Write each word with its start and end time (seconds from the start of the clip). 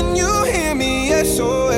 Can 0.00 0.16
you 0.16 0.44
hear 0.44 0.74
me? 0.74 1.10
SOS. 1.10 1.76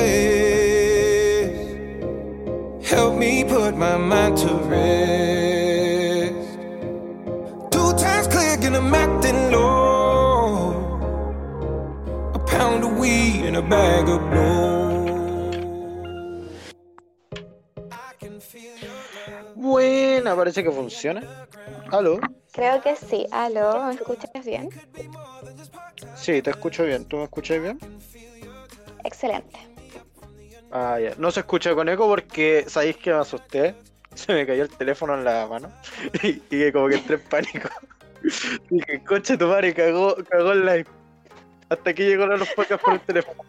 Help 2.89 3.17
me 3.17 3.43
put 3.43 3.75
my 3.75 3.97
mind 3.97 4.37
to 4.37 4.47
rest. 4.71 6.49
Two 7.69 7.91
times 8.03 8.27
click 8.29 8.63
and 8.63 8.77
I'm 8.77 8.95
acting 8.95 9.51
low. 9.51 10.71
A 12.33 12.39
pound 12.39 12.85
of 12.85 12.97
weed 12.97 13.43
and 13.43 13.57
a 13.57 13.61
bag 13.61 14.07
of 14.07 14.21
blow. 14.31 14.63
Buena, 19.53 20.33
parece 20.33 20.63
que 20.63 20.71
funciona. 20.71 21.21
¿Aló? 21.91 22.21
Creo 22.53 22.81
que 22.81 22.95
sí. 22.95 23.27
Aló, 23.31 23.83
¿me 23.83 23.95
escuchas 23.95 24.45
bien? 24.45 24.69
Sí, 26.15 26.41
te 26.41 26.51
escucho 26.51 26.85
bien. 26.85 27.03
¿Tú 27.05 27.17
me 27.17 27.23
escuchas 27.23 27.61
bien? 27.61 27.79
Excelente. 29.03 29.57
Ah, 30.71 30.99
ya. 30.99 31.13
No 31.17 31.29
se 31.31 31.41
escucha 31.41 31.73
con 31.75 31.87
eco 31.89 32.07
porque 32.07 32.65
sabéis 32.67 32.97
que 32.97 33.11
me 33.11 33.17
asusté. 33.19 33.75
Se 34.15 34.31
me 34.31 34.45
cayó 34.45 34.61
el 34.63 34.69
teléfono 34.69 35.15
en 35.15 35.23
la 35.23 35.47
mano 35.47 35.71
y, 36.23 36.41
y 36.49 36.71
como 36.71 36.87
que 36.87 36.95
entré 36.95 37.15
en 37.15 37.21
pánico. 37.23 37.69
Dije, 38.69 39.03
coche 39.03 39.37
tu 39.37 39.47
madre, 39.47 39.73
cagó, 39.73 40.15
cagó 40.29 40.51
el 40.51 40.65
live. 40.65 40.85
Hasta 41.69 41.93
que 41.93 42.05
llegó 42.05 42.25
los 42.27 42.47
podcasts 42.49 42.83
por 42.83 42.93
el 42.93 42.99
teléfono. 43.01 43.43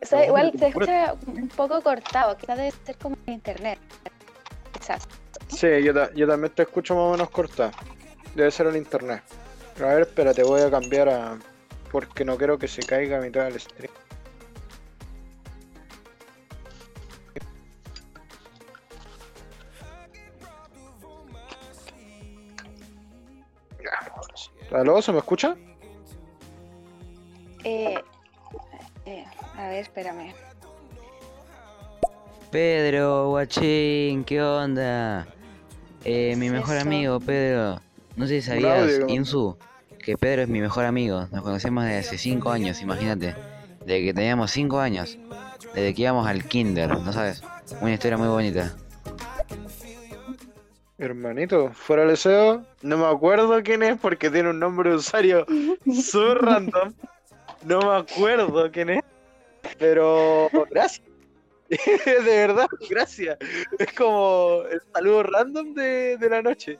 O 0.00 0.06
sea, 0.06 0.26
igual 0.26 0.52
te 0.52 0.58
se 0.58 0.68
escucha 0.68 1.14
un 1.26 1.48
poco 1.48 1.80
cortado, 1.82 2.36
quizás 2.36 2.56
debe 2.58 2.72
ser 2.84 2.96
como 2.98 3.16
en 3.26 3.34
internet. 3.34 3.78
Quizás. 4.72 5.08
Sí, 5.48 5.66
yo, 5.82 5.92
ta- 5.94 6.10
yo 6.14 6.26
también 6.26 6.52
te 6.54 6.62
escucho 6.62 6.94
más 6.94 7.02
o 7.02 7.10
menos 7.12 7.30
corta. 7.30 7.70
Debe 8.34 8.50
ser 8.50 8.66
en 8.68 8.76
internet. 8.76 9.22
A 9.80 9.86
ver, 9.86 10.02
espérate, 10.02 10.42
voy 10.42 10.60
a 10.60 10.70
cambiar 10.70 11.08
a. 11.08 11.38
Porque 11.92 12.24
no 12.24 12.36
quiero 12.36 12.58
que 12.58 12.66
se 12.66 12.82
caiga 12.82 13.18
a 13.18 13.20
mitad 13.20 13.44
del 13.44 13.60
stream. 13.60 13.92
¿Aló? 24.72 25.02
¿Se 25.02 25.12
me 25.12 25.18
escucha? 25.18 25.54
Eh, 27.62 28.02
eh, 29.04 29.24
a 29.56 29.68
ver, 29.68 29.80
espérame. 29.80 30.32
Pedro, 32.50 33.28
guachín, 33.28 34.24
¿qué 34.24 34.42
onda? 34.42 35.26
Eh, 36.04 36.34
mi 36.36 36.46
es 36.46 36.52
mejor 36.52 36.76
eso? 36.76 36.86
amigo, 36.86 37.20
Pedro. 37.20 37.80
No 38.16 38.26
sé 38.26 38.40
si 38.40 38.48
sabías. 38.48 39.00
Insu, 39.08 39.56
que 40.02 40.18
Pedro 40.18 40.42
es 40.42 40.48
mi 40.48 40.60
mejor 40.60 40.84
amigo. 40.84 41.28
Nos 41.30 41.42
conocemos 41.42 41.84
desde 41.84 41.98
hace 42.00 42.18
5 42.18 42.50
años, 42.50 42.82
imagínate. 42.82 43.34
Desde 43.80 44.04
que 44.04 44.12
teníamos 44.14 44.50
5 44.50 44.78
años. 44.80 45.18
Desde 45.74 45.94
que 45.94 46.02
íbamos 46.02 46.26
al 46.26 46.44
kinder, 46.44 46.90
¿no 46.90 47.12
sabes? 47.12 47.42
Una 47.80 47.94
historia 47.94 48.18
muy 48.18 48.28
bonita. 48.28 48.74
Hermanito, 50.98 51.72
fuera 51.72 52.02
el 52.02 52.10
deseo, 52.10 52.64
no 52.82 52.98
me 52.98 53.06
acuerdo 53.06 53.60
quién 53.62 53.82
es 53.82 53.98
porque 53.98 54.30
tiene 54.30 54.50
un 54.50 54.60
nombre 54.60 54.90
de 54.90 54.96
usuario 54.96 55.46
súper 56.02 56.38
random. 56.42 56.92
No 57.64 57.80
me 57.80 57.96
acuerdo 57.96 58.70
quién 58.70 58.90
es, 58.90 59.02
pero 59.78 60.48
gracias. 60.70 61.06
de 61.68 62.22
verdad, 62.24 62.66
gracias. 62.90 63.38
Es 63.78 63.92
como 63.94 64.62
el 64.70 64.80
saludo 64.92 65.22
random 65.22 65.74
de, 65.74 66.18
de 66.18 66.28
la 66.28 66.42
noche. 66.42 66.78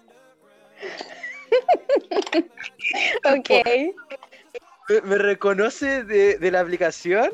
Ok. 3.25 3.51
Me, 4.89 5.01
me 5.03 5.19
reconoce 5.19 6.05
de, 6.05 6.39
de 6.39 6.51
la 6.51 6.61
aplicación, 6.61 7.31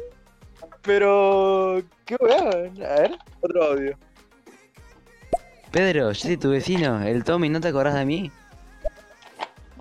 pero 0.82 1.82
qué 2.04 2.16
weón. 2.20 2.82
A 2.82 3.00
ver, 3.00 3.18
otro 3.40 3.64
audio. 3.64 3.98
Pedro, 5.72 6.12
yo 6.12 6.14
soy 6.14 6.36
tu 6.36 6.50
vecino, 6.50 7.02
el 7.02 7.24
Tommy, 7.24 7.48
¿no 7.48 7.60
te 7.60 7.68
acordás 7.68 7.94
de 7.94 8.04
mí? 8.04 8.30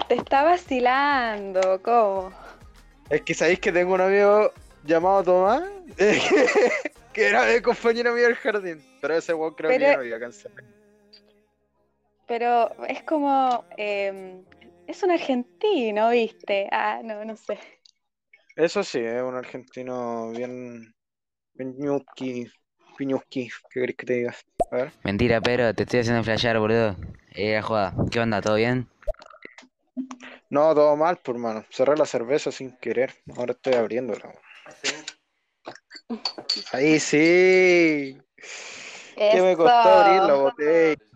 Te 0.07 0.15
está 0.15 0.43
vacilando, 0.43 1.81
¿cómo? 1.81 2.31
Es 3.09 3.21
que 3.21 3.33
sabéis 3.33 3.59
que 3.59 3.71
tengo 3.71 3.93
un 3.93 4.01
amigo 4.01 4.51
llamado 4.83 5.23
Tomás, 5.23 5.63
que 7.13 7.27
era 7.27 7.53
el 7.53 7.61
compañero 7.61 8.13
mío 8.13 8.25
del 8.25 8.35
jardín, 8.35 8.83
pero 9.01 9.15
ese 9.15 9.33
weón 9.33 9.53
creo 9.55 9.71
que 9.71 9.79
ya 9.79 9.97
no 9.97 10.03
vive 10.03 10.15
acá 10.15 10.25
en. 10.25 10.76
Pero 12.27 12.69
es 12.85 13.03
como. 13.03 13.65
eh, 13.77 14.43
es 14.87 15.03
un 15.03 15.11
argentino, 15.11 16.09
¿viste? 16.09 16.67
Ah, 16.71 17.01
no, 17.03 17.25
no 17.25 17.35
sé. 17.35 17.59
Eso 18.55 18.83
sí, 18.83 18.99
es 18.99 19.21
un 19.21 19.35
argentino 19.35 20.31
bien. 20.31 20.93
bien 21.53 21.75
ñuqui, 21.77 22.47
piñuski, 22.97 23.49
¿qué 23.69 23.79
querés 23.81 23.95
que 23.95 24.05
te 24.05 24.13
diga? 24.13 24.35
A 24.71 24.75
ver. 24.75 24.91
Mentira, 25.03 25.41
Pedro, 25.41 25.73
te 25.73 25.83
estoy 25.83 25.99
haciendo 26.01 26.23
flashear, 26.23 26.59
boludo. 26.59 26.95
Era 27.31 27.61
joda. 27.61 27.93
¿Qué 28.11 28.19
onda? 28.19 28.41
¿Todo 28.41 28.55
bien? 28.55 28.87
No, 30.49 30.73
todo 30.73 30.95
mal, 30.95 31.17
por 31.17 31.37
mano. 31.37 31.65
Cerré 31.69 31.97
la 31.97 32.05
cerveza 32.05 32.51
sin 32.51 32.71
querer. 32.77 33.13
Ahora 33.37 33.51
estoy 33.53 33.73
abriéndola. 33.73 34.33
Ahí 36.71 36.99
sí. 36.99 38.17
¿Qué 39.15 39.41
me 39.41 39.55
costó 39.57 39.89
abrir 39.89 40.21
la 40.23 40.33
botella? 40.35 41.06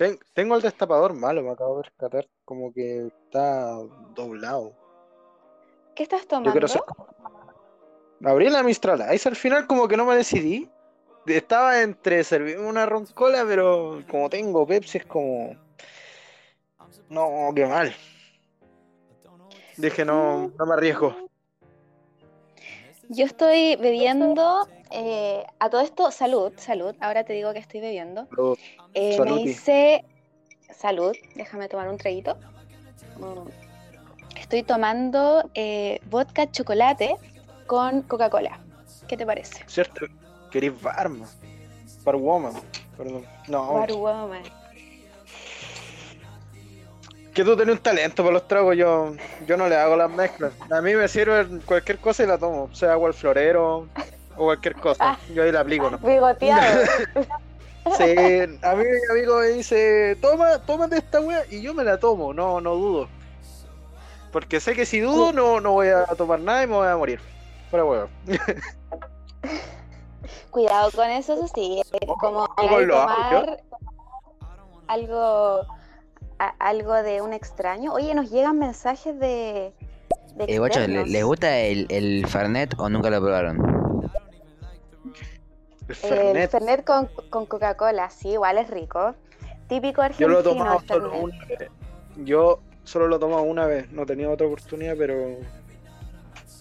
Ten- 0.00 0.18
tengo 0.32 0.56
el 0.56 0.62
destapador 0.62 1.12
malo, 1.12 1.42
me 1.42 1.50
acabo 1.50 1.76
de 1.76 1.82
rescatar. 1.82 2.26
Como 2.46 2.72
que 2.72 3.08
está 3.08 3.74
doblado. 4.14 4.72
¿Qué 5.94 6.04
estás 6.04 6.26
tomando? 6.26 6.58
Abrí 8.24 8.48
la 8.48 8.62
Mistral 8.62 9.14
Ice 9.14 9.28
al 9.28 9.36
final, 9.36 9.66
como 9.66 9.86
que 9.88 9.98
no 9.98 10.06
me 10.06 10.16
decidí. 10.16 10.70
Estaba 11.26 11.82
entre 11.82 12.24
servirme 12.24 12.66
una 12.66 12.86
roncola, 12.86 13.44
pero 13.46 14.02
como 14.10 14.30
tengo 14.30 14.66
Pepsi, 14.66 14.96
es 14.98 15.04
como. 15.04 15.54
No, 17.10 17.52
qué 17.54 17.66
mal. 17.66 17.92
Dije, 19.76 20.06
no, 20.06 20.50
no 20.58 20.64
me 20.64 20.72
arriesgo. 20.72 21.14
Yo 23.12 23.24
estoy 23.24 23.74
bebiendo. 23.76 24.68
eh, 24.92 25.44
a 25.58 25.68
todo 25.68 25.80
esto, 25.80 26.10
salud, 26.12 26.52
salud. 26.56 26.94
Ahora 27.00 27.24
te 27.24 27.32
digo 27.32 27.52
que 27.52 27.58
estoy 27.58 27.80
bebiendo. 27.80 28.28
Eh, 28.94 29.18
me 29.20 29.42
hice. 29.42 30.04
Salud, 30.72 31.12
déjame 31.34 31.68
tomar 31.68 31.88
un 31.88 31.98
traguito. 31.98 32.36
Mm. 33.18 33.48
Estoy 34.38 34.62
tomando 34.62 35.42
eh, 35.54 36.00
vodka 36.06 36.50
chocolate 36.50 37.16
con 37.66 38.02
Coca-Cola. 38.02 38.60
¿Qué 39.08 39.16
te 39.16 39.26
parece? 39.26 39.64
¿Cierto? 39.66 40.06
Querís 40.52 40.80
barman. 40.80 41.28
Barwoman. 42.04 42.52
Perdón. 42.96 43.26
No, 43.48 43.74
Bar 43.74 43.92
Woman. 43.92 44.42
Que 47.40 47.44
tú 47.44 47.56
tenés 47.56 47.76
un 47.76 47.82
talento 47.82 48.22
para 48.22 48.34
los 48.34 48.46
tragos. 48.46 48.76
Yo, 48.76 49.14
yo 49.46 49.56
no 49.56 49.66
le 49.66 49.76
hago 49.76 49.96
las 49.96 50.10
mezclas. 50.10 50.52
A 50.70 50.82
mí 50.82 50.94
me 50.94 51.08
sirve 51.08 51.46
cualquier 51.64 51.98
cosa 51.98 52.22
y 52.22 52.26
la 52.26 52.36
tomo. 52.36 52.68
Sea 52.74 52.92
agua 52.92 53.08
al 53.08 53.14
florero 53.14 53.88
o 54.36 54.44
cualquier 54.44 54.74
cosa. 54.74 55.18
Yo 55.34 55.42
ahí 55.42 55.50
la 55.50 55.60
aplico, 55.60 55.90
¿no? 55.90 55.98
Bigoteado. 55.98 56.82
Sí, 57.96 58.14
a 58.62 58.74
mí 58.74 58.84
mi 58.84 59.10
amigo 59.10 59.38
me 59.38 59.46
dice, 59.48 60.14
toma, 60.20 60.58
tómate 60.58 60.98
esta 60.98 61.18
wea 61.18 61.44
y 61.50 61.62
yo 61.62 61.72
me 61.72 61.82
la 61.82 61.98
tomo, 61.98 62.34
no, 62.34 62.60
no 62.60 62.74
dudo. 62.74 63.08
Porque 64.30 64.60
sé 64.60 64.74
que 64.74 64.84
si 64.84 65.00
dudo 65.00 65.32
no, 65.32 65.62
no 65.62 65.72
voy 65.72 65.88
a 65.88 66.04
tomar 66.08 66.40
nada 66.40 66.62
y 66.62 66.66
me 66.66 66.74
voy 66.74 66.86
a 66.86 66.96
morir. 66.98 67.20
Fuera 67.70 67.86
huevo. 67.86 68.08
Cuidado 70.50 70.90
con 70.90 71.08
eso, 71.08 71.32
eso 71.32 71.48
sí. 71.54 71.80
es 71.82 71.90
Como 72.20 72.46
tomar 72.48 73.56
algo, 74.88 75.66
a- 76.40 76.54
algo 76.58 76.94
de 76.94 77.20
un 77.22 77.32
extraño. 77.32 77.92
Oye, 77.92 78.14
nos 78.14 78.30
llegan 78.30 78.58
mensajes 78.58 79.18
de. 79.20 79.72
de 80.34 80.44
Eh, 80.48 80.58
guacho, 80.58 80.78
¿le- 80.80 80.84
externos. 80.86 81.08
¿les 81.10 81.24
gusta 81.24 81.58
el, 81.58 81.86
el 81.90 82.26
Fernet 82.26 82.74
o 82.78 82.88
nunca 82.88 83.10
lo 83.10 83.20
probaron? 83.20 84.10
El 85.88 85.88
El 85.88 85.94
Fernet. 85.96 86.50
Fernet 86.50 86.84
con, 86.84 87.08
con 87.30 87.46
Coca-Cola, 87.46 88.10
sí, 88.10 88.30
igual 88.30 88.58
es 88.58 88.70
rico. 88.70 89.14
Típico 89.68 90.00
Yo 90.02 90.04
argentino. 90.04 90.28
lo 90.28 90.40
he 90.40 90.42
tomado 90.42 90.78
el 90.80 90.86
solo 90.88 91.12
una 91.20 91.44
vez. 91.46 91.68
Yo 92.16 92.60
solo 92.84 93.06
lo 93.08 93.16
he 93.16 93.18
tomado 93.20 93.42
una 93.42 93.66
vez, 93.66 93.90
no 93.92 94.02
he 94.02 94.06
tenido 94.06 94.32
otra 94.32 94.46
oportunidad, 94.46 94.94
pero. 94.98 95.36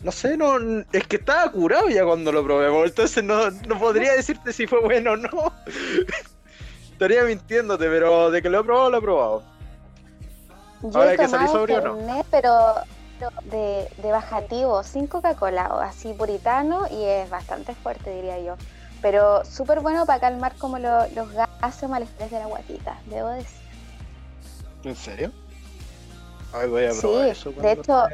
No 0.03 0.11
sé, 0.13 0.37
no, 0.37 0.57
es 0.93 1.07
que 1.07 1.17
estaba 1.17 1.51
curado 1.51 1.89
ya 1.89 2.05
cuando 2.05 2.31
lo 2.31 2.41
probé, 2.43 2.69
pues, 2.71 2.91
entonces 2.91 3.21
no, 3.23 3.51
no 3.51 3.77
podría 3.79 4.13
decirte 4.13 4.53
si 4.53 4.65
fue 4.65 4.79
bueno 4.81 5.11
o 5.13 5.17
no. 5.17 5.29
Estaría 6.93 7.23
mintiéndote, 7.23 7.85
pero 7.85 8.31
de 8.31 8.41
que 8.41 8.49
lo 8.49 8.59
he 8.61 8.63
probado, 8.63 8.89
lo 8.91 8.97
he 8.97 9.01
probado. 9.01 9.43
Yo 10.81 10.99
Ahora 10.99 11.13
he 11.13 11.17
que 11.17 11.27
salí 11.27 11.45
pero 12.31 12.75
de, 13.43 13.89
de 13.97 14.11
bajativo, 14.11 14.81
sin 14.83 15.07
Coca-Cola, 15.07 15.73
o 15.75 15.79
así 15.79 16.13
puritano, 16.13 16.87
y 16.89 17.03
es 17.03 17.29
bastante 17.29 17.75
fuerte, 17.75 18.11
diría 18.11 18.39
yo. 18.39 18.55
Pero 19.01 19.43
súper 19.43 19.81
bueno 19.81 20.05
para 20.05 20.19
calmar 20.19 20.55
como 20.55 20.79
lo- 20.79 21.07
los 21.09 21.31
gases 21.33 21.83
o 21.83 21.87
malestares 21.89 22.31
de 22.31 22.39
la 22.39 22.45
guatita, 22.45 22.97
debo 23.05 23.29
decir. 23.29 23.59
¿En 24.83 24.95
serio? 24.95 25.31
Ay, 26.53 26.69
voy 26.69 26.85
a 26.85 26.91
Sí, 26.93 26.99
probar 27.01 27.27
eso. 27.27 27.51
de 27.51 27.71
hecho- 27.71 28.07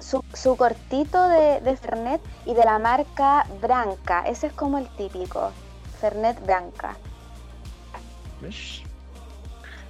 su, 0.00 0.22
su 0.34 0.56
cortito 0.56 1.28
de, 1.28 1.60
de 1.60 1.76
Fernet 1.76 2.20
y 2.44 2.54
de 2.54 2.64
la 2.64 2.78
marca 2.78 3.46
Branca. 3.60 4.22
Ese 4.26 4.48
es 4.48 4.52
como 4.52 4.78
el 4.78 4.88
típico. 4.88 5.50
Fernet 6.00 6.38
Branca. 6.44 6.96
¿Ves? 8.42 8.82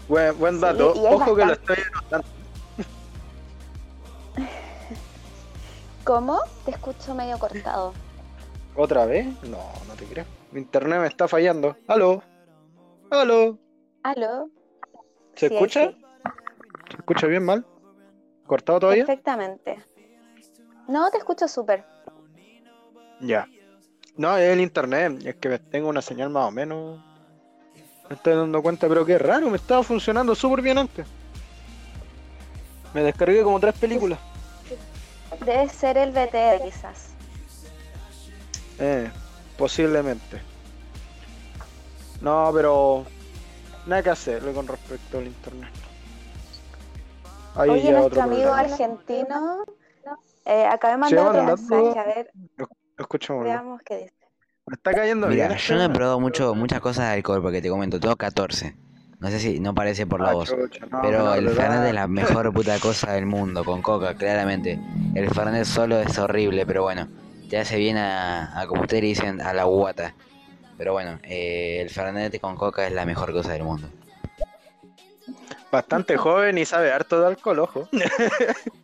Buen, 0.09 0.61
dato. 0.61 0.93
Ojo 0.93 1.35
que 1.35 1.45
lo 1.45 1.53
estoy 1.53 1.77
anotando. 1.93 2.29
¿Cómo? 6.05 6.41
Te 6.65 6.73
escucho 6.73 7.15
medio 7.15 7.39
cortado. 7.39 7.95
¿Otra 8.77 9.07
vez? 9.07 9.27
No, 9.45 9.59
no 9.89 9.95
te 9.97 10.05
creo. 10.05 10.25
Mi 10.53 10.61
internet 10.61 11.01
me 11.01 11.07
está 11.07 11.27
fallando. 11.27 11.77
¿Aló? 11.89 12.23
¿Aló? 13.11 13.59
¿Aló? 14.03 14.51
¿Se 15.35 15.49
Sí, 15.49 15.55
escucha? 15.55 15.89
sí. 15.89 16.05
¿Se 16.91 16.97
escucha 16.99 17.27
bien 17.27 17.45
mal? 17.45 17.65
¿Cortado 18.47 18.81
todavía? 18.81 19.07
Perfectamente. 19.07 19.83
No, 20.89 21.11
te 21.11 21.17
escucho 21.19 21.49
súper. 21.49 21.85
Ya. 23.21 23.47
No, 24.17 24.37
es 24.37 24.51
el 24.53 24.61
internet. 24.61 25.25
Es 25.25 25.37
que 25.37 25.59
tengo 25.59 25.89
una 25.89 26.03
señal 26.03 26.29
más 26.29 26.49
o 26.49 26.51
menos. 26.51 27.01
Me 28.09 28.17
estoy 28.17 28.35
dando 28.35 28.63
cuenta, 28.63 28.89
pero 28.89 29.05
qué 29.05 29.19
raro. 29.19 29.49
Me 29.51 29.57
estaba 29.57 29.83
funcionando 29.83 30.35
súper 30.35 30.63
bien 30.63 30.79
antes. 30.79 31.07
Me 32.93 33.03
descargué 33.03 33.43
como 33.43 33.59
tres 33.61 33.75
películas. 33.75 34.19
Debe 35.45 35.69
ser 35.69 35.97
el 35.99 36.11
BTR 36.13 36.63
quizás. 36.65 37.09
Eh, 38.79 39.11
posiblemente. 39.57 40.41
No, 42.21 42.51
pero 42.55 43.05
nada 43.87 44.03
que 44.03 44.11
hacerle 44.11 44.53
con 44.53 44.67
respecto 44.67 45.19
al 45.19 45.27
internet. 45.27 45.71
Ahí 47.57 47.71
Oye, 47.71 47.83
ya 47.85 47.91
nuestro 47.93 48.23
otro 48.23 48.23
amigo 48.23 48.53
argentino 48.53 49.65
eh, 50.45 50.67
Sí, 50.73 50.99
mandar 50.99 51.27
otro 51.29 51.43
mandando- 51.43 51.57
mensaje. 51.57 51.99
A 51.99 52.05
ver, 52.05 52.31
Escuchémoslo. 52.99 53.45
veamos 53.49 53.83
qué 53.83 53.97
dice. 53.99 54.14
Me 54.67 54.75
está 54.77 54.93
cayendo 54.95 55.29
Mira, 55.29 55.49
bien. 55.49 55.59
yo 55.59 55.75
no 55.77 55.85
he 55.85 55.91
probado 55.91 56.21
mucho, 56.21 56.55
muchas 56.55 56.81
cosas 56.81 57.09
de 57.09 57.15
alcohol 57.15 57.43
porque 57.43 57.61
te 57.61 57.69
comento, 57.69 58.01
tengo 58.01 58.17
14. 58.17 58.75
No 59.21 59.31
sé 59.31 59.39
si 59.39 59.61
no 59.61 59.75
parece 59.75 60.07
por 60.07 60.21
la 60.21 60.31
Ah, 60.31 60.33
voz. 60.35 60.49
chucha, 60.51 60.87
no, 60.91 61.01
Pero 61.03 61.35
el. 61.35 61.49
Fernet 61.51 61.85
es 61.89 61.95
la 61.95 62.07
mejor 62.09 62.53
puta 62.53 62.79
cosa 62.79 63.13
del 63.13 63.27
mundo, 63.27 63.65
con 63.65 63.83
coca, 63.83 64.15
claramente. 64.15 64.79
El 65.15 65.29
Fernet 65.31 65.65
solo 65.65 66.01
es 66.01 66.19
horrible, 66.19 66.65
pero 66.67 66.83
bueno, 66.83 67.09
te 67.51 67.59
hace 67.59 67.77
bien 67.77 67.97
a, 67.99 68.59
a 68.59 68.67
como 68.67 68.83
ustedes 68.83 69.03
dicen, 69.03 69.41
a 69.43 69.53
la 69.53 69.65
guata. 69.65 70.15
Pero 70.79 70.93
bueno, 70.93 71.19
eh, 71.25 71.81
el 71.83 71.91
Fernet 71.91 72.41
con 72.41 72.57
coca 72.57 72.87
es 72.87 72.93
la 72.93 73.05
mejor 73.05 73.33
cosa 73.33 73.53
del 73.53 73.65
mundo. 73.65 73.89
Bastante 75.71 76.17
joven 76.17 76.57
y 76.59 76.65
sabe 76.65 76.91
harto 76.93 77.21
de 77.21 77.27
alcohol, 77.27 77.59
ojo. 77.61 77.89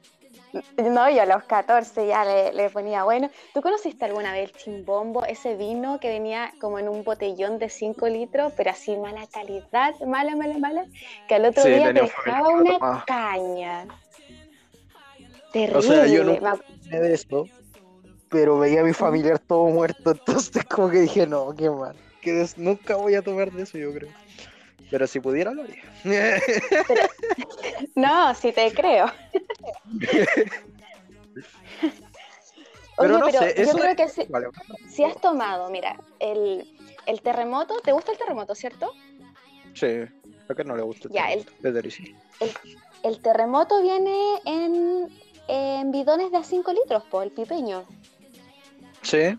No, 0.77 1.09
yo 1.11 1.23
a 1.23 1.27
los 1.27 1.45
14 1.45 2.07
ya 2.07 2.25
le, 2.25 2.53
le 2.53 2.71
ponía 2.71 3.05
bueno. 3.05 3.31
¿Tú 3.55 3.61
conociste 3.61 4.05
alguna 4.05 4.33
vez 4.33 4.51
el 4.51 4.57
chimbombo, 4.57 5.25
ese 5.25 5.55
vino 5.57 6.01
que 6.01 6.09
venía 6.09 6.53
como 6.61 6.79
en 6.79 6.89
un 6.89 7.05
botellón 7.05 7.59
de 7.59 7.69
5 7.69 8.09
litros, 8.09 8.53
pero 8.57 8.71
así 8.71 8.97
mala 8.97 9.27
calidad, 9.33 9.95
mala, 10.07 10.35
mala, 10.35 10.59
mala, 10.59 10.87
que 11.29 11.35
al 11.37 11.45
otro 11.45 11.63
Sí, 11.65 11.71
día 11.71 11.93
te 11.93 12.01
dejaba 12.01 12.49
una 12.49 12.79
tomaba. 12.79 13.05
caña? 13.07 13.87
Terrible. 15.53 15.79
O 15.79 15.83
sea, 15.83 16.07
yo 16.07 16.25
no- 16.25 16.33
de 16.33 17.49
pero 18.29 18.59
veía 18.59 18.81
a 18.81 18.85
mi 18.85 18.93
familiar 18.93 19.39
todo 19.41 19.67
muerto, 19.67 20.13
entonces 20.13 20.65
como 20.65 20.89
que 20.91 21.01
dije, 21.01 21.27
no, 21.27 21.55
qué 21.55 21.69
mal. 21.69 21.97
Que 22.23 22.47
nunca 22.57 22.97
voy 22.97 23.15
a 23.15 23.23
tomar 23.23 23.51
de 23.53 23.63
eso, 23.63 23.79
yo 23.79 23.93
creo. 23.93 24.11
Pero 24.91 25.07
si 25.07 25.21
pudiera, 25.21 25.53
lo 25.53 25.63
haría. 25.63 25.83
No, 27.95 28.35
sí 28.35 28.53
te 28.53 28.73
creo. 28.73 29.07
Pero 32.97 33.15
Oye, 33.15 33.19
no 33.19 33.27
pero 33.27 33.39
sé, 33.39 33.55
yo 33.65 33.73
creo 33.73 33.97
que 33.97 34.09
si, 34.09 34.25
Vale. 34.25 34.49
si 34.89 35.05
has 35.05 35.19
tomado, 35.21 35.71
mira, 35.71 35.97
el, 36.19 36.69
el 37.07 37.23
terremoto, 37.23 37.79
¿te 37.83 37.93
gusta 37.93 38.13
el 38.13 38.19
terremoto, 38.19 38.55
cierto? 38.55 38.93
Sí, 39.75 39.87
a 40.49 40.55
que 40.55 40.65
no 40.65 40.77
le 40.77 40.83
gusta. 40.83 41.09
el 41.09 41.15
Ya, 41.15 41.29
terremoto. 41.29 41.53
El 43.03 43.19
terremoto 43.23 43.81
viene 43.81 44.41
en, 44.45 45.09
en 45.49 45.91
bidones 45.93 46.31
de 46.31 46.39
a 46.39 46.45
5 46.45 46.73
litros, 46.75 47.03
por 47.05 47.23
el 47.25 47.31
pipeño. 47.31 47.85
Sí, 49.03 49.39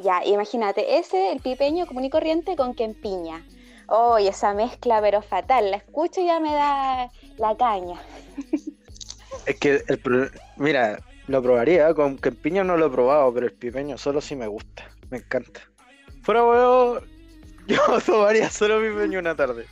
Ya, 0.00 0.22
imagínate, 0.26 0.98
ese, 0.98 1.32
el 1.32 1.40
pipeño 1.40 1.86
común 1.86 2.04
y 2.04 2.10
corriente 2.10 2.56
con 2.56 2.74
quempiña. 2.74 3.42
Oh, 3.88 4.18
y 4.18 4.28
esa 4.28 4.54
mezcla, 4.54 5.00
pero 5.00 5.22
fatal. 5.22 5.70
La 5.70 5.76
escucho 5.78 6.20
y 6.20 6.26
ya 6.26 6.40
me 6.40 6.52
da 6.52 7.10
la 7.36 7.56
caña. 7.56 8.00
es 9.46 9.56
que 9.58 9.82
el 9.88 10.30
mira, 10.56 10.98
lo 11.26 11.42
probaría, 11.42 11.92
con 11.94 12.18
que 12.18 12.30
en 12.30 12.36
piña 12.36 12.64
no 12.64 12.76
lo 12.76 12.86
he 12.86 12.90
probado, 12.90 13.32
pero 13.32 13.46
el 13.46 13.52
pipeño 13.52 13.98
solo 13.98 14.20
sí 14.20 14.36
me 14.36 14.46
gusta, 14.46 14.90
me 15.10 15.18
encanta. 15.18 15.60
Fuera 16.22 16.44
huevo, 16.44 17.00
yo 17.66 17.78
tomaría 18.04 18.50
solo 18.50 18.80
pipeño 18.80 19.18
una 19.18 19.34
tarde. 19.34 19.66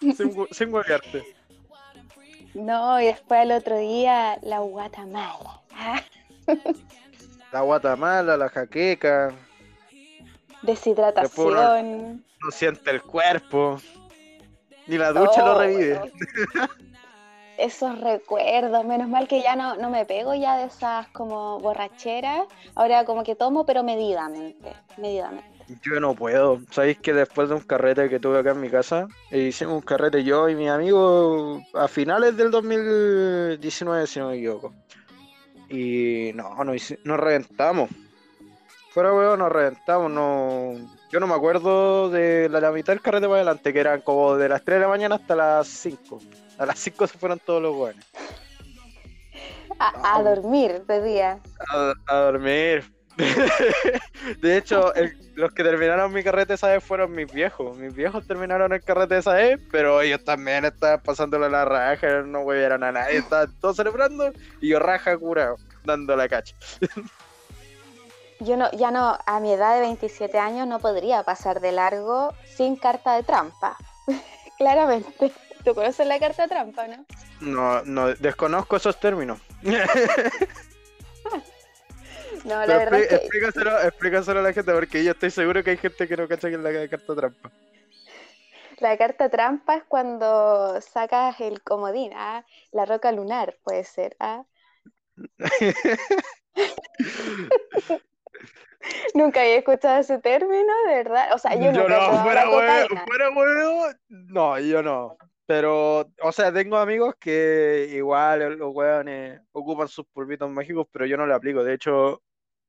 Sin, 0.00 0.34
sin 0.50 0.72
huevearte. 0.72 1.24
No, 2.54 3.00
y 3.00 3.06
después 3.06 3.40
al 3.40 3.52
otro 3.52 3.78
día, 3.78 4.38
la 4.42 4.60
guatamala. 4.60 5.60
Ah, 5.74 6.02
La 7.52 7.60
guatamala, 7.60 8.36
la 8.36 8.48
jaqueca, 8.48 9.34
deshidratación. 10.62 12.25
No 12.42 12.50
siente 12.50 12.90
el 12.90 13.02
cuerpo. 13.02 13.78
Ni 14.86 14.98
la 14.98 15.12
ducha 15.12 15.44
lo 15.44 15.58
revive. 15.58 15.98
bueno. 15.98 16.12
Esos 17.58 17.98
recuerdos, 18.02 18.84
menos 18.84 19.08
mal 19.08 19.26
que 19.26 19.40
ya 19.42 19.56
no, 19.56 19.76
no 19.76 19.88
me 19.88 20.04
pego 20.04 20.34
ya 20.34 20.58
de 20.58 20.66
esas 20.66 21.08
como 21.08 21.58
borracheras. 21.58 22.46
Ahora 22.74 23.04
como 23.06 23.24
que 23.24 23.34
tomo, 23.34 23.64
pero 23.64 23.82
medidamente, 23.82 24.74
medidamente. 24.98 25.46
Yo 25.82 25.98
no 25.98 26.14
puedo. 26.14 26.60
Sabéis 26.70 26.98
que 26.98 27.14
después 27.14 27.48
de 27.48 27.54
un 27.54 27.62
carrete 27.62 28.10
que 28.10 28.20
tuve 28.20 28.38
acá 28.40 28.50
en 28.50 28.60
mi 28.60 28.68
casa, 28.68 29.08
eh, 29.30 29.38
hicimos 29.40 29.72
un 29.74 29.80
carrete 29.80 30.22
yo 30.22 30.48
y 30.50 30.54
mi 30.54 30.68
amigo 30.68 31.62
a 31.72 31.88
finales 31.88 32.36
del 32.36 32.50
2019, 32.50 34.06
si 34.06 34.18
no 34.20 34.28
me 34.28 34.36
equivoco. 34.36 34.74
Y 35.70 36.32
no, 36.34 36.62
no 36.62 36.74
hici- 36.74 36.98
nos 37.04 37.18
reventamos. 37.18 37.88
Fuera 38.90 39.12
huevo, 39.14 39.36
nos 39.36 39.50
reventamos. 39.50 40.10
No... 40.10 40.74
Yo 41.16 41.20
no 41.20 41.28
me 41.28 41.34
acuerdo 41.34 42.10
de 42.10 42.46
la, 42.50 42.60
la 42.60 42.70
mitad 42.72 42.92
del 42.92 43.00
carrete 43.00 43.24
para 43.26 43.36
adelante, 43.36 43.72
que 43.72 43.80
eran 43.80 44.02
como 44.02 44.36
de 44.36 44.50
las 44.50 44.62
3 44.62 44.76
de 44.76 44.80
la 44.82 44.88
mañana 44.88 45.14
hasta 45.14 45.34
las 45.34 45.66
5. 45.66 46.20
A 46.58 46.66
las 46.66 46.78
5 46.78 47.06
se 47.06 47.16
fueron 47.16 47.38
todos 47.38 47.62
los 47.62 47.74
buenos. 47.74 48.04
A, 49.78 50.18
a 50.18 50.22
dormir 50.22 50.84
de 50.86 51.02
día. 51.02 51.38
A, 51.70 51.94
a 52.06 52.16
dormir. 52.16 52.84
De 54.42 54.58
hecho, 54.58 54.94
el- 54.94 55.16
los 55.36 55.52
que 55.52 55.64
terminaron 55.64 56.12
mi 56.12 56.22
carrete 56.22 56.52
esa 56.52 56.68
vez 56.68 56.84
fueron 56.84 57.12
mis 57.12 57.32
viejos. 57.32 57.74
Mis 57.78 57.94
viejos 57.94 58.26
terminaron 58.26 58.74
el 58.74 58.82
carrete 58.82 59.16
esa 59.16 59.32
vez, 59.32 59.58
pero 59.72 60.02
ellos 60.02 60.22
también 60.22 60.66
estaban 60.66 61.00
pasándole 61.00 61.48
la 61.48 61.64
raja, 61.64 62.08
no 62.26 62.40
huevieron 62.40 62.84
a 62.84 62.92
nadie, 62.92 63.16
estaban 63.16 63.58
todos 63.58 63.76
celebrando 63.76 64.32
y 64.60 64.68
yo 64.68 64.80
raja 64.80 65.16
curado, 65.16 65.56
dando 65.82 66.14
la 66.14 66.28
cacha. 66.28 66.54
Yo 68.40 68.56
no, 68.56 68.70
ya 68.72 68.90
no, 68.90 69.18
a 69.26 69.40
mi 69.40 69.52
edad 69.52 69.74
de 69.74 69.80
27 69.80 70.38
años 70.38 70.66
no 70.66 70.78
podría 70.80 71.22
pasar 71.22 71.60
de 71.60 71.72
largo 71.72 72.32
sin 72.44 72.76
carta 72.76 73.14
de 73.14 73.22
trampa. 73.22 73.76
Claramente. 74.58 75.32
¿Tú 75.64 75.74
conoces 75.74 76.06
la 76.06 76.18
carta 76.20 76.42
de 76.42 76.48
trampa, 76.48 76.86
no? 76.88 77.04
No, 77.40 77.82
no, 77.84 78.08
desconozco 78.14 78.76
esos 78.76 78.98
términos. 78.98 79.40
No, 82.44 82.64
la 82.64 82.66
Pero 82.66 82.78
verdad 82.78 82.90
expli- 82.90 83.00
es 83.00 83.06
que 83.06 83.14
explícaselo, 83.16 83.80
explícaselo 83.82 84.40
a 84.40 84.42
la 84.42 84.52
gente, 84.52 84.72
porque 84.72 85.04
yo 85.04 85.12
estoy 85.12 85.30
seguro 85.30 85.62
que 85.64 85.70
hay 85.70 85.76
gente 85.76 86.08
que 86.08 86.16
no 86.16 86.28
cacha 86.28 86.48
que 86.48 86.54
es 86.54 86.60
la 86.60 86.88
carta 86.88 87.14
trampa. 87.14 87.50
la 88.78 88.96
carta 88.96 89.28
trampa 89.28 89.76
es 89.76 89.84
cuando 89.84 90.80
sacas 90.80 91.40
el 91.40 91.62
comodín, 91.62 92.12
ah, 92.14 92.44
la 92.72 92.84
roca 92.86 93.12
lunar 93.12 93.56
puede 93.62 93.84
ser, 93.84 94.16
ah. 94.20 94.44
Nunca 99.14 99.40
había 99.40 99.56
escuchado 99.56 99.98
ese 100.00 100.18
término, 100.18 100.72
de 100.86 100.94
verdad. 100.94 101.32
O 101.34 101.38
sea, 101.38 101.54
yo, 101.54 101.72
Yo 101.72 101.88
no, 101.88 102.22
fuera 102.22 102.48
huevo, 102.48 102.88
cocaína. 102.88 103.04
fuera 103.06 103.30
huevo, 103.30 103.86
no, 104.08 104.58
yo 104.60 104.82
no. 104.82 105.16
Pero, 105.46 106.10
o 106.22 106.32
sea, 106.32 106.52
tengo 106.52 106.76
amigos 106.76 107.14
que 107.20 107.88
igual 107.92 108.58
los 108.58 108.74
hueones 108.74 109.40
ocupan 109.52 109.88
sus 109.88 110.04
polvitos 110.06 110.50
mágicos, 110.50 110.86
pero 110.90 111.06
yo 111.06 111.16
no 111.16 111.26
lo 111.26 111.34
aplico. 111.34 111.62
De 111.62 111.74
hecho, 111.74 112.22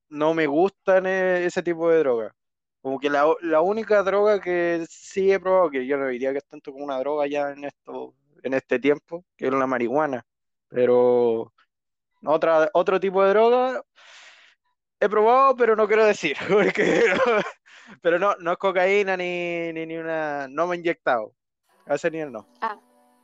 no 0.08 0.32
me 0.34 0.46
gustan 0.46 1.06
eh, 1.06 1.44
ese 1.44 1.62
tipo 1.62 1.90
de 1.90 1.98
droga. 1.98 2.34
Como 2.80 3.00
que 3.00 3.10
la, 3.10 3.26
la 3.42 3.60
única 3.60 4.02
droga 4.04 4.40
que 4.40 4.84
sí 4.88 5.32
he 5.32 5.40
probado, 5.40 5.70
que 5.70 5.86
yo 5.86 5.96
no 5.98 6.06
diría 6.06 6.30
que 6.32 6.38
es 6.38 6.46
tanto 6.46 6.72
como 6.72 6.84
una 6.84 6.98
droga 7.00 7.26
ya 7.26 7.50
en 7.50 7.64
esto, 7.64 8.14
en 8.42 8.54
este 8.54 8.78
tiempo, 8.78 9.24
que 9.36 9.46
es 9.48 9.52
la 9.52 9.66
marihuana. 9.66 10.24
Pero 10.68 11.52
otra, 12.24 12.70
otro 12.72 13.00
tipo 13.00 13.24
de 13.24 13.30
droga 13.30 13.82
he 15.00 15.08
probado, 15.08 15.56
pero 15.56 15.76
no 15.76 15.86
quiero 15.86 16.04
decir, 16.04 16.36
porque 16.48 17.02
pero 18.02 18.18
no, 18.18 18.34
no 18.36 18.52
es 18.52 18.58
cocaína 18.58 19.16
ni, 19.16 19.72
ni, 19.72 19.86
ni 19.86 19.96
una, 19.96 20.48
no 20.48 20.66
me 20.66 20.76
he 20.76 20.78
inyectado. 20.78 21.32
A 21.86 21.94
ese 21.94 22.10
nivel 22.10 22.32
no. 22.32 22.46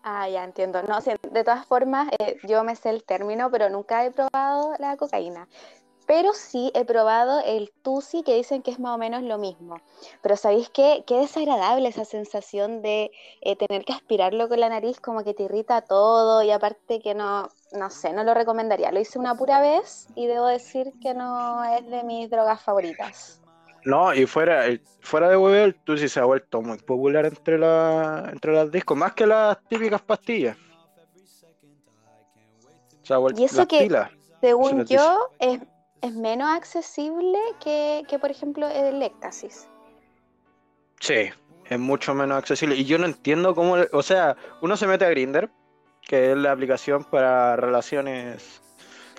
Ah, 0.07 0.28
ya 0.28 0.45
entiendo. 0.45 0.83
No, 0.83 1.00
sí, 1.00 1.12
de 1.31 1.45
todas 1.45 1.66
formas, 1.66 2.09
eh, 2.19 2.37
yo 2.47 2.62
me 2.62 2.76
sé 2.76 2.90
el 2.90 3.04
término, 3.04 3.50
pero 3.50 3.71
nunca 3.71 4.04
he 4.04 4.11
probado 4.11 4.75
la 4.78 4.97
cocaína. 4.97 5.49
Pero 6.07 6.35
sí 6.35 6.71
he 6.75 6.85
probado 6.85 7.40
el 7.40 7.73
tusi, 7.83 8.23
que 8.23 8.35
dicen 8.35 8.62
que 8.62 8.71
es 8.71 8.78
más 8.78 8.95
o 8.95 8.99
menos 8.99 9.23
lo 9.23 9.38
mismo. 9.38 9.81
Pero 10.23 10.37
¿sabéis 10.37 10.69
qué? 10.69 11.04
Qué 11.07 11.16
desagradable 11.16 11.88
esa 11.88 12.04
sensación 12.04 12.83
de 12.83 13.11
eh, 13.40 13.57
tener 13.57 13.87
que 13.87 13.95
aspirarlo 13.95 14.49
con 14.50 14.61
la 14.61 14.69
nariz, 14.69 15.00
como 15.00 15.25
que 15.25 15.33
te 15.33 15.45
irrita 15.45 15.81
todo 15.81 16.43
y 16.43 16.50
aparte 16.50 17.00
que 17.00 17.14
no, 17.14 17.49
no 17.75 17.90
sé, 17.90 18.12
no 18.12 18.25
lo 18.25 18.35
recomendaría. 18.35 18.90
Lo 18.93 19.00
hice 19.00 19.19
una 19.19 19.35
pura 19.35 19.61
vez 19.61 20.07
y 20.14 20.26
debo 20.26 20.47
decir 20.47 20.93
que 21.00 21.14
no 21.14 21.62
es 21.64 21.88
de 21.90 22.02
mis 22.04 22.31
drogas 22.31 22.62
favoritas. 22.62 23.40
No, 23.85 24.14
y 24.14 24.25
fuera, 24.26 24.64
el- 24.66 24.81
fuera 25.00 25.28
de 25.28 25.37
huevo, 25.37 25.54
el 25.64 25.75
Tusi 25.75 26.09
se 26.09 26.19
ha 26.21 26.25
vuelto 26.25 26.62
muy 26.62 26.78
popular 26.78 27.26
entre, 27.26 27.59
la, 27.59 28.31
entre 28.33 28.52
las 28.54 28.71
discos, 28.71 28.97
más 28.97 29.12
que 29.12 29.26
las 29.26 29.59
típicas 29.69 30.00
pastillas. 30.00 30.57
Se 33.02 33.12
ha 33.12 33.19
vuelto 33.19 33.40
Y 33.40 33.45
eso 33.45 33.66
que- 33.69 33.81
pilas. 33.83 34.11
Según 34.40 34.85
yo, 34.87 35.31
es, 35.38 35.61
es 36.02 36.12
menos 36.14 36.49
accesible 36.50 37.38
que, 37.62 38.02
que, 38.09 38.19
por 38.19 38.31
ejemplo, 38.31 38.66
el 38.69 39.02
éxtasis. 39.02 39.66
Sí, 41.00 41.31
es 41.66 41.78
mucho 41.78 42.14
menos 42.14 42.38
accesible. 42.38 42.76
Y 42.76 42.85
yo 42.85 42.99
no 42.99 43.07
entiendo 43.07 43.54
cómo, 43.54 43.76
o 43.93 44.02
sea, 44.02 44.37
uno 44.62 44.76
se 44.76 44.87
mete 44.87 45.04
a 45.07 45.11
Grinder, 45.11 45.50
que 46.06 46.32
es 46.32 46.37
la 46.37 46.52
aplicación 46.52 47.04
para 47.04 47.56
relaciones 47.56 48.61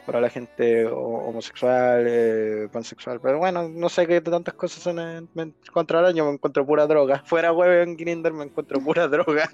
para 0.05 0.21
la 0.21 0.29
gente 0.29 0.85
ho- 0.85 0.97
homosexual, 1.29 2.05
eh, 2.07 2.67
pansexual, 2.71 3.19
pero 3.19 3.39
bueno, 3.39 3.67
no 3.67 3.89
sé 3.89 4.05
qué 4.05 4.21
tantas 4.21 4.53
cosas 4.53 4.83
son 4.83 4.99
en, 4.99 5.27
me 5.33 5.43
encuentro 5.67 5.97
al 5.97 6.05
año, 6.05 6.25
me 6.25 6.33
encuentro 6.33 6.63
pura 6.63 6.85
droga. 6.85 7.23
Fuera 7.25 7.51
web 7.51 7.81
en 7.81 7.97
Grinder 7.97 8.31
me 8.31 8.43
encuentro 8.43 8.79
pura 8.79 9.07
droga. 9.07 9.49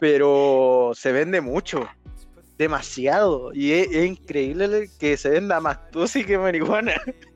Pero 0.00 0.92
se 0.94 1.12
vende 1.12 1.40
mucho, 1.40 1.86
demasiado. 2.58 3.52
Y 3.54 3.72
es, 3.72 3.88
es 3.92 4.04
increíble 4.06 4.90
que 4.98 5.16
se 5.16 5.30
venda 5.30 5.60
más 5.60 5.90
tusi 5.90 6.24
que 6.24 6.36
marihuana. 6.38 6.94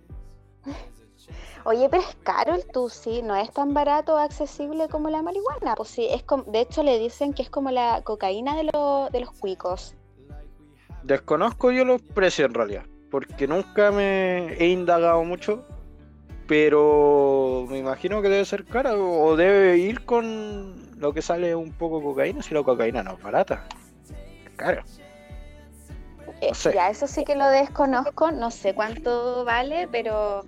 Oye, 1.71 1.87
pero 1.91 2.03
es 2.03 2.17
caro 2.23 2.55
el 2.55 2.65
tusi, 2.67 3.21
no 3.21 3.37
es 3.37 3.53
tan 3.53 3.75
barato 3.75 4.15
o 4.15 4.17
accesible 4.17 4.89
como 4.89 5.11
la 5.11 5.21
marihuana. 5.21 5.75
Pues 5.77 5.91
sí, 5.91 6.07
es 6.11 6.23
com- 6.23 6.45
de 6.47 6.61
hecho 6.63 6.83
le 6.83 6.99
dicen 6.99 7.35
que 7.35 7.43
es 7.43 7.51
como 7.51 7.71
la 7.71 8.01
cocaína 8.05 8.57
de, 8.57 8.71
lo- 8.73 9.11
de 9.13 9.21
los 9.21 9.33
cuicos. 9.33 9.95
Desconozco 11.03 11.71
yo 11.71 11.85
los 11.85 12.01
precios 12.01 12.49
en 12.49 12.55
realidad, 12.55 12.85
porque 13.11 13.47
nunca 13.47 13.91
me 13.91 14.55
he 14.55 14.69
indagado 14.69 15.23
mucho, 15.25 15.63
pero 16.47 17.67
me 17.69 17.77
imagino 17.77 18.23
que 18.23 18.31
debe 18.31 18.47
ser 18.47 18.65
cara 18.65 18.97
o 18.97 19.37
debe 19.37 19.77
ir 19.77 20.07
con 20.07 20.99
lo 20.99 21.13
que 21.13 21.21
sale 21.21 21.55
un 21.55 21.73
poco 21.73 22.03
cocaína, 22.03 22.43
si 22.43 22.55
la 22.55 22.63
cocaína 22.63 23.03
no 23.03 23.13
es 23.13 23.23
barata. 23.23 23.67
Es 24.47 24.51
cara. 24.57 24.85
Eh, 26.41 26.49
No 26.49 26.55
sé. 26.55 26.73
Ya, 26.73 26.89
eso 26.89 27.07
sí 27.07 27.25
que 27.27 27.37
lo 27.37 27.47
desconozco, 27.51 28.31
no 28.31 28.51
sé 28.51 28.73
cuánto 28.75 29.45
vale, 29.45 29.87
pero 29.93 30.45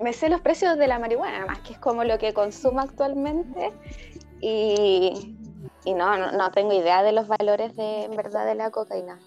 me 0.00 0.12
sé 0.12 0.28
los 0.28 0.40
precios 0.40 0.78
de 0.78 0.86
la 0.86 0.98
marihuana, 0.98 1.46
más 1.46 1.60
que 1.60 1.74
es 1.74 1.78
como 1.78 2.04
lo 2.04 2.18
que 2.18 2.32
consumo 2.32 2.80
actualmente 2.80 3.72
y, 4.40 5.36
y 5.84 5.94
no, 5.94 6.16
no, 6.18 6.32
no 6.32 6.50
tengo 6.50 6.72
idea 6.72 7.02
de 7.02 7.12
los 7.12 7.28
valores 7.28 7.76
de 7.76 8.04
en 8.04 8.16
verdad 8.16 8.46
de 8.46 8.54
la 8.54 8.70
cocaína. 8.70 9.18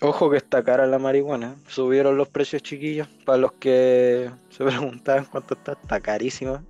Ojo 0.00 0.30
que 0.30 0.36
está 0.36 0.64
cara 0.64 0.86
la 0.86 0.98
marihuana, 0.98 1.54
subieron 1.68 2.16
los 2.16 2.28
precios 2.28 2.62
chiquillos, 2.62 3.06
para 3.24 3.38
los 3.38 3.52
que 3.52 4.30
se 4.50 4.64
preguntaban 4.64 5.26
cuánto 5.26 5.54
está, 5.54 5.72
está 5.72 6.00
carísima. 6.00 6.62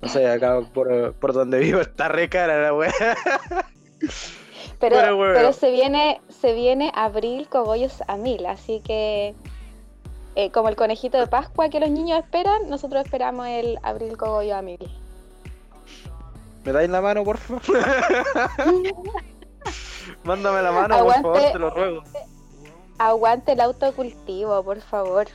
No 0.00 0.08
sé, 0.08 0.26
acá 0.26 0.60
por, 0.72 1.14
por 1.14 1.32
donde 1.32 1.58
vivo 1.58 1.80
está 1.80 2.08
re 2.08 2.28
cara 2.28 2.62
la 2.62 2.74
weá. 2.74 2.92
Pero, 4.80 4.96
pero 5.18 5.52
se 5.52 5.70
viene, 5.70 6.20
se 6.28 6.52
viene 6.52 6.92
abril 6.94 7.48
cogollos 7.48 8.02
a 8.06 8.16
mil, 8.16 8.44
así 8.44 8.80
que 8.80 9.34
eh, 10.36 10.50
como 10.50 10.68
el 10.68 10.76
conejito 10.76 11.18
de 11.18 11.26
Pascua 11.26 11.68
que 11.68 11.80
los 11.80 11.90
niños 11.90 12.18
esperan, 12.18 12.68
nosotros 12.68 13.04
esperamos 13.04 13.46
el 13.46 13.78
abril 13.82 14.16
cogollo 14.16 14.56
a 14.56 14.62
mil. 14.62 14.78
¿Me 16.64 16.72
dais 16.72 16.88
la 16.88 17.00
mano, 17.00 17.24
por 17.24 17.36
favor? 17.38 17.62
Mándame 20.24 20.62
la 20.62 20.72
mano, 20.72 21.04
por 21.04 21.14
favor, 21.14 21.42
te 21.52 21.58
lo 21.58 21.70
ruego. 21.70 22.02
Aguante 22.98 23.52
el 23.52 23.60
autocultivo, 23.60 24.62
por 24.62 24.80
favor. 24.80 25.26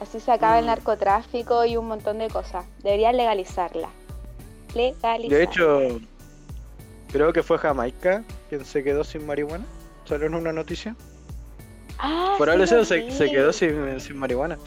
Así 0.00 0.20
se 0.20 0.30
acaba 0.30 0.58
el 0.58 0.64
Mm. 0.64 0.68
narcotráfico 0.68 1.64
y 1.64 1.76
un 1.76 1.88
montón 1.88 2.18
de 2.18 2.28
cosas. 2.28 2.66
Deberían 2.82 3.16
legalizarla. 3.16 3.88
Legalizarla. 4.74 5.28
De 5.36 5.42
hecho, 5.42 5.78
creo 7.10 7.32
que 7.32 7.42
fue 7.42 7.58
Jamaica 7.58 8.22
quien 8.48 8.64
se 8.64 8.84
quedó 8.84 9.02
sin 9.04 9.26
marihuana. 9.26 9.64
Salió 10.04 10.26
en 10.26 10.34
una 10.34 10.52
noticia. 10.52 10.94
Ah, 11.98 12.34
Por 12.38 12.48
sí 12.48 12.52
algo 12.52 12.64
lo 12.64 12.84
se, 12.84 13.30
quedó 13.30 13.52
sin, 13.52 14.00
sin 14.00 14.16
marihuana. 14.16 14.58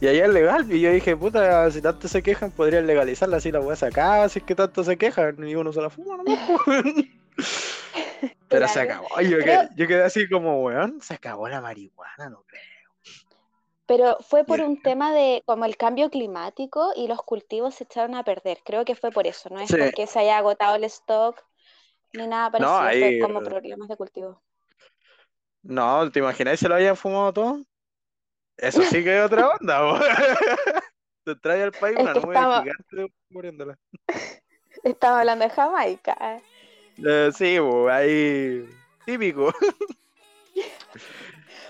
Y 0.00 0.08
allá 0.08 0.24
es 0.24 0.32
legal. 0.32 0.72
Y 0.72 0.80
yo 0.80 0.90
dije, 0.90 1.16
puta, 1.16 1.70
si 1.70 1.82
tanto 1.82 2.08
se 2.08 2.22
quejan, 2.22 2.50
podrían 2.50 2.86
legalizarla. 2.86 3.36
Así 3.36 3.52
la 3.52 3.58
voy 3.58 3.74
a 3.74 3.76
sacar. 3.76 4.30
Si 4.30 4.38
es 4.38 4.44
que 4.44 4.54
tanto 4.54 4.82
se 4.82 4.96
quejan. 4.96 5.46
Y 5.46 5.54
uno 5.54 5.72
se 5.72 5.82
la 5.82 5.90
fuma 5.90 6.16
nomás. 6.16 6.38
Pero 8.48 8.68
se 8.68 8.80
acabó. 8.80 9.08
Yo, 9.20 9.38
quedé, 9.38 9.68
yo 9.76 9.86
quedé 9.86 10.02
así 10.02 10.28
como, 10.28 10.62
weón, 10.62 11.00
se 11.00 11.14
acabó 11.14 11.48
la 11.48 11.60
marihuana, 11.60 12.30
no 12.30 12.42
creo. 12.46 12.60
Pero 13.86 14.18
fue 14.20 14.44
por 14.44 14.58
Bien. 14.58 14.70
un 14.70 14.82
tema 14.82 15.12
de 15.12 15.42
como 15.46 15.64
el 15.64 15.76
cambio 15.76 16.10
climático 16.10 16.92
y 16.94 17.08
los 17.08 17.22
cultivos 17.22 17.74
se 17.74 17.84
echaron 17.84 18.14
a 18.14 18.22
perder. 18.22 18.58
Creo 18.64 18.84
que 18.84 18.94
fue 18.94 19.10
por 19.10 19.26
eso, 19.26 19.48
no 19.50 19.60
es 19.60 19.68
Sí. 19.68 19.76
porque 19.76 20.06
se 20.06 20.20
haya 20.20 20.38
agotado 20.38 20.76
el 20.76 20.84
stock 20.84 21.44
ni 22.12 22.26
nada 22.26 22.50
parecido, 22.50 22.78
fue 22.78 22.88
ahí, 22.88 23.18
como 23.20 23.40
problemas 23.40 23.88
de 23.88 23.96
cultivo. 23.96 24.40
No, 25.62 26.10
¿te 26.10 26.18
imaginas 26.20 26.58
si 26.58 26.66
lo 26.68 26.74
habían 26.74 26.96
fumado 26.96 27.32
todo? 27.32 27.62
Eso 28.56 28.82
sí 28.82 29.02
que 29.04 29.18
es 29.18 29.24
otra 29.24 29.48
onda, 29.48 29.80
bo. 29.82 29.98
Te 31.24 31.34
trae 31.36 31.62
al 31.62 31.72
país 31.72 31.96
Es 31.96 32.02
una 32.02 32.14
nube 32.14 32.34
estaba- 32.34 32.62
gigante 32.62 33.14
muriéndola. 33.28 33.78
Estamos 34.84 35.18
hablando 35.20 35.44
de 35.44 35.50
Jamaica. 35.50 36.40
Eh, 37.04 37.30
sí, 37.36 37.58
bo, 37.58 37.88
ahí 37.90 38.66
típico. 39.04 39.52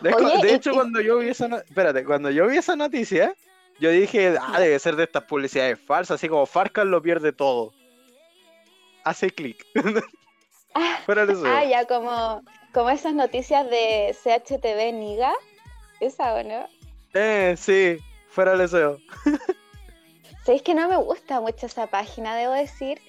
De, 0.00 0.14
Oye, 0.14 0.42
de 0.42 0.50
y- 0.52 0.54
hecho, 0.54 0.70
y- 0.70 0.74
cuando 0.74 1.00
yo 1.00 1.18
vi 1.18 1.28
esa 1.28 1.48
no- 1.48 1.58
espérate, 1.58 2.04
cuando 2.04 2.30
yo 2.30 2.46
vi 2.46 2.56
esa 2.56 2.76
noticia, 2.76 3.34
yo 3.78 3.90
dije, 3.90 4.36
ah, 4.40 4.58
debe 4.60 4.78
ser 4.78 4.96
de 4.96 5.04
estas 5.04 5.24
publicidades 5.24 5.78
falsas, 5.80 6.16
así 6.16 6.28
como 6.28 6.46
Farcan 6.46 6.90
lo 6.90 7.02
pierde 7.02 7.32
todo. 7.32 7.72
Hace 9.04 9.30
clic. 9.30 9.64
Ah, 10.72 11.00
ah, 11.08 11.64
ya 11.64 11.84
como, 11.84 12.42
como 12.72 12.90
esas 12.90 13.14
noticias 13.14 13.68
de 13.68 14.14
CHTV 14.22 14.92
Niga. 14.92 15.32
¿Esa 16.00 16.34
o 16.34 16.42
no? 16.42 16.66
Eh, 17.14 17.54
sí, 17.56 17.98
fuera 18.28 18.56
de 18.56 18.64
eso. 18.64 18.98
Sabéis 20.44 20.62
que 20.62 20.74
no 20.74 20.88
me 20.88 20.96
gusta 20.96 21.40
mucho 21.40 21.66
esa 21.66 21.86
página, 21.86 22.34
debo 22.34 22.52
decir 22.54 23.00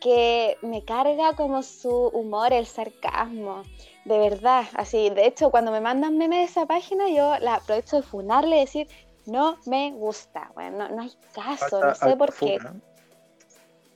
que 0.00 0.58
me 0.60 0.84
carga 0.84 1.34
como 1.34 1.62
su 1.62 2.08
humor, 2.08 2.52
el 2.52 2.66
sarcasmo, 2.66 3.62
de 4.04 4.18
verdad, 4.18 4.64
así, 4.74 5.08
de 5.08 5.26
hecho 5.26 5.50
cuando 5.50 5.70
me 5.70 5.80
mandan 5.80 6.18
memes 6.18 6.40
de 6.40 6.44
esa 6.44 6.66
página 6.66 7.08
yo 7.08 7.38
la 7.38 7.54
aprovecho 7.54 7.96
de 7.96 8.02
funarle 8.02 8.56
y 8.56 8.60
decir, 8.60 8.88
no 9.24 9.56
me 9.66 9.92
gusta, 9.92 10.50
bueno, 10.54 10.88
no, 10.88 10.96
no 10.96 11.02
hay 11.02 11.12
caso, 11.32 11.80
no 11.80 11.94
sé 11.94 12.16
por 12.16 12.34
qué. 12.34 12.58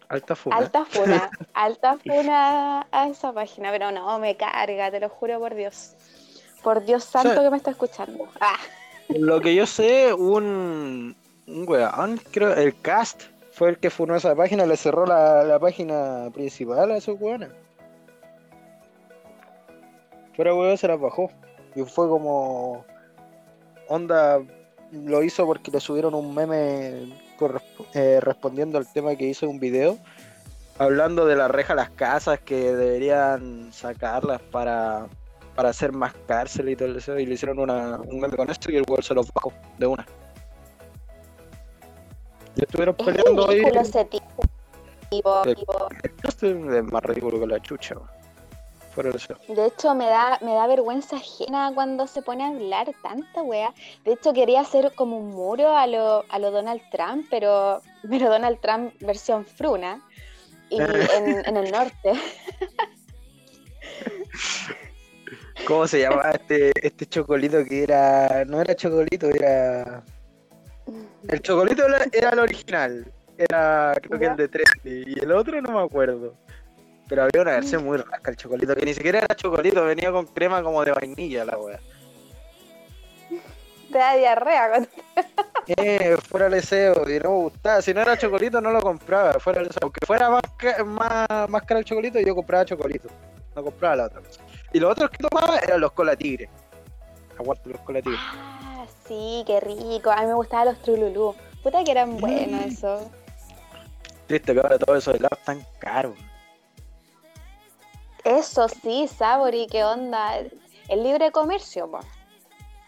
Alta 0.08 0.34
funa. 0.34 0.56
Alta 0.56 0.84
funa, 0.86 1.30
alta 1.54 1.98
funa 1.98 2.86
a 2.90 3.08
esa 3.08 3.32
página, 3.32 3.70
pero 3.70 3.90
no, 3.92 4.18
me 4.18 4.36
carga, 4.36 4.90
te 4.90 5.00
lo 5.00 5.08
juro 5.08 5.38
por 5.38 5.54
Dios. 5.54 5.94
Por 6.62 6.84
Dios 6.84 7.04
santo 7.04 7.42
que 7.42 7.50
me 7.50 7.56
está 7.58 7.70
escuchando. 7.70 8.26
Ah, 8.40 8.56
Lo 9.08 9.40
que 9.40 9.54
yo 9.54 9.66
sé, 9.66 10.12
un, 10.14 11.14
un 11.46 11.68
weón, 11.68 12.20
creo, 12.30 12.54
el 12.54 12.80
cast 12.80 13.24
fue 13.52 13.70
el 13.70 13.78
que 13.78 13.90
funó 13.90 14.16
esa 14.16 14.34
página, 14.34 14.66
le 14.66 14.76
cerró 14.76 15.04
la, 15.06 15.44
la 15.44 15.58
página 15.58 16.30
principal 16.32 16.90
a 16.90 16.96
esos 16.96 17.20
weones. 17.20 17.50
Fuera 20.38 20.54
weón 20.54 20.78
se 20.78 20.86
la 20.86 20.94
bajó. 20.94 21.30
Y 21.74 21.82
fue 21.82 22.08
como. 22.08 22.84
Onda. 23.88 24.40
Lo 24.92 25.22
hizo 25.22 25.44
porque 25.44 25.70
le 25.72 25.80
subieron 25.80 26.14
un 26.14 26.32
meme 26.34 27.12
eh, 27.95 28.21
respondiendo 28.21 28.78
al 28.78 28.90
tema 28.92 29.14
que 29.16 29.26
hizo 29.26 29.49
un 29.49 29.59
video. 29.61 29.99
Hablando 30.78 31.26
de 31.26 31.35
la 31.37 31.49
reja 31.49 31.73
a 31.73 31.76
las 31.76 31.90
casas 31.90 32.38
que 32.40 32.73
deberían 32.75 33.73
sacarlas 33.73 34.40
para, 34.40 35.07
para 35.57 35.71
hacer 35.71 35.92
más 35.92 36.14
cárcel 36.26 36.68
y 36.68 36.76
todo 36.76 36.97
eso. 36.97 37.18
Y 37.18 37.26
le 37.26 37.35
hicieron 37.35 37.59
una, 37.59 37.97
un 37.99 38.21
meme 38.21 38.37
con 38.37 38.49
esto 38.50 38.71
y 38.71 38.76
el 38.76 38.85
weón 38.88 39.02
se 39.02 39.14
los 39.14 39.33
bajó 39.33 39.52
de 39.78 39.87
una. 39.87 40.07
Y 42.54 42.62
estuvieron 42.62 42.95
es 42.99 43.04
peleando 43.04 43.49
ahí. 43.50 43.62
ese 43.62 44.04
tipo. 44.04 44.42
tipo- 45.11 45.42
tipo- 45.42 45.88
Esto 46.23 46.47
es 46.47 46.85
más 46.85 47.02
ridículo 47.02 47.40
que 47.40 47.47
la 47.47 47.61
chucha. 47.61 47.97
Fuera 48.98 49.12
de 49.12 49.66
hecho, 49.66 49.94
me 49.94 50.06
da, 50.06 50.40
me 50.40 50.54
da 50.54 50.66
vergüenza 50.66 51.18
ajena 51.18 51.70
cuando 51.72 52.08
se 52.08 52.20
pone 52.20 52.42
a 52.42 52.48
hablar 52.48 52.92
tanta 53.00 53.42
wea. 53.42 53.72
De 54.04 54.14
hecho, 54.14 54.32
quería 54.32 54.62
hacer 54.62 54.92
como 54.96 55.18
un 55.18 55.30
muro 55.30 55.76
a 55.76 55.86
lo, 55.86 56.24
a 56.28 56.38
lo 56.40 56.50
Donald 56.50 56.82
Trump, 56.90 57.28
pero, 57.30 57.80
pero 58.10 58.28
Donald 58.28 58.58
Trump 58.60 58.92
versión 58.98 59.46
fruna. 59.46 60.04
Y 60.68 60.80
en, 60.80 61.46
en 61.46 61.56
el 61.56 61.70
norte. 61.70 62.12
¿Cómo 65.64 65.86
se 65.86 66.00
llamaba 66.00 66.32
este, 66.32 66.72
este 66.82 67.06
chocolito 67.06 67.64
que 67.64 67.84
era. 67.84 68.44
No 68.46 68.60
era 68.60 68.74
chocolito, 68.74 69.28
era. 69.28 70.02
El 71.28 71.40
chocolito 71.40 71.86
era, 71.86 72.04
era 72.10 72.30
el 72.30 72.40
original. 72.40 73.12
Era 73.36 73.94
creo 74.02 74.18
que 74.18 74.26
el 74.26 74.36
de 74.36 74.48
13. 74.48 74.72
Y 74.84 75.20
el 75.20 75.30
otro 75.30 75.62
no 75.62 75.70
me 75.70 75.86
acuerdo. 75.86 76.34
Pero 77.08 77.22
había 77.22 77.42
una 77.42 77.52
versión 77.52 77.84
muy 77.84 77.96
rasca 77.96 78.30
el 78.30 78.36
chocolito, 78.36 78.74
que 78.74 78.84
ni 78.84 78.92
siquiera 78.94 79.18
era 79.20 79.34
chocolito, 79.34 79.84
venía 79.84 80.12
con 80.12 80.26
crema 80.26 80.62
como 80.62 80.84
de 80.84 80.92
vainilla 80.92 81.44
la 81.44 81.56
wea. 81.58 81.80
Te 83.90 83.96
da 83.98 84.14
diarrea. 84.16 84.68
cuando- 84.68 84.88
Eh, 85.76 86.16
fuera 86.26 86.46
el 86.46 86.52
deseo, 86.52 86.94
y 87.08 87.18
no 87.18 87.30
me 87.30 87.36
gustaba. 87.42 87.82
Si 87.82 87.92
no 87.92 88.00
era 88.00 88.16
chocolito, 88.16 88.58
no 88.58 88.70
lo 88.70 88.80
compraba. 88.80 89.34
Fuera 89.38 89.60
el 89.60 89.66
deseo. 89.68 89.80
Aunque 89.82 90.00
fuera 90.06 90.30
más, 90.30 90.42
más, 90.86 91.48
más 91.50 91.62
caro 91.64 91.80
el 91.80 91.84
chocolito, 91.84 92.18
yo 92.20 92.34
compraba 92.34 92.64
chocolito. 92.64 93.08
No 93.54 93.62
compraba 93.62 93.96
la 93.96 94.04
otra 94.06 94.20
cosa. 94.22 94.40
Y 94.72 94.80
los 94.80 94.90
otros 94.92 95.10
que 95.10 95.18
tomaba 95.18 95.58
eran 95.58 95.80
los 95.82 95.92
cola 95.92 96.16
tigre. 96.16 96.48
Aguanto 97.38 97.68
los 97.68 97.80
cola 97.82 98.00
tigre. 98.00 98.18
Ah, 98.22 98.86
sí, 99.06 99.44
qué 99.46 99.60
rico. 99.60 100.10
A 100.10 100.22
mí 100.22 100.26
me 100.28 100.34
gustaban 100.34 100.68
los 100.68 100.80
trululú. 100.82 101.34
Puta 101.62 101.84
que 101.84 101.90
eran 101.90 102.16
buenos 102.16 102.62
Mm. 102.64 102.68
esos. 102.68 103.02
Triste 104.26 104.54
que 104.54 104.60
ahora 104.60 104.78
todo 104.78 104.96
eso 104.96 105.10
de 105.12 105.18
helado 105.18 105.38
tan 105.44 105.62
caro. 105.78 106.14
Eso 108.25 108.68
sí, 108.68 109.08
Sabori, 109.08 109.66
qué 109.70 109.84
onda. 109.84 110.38
El 110.88 111.02
libre 111.02 111.30
comercio, 111.30 111.90
po. 111.90 111.98
Oferta 111.98 112.08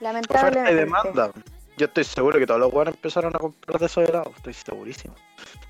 y 0.00 0.04
Lamentablemente. 0.04 0.74
demanda. 0.74 1.30
Yo 1.76 1.86
estoy 1.86 2.04
seguro 2.04 2.38
que 2.38 2.46
todos 2.46 2.60
los 2.60 2.72
buenos 2.72 2.94
empezaron 2.94 3.34
a 3.34 3.38
comprar 3.38 3.78
de 3.78 3.86
esos 3.86 4.08
helados. 4.08 4.34
Estoy 4.36 4.54
segurísimo. 4.54 5.14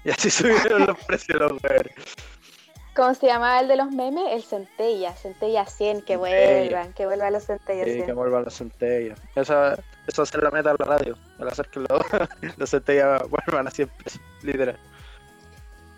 Y 0.04 0.10
así 0.10 0.30
subieron 0.30 0.86
los 0.86 0.96
precios 1.04 1.38
de 1.38 1.46
los 1.48 1.62
weones. 1.62 1.92
¿Cómo 2.96 3.12
se 3.14 3.26
llamaba 3.26 3.60
el 3.60 3.68
de 3.68 3.76
los 3.76 3.90
memes? 3.90 4.24
El 4.32 4.42
Centella. 4.42 5.12
Centella 5.14 5.66
100, 5.66 6.02
que 6.02 6.16
vuelvan, 6.16 6.94
que 6.94 7.04
vuelvan 7.04 7.34
los 7.34 7.44
Centella 7.44 7.84
Sí, 7.84 7.92
100. 7.92 8.06
que 8.06 8.12
vuelvan 8.14 8.44
las 8.44 8.54
centellas. 8.54 9.20
Esa, 9.34 9.78
esa 10.06 10.22
es 10.22 10.34
la 10.34 10.50
meta 10.50 10.72
de 10.72 10.76
la 10.78 10.84
radio. 10.86 11.18
El 11.38 11.48
hacer 11.48 11.68
que 11.68 11.80
los, 11.80 11.88
los 12.56 12.70
centellas 12.70 13.22
vuelvan 13.28 13.68
a 13.68 13.70
siempre. 13.70 14.10
Literal. 14.42 14.78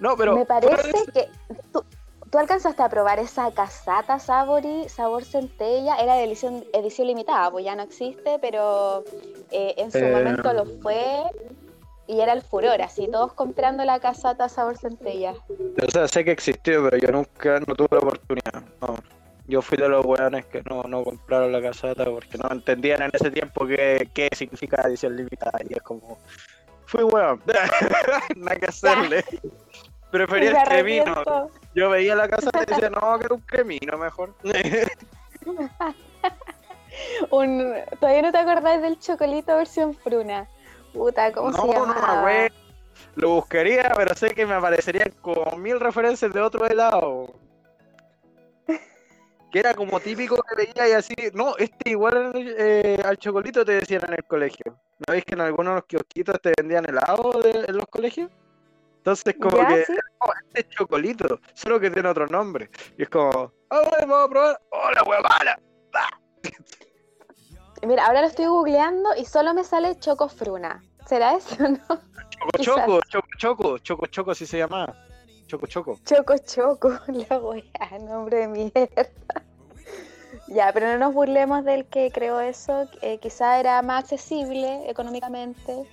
No, 0.00 0.16
pero. 0.16 0.36
Me 0.36 0.46
parece 0.46 1.04
que 1.14 1.28
tú, 1.72 1.84
tú 2.32 2.38
alcanzaste 2.38 2.82
a 2.82 2.88
probar 2.88 3.18
esa 3.18 3.52
casata 3.52 4.18
Sabori, 4.18 4.88
sabor 4.88 5.22
centella, 5.24 5.96
era 5.96 6.14
de 6.14 6.24
edición, 6.24 6.64
edición 6.72 7.06
limitada, 7.08 7.50
pues 7.50 7.64
ya 7.64 7.76
no 7.76 7.82
existe, 7.82 8.38
pero 8.40 9.04
eh, 9.50 9.74
en 9.76 9.92
su 9.92 9.98
Eh. 9.98 10.10
momento 10.10 10.52
lo 10.54 10.64
fue 10.80 11.04
y 12.08 12.20
era 12.20 12.32
el 12.32 12.40
furor, 12.42 12.80
así 12.82 13.06
todos 13.06 13.34
comprando 13.34 13.84
la 13.84 14.00
casata 14.00 14.48
sabor 14.48 14.78
centella. 14.78 15.34
O 15.86 15.90
sea, 15.90 16.08
sé 16.08 16.24
que 16.24 16.32
existió, 16.32 16.82
pero 16.82 16.96
yo 16.96 17.12
nunca 17.12 17.60
no 17.60 17.74
tuve 17.74 17.88
la 17.92 17.98
oportunidad. 17.98 18.62
No. 18.80 18.96
Yo 19.46 19.60
fui 19.60 19.76
de 19.76 19.88
los 19.88 20.04
weones 20.06 20.46
que 20.46 20.62
no, 20.62 20.84
no 20.84 21.04
compraron 21.04 21.52
la 21.52 21.60
casata 21.60 22.04
porque 22.06 22.38
no 22.38 22.48
entendían 22.50 23.02
en 23.02 23.10
ese 23.12 23.30
tiempo 23.30 23.66
qué, 23.66 24.08
qué 24.14 24.28
significa 24.34 24.82
edición 24.86 25.16
limitada. 25.16 25.58
Y 25.68 25.74
es 25.74 25.82
como. 25.82 26.16
Fui 26.86 27.02
weón. 27.04 27.42
Nada 28.36 28.56
que 28.58 28.66
hacerle. 28.66 29.24
Prefería 30.10 30.52
Me 30.52 30.58
el 30.60 30.64
cremino. 30.68 31.02
arrepiento. 31.12 31.50
Yo 31.74 31.88
veía 31.90 32.14
la 32.14 32.28
casata 32.28 32.62
y 32.62 32.66
decía, 32.66 32.90
no, 32.90 33.18
que 33.18 33.24
era 33.26 33.34
un 33.34 33.40
cremino 33.40 33.96
mejor. 33.98 34.34
Un- 37.30 37.74
Todavía 37.98 38.22
no 38.22 38.32
te 38.32 38.38
acordás 38.38 38.82
del 38.82 38.98
chocolito 38.98 39.56
versión 39.56 39.94
fruna. 39.94 40.46
Puta, 40.92 41.32
¿cómo 41.32 41.50
no, 41.50 41.56
se 41.62 41.66
no 41.66 41.72
llama? 41.72 41.94
me 41.94 42.00
acuerdo. 42.18 42.56
Lo 43.14 43.28
buscaría, 43.30 43.92
pero 43.96 44.14
sé 44.14 44.30
que 44.34 44.44
me 44.46 44.54
aparecerían 44.54 45.10
como 45.22 45.56
mil 45.56 45.80
referencias 45.80 46.32
de 46.32 46.40
otro 46.40 46.66
helado. 46.66 47.34
Que 49.50 49.58
era 49.58 49.74
como 49.74 50.00
típico 50.00 50.42
que 50.42 50.54
veía 50.54 50.88
y 50.88 50.92
así, 50.92 51.14
no, 51.34 51.56
este 51.58 51.90
igual 51.90 52.32
eh, 52.34 52.98
al 53.04 53.18
chocolito 53.18 53.64
te 53.66 53.72
decían 53.72 54.02
en 54.08 54.14
el 54.14 54.24
colegio. 54.24 54.78
¿No 55.06 55.12
veis 55.12 55.24
que 55.26 55.34
en 55.34 55.40
algunos 55.42 55.72
de 55.72 55.76
los 55.76 55.84
kiosquitos 55.86 56.40
te 56.40 56.52
vendían 56.56 56.86
helado 56.88 57.38
de- 57.42 57.64
en 57.68 57.76
los 57.76 57.86
colegios? 57.86 58.30
Entonces 59.02 59.34
como 59.42 59.56
¿Ya? 59.56 59.66
que 59.66 59.84
¿Sí? 59.84 59.94
"Oh, 60.20 60.30
este 60.46 60.60
es 60.60 60.68
chocolito, 60.76 61.40
solo 61.54 61.80
que 61.80 61.90
tiene 61.90 62.08
otro 62.08 62.28
nombre. 62.28 62.70
Y 62.96 63.02
es 63.02 63.08
como, 63.08 63.52
ah, 63.70 63.80
bueno, 63.90 64.06
vamos 64.06 64.26
a 64.26 64.28
probar. 64.28 64.60
¡Hola, 64.70 65.02
huevada! 65.02 65.58
Mira, 67.82 68.06
ahora 68.06 68.20
lo 68.20 68.28
estoy 68.28 68.46
googleando 68.46 69.16
y 69.16 69.24
solo 69.24 69.54
me 69.54 69.64
sale 69.64 69.98
chocofruna. 69.98 70.84
¿Será 71.04 71.34
eso 71.34 71.56
o 71.58 71.68
no? 71.68 71.78
Choco 72.60 72.60
choco, 72.60 73.00
choco 73.08 73.28
choco, 73.38 73.78
choco 73.78 74.06
choco 74.06 74.30
así 74.30 74.46
se 74.46 74.58
llamaba. 74.58 74.94
Choco 75.48 75.66
choco. 75.66 75.98
Choco 76.04 76.38
Choco, 76.38 76.90
la 77.08 77.38
wea, 77.38 77.98
nombre 78.00 78.46
de 78.46 78.48
mierda. 78.48 79.08
Ya, 80.46 80.72
pero 80.72 80.86
no 80.86 80.98
nos 80.98 81.12
burlemos 81.12 81.64
del 81.64 81.86
que 81.86 82.12
creó 82.12 82.38
eso, 82.40 82.88
eh, 83.00 83.18
quizá 83.18 83.58
era 83.58 83.82
más 83.82 84.04
accesible 84.04 84.88
económicamente. 84.88 85.88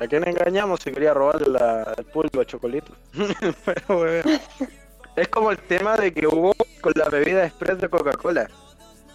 ¿A 0.00 0.06
quién 0.08 0.26
engañamos 0.26 0.80
si 0.80 0.90
quería 0.92 1.14
robarle 1.14 1.48
la- 1.48 1.94
el 1.96 2.04
público 2.06 2.40
a 2.40 2.44
Chocolito? 2.44 2.92
Pero, 3.64 3.98
bueno. 3.98 4.30
Es 5.16 5.28
como 5.28 5.50
el 5.52 5.58
tema 5.58 5.96
de 5.96 6.12
que 6.12 6.26
hubo 6.26 6.52
con 6.80 6.92
la 6.96 7.08
bebida 7.08 7.44
express 7.46 7.78
de 7.78 7.88
Coca-Cola, 7.88 8.48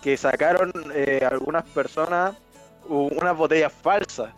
que 0.02 0.16
sacaron 0.16 0.72
eh, 0.94 1.28
algunas 1.30 1.64
personas 1.70 2.36
unas 2.88 3.36
botellas 3.38 3.72
falsas, 3.74 4.34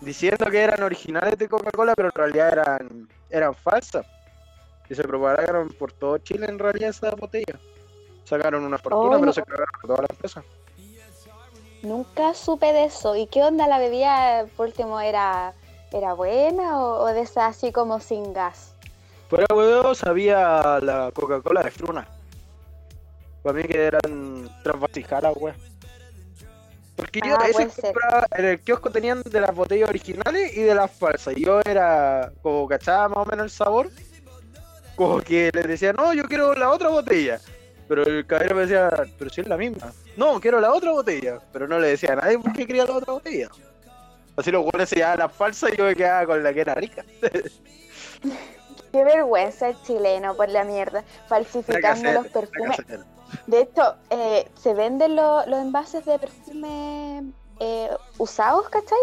diciendo 0.00 0.44
que 0.50 0.60
eran 0.60 0.82
originales 0.82 1.38
de 1.38 1.48
Coca-Cola, 1.48 1.94
pero 1.94 2.08
en 2.08 2.14
realidad 2.14 2.52
eran, 2.52 3.08
eran 3.30 3.54
falsas. 3.54 4.04
Y 4.90 4.94
se 4.94 5.02
propagaron 5.04 5.68
por 5.78 5.92
todo 5.92 6.18
Chile 6.18 6.46
en 6.48 6.58
realidad 6.58 6.90
esas 6.90 7.14
botellas. 7.14 7.58
Sacaron 8.24 8.64
una 8.64 8.76
fortuna, 8.78 9.16
Oh, 9.16 9.20
pero 9.20 9.32
se 9.32 9.42
cagaron 9.42 9.68
a 9.82 9.86
toda 9.86 9.98
la 10.02 10.06
empresa. 10.10 10.44
Nunca 11.82 12.34
supe 12.34 12.72
de 12.72 12.84
eso. 12.84 13.16
¿Y 13.16 13.26
qué 13.26 13.42
onda 13.42 13.66
la 13.66 13.78
bebida, 13.78 14.46
por 14.56 14.66
último, 14.66 15.00
era, 15.00 15.52
era 15.92 16.14
buena 16.14 16.80
o, 16.80 17.02
o 17.02 17.06
de 17.06 17.22
esa 17.22 17.46
así 17.46 17.72
como 17.72 18.00
sin 18.00 18.32
gas? 18.32 18.74
Fuera 19.28 19.46
huevo 19.54 19.94
sabía 19.94 20.78
la 20.80 21.10
Coca-Cola 21.12 21.62
de 21.62 21.70
Fruna. 21.70 22.06
Para 23.42 23.54
mí 23.54 23.64
que 23.64 23.84
eran 23.86 24.48
transvasijadas, 24.62 25.34
weón. 25.36 25.56
Porque 26.94 27.20
yo 27.24 27.34
Ah, 27.40 27.48
ese 27.48 27.68
compraba, 27.82 28.26
en 28.36 28.44
el 28.44 28.60
kiosco 28.60 28.90
tenían 28.90 29.22
de 29.22 29.40
las 29.40 29.54
botellas 29.54 29.88
originales 29.88 30.56
y 30.56 30.62
de 30.62 30.74
las 30.74 30.90
falsas. 30.90 31.36
Y 31.36 31.44
yo 31.44 31.60
era, 31.64 32.30
como 32.42 32.68
cachaba 32.68 33.08
más 33.08 33.18
o 33.18 33.24
menos 33.24 33.44
el 33.44 33.50
sabor, 33.50 33.90
como 34.94 35.20
que 35.20 35.50
les 35.52 35.66
decía, 35.66 35.92
no, 35.92 36.12
yo 36.14 36.24
quiero 36.24 36.54
la 36.54 36.70
otra 36.70 36.90
botella. 36.90 37.40
Pero 37.94 38.04
el 38.06 38.26
caballero 38.26 38.54
me 38.56 38.62
decía, 38.62 38.88
pero 39.18 39.28
si 39.30 39.42
es 39.42 39.48
la 39.48 39.58
misma. 39.58 39.92
No, 40.16 40.40
quiero 40.40 40.58
la 40.60 40.72
otra 40.72 40.92
botella. 40.92 41.40
Pero 41.52 41.68
no 41.68 41.78
le 41.78 41.88
decía 41.88 42.14
a 42.14 42.16
nadie 42.16 42.38
por 42.38 42.50
qué 42.54 42.66
quería 42.66 42.86
la 42.86 42.96
otra 42.96 43.12
botella. 43.12 43.50
Así 44.34 44.50
los 44.50 44.62
buenos 44.64 44.88
se 44.88 44.96
llevaban 44.96 45.18
las 45.18 45.30
falsas 45.34 45.74
y 45.74 45.76
yo 45.76 45.84
me 45.84 45.94
quedaba 45.94 46.24
con 46.24 46.42
la 46.42 46.54
que 46.54 46.62
era 46.62 46.74
rica. 46.74 47.04
Qué 48.92 49.04
vergüenza 49.04 49.68
el 49.68 49.82
chileno 49.82 50.34
por 50.34 50.48
la 50.48 50.64
mierda, 50.64 51.04
falsificando 51.28 52.12
los 52.12 52.28
perfumes. 52.28 52.78
De 53.46 53.60
hecho, 53.60 53.94
eh, 54.08 54.48
se 54.58 54.72
venden 54.72 55.14
lo- 55.16 55.44
los 55.44 55.58
envases 55.60 56.06
de 56.06 56.18
perfume 56.18 57.24
eh, 57.60 57.90
usados, 58.16 58.70
¿cachai? 58.70 58.98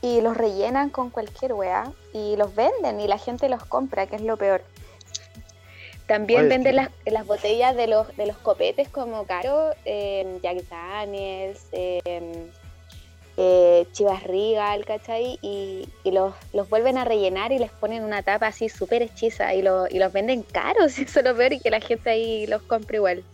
Y 0.00 0.20
los 0.20 0.36
rellenan 0.36 0.90
con 0.90 1.10
cualquier 1.10 1.52
weá 1.52 1.92
y 2.12 2.34
los 2.34 2.52
venden 2.56 2.98
y 3.00 3.06
la 3.06 3.18
gente 3.18 3.48
los 3.48 3.64
compra, 3.66 4.08
que 4.08 4.16
es 4.16 4.22
lo 4.22 4.36
peor. 4.36 4.62
También 6.12 6.40
Oye, 6.40 6.48
venden 6.50 6.76
las, 6.76 6.90
las 7.06 7.26
botellas 7.26 7.74
de 7.74 7.86
los, 7.86 8.14
de 8.18 8.26
los 8.26 8.36
copetes 8.36 8.86
como 8.90 9.24
caro, 9.24 9.70
eh, 9.86 10.38
Jack 10.42 10.58
Daniels, 10.68 11.58
eh, 11.72 12.50
eh, 13.38 13.86
Chivas 13.92 14.22
Regal, 14.24 14.84
¿cachai? 14.84 15.38
Y, 15.40 15.88
y 16.04 16.10
los, 16.10 16.34
los 16.52 16.68
vuelven 16.68 16.98
a 16.98 17.06
rellenar 17.06 17.50
y 17.52 17.58
les 17.58 17.70
ponen 17.70 18.04
una 18.04 18.22
tapa 18.22 18.48
así 18.48 18.68
súper 18.68 19.00
hechiza 19.00 19.54
y, 19.54 19.62
lo- 19.62 19.86
y 19.88 19.98
los 19.98 20.12
venden 20.12 20.42
caros, 20.42 20.98
eso 20.98 21.20
es 21.20 21.24
lo 21.24 21.34
peor, 21.34 21.54
y 21.54 21.60
que 21.60 21.70
la 21.70 21.80
gente 21.80 22.10
ahí 22.10 22.46
los 22.46 22.60
compra 22.60 22.96
igual. 22.96 23.24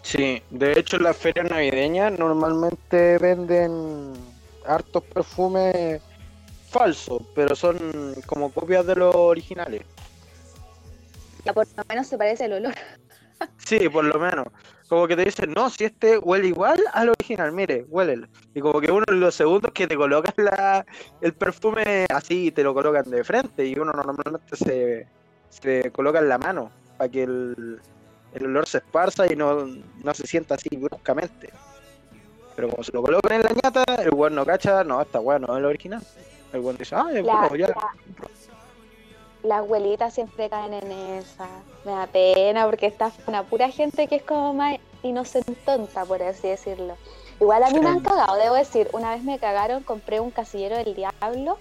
Sí, 0.00 0.42
de 0.48 0.72
hecho 0.78 0.96
en 0.96 1.02
las 1.02 1.18
ferias 1.18 1.50
navideñas 1.50 2.18
normalmente 2.18 3.18
venden 3.18 4.14
hartos 4.64 5.02
perfumes 5.02 6.00
falsos, 6.70 7.20
pero 7.34 7.54
son 7.54 8.14
como 8.24 8.50
copias 8.50 8.86
de 8.86 8.96
los 8.96 9.14
originales. 9.14 9.82
Ya 11.44 11.52
por 11.52 11.66
lo 11.76 11.82
menos 11.88 12.06
se 12.06 12.16
parece 12.18 12.46
el 12.46 12.54
olor. 12.54 12.74
Sí, 13.58 13.88
por 13.88 14.04
lo 14.04 14.18
menos. 14.18 14.46
Como 14.88 15.06
que 15.08 15.16
te 15.16 15.24
dicen, 15.24 15.52
no, 15.54 15.68
si 15.68 15.84
este 15.84 16.18
huele 16.18 16.48
igual 16.48 16.82
al 16.92 17.08
original, 17.08 17.52
mire, 17.52 17.84
huélelo. 17.88 18.28
Y 18.54 18.60
como 18.60 18.80
que 18.80 18.92
uno 18.92 19.04
en 19.08 19.20
los 19.20 19.34
segundos 19.34 19.72
que 19.72 19.86
te 19.86 19.96
colocan 19.96 20.32
la, 20.36 20.86
el 21.20 21.34
perfume 21.34 22.06
así, 22.10 22.50
te 22.52 22.62
lo 22.62 22.72
colocan 22.74 23.10
de 23.10 23.24
frente 23.24 23.66
y 23.66 23.74
uno 23.78 23.92
normalmente 23.92 24.56
se, 24.56 25.06
se 25.50 25.90
coloca 25.90 26.20
en 26.20 26.28
la 26.28 26.38
mano 26.38 26.70
para 26.96 27.10
que 27.10 27.24
el, 27.24 27.80
el 28.34 28.46
olor 28.46 28.68
se 28.68 28.78
esparza 28.78 29.30
y 29.30 29.34
no, 29.36 29.66
no 29.66 30.14
se 30.14 30.26
sienta 30.26 30.54
así 30.54 30.68
bruscamente. 30.76 31.50
Pero 32.54 32.68
como 32.68 32.84
se 32.84 32.92
lo 32.92 33.02
colocan 33.02 33.32
en 33.32 33.42
la 33.42 33.50
ñata, 33.62 33.84
el 33.96 34.14
weón 34.14 34.36
no 34.36 34.46
cacha, 34.46 34.84
no, 34.84 35.02
esta 35.02 35.18
weón 35.20 35.42
no 35.42 35.54
es 35.54 35.58
el 35.58 35.64
original. 35.64 36.02
El 36.52 36.60
weón 36.60 36.76
dice, 36.76 36.94
ah, 36.94 37.06
es 37.12 37.24
La, 37.24 37.40
bueno, 37.48 37.56
ya. 37.56 37.68
la- 37.68 37.90
las 39.44 39.58
abuelitas 39.60 40.14
siempre 40.14 40.48
caen 40.48 40.74
en 40.74 40.90
esa. 40.90 41.46
Me 41.84 41.92
da 41.92 42.06
pena 42.06 42.64
porque 42.66 42.86
está 42.86 43.12
una 43.26 43.44
pura 43.44 43.70
gente 43.70 44.08
que 44.08 44.16
es 44.16 44.22
como 44.22 44.54
más 44.54 44.78
inocentonta, 45.02 46.04
por 46.04 46.22
así 46.22 46.48
decirlo. 46.48 46.96
Igual 47.40 47.62
a 47.62 47.70
mí 47.70 47.78
me 47.80 47.88
han 47.88 48.00
cagado, 48.00 48.36
debo 48.36 48.54
decir. 48.54 48.88
Una 48.92 49.14
vez 49.14 49.22
me 49.22 49.38
cagaron, 49.38 49.82
compré 49.82 50.20
un 50.20 50.30
casillero 50.30 50.76
del 50.76 50.94
diablo 50.94 51.58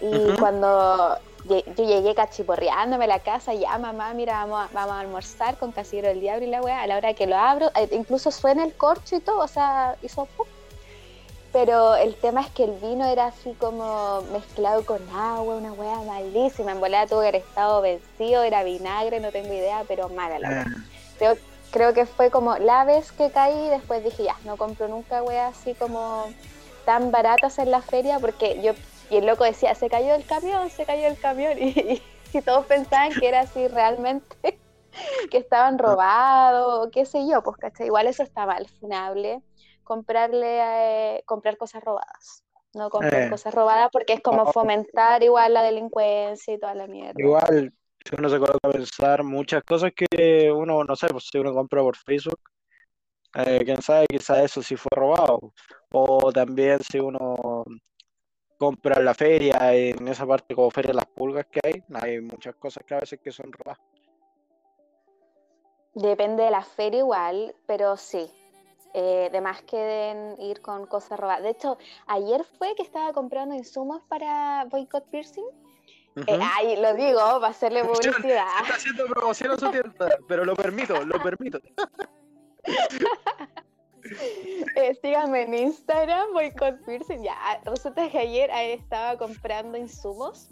y 0.00 0.36
cuando 0.38 1.18
yo 1.48 1.62
llegué 1.76 2.14
cachiporreándome 2.14 3.04
a 3.04 3.08
la 3.08 3.18
casa, 3.20 3.54
ya 3.54 3.78
mamá, 3.78 4.12
mira, 4.14 4.44
vamos 4.44 4.68
a, 4.68 4.74
vamos 4.74 4.92
a 4.92 5.00
almorzar 5.00 5.58
con 5.58 5.72
casillero 5.72 6.08
del 6.08 6.20
diablo 6.20 6.44
y 6.44 6.50
la 6.50 6.60
weá, 6.60 6.82
a 6.82 6.86
la 6.86 6.96
hora 6.96 7.14
que 7.14 7.26
lo 7.26 7.36
abro, 7.36 7.70
eh, 7.76 7.88
incluso 7.92 8.30
suena 8.30 8.64
el 8.64 8.74
corcho 8.74 9.16
y 9.16 9.20
todo, 9.20 9.38
o 9.38 9.48
sea, 9.48 9.96
hizo 10.02 10.26
¡pum! 10.36 10.46
Pero 11.56 11.96
el 11.96 12.14
tema 12.16 12.42
es 12.42 12.50
que 12.50 12.64
el 12.64 12.72
vino 12.72 13.06
era 13.06 13.28
así 13.28 13.54
como 13.54 14.20
mezclado 14.30 14.84
con 14.84 15.00
agua, 15.08 15.56
una 15.56 15.72
weá 15.72 16.02
malísima. 16.02 16.72
En 16.72 16.80
volada 16.80 17.06
tuvo 17.06 17.22
que 17.22 17.28
haber 17.28 17.40
estado 17.40 17.80
vencido, 17.80 18.42
era 18.42 18.62
vinagre, 18.62 19.20
no 19.20 19.32
tengo 19.32 19.54
idea, 19.54 19.82
pero 19.88 20.10
mala 20.10 20.38
la 20.38 20.50
weá. 20.50 20.66
Creo, 21.16 21.36
creo 21.70 21.94
que 21.94 22.04
fue 22.04 22.30
como 22.30 22.58
la 22.58 22.84
vez 22.84 23.10
que 23.10 23.30
caí, 23.30 23.70
después 23.70 24.04
dije, 24.04 24.24
ya, 24.24 24.36
no 24.44 24.58
compro 24.58 24.86
nunca 24.88 25.22
weá 25.22 25.46
así 25.46 25.72
como 25.72 26.26
tan 26.84 27.10
baratas 27.10 27.58
en 27.58 27.70
la 27.70 27.80
feria, 27.80 28.18
porque 28.18 28.60
yo, 28.62 28.72
y 29.08 29.16
el 29.16 29.24
loco 29.24 29.44
decía, 29.44 29.74
se 29.74 29.88
cayó 29.88 30.14
el 30.14 30.26
camión, 30.26 30.68
se 30.68 30.84
cayó 30.84 31.06
el 31.06 31.18
camión, 31.18 31.54
y, 31.58 32.02
y 32.34 32.42
todos 32.42 32.66
pensaban 32.66 33.12
que 33.12 33.28
era 33.28 33.40
así 33.40 33.66
realmente, 33.68 34.58
que 35.30 35.38
estaban 35.38 35.78
robados, 35.78 36.90
qué 36.92 37.06
sé 37.06 37.26
yo, 37.26 37.42
pues, 37.42 37.56
¿cachai? 37.56 37.86
Igual 37.86 38.08
eso 38.08 38.22
está 38.22 38.44
mal, 38.44 38.68
funable, 38.78 39.40
comprarle, 39.86 41.16
eh, 41.16 41.22
comprar 41.24 41.56
cosas 41.56 41.82
robadas. 41.82 42.44
No 42.74 42.90
comprar 42.90 43.22
Eh. 43.22 43.30
cosas 43.30 43.54
robadas 43.54 43.88
porque 43.90 44.12
es 44.14 44.20
como 44.20 44.42
Oh. 44.42 44.52
fomentar 44.52 45.22
igual 45.22 45.54
la 45.54 45.62
delincuencia 45.62 46.52
y 46.52 46.58
toda 46.58 46.74
la 46.74 46.86
mierda. 46.86 47.18
Igual, 47.18 47.72
si 48.04 48.14
uno 48.18 48.28
se 48.28 48.38
coloca 48.38 48.68
a 48.68 48.70
pensar 48.72 49.22
muchas 49.22 49.62
cosas 49.62 49.92
que 49.96 50.52
uno, 50.52 50.84
no 50.84 50.96
sé, 50.96 51.06
pues 51.08 51.28
si 51.30 51.38
uno 51.38 51.54
compra 51.54 51.80
por 51.80 51.96
Facebook, 51.96 52.40
eh, 53.34 53.62
quién 53.64 53.80
sabe, 53.80 54.06
quizás 54.06 54.38
eso 54.38 54.62
sí 54.62 54.76
fue 54.76 54.90
robado. 54.94 55.52
O 55.92 56.30
también 56.32 56.80
si 56.80 56.98
uno 56.98 57.64
compra 58.58 58.98
en 58.98 59.04
la 59.04 59.14
feria, 59.14 59.74
en 59.74 60.08
esa 60.08 60.26
parte 60.26 60.54
como 60.54 60.70
Feria 60.70 60.88
de 60.88 60.96
las 60.96 61.06
Pulgas 61.06 61.46
que 61.46 61.60
hay, 61.62 61.82
hay 61.94 62.20
muchas 62.20 62.56
cosas 62.56 62.84
que 62.84 62.94
a 62.94 63.00
veces 63.00 63.20
que 63.22 63.30
son 63.30 63.52
robadas. 63.52 63.80
Depende 65.94 66.42
de 66.42 66.50
la 66.50 66.62
feria 66.62 66.98
igual, 66.98 67.54
pero 67.66 67.96
sí. 67.96 68.30
Eh, 68.98 69.28
de 69.30 69.42
más 69.42 69.60
que 69.60 70.34
ir 70.38 70.62
con 70.62 70.86
cosas 70.86 71.20
robadas. 71.20 71.42
De 71.42 71.50
hecho, 71.50 71.76
ayer 72.06 72.42
fue 72.56 72.74
que 72.74 72.82
estaba 72.82 73.12
comprando 73.12 73.54
insumos 73.54 74.00
para 74.08 74.64
Boycott 74.70 75.04
Piercing. 75.10 75.44
Eh, 76.26 76.40
ay, 76.40 76.76
lo 76.76 76.94
digo 76.94 77.20
para 77.20 77.48
hacerle 77.48 77.84
publicidad. 77.84 78.46
Está 78.62 78.74
haciendo 78.74 79.04
promoción 79.04 79.50
a 79.50 79.58
su 79.58 79.70
tienda, 79.70 80.08
pero 80.26 80.46
lo 80.46 80.56
permito, 80.56 81.04
lo 81.04 81.22
permito. 81.22 81.60
Eh, 84.76 84.96
síganme 85.02 85.42
en 85.42 85.54
Instagram, 85.54 86.32
Boycott 86.32 86.84
Piercing. 86.86 87.24
Ya, 87.24 87.60
resulta 87.64 88.08
que 88.08 88.18
ayer 88.20 88.48
eh, 88.50 88.74
estaba 88.74 89.18
comprando 89.18 89.76
insumos 89.76 90.48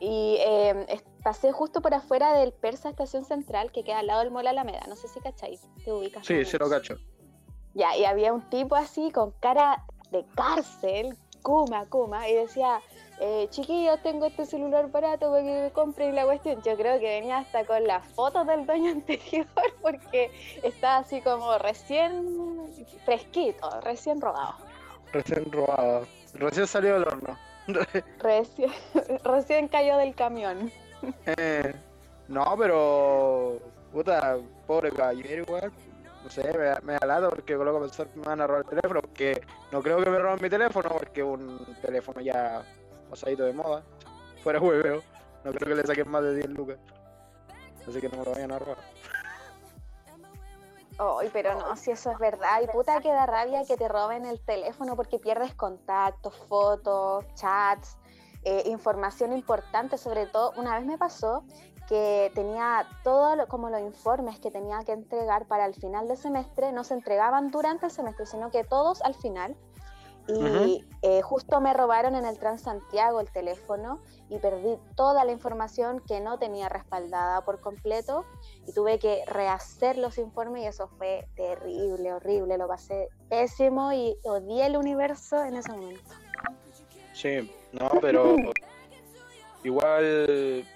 y 0.00 0.38
eh, 0.40 0.86
pasé 1.22 1.52
justo 1.52 1.82
por 1.82 1.92
afuera 1.92 2.32
del 2.32 2.54
Persa 2.54 2.88
Estación 2.88 3.26
Central, 3.26 3.72
que 3.72 3.84
queda 3.84 3.98
al 3.98 4.06
lado 4.06 4.20
del 4.20 4.30
Mall 4.30 4.46
Alameda. 4.46 4.86
No 4.88 4.96
sé 4.96 5.08
si 5.08 5.20
cacháis, 5.20 5.68
te 5.84 5.92
ubicas. 5.92 6.26
Sí, 6.26 6.46
sí 6.46 6.56
lo 6.56 6.70
cacho. 6.70 6.96
Ya, 7.74 7.96
y 7.96 8.04
había 8.04 8.32
un 8.32 8.42
tipo 8.50 8.76
así 8.76 9.10
con 9.10 9.32
cara 9.40 9.84
de 10.10 10.24
cárcel, 10.34 11.16
Kuma, 11.42 11.86
Kuma, 11.86 12.28
y 12.28 12.34
decía, 12.34 12.80
eh, 13.20 13.48
chiquillos, 13.50 14.02
tengo 14.02 14.26
este 14.26 14.46
celular 14.46 14.90
barato 14.90 15.30
para 15.30 15.42
que 15.42 15.62
me 15.62 15.70
compren 15.70 16.14
la 16.14 16.24
cuestión. 16.24 16.62
Yo 16.62 16.76
creo 16.76 16.98
que 16.98 17.20
venía 17.20 17.38
hasta 17.38 17.64
con 17.64 17.84
las 17.84 18.06
fotos 18.08 18.46
del 18.46 18.66
dueño 18.66 18.90
anterior 18.92 19.46
porque 19.82 20.30
estaba 20.62 20.98
así 20.98 21.20
como 21.20 21.58
recién 21.58 22.72
fresquito, 23.04 23.68
recién 23.82 24.20
rodado. 24.20 24.54
Recién 25.12 25.50
robado. 25.52 26.06
Recién 26.34 26.66
salió 26.66 26.94
del 26.94 27.04
horno. 27.04 27.38
Recién, 28.18 28.70
recién 29.24 29.68
cayó 29.68 29.96
del 29.96 30.14
camión. 30.14 30.70
Eh, 31.24 31.74
no, 32.28 32.54
pero. 32.58 33.58
Puta, 33.92 34.38
pobre 34.66 34.90
caballero 34.90 35.42
igual. 35.44 35.72
No 36.24 36.30
sé, 36.30 36.42
me, 36.56 36.74
me 36.80 36.98
da 36.98 37.06
lata 37.06 37.28
porque 37.28 37.54
que 37.54 37.56
me 37.58 38.22
van 38.22 38.40
a 38.40 38.46
robar 38.46 38.64
el 38.64 38.68
teléfono. 38.68 39.00
Porque 39.02 39.46
no 39.70 39.82
creo 39.82 40.02
que 40.02 40.10
me 40.10 40.18
roben 40.18 40.42
mi 40.42 40.48
teléfono 40.48 40.88
porque 40.88 41.22
un 41.22 41.76
teléfono 41.82 42.20
ya 42.20 42.62
pasadito 43.10 43.44
de 43.44 43.52
moda. 43.52 43.82
Fuera 44.42 44.58
hueveo. 44.60 45.02
No 45.44 45.52
creo 45.52 45.68
que 45.68 45.82
le 45.82 45.86
saquen 45.86 46.10
más 46.10 46.22
de 46.22 46.36
10 46.36 46.48
lucas. 46.50 46.78
Así 47.86 48.00
que 48.00 48.08
no 48.08 48.18
me 48.18 48.24
lo 48.24 48.32
vayan 48.32 48.52
a 48.52 48.58
robar. 48.58 48.78
Ay, 50.98 51.28
pero 51.32 51.54
no, 51.58 51.76
si 51.76 51.90
eso 51.90 52.10
es 52.10 52.18
verdad. 52.18 52.62
Y 52.62 52.68
puta 52.68 53.00
que 53.00 53.10
da 53.10 53.26
rabia 53.26 53.64
que 53.66 53.76
te 53.76 53.88
roben 53.88 54.24
el 54.24 54.40
teléfono 54.40 54.96
porque 54.96 55.18
pierdes 55.18 55.54
contactos, 55.54 56.34
fotos, 56.48 57.26
chats, 57.34 57.98
eh, 58.44 58.62
información 58.66 59.32
importante. 59.32 59.98
Sobre 59.98 60.26
todo, 60.26 60.52
una 60.56 60.76
vez 60.76 60.86
me 60.86 60.96
pasó 60.96 61.44
que 61.88 62.32
tenía 62.34 62.86
todo 63.02 63.36
lo- 63.36 63.46
como 63.46 63.68
los 63.70 63.80
informes 63.80 64.38
que 64.38 64.50
tenía 64.50 64.80
que 64.84 64.92
entregar 64.92 65.46
para 65.46 65.66
el 65.66 65.74
final 65.74 66.08
del 66.08 66.16
semestre, 66.16 66.72
no 66.72 66.84
se 66.84 66.94
entregaban 66.94 67.50
durante 67.50 67.86
el 67.86 67.92
semestre, 67.92 68.26
sino 68.26 68.50
que 68.50 68.64
todos 68.64 69.02
al 69.02 69.14
final. 69.14 69.56
Y 70.26 70.82
eh, 71.02 71.20
justo 71.20 71.60
me 71.60 71.74
robaron 71.74 72.14
en 72.14 72.24
el 72.24 72.38
Transantiago 72.38 73.20
el 73.20 73.30
teléfono 73.30 74.00
y 74.30 74.38
perdí 74.38 74.78
toda 74.96 75.22
la 75.26 75.32
información 75.32 76.00
que 76.00 76.20
no 76.20 76.38
tenía 76.38 76.70
respaldada 76.70 77.42
por 77.42 77.60
completo 77.60 78.24
y 78.66 78.72
tuve 78.72 78.98
que 78.98 79.22
rehacer 79.26 79.98
los 79.98 80.16
informes 80.16 80.62
y 80.62 80.66
eso 80.66 80.88
fue 80.96 81.28
terrible, 81.36 82.14
horrible, 82.14 82.56
lo 82.56 82.66
pasé 82.66 83.10
pésimo 83.28 83.92
y 83.92 84.16
odié 84.24 84.64
el 84.64 84.78
universo 84.78 85.44
en 85.44 85.56
ese 85.56 85.72
momento. 85.72 86.10
Sí, 87.12 87.52
no, 87.72 87.90
pero. 88.00 88.36
Igual. 89.62 90.66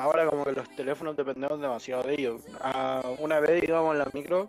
Ahora 0.00 0.26
como 0.26 0.44
que 0.44 0.52
los 0.52 0.68
teléfonos 0.70 1.14
dependemos 1.14 1.60
demasiado 1.60 2.04
de 2.04 2.14
ellos. 2.14 2.40
Ah, 2.62 3.02
una 3.18 3.38
vez 3.38 3.62
íbamos 3.62 3.92
en 3.92 3.98
la 3.98 4.08
micro, 4.14 4.48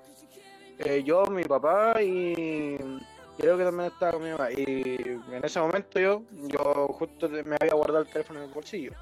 eh, 0.79 1.03
yo, 1.03 1.25
mi 1.25 1.43
papá 1.43 2.01
y 2.01 2.77
creo 3.37 3.57
que 3.57 3.65
también 3.65 3.91
estaba 3.91 4.13
con 4.13 4.23
mi 4.23 4.31
mamá. 4.31 4.49
Y 4.49 5.19
en 5.29 5.41
ese 5.43 5.59
momento 5.59 5.99
yo, 5.99 6.23
yo 6.47 6.87
justo 6.93 7.27
me 7.27 7.57
había 7.59 7.73
guardado 7.73 8.03
el 8.03 8.07
teléfono 8.07 8.39
en 8.39 8.45
el 8.45 8.53
bolsillo. 8.53 8.93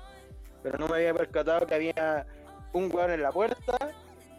Pero 0.63 0.79
no 0.79 0.87
me 0.87 0.95
había 0.95 1.13
percatado 1.13 1.67
que 1.67 1.75
había 1.75 2.25
un 2.73 2.89
weón 2.91 3.11
en 3.11 3.21
la 3.21 3.31
puerta 3.31 3.77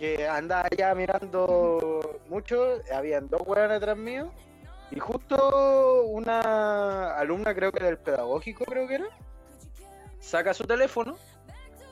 que 0.01 0.27
andaba 0.27 0.69
ya 0.77 0.93
mirando 0.97 2.21
mucho. 2.29 2.83
Habían 2.93 3.29
dos 3.29 3.43
weones 3.47 3.79
detrás 3.79 3.97
mío. 3.97 4.33
Y 4.91 4.99
justo 4.99 6.07
una 6.07 7.17
alumna, 7.17 7.55
creo 7.55 7.71
que 7.71 7.85
del 7.85 7.99
pedagógico, 7.99 8.65
creo 8.65 8.89
que 8.89 8.97
era, 8.97 9.09
saca 10.19 10.53
su 10.53 10.65
teléfono 10.65 11.17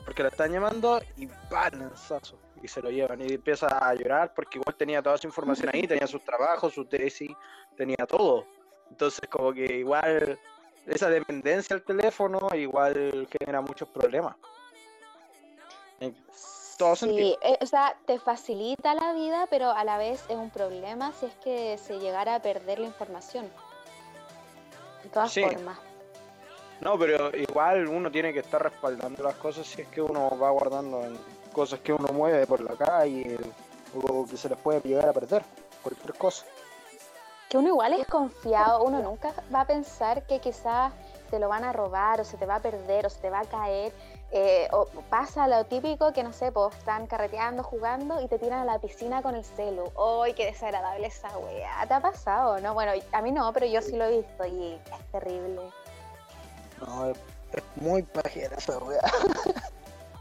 porque 0.09 0.23
la 0.23 0.29
están 0.29 0.51
llamando 0.51 0.99
y 1.17 1.27
¡pam! 1.51 1.81
lanzazo, 1.81 2.39
y 2.63 2.67
se 2.67 2.81
lo 2.81 2.89
llevan 2.89 3.21
y 3.21 3.31
empieza 3.31 3.67
a 3.67 3.93
llorar 3.93 4.33
porque 4.33 4.57
igual 4.57 4.75
tenía 4.75 5.03
toda 5.03 5.19
su 5.19 5.27
información 5.27 5.69
ahí, 5.71 5.85
tenía 5.85 6.07
sus 6.07 6.23
trabajos, 6.23 6.73
su 6.73 6.83
tesis, 6.85 7.29
tenía 7.77 8.07
todo. 8.07 8.47
Entonces 8.89 9.29
como 9.29 9.53
que 9.53 9.65
igual 9.65 10.39
esa 10.87 11.11
dependencia 11.11 11.75
al 11.75 11.83
teléfono 11.83 12.39
igual 12.55 13.27
genera 13.37 13.61
muchos 13.61 13.87
problemas. 13.89 14.35
En 15.99 16.15
todo 16.79 16.95
Sí, 16.95 17.05
sentido. 17.05 17.37
eh, 17.43 17.59
o 17.61 17.65
sea, 17.67 17.95
te 18.07 18.17
facilita 18.17 18.95
la 18.95 19.13
vida, 19.13 19.45
pero 19.51 19.69
a 19.69 19.83
la 19.83 19.99
vez 19.99 20.25
es 20.27 20.37
un 20.37 20.49
problema 20.49 21.11
si 21.11 21.27
es 21.27 21.35
que 21.43 21.77
se 21.77 21.99
llegara 21.99 22.33
a 22.33 22.41
perder 22.41 22.79
la 22.79 22.87
información. 22.87 23.47
De 25.03 25.09
todas 25.09 25.31
Sí. 25.31 25.43
formas. 25.43 25.77
No, 26.81 26.97
pero 26.97 27.35
igual 27.35 27.87
uno 27.87 28.09
tiene 28.09 28.31
que 28.31 28.39
estar 28.39 28.61
respaldando 28.63 29.21
las 29.23 29.35
cosas 29.35 29.67
si 29.67 29.81
es 29.81 29.87
que 29.89 30.01
uno 30.01 30.29
va 30.37 30.49
guardando 30.49 31.03
en 31.03 31.17
cosas 31.51 31.79
que 31.81 31.91
uno 31.91 32.07
mueve 32.13 32.45
por 32.47 32.61
la 32.61 32.75
calle 32.75 33.37
o 33.93 34.25
que 34.25 34.37
se 34.37 34.47
les 34.49 34.57
puede 34.57 34.79
llegar 34.81 35.09
a 35.09 35.13
perder, 35.13 35.43
cualquier 35.83 36.13
cosa. 36.13 36.45
Que 37.49 37.57
uno 37.57 37.69
igual 37.69 37.93
es 37.93 38.07
confiado, 38.07 38.83
uno 38.83 38.99
nunca 38.99 39.33
va 39.53 39.61
a 39.61 39.65
pensar 39.65 40.21
que 40.27 40.39
quizás 40.39 40.93
te 41.31 41.39
lo 41.39 41.49
van 41.49 41.63
a 41.63 41.73
robar 41.73 42.21
o 42.21 42.23
se 42.23 42.37
te 42.37 42.45
va 42.45 42.55
a 42.55 42.59
perder 42.61 43.05
o 43.07 43.09
se 43.09 43.19
te 43.19 43.29
va 43.29 43.39
a 43.41 43.45
caer. 43.45 43.91
eh, 44.31 44.67
o 44.71 44.85
pasa 45.09 45.47
lo 45.47 45.65
típico 45.65 46.13
que 46.13 46.21
no 46.21 46.31
sé, 46.31 46.53
están 46.71 47.07
carreteando, 47.07 47.63
jugando 47.63 48.21
y 48.21 48.27
te 48.27 48.37
tiran 48.37 48.59
a 48.59 48.65
la 48.65 48.77
piscina 48.77 49.23
con 49.23 49.33
el 49.33 49.43
celu. 49.43 49.91
¡Ay, 50.21 50.33
qué 50.33 50.45
desagradable 50.45 51.07
esa 51.07 51.35
wea! 51.39 51.83
¿Te 51.87 51.95
ha 51.95 51.99
pasado? 51.99 52.59
No, 52.59 52.75
bueno, 52.75 52.91
a 53.11 53.21
mí 53.23 53.31
no, 53.31 53.51
pero 53.53 53.65
yo 53.65 53.81
sí 53.81 53.97
lo 53.97 54.05
he 54.05 54.17
visto 54.17 54.45
y 54.45 54.73
es 54.73 55.11
terrible. 55.11 55.61
No, 56.81 57.11
es, 57.11 57.17
muy 57.75 58.03
pajera 58.03 58.55
esa 58.55 58.77
weá. 58.79 59.01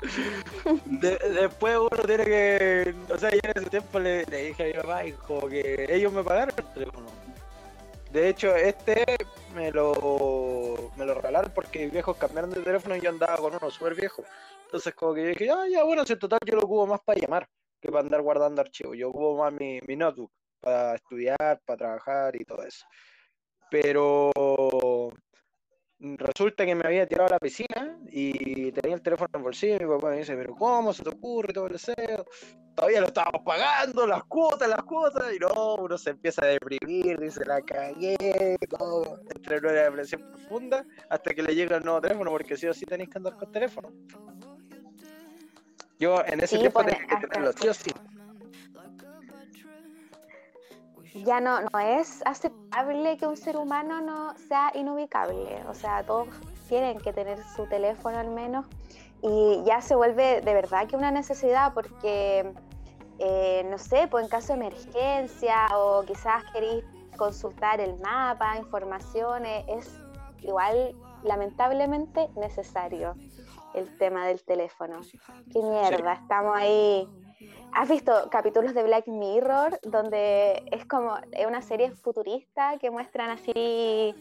De- 0.84 1.18
después 1.18 1.76
uno 1.76 2.02
tiene 2.06 2.24
que. 2.24 2.94
O 3.12 3.18
sea, 3.18 3.30
yo 3.30 3.40
en 3.42 3.52
ese 3.56 3.70
tiempo 3.70 3.98
le, 3.98 4.24
le 4.26 4.44
dije 4.44 4.62
a 4.62 4.66
mi 4.66 4.72
papá 4.74 5.02
como 5.26 5.48
que 5.48 5.86
ellos 5.88 6.12
me 6.12 6.22
pagaron 6.22 6.54
el 6.56 6.64
teléfono. 6.72 7.08
De 8.12 8.28
hecho, 8.28 8.54
este 8.56 9.04
me 9.54 9.70
lo, 9.70 10.92
me 10.96 11.04
lo 11.04 11.14
regalaron 11.14 11.52
porque 11.54 11.80
mis 11.80 11.92
viejos 11.92 12.16
cambiaron 12.16 12.50
de 12.50 12.62
teléfono 12.62 12.96
y 12.96 13.00
yo 13.00 13.10
andaba 13.10 13.36
con 13.36 13.54
uno 13.54 13.70
súper 13.70 13.94
viejo. 13.94 14.24
Entonces 14.64 14.94
como 14.94 15.14
que 15.14 15.22
yo 15.22 15.28
dije, 15.28 15.50
ah, 15.50 15.66
ya 15.70 15.84
bueno, 15.84 16.04
si 16.06 16.14
en 16.14 16.18
total 16.18 16.38
yo 16.46 16.54
lo 16.54 16.62
ocupo 16.62 16.86
más 16.86 17.00
para 17.00 17.20
llamar 17.20 17.48
que 17.80 17.88
para 17.90 18.00
andar 18.00 18.22
guardando 18.22 18.60
archivos. 18.60 18.96
Yo 18.96 19.10
ocupo 19.10 19.36
más 19.36 19.52
mi, 19.52 19.80
mi 19.86 19.96
notebook 19.96 20.32
para 20.60 20.94
estudiar, 20.94 21.60
para 21.64 21.76
trabajar 21.76 22.36
y 22.36 22.44
todo 22.44 22.62
eso. 22.62 22.86
Pero 23.70 24.30
resulta 26.00 26.64
que 26.64 26.74
me 26.74 26.86
había 26.86 27.06
tirado 27.06 27.28
a 27.28 27.32
la 27.32 27.38
piscina 27.38 27.98
y 28.10 28.70
tenía 28.72 28.94
el 28.96 29.02
teléfono 29.02 29.28
en 29.32 29.38
el 29.38 29.42
bolsillo 29.44 29.76
y 29.76 29.84
mi 29.84 29.94
papá 29.96 30.10
me 30.10 30.18
dice, 30.18 30.36
pero 30.36 30.54
¿cómo 30.54 30.92
se 30.92 31.02
te 31.02 31.08
ocurre 31.10 31.52
todo 31.52 31.66
el 31.66 31.72
deseo? 31.72 32.24
Todavía 32.74 33.00
lo 33.00 33.08
estábamos 33.08 33.42
pagando, 33.44 34.06
las 34.06 34.22
cuotas, 34.24 34.68
las 34.68 34.84
cuotas, 34.84 35.34
y 35.34 35.38
no, 35.40 35.74
uno 35.74 35.98
se 35.98 36.10
empieza 36.10 36.44
a 36.44 36.48
deprimir, 36.48 37.18
dice, 37.18 37.44
la 37.44 37.60
cagué, 37.60 38.56
todo, 38.78 39.20
entra 39.34 39.56
en 39.56 39.66
una 39.66 39.72
depresión 39.82 40.22
profunda 40.30 40.84
hasta 41.10 41.34
que 41.34 41.42
le 41.42 41.54
llega 41.56 41.76
el 41.76 41.84
nuevo 41.84 42.00
teléfono, 42.00 42.30
porque 42.30 42.56
sí 42.56 42.66
o 42.68 42.74
sí 42.74 42.84
tenéis 42.86 43.10
que 43.10 43.18
andar 43.18 43.36
con 43.36 43.50
teléfono. 43.50 43.92
Yo 45.98 46.22
en 46.24 46.38
ese 46.38 46.54
Sí, 46.54 46.60
tiempo 46.60 46.84
tenía 46.84 47.04
que 47.04 47.26
tenerlo 47.26 47.52
sí 47.60 47.66
o 47.66 47.74
sí. 47.74 47.90
Ya 51.14 51.40
no, 51.40 51.60
no 51.62 51.78
es 51.78 52.22
aceptable 52.26 53.16
que 53.16 53.26
un 53.26 53.36
ser 53.36 53.56
humano 53.56 54.00
no 54.00 54.34
sea 54.48 54.70
inubicable. 54.74 55.62
O 55.68 55.74
sea, 55.74 56.04
todos 56.04 56.28
tienen 56.68 56.98
que 56.98 57.12
tener 57.12 57.38
su 57.56 57.66
teléfono 57.66 58.18
al 58.18 58.30
menos. 58.30 58.66
Y 59.22 59.62
ya 59.64 59.80
se 59.80 59.96
vuelve 59.96 60.40
de 60.40 60.54
verdad 60.54 60.86
que 60.86 60.96
una 60.96 61.10
necesidad 61.10 61.74
porque, 61.74 62.52
eh, 63.18 63.66
no 63.68 63.78
sé, 63.78 64.06
pues 64.08 64.24
en 64.24 64.30
caso 64.30 64.48
de 64.48 64.60
emergencia 64.60 65.66
o 65.76 66.02
quizás 66.04 66.44
queréis 66.52 66.84
consultar 67.16 67.80
el 67.80 67.98
mapa, 68.00 68.56
informaciones, 68.56 69.64
es 69.68 70.00
igual 70.42 70.94
lamentablemente 71.24 72.28
necesario 72.36 73.14
el 73.74 73.98
tema 73.98 74.26
del 74.26 74.42
teléfono. 74.44 75.00
Qué 75.52 75.60
mierda, 75.60 76.12
estamos 76.12 76.56
ahí 76.56 77.08
¿Has 77.72 77.88
visto 77.88 78.12
capítulos 78.30 78.74
de 78.74 78.82
Black 78.82 79.06
Mirror 79.06 79.78
donde 79.82 80.62
es 80.72 80.84
como 80.86 81.16
es 81.32 81.46
una 81.46 81.62
serie 81.62 81.92
futurista 81.92 82.78
que 82.78 82.90
muestran 82.90 83.30
así 83.30 84.14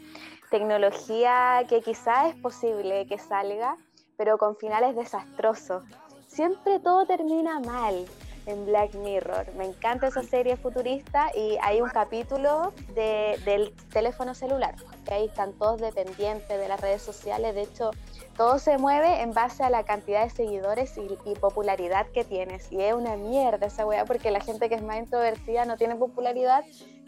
tecnología 0.51 1.65
que 1.67 1.81
quizás 1.81 2.35
es 2.35 2.41
posible 2.41 3.07
que 3.07 3.17
salga, 3.17 3.75
pero 4.17 4.37
con 4.37 4.55
finales 4.55 4.95
desastrosos? 4.95 5.83
Siempre 6.27 6.79
todo 6.79 7.05
termina 7.05 7.59
mal 7.59 8.05
en 8.47 8.65
Black 8.65 8.95
Mirror. 8.95 9.53
Me 9.55 9.65
encanta 9.65 10.07
esa 10.07 10.23
serie 10.23 10.57
futurista 10.57 11.29
y 11.35 11.57
hay 11.61 11.81
un 11.81 11.89
capítulo 11.89 12.73
de- 12.95 13.39
del 13.45 13.73
teléfono 13.93 14.33
celular, 14.33 14.75
que 15.05 15.13
ahí 15.13 15.25
están 15.27 15.53
todos 15.53 15.79
dependientes 15.79 16.47
de 16.49 16.67
las 16.67 16.81
redes 16.81 17.01
sociales. 17.01 17.53
De 17.53 17.61
hecho, 17.61 17.91
todo 18.35 18.57
se 18.59 18.77
mueve 18.77 19.21
en 19.21 19.33
base 19.33 19.63
a 19.63 19.69
la 19.69 19.83
cantidad 19.83 20.23
de 20.23 20.29
seguidores 20.29 20.97
y, 20.97 21.07
y 21.29 21.35
popularidad 21.35 22.07
que 22.13 22.23
tienes. 22.23 22.71
Y 22.71 22.81
es 22.81 22.93
una 22.93 23.15
mierda 23.17 23.67
esa 23.67 23.85
weá 23.85 24.05
porque 24.05 24.31
la 24.31 24.39
gente 24.41 24.69
que 24.69 24.75
es 24.75 24.83
más 24.83 24.97
introvertida 24.97 25.65
no 25.65 25.77
tiene 25.77 25.95
popularidad 25.95 26.63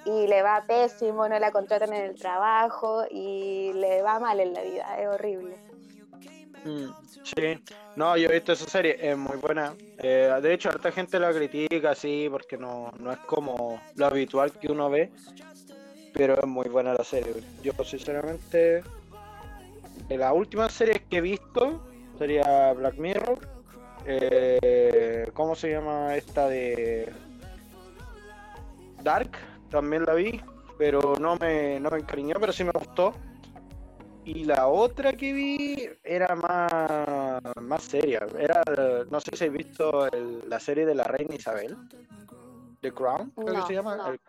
y 0.05 0.27
le 0.27 0.41
va 0.41 0.63
pésimo, 0.67 1.27
no 1.27 1.37
la 1.39 1.51
contratan 1.51 1.93
en 1.93 2.03
el 2.03 2.15
trabajo 2.15 3.03
y 3.11 3.73
le 3.73 4.01
va 4.01 4.19
mal 4.19 4.39
en 4.39 4.53
la 4.53 4.61
vida. 4.61 4.97
Es 4.99 5.07
horrible. 5.07 5.57
Mm, 6.63 6.89
sí, 7.23 7.63
no, 7.95 8.17
yo 8.17 8.29
he 8.29 8.33
visto 8.33 8.51
esa 8.53 8.65
serie, 8.65 8.97
es 8.99 9.17
muy 9.17 9.37
buena. 9.37 9.73
Eh, 9.97 10.29
de 10.41 10.53
hecho, 10.53 10.69
harta 10.69 10.91
gente 10.91 11.19
la 11.19 11.33
critica, 11.33 11.95
sí, 11.95 12.27
porque 12.29 12.57
no, 12.57 12.91
no 12.99 13.11
es 13.11 13.19
como 13.19 13.81
lo 13.95 14.05
habitual 14.07 14.51
que 14.59 14.71
uno 14.71 14.89
ve, 14.89 15.13
pero 16.11 16.35
es 16.39 16.45
muy 16.47 16.67
buena 16.69 16.93
la 16.93 17.03
serie. 17.03 17.33
Yo, 17.61 17.71
sinceramente, 17.83 18.83
de 20.07 20.17
las 20.17 20.33
últimas 20.33 20.73
series 20.73 21.01
que 21.09 21.17
he 21.17 21.21
visto 21.21 21.81
sería 22.17 22.73
Black 22.73 22.97
Mirror. 22.97 23.39
eh, 24.05 25.29
¿Cómo 25.33 25.55
se 25.55 25.71
llama 25.71 26.15
esta 26.15 26.47
de 26.47 27.11
Dark? 29.01 29.31
También 29.69 30.03
la 30.05 30.13
vi, 30.13 30.41
pero 30.77 31.15
no 31.19 31.35
me, 31.37 31.79
no 31.79 31.89
me 31.89 31.99
encariñó, 31.99 32.35
pero 32.39 32.53
sí 32.53 32.63
me 32.63 32.71
gustó. 32.71 33.13
Y 34.31 34.43
la 34.43 34.67
otra 34.67 35.13
que 35.13 35.33
vi 35.33 35.89
era 36.03 36.35
más, 36.35 37.41
más 37.61 37.81
seria. 37.83 38.27
Era, 38.37 38.61
no 39.09 39.19
sé 39.19 39.35
si 39.35 39.45
has 39.45 39.51
visto 39.51 40.05
el- 40.11 40.47
la 40.47 40.59
serie 40.59 40.85
de 40.85 40.93
la 40.93 41.05
reina 41.05 41.33
Isabel. 41.33 41.75
The 42.81 42.91
Crown, 42.93 43.31
creo 43.31 43.53
No, 43.53 43.61
que 43.61 43.67
se 43.67 43.73
llama. 43.73 43.95
no. 43.95 44.07
El- 44.09 44.19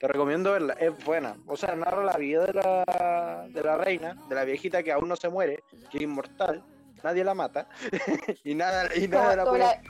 te 0.00 0.08
recomiendo 0.08 0.50
verla, 0.52 0.72
es 0.80 1.04
buena. 1.04 1.36
O 1.46 1.56
sea, 1.56 1.76
narra 1.76 2.02
la 2.02 2.16
vida 2.16 2.44
de 2.46 2.54
la, 2.54 3.46
de 3.50 3.62
la 3.62 3.76
reina, 3.76 4.16
de 4.28 4.34
la 4.34 4.42
viejita 4.44 4.82
que 4.82 4.90
aún 4.90 5.08
no 5.08 5.14
se 5.14 5.28
muere, 5.28 5.62
que 5.92 5.98
es 5.98 6.02
inmortal, 6.02 6.64
nadie 7.04 7.22
la 7.22 7.34
mata, 7.34 7.68
y 8.44 8.54
nada, 8.56 8.88
y 8.96 9.06
Como, 9.08 9.20
nada 9.22 9.36
la 9.36 9.44
como 9.44 9.58
puede 9.58 9.64
la, 9.64 9.82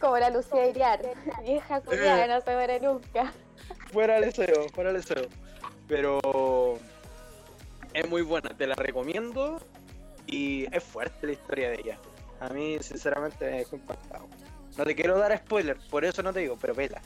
como 0.00 0.18
la 0.18 0.30
Lucía 0.30 0.68
Iriar, 0.68 1.00
vieja 1.44 1.80
culiada, 1.82 2.26
no 2.28 2.40
se 2.40 2.54
muere 2.54 2.80
nunca. 2.80 3.32
Fuera 3.92 4.16
el 4.18 4.24
deseo, 4.24 4.68
fuera 4.72 4.90
el 4.90 4.96
deseo. 4.96 5.26
Pero 5.88 6.78
es 7.92 8.08
muy 8.08 8.22
buena, 8.22 8.50
te 8.50 8.66
la 8.66 8.74
recomiendo 8.74 9.60
y 10.26 10.66
es 10.74 10.84
fuerte 10.84 11.26
la 11.26 11.32
historia 11.32 11.70
de 11.70 11.80
ella. 11.80 11.98
A 12.40 12.48
mí, 12.50 12.78
sinceramente, 12.80 13.44
me 13.50 13.58
dejó 13.58 13.76
impactado. 13.76 14.26
No 14.76 14.84
te 14.84 14.94
quiero 14.94 15.18
dar 15.18 15.36
spoiler, 15.36 15.76
por 15.90 16.04
eso 16.04 16.22
no 16.22 16.32
te 16.32 16.40
digo, 16.40 16.56
pero 16.60 16.74
vela. 16.74 17.00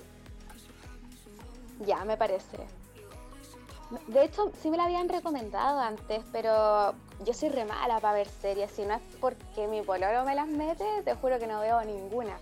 Ya, 1.86 2.04
me 2.04 2.16
parece. 2.16 2.58
De 4.08 4.24
hecho, 4.24 4.52
sí 4.60 4.70
me 4.70 4.76
la 4.76 4.84
habían 4.84 5.08
recomendado 5.08 5.80
antes, 5.80 6.22
pero 6.32 6.94
yo 7.24 7.34
soy 7.34 7.50
re 7.50 7.64
mala 7.64 8.00
para 8.00 8.14
ver 8.14 8.28
series. 8.28 8.70
Si 8.70 8.82
no 8.82 8.94
es 8.94 9.02
porque 9.20 9.68
mi 9.68 9.82
pololo 9.82 10.24
me 10.24 10.34
las 10.34 10.48
mete, 10.48 10.84
te 11.04 11.14
juro 11.14 11.38
que 11.38 11.46
no 11.46 11.60
veo 11.60 11.82
ninguna. 11.84 12.38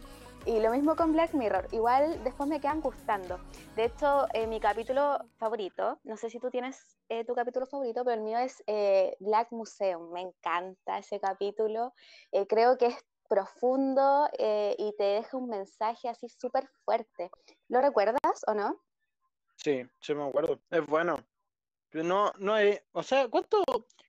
Y 0.46 0.58
lo 0.60 0.70
mismo 0.70 0.96
con 0.96 1.12
Black 1.12 1.34
Mirror. 1.34 1.68
Igual 1.70 2.24
después 2.24 2.48
me 2.48 2.60
quedan 2.60 2.80
gustando. 2.80 3.38
De 3.76 3.84
hecho, 3.84 4.26
eh, 4.32 4.46
mi 4.46 4.58
capítulo 4.58 5.18
favorito, 5.36 6.00
no 6.04 6.16
sé 6.16 6.30
si 6.30 6.40
tú 6.40 6.50
tienes 6.50 6.98
eh, 7.10 7.24
tu 7.24 7.34
capítulo 7.34 7.66
favorito, 7.66 8.04
pero 8.04 8.16
el 8.16 8.22
mío 8.22 8.38
es 8.38 8.62
eh, 8.66 9.16
Black 9.20 9.52
Museum. 9.52 10.10
Me 10.12 10.22
encanta 10.22 10.98
ese 10.98 11.20
capítulo. 11.20 11.92
Eh, 12.32 12.46
creo 12.46 12.78
que 12.78 12.86
es 12.86 12.96
profundo 13.28 14.28
y 14.32 14.92
te 14.98 15.04
deja 15.04 15.36
un 15.36 15.48
mensaje 15.48 16.08
así 16.08 16.28
súper 16.28 16.66
fuerte. 16.84 17.30
¿Lo 17.68 17.80
recuerdas 17.80 18.18
o 18.48 18.54
no? 18.54 18.80
Sí, 19.54 19.86
sí 20.00 20.14
me 20.14 20.26
acuerdo. 20.26 20.58
Es 20.68 20.84
bueno. 20.84 21.16
No, 21.92 22.32
no 22.38 22.54
hay, 22.54 22.78
o 22.92 23.02
sea, 23.04 23.28
¿cuánto? 23.28 23.62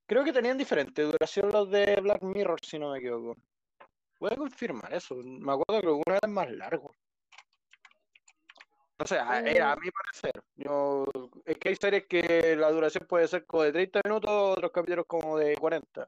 Creo 0.08 0.24
que 0.24 0.34
tenían 0.34 0.58
diferente 0.58 1.04
duración 1.04 1.52
los 1.52 1.70
de 1.70 2.00
Black 2.02 2.24
Mirror, 2.24 2.60
si 2.64 2.80
no 2.80 2.92
me 2.92 2.98
equivoco. 2.98 3.36
Voy 4.22 4.30
a 4.32 4.36
confirmar 4.36 4.94
eso. 4.94 5.16
Me 5.16 5.52
acuerdo 5.52 5.82
que 5.82 5.88
uno 5.88 6.04
era 6.16 6.28
más 6.28 6.52
largo. 6.52 6.96
O 9.00 9.08
sea, 9.08 9.40
era 9.40 9.72
a 9.72 9.76
mi 9.78 9.90
parecer. 9.90 10.44
Yo, 10.58 11.08
es 11.44 11.58
que 11.58 11.70
hay 11.70 11.76
series 11.76 12.06
que 12.06 12.56
la 12.56 12.70
duración 12.70 13.08
puede 13.08 13.28
ser 13.28 13.48
como 13.48 13.64
de 13.64 13.72
30 13.72 14.02
minutos, 14.06 14.30
otros 14.30 14.72
capítulos 14.72 15.06
como 15.08 15.40
de 15.40 15.58
40. 15.58 16.08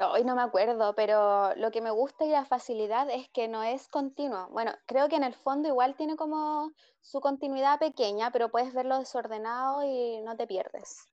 Hoy 0.00 0.24
no 0.24 0.34
me 0.34 0.40
acuerdo, 0.40 0.94
pero 0.94 1.54
lo 1.56 1.70
que 1.70 1.82
me 1.82 1.90
gusta 1.90 2.24
y 2.24 2.30
la 2.30 2.46
facilidad 2.46 3.10
es 3.10 3.28
que 3.28 3.46
no 3.46 3.62
es 3.62 3.86
continuo. 3.88 4.48
Bueno, 4.48 4.72
creo 4.86 5.10
que 5.10 5.16
en 5.16 5.24
el 5.24 5.34
fondo 5.34 5.68
igual 5.68 5.94
tiene 5.96 6.16
como 6.16 6.72
su 7.02 7.20
continuidad 7.20 7.78
pequeña, 7.78 8.30
pero 8.30 8.50
puedes 8.50 8.72
verlo 8.72 8.98
desordenado 8.98 9.84
y 9.84 10.22
no 10.22 10.34
te 10.34 10.46
pierdes. 10.46 11.06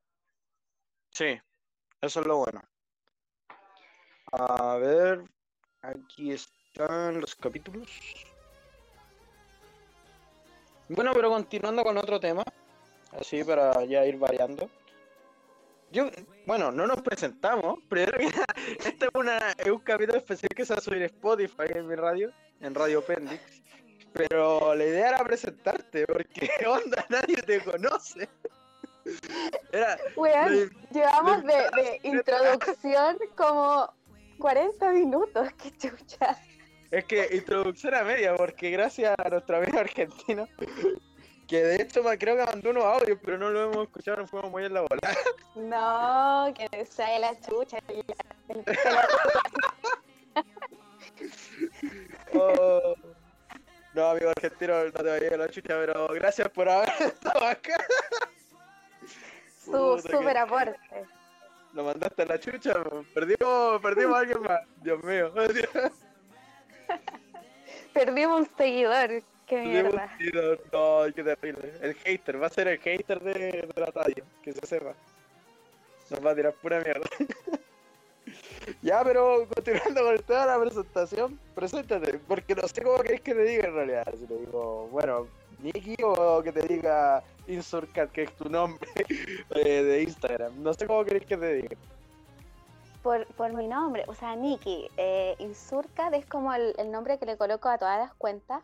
Sí, 1.11 1.37
eso 1.99 2.21
es 2.21 2.25
lo 2.25 2.37
bueno. 2.37 2.61
A 4.31 4.77
ver, 4.77 5.23
aquí 5.81 6.31
están 6.31 7.19
los 7.21 7.35
capítulos. 7.35 7.89
Bueno, 10.89 11.11
pero 11.13 11.29
continuando 11.29 11.83
con 11.83 11.97
otro 11.97 12.19
tema, 12.19 12.43
así 13.19 13.43
para 13.43 13.83
ya 13.85 14.05
ir 14.05 14.17
variando. 14.17 14.69
Yo, 15.91 16.09
bueno, 16.45 16.71
no 16.71 16.85
nos 16.87 17.01
presentamos, 17.01 17.79
primero 17.89 18.17
que 18.17 18.25
nada, 18.25 18.45
este 18.85 19.05
es, 19.05 19.11
una, 19.13 19.37
es 19.57 19.69
un 19.71 19.79
capítulo 19.79 20.17
especial 20.17 20.49
que 20.55 20.65
se 20.65 20.73
va 20.73 20.79
a 20.79 20.81
subir 20.81 21.01
Spotify 21.03 21.67
en 21.75 21.87
mi 21.87 21.95
radio, 21.95 22.31
en 22.61 22.75
Radio 22.75 23.01
Pendix. 23.03 23.41
Pero 24.13 24.73
la 24.75 24.83
idea 24.83 25.09
era 25.09 25.23
presentarte, 25.23 26.05
porque 26.07 26.49
onda, 26.67 27.05
nadie 27.09 27.37
te 27.37 27.61
conoce. 27.63 28.27
Era, 29.71 29.97
Weón, 30.15 30.59
lo- 30.59 30.69
llevamos 30.91 31.43
de 31.43 31.99
introducción 32.03 33.17
como 33.37 33.93
40 34.39 34.91
minutos, 34.91 35.49
qué 35.61 35.71
chucha. 35.77 36.37
Es 36.91 37.03
que 37.05 37.27
introducción 37.35 37.93
a 37.95 38.03
media, 38.03 38.35
porque 38.35 38.69
gracias 38.71 39.13
a 39.17 39.29
nuestro 39.29 39.57
amigo 39.57 39.77
argentino, 39.79 40.47
que 41.47 41.63
de 41.63 41.81
hecho 41.81 42.01
me- 42.03 42.17
creo 42.17 42.37
que 42.37 42.45
mandó 42.45 42.69
unos 42.69 42.83
audios, 42.85 43.19
pero 43.23 43.37
no 43.37 43.49
lo 43.49 43.63
hemos 43.71 43.83
escuchado, 43.87 44.17
nos 44.17 44.29
fuimos 44.29 44.49
muy 44.51 44.63
en 44.65 44.73
la 44.73 44.81
bola. 44.81 45.17
No, 45.55 46.53
que 46.53 46.85
sea 46.85 47.19
la 47.19 47.37
chucha. 47.41 47.79
el- 47.87 48.05
el 48.49 48.63
pelo- 48.63 49.07
Oh. 52.33 52.95
No, 53.93 54.09
amigo 54.11 54.29
argentino, 54.29 54.83
no 54.85 54.91
te 54.91 55.03
vayas 55.03 55.31
a 55.33 55.37
la 55.37 55.49
chucha, 55.49 55.69
pero 55.69 56.07
gracias 56.09 56.49
por 56.49 56.69
haber 56.69 56.89
estado 56.99 57.43
acá. 57.45 57.75
Su 59.65 59.99
super 59.99 60.37
aporte. 60.37 60.79
Lo 61.73 61.83
mandaste 61.83 62.23
a 62.23 62.25
la 62.25 62.39
chucha, 62.39 62.73
perdimos, 63.13 63.81
perdimos 63.81 64.15
a 64.15 64.19
alguien 64.19 64.41
más. 64.41 64.61
Dios 64.81 65.03
mío. 65.03 65.31
Perdimos 67.93 68.41
un 68.41 68.49
seguidor. 68.57 69.23
Qué 69.47 69.61
mierda. 69.61 70.09
un 70.11 70.17
tiro. 70.17 70.57
No, 70.71 71.13
qué 71.13 71.23
terrible. 71.23 71.73
El 71.81 71.95
hater, 71.95 72.41
va 72.41 72.47
a 72.47 72.49
ser 72.49 72.67
el 72.67 72.79
hater 72.79 73.19
de, 73.21 73.33
de 73.33 73.73
la 73.75 73.87
radio, 73.87 74.23
que 74.43 74.51
se 74.53 74.65
sepa. 74.65 74.93
Nos 76.09 76.25
va 76.25 76.31
a 76.31 76.35
tirar 76.35 76.53
pura 76.53 76.79
mierda. 76.79 77.07
ya, 78.81 79.03
pero 79.03 79.47
continuando 79.53 80.03
con 80.03 80.17
toda 80.19 80.45
la 80.45 80.59
presentación, 80.59 81.39
preséntate, 81.55 82.19
porque 82.19 82.55
no 82.55 82.67
sé 82.67 82.81
cómo 82.81 82.99
querés 82.99 83.21
que 83.21 83.33
te 83.33 83.43
diga 83.43 83.67
en 83.67 83.73
realidad. 83.73 84.13
Si 84.17 84.25
te 84.25 84.37
digo, 84.37 84.87
bueno, 84.91 85.27
Nikki 85.59 85.95
o 86.03 86.41
que 86.43 86.51
te 86.51 86.67
diga 86.67 87.23
Insurcat, 87.47 88.11
que 88.11 88.23
es 88.23 88.35
tu 88.35 88.49
nombre 88.49 88.87
de 89.49 90.03
Instagram. 90.03 90.61
No 90.61 90.73
sé 90.73 90.87
cómo 90.87 91.03
querés 91.03 91.25
que 91.25 91.37
te 91.37 91.53
diga. 91.53 91.77
Por, 93.01 93.25
por 93.35 93.53
mi 93.53 93.67
nombre, 93.67 94.03
o 94.07 94.13
sea, 94.13 94.35
Nikki. 94.35 94.89
Eh, 94.97 95.35
Insurcat 95.39 96.13
es 96.13 96.25
como 96.25 96.53
el, 96.53 96.73
el 96.77 96.91
nombre 96.91 97.17
que 97.17 97.25
le 97.25 97.37
coloco 97.37 97.69
a 97.69 97.77
todas 97.77 97.99
las 97.99 98.13
cuentas. 98.13 98.63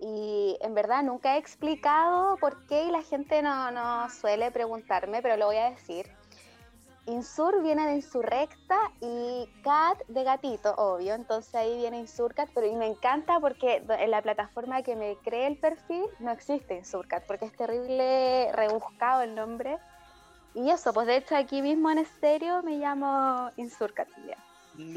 Y 0.00 0.58
en 0.60 0.74
verdad 0.74 1.02
nunca 1.02 1.36
he 1.36 1.38
explicado 1.38 2.36
por 2.38 2.66
qué 2.66 2.84
y 2.84 2.90
la 2.90 3.02
gente 3.02 3.40
no, 3.42 3.70
no 3.70 4.10
suele 4.10 4.50
preguntarme, 4.50 5.22
pero 5.22 5.36
lo 5.36 5.46
voy 5.46 5.56
a 5.56 5.70
decir. 5.70 6.10
Insur 7.06 7.62
viene 7.62 7.86
de 7.86 7.96
insurrecta 7.96 8.78
y 9.00 9.46
cat 9.62 9.98
de 10.08 10.24
gatito, 10.24 10.74
obvio. 10.76 11.14
Entonces 11.14 11.54
ahí 11.54 11.76
viene 11.76 11.98
Insurcat, 11.98 12.48
pero 12.54 12.66
y 12.66 12.74
me 12.74 12.86
encanta 12.86 13.38
porque 13.40 13.82
en 13.86 14.10
la 14.10 14.22
plataforma 14.22 14.82
que 14.82 14.96
me 14.96 15.16
cree 15.22 15.48
el 15.48 15.58
perfil 15.58 16.04
no 16.18 16.30
existe 16.30 16.76
Insurcat, 16.76 17.26
porque 17.26 17.44
es 17.44 17.52
terrible 17.52 18.50
rebuscado 18.52 19.22
el 19.22 19.34
nombre. 19.34 19.78
Y 20.54 20.70
eso, 20.70 20.94
pues 20.94 21.06
de 21.06 21.16
hecho 21.16 21.36
aquí 21.36 21.60
mismo 21.60 21.90
en 21.90 21.98
estéreo 21.98 22.62
me 22.62 22.78
llamo 22.78 23.50
Insurcat. 23.56 24.08
ya. 24.26 24.38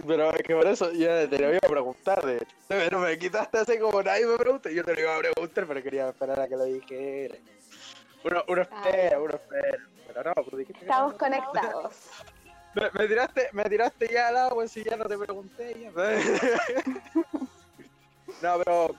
Pero 0.07 0.31
es 0.31 0.43
que 0.43 0.55
por 0.55 0.65
eso 0.65 0.91
ya 0.91 1.29
te 1.29 1.37
lo 1.37 1.49
iba 1.49 1.59
a 1.61 1.69
preguntar, 1.69 2.25
de 2.25 2.37
hecho. 2.37 2.55
Pero 2.67 2.99
me 2.99 3.17
quitaste 3.17 3.57
así 3.59 3.77
como 3.79 4.01
nadie 4.01 4.25
me 4.25 4.37
pregunta. 4.37 4.71
Yo 4.71 4.83
te 4.83 4.93
lo 4.93 5.01
iba 5.01 5.15
a 5.15 5.19
preguntar, 5.19 5.67
pero 5.67 5.83
quería 5.83 6.09
esperar 6.09 6.39
a 6.39 6.47
que 6.47 6.55
lo 6.55 6.63
dijera. 6.63 7.35
Uno, 8.23 8.43
uno 8.47 8.61
espera, 8.61 9.19
uno 9.19 9.35
espera. 9.35 9.77
No, 10.23 10.33
pues 10.33 10.67
Estamos 10.69 11.11
no. 11.13 11.17
conectados. 11.17 11.95
Me, 12.73 12.89
me 12.91 13.07
tiraste, 13.07 13.49
me 13.53 13.63
tiraste 13.65 14.07
ya 14.11 14.27
al 14.29 14.37
agua 14.37 14.67
si 14.67 14.83
ya 14.83 14.95
no 14.95 15.05
te 15.05 15.17
pregunté. 15.17 15.79
Ya. 15.79 15.91
no, 18.41 18.57
pero. 18.63 18.95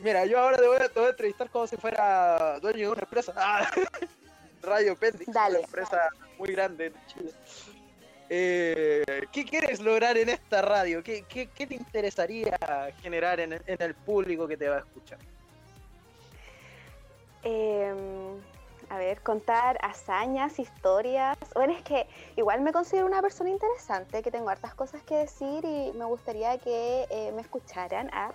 Mira, 0.00 0.24
yo 0.26 0.40
ahora 0.40 0.56
te 0.56 0.66
voy, 0.66 0.76
a, 0.76 0.88
te 0.88 0.98
voy 0.98 1.06
a 1.06 1.10
entrevistar 1.10 1.48
como 1.50 1.66
si 1.66 1.76
fuera 1.76 2.58
dueño 2.60 2.86
de 2.86 2.88
una 2.88 3.02
empresa. 3.02 3.32
Ah, 3.36 3.68
Radio 4.62 4.94
Pendix, 4.94 5.32
Dale. 5.32 5.58
una 5.58 5.66
empresa 5.66 6.08
muy 6.38 6.52
grande 6.52 6.86
en 6.86 6.94
Chile. 7.08 7.32
Eh, 8.28 9.26
¿Qué 9.32 9.44
quieres 9.44 9.80
lograr 9.80 10.16
en 10.16 10.28
esta 10.28 10.62
radio? 10.62 11.02
¿Qué, 11.02 11.24
qué, 11.28 11.48
qué 11.48 11.66
te 11.66 11.74
interesaría 11.74 12.56
generar 13.02 13.40
en 13.40 13.54
el, 13.54 13.62
en 13.66 13.82
el 13.82 13.94
público 13.94 14.46
que 14.46 14.56
te 14.56 14.68
va 14.68 14.76
a 14.76 14.78
escuchar? 14.78 15.18
Eh, 17.42 17.92
a 18.92 18.98
ver, 18.98 19.22
contar 19.22 19.78
hazañas, 19.80 20.58
historias. 20.58 21.38
Bueno, 21.54 21.72
es 21.72 21.82
que 21.82 22.06
igual 22.36 22.60
me 22.60 22.72
considero 22.72 23.06
una 23.06 23.22
persona 23.22 23.48
interesante, 23.48 24.22
que 24.22 24.30
tengo 24.30 24.50
hartas 24.50 24.74
cosas 24.74 25.02
que 25.04 25.16
decir 25.16 25.64
y 25.64 25.92
me 25.94 26.04
gustaría 26.04 26.58
que 26.58 27.06
eh, 27.08 27.32
me 27.34 27.40
escucharan. 27.40 28.10
ah. 28.12 28.32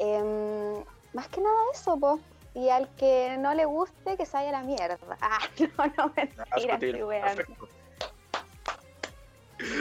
Em, 0.00 0.84
más 1.12 1.28
que 1.28 1.40
nada 1.40 1.56
eso, 1.72 1.96
po. 2.00 2.18
Y 2.52 2.68
al 2.68 2.92
que 2.96 3.36
no 3.38 3.54
le 3.54 3.64
guste, 3.64 4.16
que 4.16 4.26
se 4.26 4.32
vaya 4.32 4.48
a 4.48 4.52
la 4.52 4.62
mierda. 4.62 4.98
Ah, 5.20 5.38
no, 5.78 5.86
no, 5.96 6.12
mentira, 6.16 7.06
weando. 7.06 7.36
perfecto. 7.36 7.68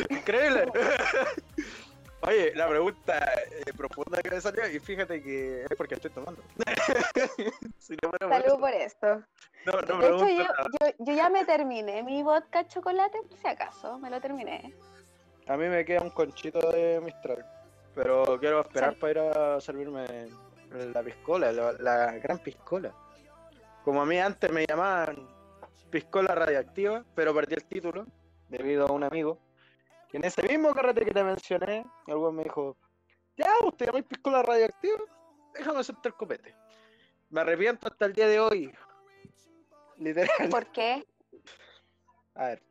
Increíble. 0.08 0.72
Oye, 2.22 2.54
la 2.54 2.70
pregunta 2.70 3.34
eh, 3.50 3.74
profunda 3.76 4.22
que 4.22 4.30
me 4.30 4.40
salió, 4.40 4.68
y 4.68 4.80
fíjate 4.80 5.24
que 5.24 5.64
es 5.64 5.76
porque 5.76 5.96
estoy 5.96 6.12
tomando. 6.12 6.44
Si 7.80 7.96
no 8.04 8.12
Salud 8.20 8.46
eso, 8.46 8.60
por 8.60 8.74
esto. 8.74 9.24
No, 9.66 9.74
no 9.82 9.98
De 10.00 10.08
hecho, 10.08 10.28
yo, 10.30 10.44
nada. 10.44 10.66
yo, 10.80 10.88
yo 11.06 11.14
ya 11.14 11.30
me 11.30 11.46
terminé 11.46 12.04
mi 12.04 12.24
vodka 12.24 12.68
chocolate, 12.68 13.20
por 13.28 13.38
si 13.38 13.48
acaso, 13.48 13.98
me 14.00 14.10
lo 14.10 14.20
terminé. 14.22 14.74
A 15.48 15.58
mí 15.58 15.68
me 15.68 15.84
queda 15.86 16.02
un 16.02 16.12
conchito 16.12 16.72
de 16.72 17.00
Mistral, 17.02 17.46
pero 17.96 18.40
quiero 18.40 18.62
esperar 18.62 18.94
Sí. 18.94 19.00
para 19.00 19.12
ir 19.12 19.20
a 19.20 19.62
servirme 19.62 20.06
la 20.70 21.04
piscola, 21.04 21.52
la, 21.52 21.74
la 21.74 22.12
gran 22.20 22.40
piscola. 22.40 22.94
Como 23.84 24.02
a 24.02 24.06
mí 24.06 24.18
antes 24.20 24.50
me 24.52 24.66
llamaban 24.66 25.28
piscola 25.90 26.34
radioactiva, 26.36 27.04
pero 27.16 27.34
perdí 27.34 27.56
el 27.56 27.66
título 27.66 28.06
debido 28.48 28.88
a 28.88 28.92
un 28.92 29.04
amigo. 29.04 29.40
Que 30.10 30.18
en 30.18 30.26
ese 30.26 30.44
mismo 30.44 30.74
carrete 30.74 31.04
que 31.06 31.12
te 31.12 31.24
mencioné, 31.24 31.86
weón 32.08 32.36
me 32.36 32.44
dijo, 32.44 32.78
ya, 33.38 33.48
usted 33.66 33.88
llamáis 33.88 34.06
piscola 34.06 34.42
radioactiva, 34.44 35.00
déjame 35.54 35.80
hacerte 35.80 36.10
el 36.10 36.14
copete. 36.16 36.56
Me 37.30 37.42
arrepiento 37.42 37.88
hasta 37.88 38.06
el 38.06 38.14
día 38.14 38.28
de 38.28 38.40
hoy. 38.40 38.72
Literal. 40.02 40.50
¿Por 40.50 40.66
qué? 40.68 41.06
A 42.36 42.46
ver. 42.48 42.62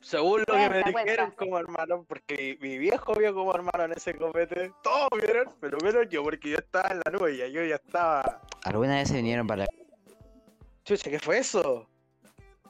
Según 0.00 0.40
lo 0.40 0.46
que 0.46 0.68
me 0.70 0.82
Cuenta, 0.82 1.02
dijeron 1.02 1.30
como 1.32 1.58
hermano, 1.58 2.04
porque 2.08 2.56
mi, 2.60 2.68
mi 2.68 2.78
viejo 2.78 3.14
vio 3.14 3.34
como 3.34 3.54
hermano 3.54 3.84
en 3.84 3.92
ese 3.92 4.14
copete, 4.16 4.72
todos 4.82 5.08
vieron, 5.20 5.52
pero 5.60 5.76
menos 5.82 6.08
yo, 6.08 6.22
porque 6.22 6.50
yo 6.50 6.56
estaba 6.58 6.88
en 6.90 7.00
la 7.04 7.10
nube 7.12 7.34
y 7.34 7.52
yo 7.52 7.62
ya 7.64 7.74
estaba. 7.76 8.40
¿Alguna 8.64 8.96
vez 8.96 9.08
se 9.08 9.14
vinieron 9.16 9.46
para 9.46 9.66
Chucha, 10.84 11.10
¿qué 11.10 11.18
fue 11.18 11.38
eso? 11.38 11.86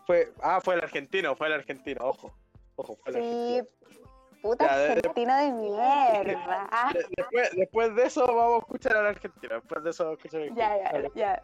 Fue, 0.07 0.33
ah, 0.43 0.61
fue 0.63 0.75
el 0.75 0.81
argentino, 0.83 1.37
fue 1.37 1.47
el 1.49 1.53
argentino, 1.55 2.05
ojo. 2.07 2.35
Ojo, 2.77 2.97
fue 2.97 3.13
el 3.13 3.23
Sí, 3.23 3.59
argentino. 3.59 4.09
puta 4.43 4.67
Ya, 4.67 4.77
de- 4.79 4.87
de- 4.87 4.93
argentino 4.95 5.37
de 5.37 5.53
mierda. 5.53 6.91
De- 6.95 7.07
después, 7.17 7.51
después 7.57 7.95
de 7.95 8.05
eso 8.05 8.27
vamos 8.27 8.55
a 8.55 8.59
escuchar 8.59 8.97
al 8.97 9.07
argentino, 9.07 9.55
después 9.57 9.85
de 9.85 9.91
eso 9.91 10.05
vamos 10.05 10.19
a 10.19 10.23
escuchar 10.27 10.43
al 10.49 10.55
ya, 10.57 10.73
argentino. 10.73 11.15
ya, 11.15 11.37
ya. 11.37 11.43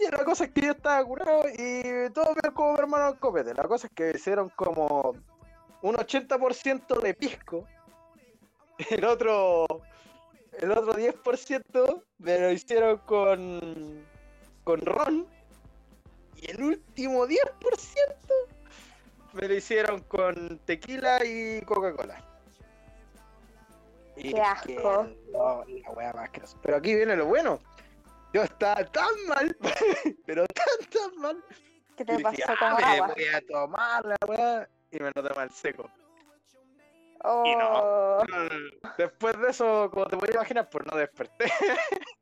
Y 0.00 0.10
la 0.10 0.24
cosa 0.24 0.44
es 0.44 0.50
que 0.52 0.60
yo 0.60 0.72
estaba 0.72 1.04
curado 1.04 1.42
y 1.48 2.10
todos 2.12 2.34
vieron 2.34 2.54
como 2.54 2.72
mi 2.74 2.78
hermano 2.78 3.08
el 3.08 3.18
copete. 3.18 3.52
La 3.54 3.64
cosa 3.64 3.88
es 3.88 3.92
que 3.92 4.12
hicieron 4.14 4.48
como 4.50 5.16
un 5.82 5.94
80% 5.96 7.00
de 7.00 7.14
pisco. 7.14 7.66
El 8.90 9.04
otro, 9.04 9.66
el 10.52 10.70
otro 10.70 10.94
10% 10.94 12.02
me 12.18 12.38
lo 12.38 12.52
hicieron 12.52 12.98
con, 12.98 14.06
con 14.62 14.80
ron. 14.82 15.26
Y 16.36 16.52
el 16.52 16.62
último 16.62 17.26
10% 17.26 17.40
me 19.32 19.48
lo 19.48 19.54
hicieron 19.54 20.00
con 20.02 20.60
tequila 20.64 21.24
y 21.24 21.60
Coca-Cola. 21.62 22.24
Qué 24.14 24.40
asco. 24.40 25.08
no, 25.32 25.64
la 25.64 25.90
wea 25.90 26.12
más 26.12 26.30
que 26.30 26.42
Pero 26.62 26.76
aquí 26.76 26.94
viene 26.94 27.16
lo 27.16 27.26
bueno. 27.26 27.60
Yo 28.32 28.42
estaba 28.42 28.84
tan 28.84 29.08
mal, 29.26 29.56
pero 30.26 30.46
tan 30.48 30.90
tan 30.90 31.16
mal. 31.20 31.44
¿Qué 31.96 32.02
Y 32.02 32.06
te 32.06 32.16
dije, 32.16 32.22
pasó 32.22 32.52
"Ah, 32.52 32.56
con 32.58 32.76
me 32.76 32.92
agua? 32.92 33.14
voy 33.14 33.24
a 33.26 33.40
tomar 33.46 34.04
la 34.04 34.16
weá. 34.26 34.68
Y 34.90 34.98
me 35.00 35.10
lo 35.14 35.22
tomé 35.22 35.42
al 35.42 35.50
seco. 35.50 35.90
Oh, 37.24 37.42
y 37.44 37.56
no. 37.56 38.20
Mm, 38.38 38.88
Después 38.96 39.38
de 39.40 39.48
eso, 39.50 39.90
como 39.90 40.06
te 40.06 40.16
puedes 40.16 40.34
imaginar, 40.34 40.68
pues 40.70 40.86
no 40.90 40.96
desperté. 40.96 41.46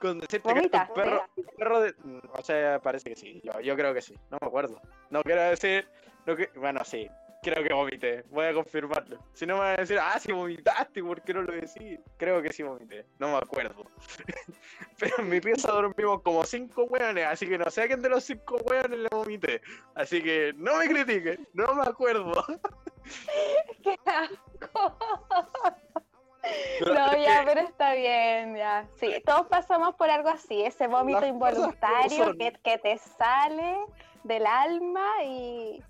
Con 0.00 0.20
decirte 0.20 0.52
que 0.52 0.60
un 0.60 0.68
perro, 0.94 1.24
un 1.36 1.44
perro 1.56 1.80
de. 1.80 1.94
O 2.32 2.42
sea, 2.42 2.78
parece 2.80 3.08
que 3.10 3.16
sí. 3.16 3.40
Yo, 3.42 3.58
yo 3.60 3.74
creo 3.74 3.94
que 3.94 4.02
sí. 4.02 4.14
No 4.30 4.36
me 4.40 4.48
acuerdo. 4.48 4.78
No 5.08 5.22
quiero 5.22 5.40
decir. 5.42 5.88
No 6.26 6.36
que, 6.36 6.50
bueno, 6.56 6.84
sí. 6.84 7.08
Creo 7.44 7.62
que 7.62 7.74
vomité. 7.74 8.24
Voy 8.30 8.46
a 8.46 8.54
confirmarlo. 8.54 9.18
Si 9.34 9.44
no 9.44 9.56
me 9.56 9.60
van 9.60 9.74
a 9.74 9.76
decir, 9.76 9.98
ah, 10.00 10.18
si 10.18 10.32
vomitaste, 10.32 11.02
¿por 11.02 11.20
qué 11.20 11.34
no 11.34 11.42
lo 11.42 11.52
decís? 11.52 12.00
Creo 12.16 12.40
que 12.40 12.50
sí 12.50 12.62
vomité. 12.62 13.04
No 13.18 13.32
me 13.32 13.36
acuerdo. 13.36 13.84
Pero 14.98 15.16
en 15.18 15.28
mi 15.28 15.42
pieza 15.42 15.70
dormimos 15.70 16.22
como 16.22 16.42
cinco 16.44 16.84
hueones, 16.84 17.26
así 17.26 17.46
que 17.46 17.58
no 17.58 17.70
sé 17.70 17.82
a 17.82 17.86
quién 17.86 18.00
de 18.00 18.08
los 18.08 18.24
cinco 18.24 18.56
hueones 18.64 18.98
le 18.98 19.08
vomité. 19.10 19.60
Así 19.94 20.22
que 20.22 20.54
no 20.56 20.78
me 20.78 20.88
critiquen. 20.88 21.46
No 21.52 21.74
me 21.74 21.82
acuerdo. 21.82 22.32
qué 23.82 23.98
asco. 24.06 24.96
No, 26.86 27.22
ya, 27.22 27.42
pero 27.44 27.60
está 27.60 27.92
bien, 27.92 28.56
ya. 28.56 28.86
Sí, 28.98 29.22
todos 29.26 29.48
pasamos 29.48 29.94
por 29.96 30.08
algo 30.08 30.30
así, 30.30 30.62
ese 30.62 30.86
vómito 30.86 31.26
involuntario 31.26 32.34
que 32.62 32.78
te 32.78 32.96
sale 32.98 33.76
del 34.24 34.46
alma 34.46 35.06
y, 35.24 35.82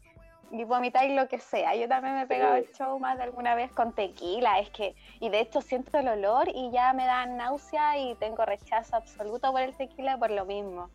y 0.51 0.65
vomitáis 0.65 1.15
lo 1.15 1.29
que 1.29 1.39
sea. 1.39 1.75
Yo 1.75 1.89
también 1.89 2.15
me 2.15 2.23
he 2.23 2.27
pegado 2.27 2.55
el 2.55 2.71
show 2.73 2.99
más 2.99 3.17
de 3.17 3.25
alguna 3.25 3.55
vez 3.55 3.73
con 3.73 3.93
tequila, 3.93 4.61
es 4.61 4.71
que, 4.71 4.95
y 5.21 5.29
de 5.29 5.41
hecho 5.41 5.61
siento 5.61 5.99
el 5.99 6.09
olor 6.09 6.49
y 6.49 6.71
ya 6.71 6.93
me 6.93 7.07
da 7.07 7.27
náusea 7.27 7.99
y 7.99 8.15
tengo 8.17 8.45
rechazo 8.45 8.97
absoluto 8.97 9.51
por 9.53 9.61
el 9.61 9.77
tequila 9.77 10.17
por 10.19 10.31
lo 10.31 10.45
mismo. 10.45 10.91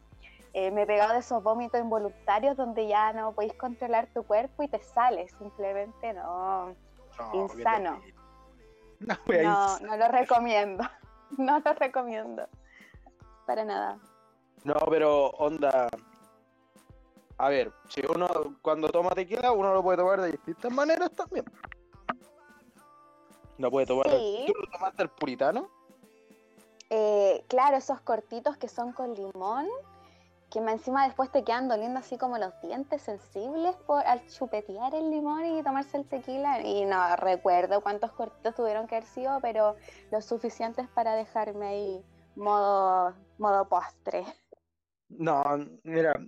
Eh, 0.53 0.71
me 0.71 0.83
he 0.83 0.85
pegado 0.87 1.13
de 1.13 1.19
esos 1.19 1.43
vómitos 1.43 1.79
involuntarios 1.79 2.57
donde 2.57 2.87
ya 2.87 3.13
no 3.13 3.33
podéis 3.33 3.53
controlar 3.53 4.07
tu 4.07 4.23
cuerpo 4.23 4.63
y 4.63 4.67
te 4.67 4.79
sale, 4.79 5.27
simplemente 5.37 6.13
no. 6.13 6.75
Insano. 7.33 8.01
No, 8.99 9.15
No, 9.27 9.79
no 9.79 9.97
lo 9.97 10.07
recomiendo. 10.07 10.83
No 11.37 11.59
lo 11.59 11.73
recomiendo. 11.73 12.47
Para 13.45 13.63
nada. 13.63 13.99
no, 14.63 14.73
pero 14.89 15.27
onda. 15.37 15.87
A 17.39 17.47
ver, 17.47 17.71
si 17.87 18.01
uno 18.05 18.27
cuando 18.61 18.89
toma 18.89 19.11
tequila, 19.11 19.53
uno 19.53 19.73
lo 19.73 19.81
puede 19.81 19.97
tomar 19.97 20.19
de 20.19 20.31
distintas 20.31 20.71
maneras 20.73 21.09
también. 21.11 21.45
No 23.57 23.71
puede 23.71 23.85
tomar. 23.85 24.09
Sí. 24.09 24.43
¿Tú 24.45 24.53
lo 24.59 24.69
tomaste 24.69 25.03
el 25.03 25.09
puritano? 25.09 25.69
Eh, 26.89 27.45
claro, 27.47 27.77
esos 27.77 28.01
cortitos 28.01 28.57
que 28.57 28.67
son 28.67 28.91
con 28.91 29.13
limón, 29.13 29.67
que 30.51 30.59
encima 30.59 31.05
después 31.05 31.31
te 31.31 31.45
quedan 31.45 31.69
doliendo 31.69 31.99
así 31.99 32.17
como 32.17 32.37
los 32.37 32.51
dientes 32.61 33.03
sensibles 33.03 33.73
por 33.87 34.05
al 34.05 34.27
chupetear 34.27 34.93
el 34.93 35.09
limón 35.09 35.45
y 35.45 35.63
tomarse 35.63 35.95
el 35.95 36.09
tequila. 36.09 36.59
Y 36.61 36.83
no 36.83 37.15
recuerdo 37.15 37.79
cuántos 37.79 38.11
cortitos 38.11 38.53
tuvieron 38.53 38.85
que 38.85 38.97
haber 38.97 39.07
sido, 39.07 39.39
pero 39.39 39.77
los 40.11 40.25
suficientes 40.25 40.89
para 40.89 41.15
dejarme 41.15 41.67
ahí 41.67 42.05
modo, 42.35 43.13
modo 43.37 43.69
postre. 43.69 44.25
No, 45.07 45.41
mira, 45.83 46.19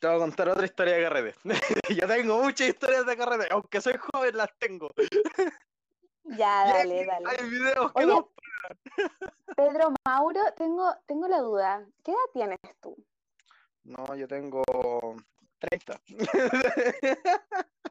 te 0.00 0.06
voy 0.06 0.16
a 0.16 0.18
contar 0.20 0.48
otra 0.48 0.64
historia 0.64 0.96
de 0.96 1.02
carrete. 1.02 1.38
Yo 2.00 2.06
tengo 2.06 2.38
muchas 2.42 2.68
historias 2.68 3.04
de 3.06 3.16
carrete, 3.16 3.46
aunque 3.50 3.80
soy 3.80 3.94
joven 3.96 4.36
las 4.36 4.50
tengo. 4.58 4.90
Ya, 6.24 6.64
Y 6.66 6.72
dale, 6.72 7.00
hay- 7.00 7.06
dale. 7.06 7.24
Hay 7.28 7.48
videos 7.48 7.92
que 7.92 8.04
Oye, 8.04 8.06
no. 8.06 8.30
Pedro 9.56 9.92
Mauro, 10.06 10.40
tengo, 10.56 10.94
tengo 11.06 11.26
la 11.28 11.38
duda. 11.38 11.86
¿Qué 12.04 12.12
edad 12.12 12.18
tienes 12.32 12.58
tú? 12.80 12.96
No, 13.84 14.14
yo 14.14 14.28
tengo 14.28 14.62
30. 15.58 16.00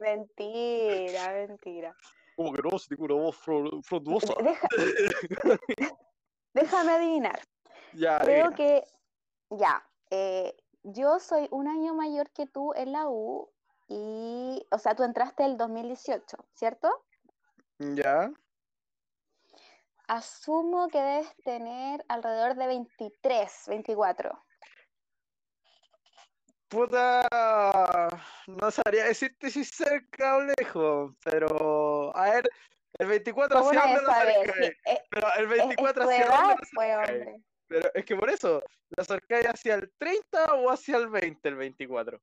Mentira, 0.00 1.32
mentira. 1.32 1.96
Como 2.36 2.52
que 2.52 2.62
no, 2.62 2.78
si 2.78 2.88
tengo 2.88 3.04
una 3.06 3.14
voz 3.14 3.36
fro- 3.44 3.82
frondosa. 3.82 4.34
Deja- 4.40 4.68
Déjame 6.54 6.92
adivinar. 6.92 7.40
Ya, 7.94 8.20
Creo 8.20 8.46
adivina. 8.46 8.56
que, 8.56 8.84
ya, 9.50 9.84
eh, 10.10 10.54
yo 10.92 11.18
soy 11.18 11.48
un 11.50 11.68
año 11.68 11.94
mayor 11.94 12.30
que 12.30 12.46
tú 12.46 12.72
en 12.74 12.92
la 12.92 13.08
U 13.08 13.50
y, 13.88 14.66
o 14.70 14.78
sea, 14.78 14.94
tú 14.94 15.02
entraste 15.04 15.44
el 15.44 15.56
2018, 15.56 16.36
¿cierto? 16.54 16.90
Ya. 17.78 18.30
Asumo 20.06 20.88
que 20.88 21.00
debes 21.00 21.34
tener 21.44 22.04
alrededor 22.08 22.54
de 22.54 22.66
23, 22.66 23.64
24. 23.68 24.44
Puta, 26.68 27.26
no 28.46 28.70
sabría 28.70 29.04
decirte 29.04 29.50
si 29.50 29.64
cerca 29.64 30.36
o 30.36 30.40
lejos, 30.42 31.14
pero 31.24 32.14
a 32.16 32.30
ver, 32.30 32.50
el 32.98 33.06
24 33.06 33.58
¿Cómo 33.58 33.70
hacia 33.70 33.80
dónde 33.94 34.10
acercáis, 34.12 34.66
Sí, 34.66 34.72
es, 34.84 35.00
pero 35.10 35.28
el 35.36 35.44
es- 35.44 35.50
es 35.52 35.58
24 35.58 36.02
tu 36.04 36.08
hacia 36.10 36.26
dónde 36.26 36.54
lo 36.54 36.60
pues, 36.74 36.96
acercáis. 36.98 37.42
Pero 37.68 37.90
es 37.94 38.04
que 38.04 38.16
por 38.16 38.30
eso, 38.30 38.62
¿lo 38.90 39.02
acercáis 39.02 39.46
hacia 39.46 39.74
el 39.74 39.92
30 39.98 40.54
o 40.54 40.70
hacia 40.70 40.96
el 40.96 41.08
20, 41.08 41.48
el 41.48 41.56
24? 41.56 42.20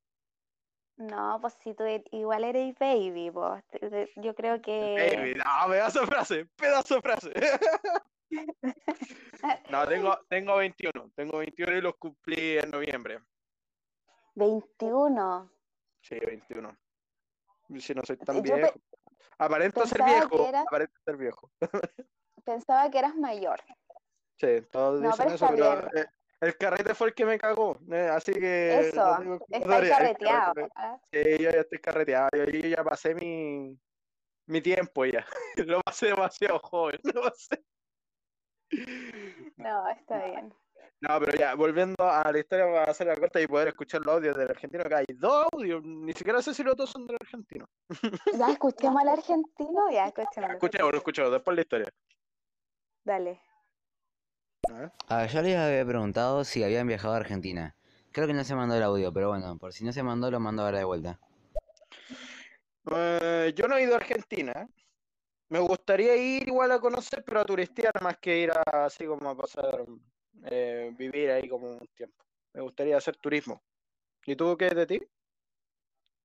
No, 0.98 1.38
pues 1.42 1.54
si 1.62 1.74
tú 1.74 1.84
e- 1.84 2.04
igual 2.12 2.44
eres 2.46 2.74
baby, 2.80 3.30
pues. 3.32 3.64
te- 3.68 3.90
te- 3.90 4.12
Yo 4.16 4.34
creo 4.34 4.62
que... 4.62 5.14
Baby, 5.16 5.36
no, 5.36 5.70
pedazo 5.70 6.02
de 6.02 6.08
frase, 6.08 6.46
pedazo 6.56 6.96
de 6.96 7.02
frase. 7.02 7.32
No, 9.70 9.88
tengo, 9.88 10.18
tengo 10.28 10.56
21, 10.58 11.12
tengo 11.16 11.38
21 11.38 11.78
y 11.78 11.82
los 11.82 11.96
cumplí 11.98 12.58
en 12.58 12.72
noviembre. 12.72 13.20
21. 14.34 15.52
Sí, 16.02 16.20
21. 16.20 16.76
Si 17.80 17.94
no 17.94 18.02
soy 18.04 18.18
tan 18.18 18.38
Yo 18.38 18.56
viejo. 18.56 18.74
Aparento 19.38 19.86
ser 19.86 20.04
viejo, 20.04 20.48
era- 20.48 20.62
aparento 20.62 20.94
ser 21.06 21.18
viejo. 21.18 21.52
Pensaba 22.44 22.90
que 22.90 22.98
eras 23.00 23.16
mayor. 23.16 23.62
Sí, 24.38 24.62
todos 24.72 25.02
No, 25.02 25.10
dicen 25.12 25.26
pero 25.26 25.36
eso, 25.36 25.48
pero 25.50 25.88
eh, 25.98 26.06
el 26.42 26.58
carrete 26.58 26.94
fue 26.94 27.08
el 27.08 27.14
que 27.14 27.26
me 27.26 27.38
cagó, 27.40 27.78
eh, 27.92 28.10
así 28.12 28.34
que 28.34 28.80
Eso, 28.80 29.20
no 29.20 29.40
el 29.50 29.90
carreteado. 29.90 30.54
carrete-. 30.54 31.00
Sí, 31.12 31.44
yo 31.44 31.52
ya 31.52 31.60
estoy 31.62 31.80
carreteado, 31.80 32.30
yo, 32.34 32.44
yo 32.46 32.68
ya 32.68 32.84
pasé 32.84 33.16
mi, 33.16 33.80
mi 34.48 34.62
tiempo 34.62 35.06
ya. 35.06 35.26
Lo 35.66 35.82
pasé 35.82 36.08
demasiado 36.08 36.60
joven, 36.60 37.00
lo 37.16 37.22
pasé. 37.24 37.64
No, 39.58 39.88
está 39.90 40.26
bien. 40.26 40.54
No, 41.02 41.20
pero 41.20 41.38
ya, 41.38 41.56
volviendo 41.56 41.96
a 42.00 42.32
la 42.32 42.40
historia 42.40 42.66
para 42.66 42.92
hacer 42.92 43.08
la 43.08 43.16
corta 43.16 43.40
y 43.40 43.48
poder 43.48 43.70
escuchar 43.70 44.02
los 44.02 44.16
audios 44.16 44.36
del 44.36 44.50
argentino, 44.50 44.84
que 44.84 44.96
hay 44.96 45.06
dos 45.16 45.48
audios, 45.54 45.84
ni 45.84 46.14
siquiera 46.14 46.42
sé 46.42 46.54
si 46.54 46.64
los 46.64 46.76
dos 46.76 46.90
son 46.90 47.06
del 47.06 47.18
argentino. 47.20 47.66
Ya 48.40 48.52
escuchemos 48.52 49.02
al 49.02 49.10
argentino, 49.10 49.92
ya 49.92 50.08
escuchemos. 50.08 50.52
Escuchemos, 50.52 50.92
lo 50.92 50.98
escuchemos, 50.98 51.32
después 51.32 51.56
la 51.56 51.62
historia. 51.62 51.90
Dale. 53.04 53.42
A 54.70 54.74
ver. 54.74 54.92
Ah, 55.10 55.26
yo 55.26 55.42
les 55.42 55.56
había 55.58 55.86
preguntado 55.86 56.44
si 56.44 56.64
habían 56.64 56.88
viajado 56.88 57.14
a 57.14 57.18
Argentina. 57.18 57.76
Creo 58.12 58.28
que 58.28 58.34
no 58.34 58.44
se 58.44 58.56
mandó 58.56 58.76
el 58.76 58.84
audio, 58.84 59.12
pero 59.12 59.30
bueno, 59.30 59.58
por 59.58 59.74
si 59.74 59.84
no 59.84 59.92
se 59.92 60.04
mandó, 60.04 60.32
lo 60.32 60.40
mando 60.40 60.64
ahora 60.64 60.80
de 60.80 60.86
vuelta. 60.86 61.20
Eh, 62.92 63.54
yo 63.56 63.68
no 63.68 63.76
he 63.78 63.84
ido 63.84 63.94
a 63.94 63.98
Argentina. 63.98 64.68
Me 65.50 65.60
gustaría 65.60 66.16
ir 66.16 66.48
igual 66.48 66.72
a 66.72 66.80
conocer, 66.80 67.24
pero 67.24 67.42
a 67.42 67.46
turistear 67.46 67.94
más 68.02 68.18
que 68.18 68.38
ir 68.40 68.52
a, 68.52 68.86
así 68.86 69.06
como 69.06 69.30
a 69.30 69.38
pasar, 69.38 69.86
eh, 70.46 70.92
vivir 70.98 71.32
ahí 71.32 71.48
como 71.48 71.70
un 71.72 71.88
tiempo. 71.96 72.24
Me 72.54 72.62
gustaría 72.62 72.98
hacer 72.98 73.16
turismo. 73.18 73.62
¿Y 74.26 74.36
tú 74.36 74.58
qué 74.58 74.68
es 74.68 74.76
de 74.76 74.88
ti? 74.88 75.02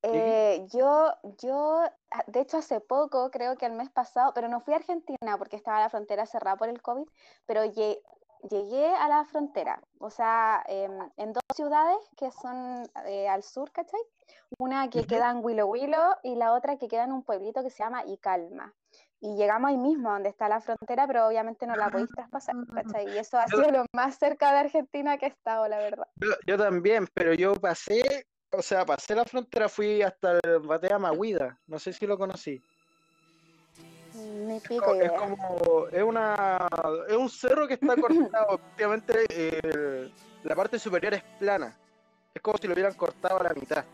Eh, 0.03 0.67
yo, 0.73 1.13
yo, 1.43 1.83
ah, 2.11 2.25
de 2.27 2.41
hecho, 2.41 2.57
hace 2.57 2.81
poco, 2.81 3.31
creo 3.31 3.57
que 3.57 3.67
el 3.67 3.73
mes 3.73 3.91
pasado, 3.91 4.33
pero 4.35 4.49
no 4.49 4.61
fui 4.63 4.73
a 4.73 4.79
Argentina 4.79 5.37
porque 5.37 5.57
estaba 5.57 5.81
la 5.81 5.91
frontera 5.91 6.25
cerrada 6.25 6.57
por 6.57 6.71
el 6.71 6.81
COVID, 6.81 7.07
pero 7.47 7.65
lle- 7.67 8.01
llegué 8.49 8.87
a 8.95 9.09
la 9.09 9.25
frontera, 9.25 9.81
o 9.99 10.11
sea, 10.11 10.63
em, 10.67 11.11
en 11.17 11.33
dos 11.33 11.43
ciudades 11.55 11.99
que 12.17 12.31
son 12.31 12.89
eh, 13.07 13.29
al 13.29 13.43
sur, 13.43 13.71
¿cachai? 13.73 14.01
Una 14.59 14.89
que 14.89 15.05
queda 15.05 15.31
en 15.31 15.45
Huilo 15.45 15.67
Huilo 15.67 16.17
y 16.23 16.35
la 16.37 16.55
otra 16.55 16.77
que 16.77 16.89
queda 16.89 17.05
en 17.05 17.13
un 17.13 17.23
pueblito 17.23 17.63
que 17.63 17.71
se 17.71 17.83
llama 17.83 18.05
Icalma. 18.07 18.75
Y 19.23 19.37
llegamos 19.37 19.69
ahí 19.69 19.77
mismo, 19.77 20.11
donde 20.11 20.31
está 20.31 20.49
la 20.49 20.63
frontera, 20.63 21.07
pero 21.07 21.27
obviamente 21.27 21.67
no 21.67 21.77
la 21.77 21.91
podéis 21.91 22.09
traspasar, 22.11 22.57
¿cachai? 22.73 23.07
Y 23.15 23.19
eso 23.19 23.37
ha 23.37 23.47
sido 23.49 23.71
lo 23.71 23.85
más 23.95 24.17
cerca 24.19 24.51
de 24.53 24.61
Argentina 24.61 25.19
que 25.19 25.27
he 25.27 25.29
estado, 25.29 25.69
la 25.69 25.77
verdad. 25.77 26.09
Yo, 26.17 26.31
yo 26.47 26.57
también, 26.57 27.07
pero 27.13 27.35
yo 27.35 27.53
pasé, 27.55 28.03
o 28.51 28.63
sea, 28.63 28.87
pasé 28.87 29.15
la 29.15 29.27
frontera, 29.27 29.69
fui 29.69 30.01
hasta 30.01 30.39
el 30.43 30.61
Batea 30.61 30.99
Maguida. 30.99 31.61
No 31.67 31.79
sé 31.79 31.93
si 31.93 32.07
lo 32.07 32.17
conocí. 32.17 32.63
Ni 34.47 34.57
Es 34.57 34.63
pico 34.63 34.95
como, 35.19 35.87
es 35.89 36.03
una, 36.03 36.69
es 37.09 37.17
un 37.17 37.29
cerro 37.29 37.67
que 37.67 37.75
está 37.75 37.97
cortado. 37.97 38.61
Eh, 39.33 40.11
la 40.45 40.55
parte 40.55 40.79
superior 40.79 41.15
es 41.15 41.23
plana. 41.39 41.77
Es 42.35 42.41
como 42.43 42.59
si 42.59 42.67
lo 42.67 42.75
hubieran 42.75 42.95
cortado 42.95 43.41
a 43.41 43.45
la 43.45 43.55
mitad. 43.55 43.85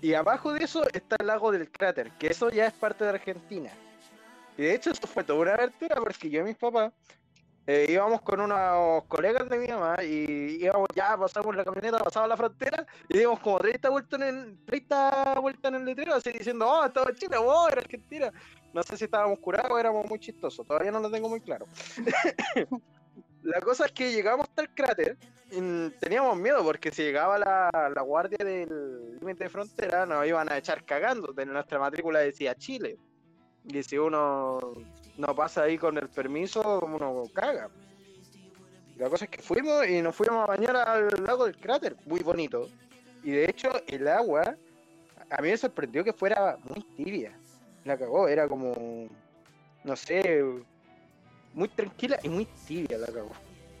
Y 0.00 0.14
abajo 0.14 0.52
de 0.52 0.64
eso 0.64 0.84
está 0.92 1.16
el 1.18 1.26
lago 1.26 1.50
del 1.50 1.70
cráter, 1.70 2.12
que 2.18 2.28
eso 2.28 2.50
ya 2.50 2.66
es 2.66 2.72
parte 2.72 3.04
de 3.04 3.10
Argentina. 3.10 3.70
Y 4.56 4.62
de 4.62 4.74
hecho, 4.74 4.90
eso 4.90 5.06
fue 5.06 5.24
toda 5.24 5.40
una 5.40 5.54
aventura 5.54 5.96
porque 5.96 6.30
yo 6.30 6.40
y 6.40 6.44
mis 6.44 6.56
papás 6.56 6.92
eh, 7.70 7.84
íbamos 7.86 8.22
con 8.22 8.40
unos 8.40 9.04
colegas 9.08 9.46
de 9.46 9.58
mi 9.58 9.68
mamá 9.68 10.02
y 10.02 10.56
íbamos 10.64 10.88
ya, 10.94 11.18
pasamos 11.18 11.54
la 11.54 11.64
camioneta, 11.64 11.98
pasamos 11.98 12.26
la 12.26 12.36
frontera 12.38 12.86
y 13.10 13.18
dimos 13.18 13.38
como 13.40 13.58
30 13.58 13.90
vueltas 13.90 14.20
en 14.22 14.26
el, 14.26 14.58
30 14.64 15.38
vueltas 15.40 15.68
en 15.68 15.74
el 15.74 15.84
letrero, 15.84 16.14
así 16.14 16.32
diciendo, 16.32 16.66
oh, 16.66 16.86
estaba 16.86 17.10
en 17.10 17.16
Chile, 17.16 17.36
oh, 17.38 17.68
era 17.68 17.82
Argentina. 17.82 18.32
No 18.72 18.82
sé 18.82 18.96
si 18.96 19.04
estábamos 19.04 19.38
curados 19.40 19.70
o 19.70 19.78
éramos 19.78 20.08
muy 20.08 20.18
chistosos, 20.18 20.66
todavía 20.66 20.90
no 20.90 21.00
lo 21.00 21.10
tengo 21.10 21.28
muy 21.28 21.42
claro. 21.42 21.66
la 23.42 23.60
cosa 23.60 23.84
es 23.84 23.92
que 23.92 24.12
llegamos 24.12 24.48
hasta 24.48 24.62
el 24.62 24.70
cráter, 24.70 25.18
y 25.50 25.90
teníamos 26.00 26.38
miedo 26.38 26.64
porque 26.64 26.90
si 26.90 27.02
llegaba 27.02 27.38
la, 27.38 27.70
la 27.94 28.00
guardia 28.00 28.38
del 28.38 29.18
límite 29.20 29.44
de 29.44 29.50
frontera 29.50 30.06
nos 30.06 30.26
iban 30.26 30.50
a 30.50 30.56
echar 30.56 30.86
cagando, 30.86 31.34
de 31.34 31.44
nuestra 31.44 31.78
matrícula 31.78 32.20
decía 32.20 32.54
Chile. 32.54 32.96
Y 33.68 33.82
si 33.82 33.98
uno 33.98 34.58
no 35.18 35.34
pasa 35.34 35.64
ahí 35.64 35.76
con 35.76 35.98
el 35.98 36.08
permiso, 36.08 36.80
uno 36.80 37.24
caga. 37.34 37.68
La 38.96 39.10
cosa 39.10 39.26
es 39.26 39.30
que 39.30 39.42
fuimos 39.42 39.86
y 39.86 40.00
nos 40.00 40.16
fuimos 40.16 40.42
a 40.42 40.46
bañar 40.46 40.74
al 40.74 41.24
lago 41.24 41.44
del 41.44 41.56
cráter, 41.56 41.94
muy 42.06 42.20
bonito. 42.20 42.68
Y 43.22 43.32
de 43.32 43.44
hecho, 43.44 43.70
el 43.86 44.08
agua, 44.08 44.56
a 45.30 45.42
mí 45.42 45.50
me 45.50 45.56
sorprendió 45.56 46.02
que 46.02 46.14
fuera 46.14 46.56
muy 46.64 46.82
tibia. 46.96 47.38
La 47.84 47.98
cagó, 47.98 48.26
era 48.26 48.48
como, 48.48 49.08
no 49.84 49.96
sé, 49.96 50.42
muy 51.52 51.68
tranquila 51.68 52.18
y 52.22 52.28
muy 52.30 52.46
tibia 52.66 52.96
la 52.96 53.06
cagó. 53.08 53.32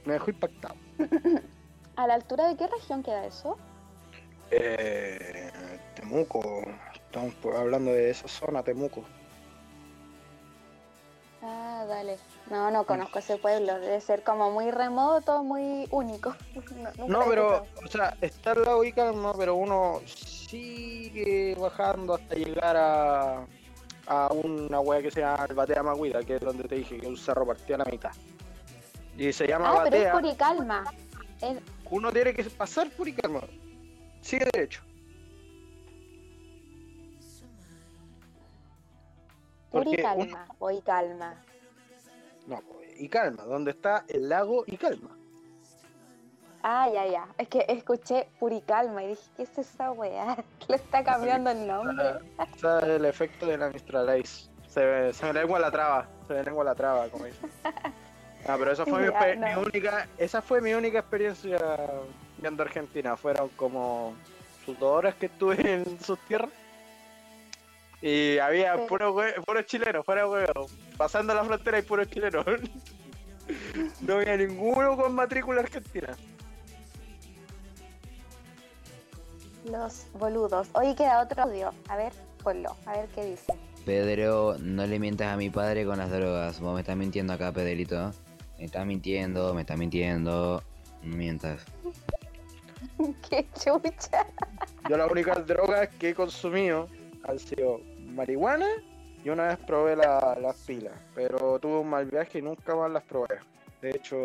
Me 0.04 0.12
dejó 0.12 0.30
impactado. 0.30 0.76
¿A 1.96 2.06
la 2.06 2.14
altura 2.14 2.48
de 2.48 2.56
qué 2.56 2.66
región 2.66 3.02
queda 3.02 3.26
eso? 3.26 3.56
Eh, 4.50 5.50
Temuco, 5.94 6.62
estamos 6.94 7.34
hablando 7.56 7.90
de 7.90 8.10
esa 8.10 8.28
zona, 8.28 8.62
Temuco. 8.62 9.02
Ah, 11.42 11.84
dale. 11.88 12.16
No, 12.50 12.70
no 12.70 12.84
conozco 12.84 13.18
ese 13.20 13.36
pueblo. 13.36 13.78
Debe 13.78 14.00
ser 14.00 14.22
como 14.24 14.50
muy 14.50 14.70
remoto, 14.70 15.42
muy 15.44 15.86
único. 15.90 16.34
No, 16.98 17.06
No, 17.06 17.20
pero, 17.28 17.66
o 17.84 17.88
sea, 17.88 18.16
está 18.20 18.52
al 18.52 18.64
lado 18.64 18.82
Calma, 18.94 19.32
pero 19.36 19.54
uno 19.54 20.00
sigue 20.06 21.54
bajando 21.58 22.14
hasta 22.14 22.34
llegar 22.34 22.76
a, 22.76 23.46
a 24.06 24.28
una 24.32 24.80
wea 24.80 25.02
que 25.02 25.10
se 25.10 25.20
llama 25.20 25.44
el 25.48 25.54
Batea 25.54 25.82
Maguida, 25.82 26.22
que 26.22 26.36
es 26.36 26.40
donde 26.40 26.66
te 26.66 26.76
dije 26.76 26.98
que 26.98 27.06
un 27.06 27.16
cerro 27.16 27.46
partió 27.46 27.74
a 27.76 27.78
la 27.78 27.84
mitad. 27.84 28.12
Y 29.16 29.32
se 29.32 29.46
llama 29.46 29.68
Ah, 29.70 29.80
pero 29.84 29.96
es 29.96 30.04
Batea, 30.04 30.12
Puricalma. 30.12 30.84
Es- 31.40 31.58
uno 31.90 32.12
tiene 32.12 32.34
que 32.34 32.44
pasar 32.44 32.90
por 32.90 33.08
Icalma. 33.08 33.40
Sigue 34.20 34.44
derecho. 34.52 34.82
Puri 39.70 39.84
Porque 39.84 40.02
calma, 40.02 40.46
hoy 40.58 40.80
calma. 40.82 41.34
No, 42.46 42.62
y 42.96 43.08
calma, 43.08 43.42
donde 43.44 43.72
está 43.72 44.04
el 44.08 44.28
lago 44.28 44.64
y 44.66 44.76
calma. 44.76 45.10
Ah, 46.62 46.88
ya, 46.92 47.06
ya. 47.06 47.28
Es 47.38 47.48
que 47.48 47.64
escuché 47.68 48.28
Puricalma 48.40 49.02
y 49.04 49.08
dije, 49.08 49.22
¿qué 49.36 49.42
es 49.44 49.58
esa 49.58 49.92
weá? 49.92 50.36
Le 50.68 50.76
está 50.76 51.04
cambiando 51.04 51.50
el 51.50 51.66
nombre. 51.66 52.04
Ese 52.56 52.76
es 52.78 52.82
el 52.84 53.04
efecto 53.04 53.46
de 53.46 53.58
la 53.58 53.68
Mistral 53.70 54.18
Ice. 54.20 54.48
Se, 54.68 54.84
me- 54.84 55.12
se 55.12 55.26
me 55.26 55.32
lengua 55.32 55.58
la 55.58 55.70
traba, 55.70 56.08
se 56.26 56.34
me 56.34 56.42
lengua 56.42 56.64
la 56.64 56.74
traba, 56.74 57.08
como 57.08 57.26
dicen. 57.26 57.48
Ah, 58.46 58.56
pero 58.58 58.72
esa 58.72 58.84
fue 58.84 59.06
Ya, 59.12 59.34
no. 59.36 59.46
mi 59.46 59.66
única, 59.66 60.08
esa 60.18 60.42
fue 60.42 60.60
mi 60.60 60.74
única 60.74 60.98
experiencia 60.98 61.58
viendo 62.38 62.62
Argentina. 62.62 63.16
Fueron 63.16 63.48
como 63.50 64.14
sus 64.64 64.78
dos 64.78 64.90
horas 64.98 65.14
que 65.14 65.26
estuve 65.26 65.56
en 65.74 66.00
sus 66.00 66.18
tierras. 66.26 66.50
Y 68.00 68.38
había 68.38 68.76
puro 68.86 69.14
puros 69.44 69.66
chilenos, 69.66 70.04
fuera 70.04 70.28
huevo. 70.28 70.66
Pasando 70.96 71.34
la 71.34 71.44
frontera 71.44 71.78
y 71.78 71.82
puros 71.82 72.08
chilenos. 72.08 72.44
No 74.02 74.16
había 74.16 74.36
ninguno 74.36 74.94
con 74.94 75.14
matrícula 75.14 75.62
argentina. 75.62 76.14
Los 79.64 80.06
boludos. 80.12 80.68
Hoy 80.74 80.94
queda 80.94 81.22
otro 81.22 81.44
audio. 81.44 81.72
A 81.88 81.96
ver, 81.96 82.12
ponlo. 82.42 82.76
A 82.84 82.92
ver 82.92 83.08
qué 83.14 83.24
dice. 83.24 83.54
Pedro, 83.86 84.56
no 84.60 84.86
le 84.86 84.98
mientas 84.98 85.28
a 85.28 85.36
mi 85.38 85.48
padre 85.48 85.86
con 85.86 85.96
las 85.96 86.10
drogas. 86.10 86.60
Vos 86.60 86.74
me 86.74 86.80
estás 86.80 86.96
mintiendo 86.96 87.32
acá, 87.32 87.50
Pedrito. 87.52 88.12
Me 88.58 88.66
estás 88.66 88.84
mintiendo, 88.84 89.54
me 89.54 89.62
estás 89.62 89.78
mintiendo. 89.78 90.62
No 91.02 91.16
mientas. 91.16 91.64
qué 93.30 93.46
chucha. 93.58 94.26
Yo 94.88 94.96
las 94.96 95.10
únicas 95.10 95.46
drogas 95.46 95.88
que 95.98 96.10
he 96.10 96.14
consumido 96.14 96.88
han 97.24 97.38
sido 97.38 97.80
marihuana 98.18 98.66
y 99.24 99.30
una 99.30 99.48
vez 99.48 99.58
probé 99.58 99.94
la- 99.96 100.36
las 100.40 100.56
pilas, 100.66 101.00
pero 101.14 101.58
tuve 101.60 101.78
un 101.78 101.88
mal 101.88 102.04
viaje 102.06 102.38
y 102.38 102.42
nunca 102.42 102.74
más 102.74 102.90
las 102.90 103.04
probé. 103.04 103.38
De 103.80 103.90
hecho, 103.90 104.24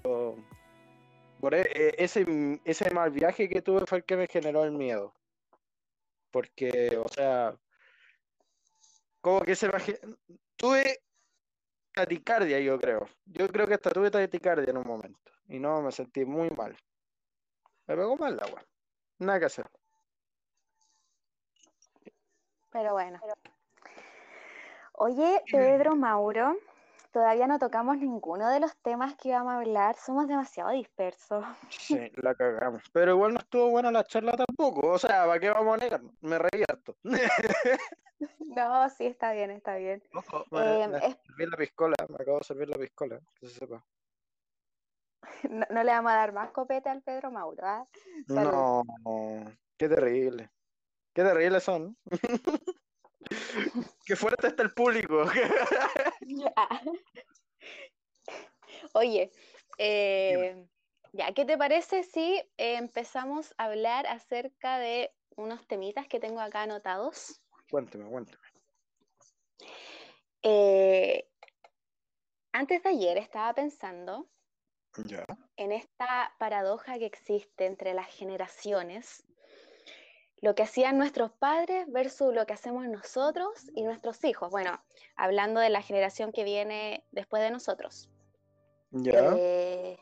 e- 1.52 1.72
e- 1.76 1.96
ese, 2.04 2.26
ese 2.66 2.90
mal 2.92 3.12
viaje 3.12 3.48
que 3.48 3.62
tuve 3.62 3.86
fue 3.86 4.00
el 4.00 4.04
que 4.04 4.18
me 4.18 4.28
generó 4.28 4.64
el 4.64 4.72
miedo. 4.72 5.14
Porque, 6.32 6.98
o 6.98 7.08
sea, 7.08 7.56
como 9.22 9.42
que 9.42 9.56
se 9.56 9.68
me... 9.68 9.74
Tuve 10.56 11.00
taticardia, 11.94 12.60
yo 12.60 12.80
creo. 12.80 13.08
Yo 13.26 13.48
creo 13.48 13.68
que 13.68 13.76
hasta 13.76 13.92
tuve 13.92 14.10
taticardia 14.10 14.72
en 14.72 14.78
un 14.78 14.88
momento. 14.88 15.32
Y 15.48 15.60
no, 15.60 15.82
me 15.84 15.92
sentí 15.92 16.26
muy 16.26 16.50
mal. 16.50 16.76
Me 17.86 17.96
pegó 17.96 18.18
mal 18.18 18.34
el 18.34 18.40
agua. 18.40 18.66
Nada 19.20 19.40
que 19.40 19.46
hacer. 19.46 19.66
Pero 22.72 22.94
bueno. 22.94 23.20
Oye, 24.94 25.42
Pedro 25.52 25.96
Mauro, 25.96 26.56
todavía 27.12 27.48
no 27.48 27.60
tocamos 27.60 27.98
ninguno 27.98 28.50
de 28.50 28.60
los 28.60 28.76
temas 28.78 29.16
que 29.16 29.30
íbamos 29.30 29.54
a 29.54 29.58
hablar. 29.58 29.96
Somos 29.96 30.28
demasiado 30.28 30.70
dispersos. 30.72 31.44
Sí, 31.70 32.00
la 32.16 32.36
cagamos. 32.36 32.84
Pero 32.94 33.12
igual 33.12 33.34
no 33.34 33.40
estuvo 33.40 33.70
buena 33.70 33.92
la 33.92 34.04
charla 34.04 34.34
tampoco. 34.34 34.88
O 34.92 35.00
sea, 35.00 35.26
¿para 35.26 35.40
qué 35.40 35.50
vamos 35.50 35.76
a 35.76 35.84
negar? 35.84 36.02
Me 36.22 36.38
reí 36.38 36.64
harto. 36.68 36.96
No, 38.40 38.88
sí, 38.90 39.08
está 39.08 39.34
bien, 39.34 39.50
está 39.52 39.76
bien. 39.76 40.02
Ojo, 40.14 40.46
Eh, 40.58 40.88
me, 40.88 40.98
es- 41.00 41.18
serví 41.26 41.46
la 41.50 41.58
piscola. 41.58 41.96
Me 42.08 42.16
acabo 42.16 42.38
de 42.38 42.44
servir 42.46 42.70
la 42.70 42.78
piscola. 42.78 43.20
Que 43.40 43.48
se 43.48 43.60
sepa. 43.60 43.84
no, 45.50 45.66
no 45.70 45.84
le 45.84 45.92
vamos 45.92 46.12
a 46.12 46.16
dar 46.16 46.34
más 46.34 46.52
copete 46.52 46.90
al 46.90 47.02
Pedro 47.02 47.32
Mauro, 47.32 47.66
¿ah? 47.66 47.88
No, 48.28 48.84
qué 49.76 49.90
terrible. 49.90 50.52
Qué 51.14 51.24
terrible 51.24 51.60
son. 51.60 51.98
Qué 54.06 54.16
fuerte 54.16 54.48
está 54.48 54.64
el 54.64 54.72
público. 54.74 55.26
Ya. 56.22 56.54
Oye, 58.94 59.32
eh, 59.78 60.66
ya, 61.14 61.34
¿qué 61.34 61.46
te 61.46 61.58
parece 61.58 62.04
si 62.04 62.36
eh, 62.58 62.76
empezamos 62.76 63.54
a 63.58 63.66
hablar 63.66 64.08
acerca 64.08 64.80
de 64.80 65.12
unos 65.36 65.66
temitas 65.68 66.08
que 66.08 66.20
tengo 66.20 66.40
acá 66.40 66.64
anotados? 66.64 67.42
cuénteme, 67.70 68.10
cuénteme. 68.10 68.38
Eh, 70.44 71.28
antes 72.52 72.84
de 72.84 72.90
ayer 72.90 73.18
estaba 73.18 73.54
pensando 73.54 74.30
Ya. 75.06 75.26
en 75.56 75.72
esta 75.72 76.36
paradoja 76.38 77.00
que 77.00 77.06
existe 77.06 77.66
entre 77.66 77.94
las 77.94 78.08
generaciones, 78.08 79.24
lo 80.44 80.56
que 80.56 80.64
hacían 80.64 80.98
nuestros 80.98 81.32
padres 81.32 81.90
versus 81.90 82.34
lo 82.34 82.46
que 82.46 82.52
hacemos 82.52 82.86
nosotros 82.90 83.72
y 83.76 83.84
nuestros 83.84 84.22
hijos. 84.26 84.52
Bueno, 84.52 84.78
hablando 85.16 85.62
de 85.62 85.70
la 85.70 85.82
generación 85.82 86.34
que 86.34 86.44
viene 86.44 87.06
después 87.12 87.42
de 87.42 87.50
nosotros. 87.50 88.10
Ya. 88.92 89.36
Eh, 89.38 89.98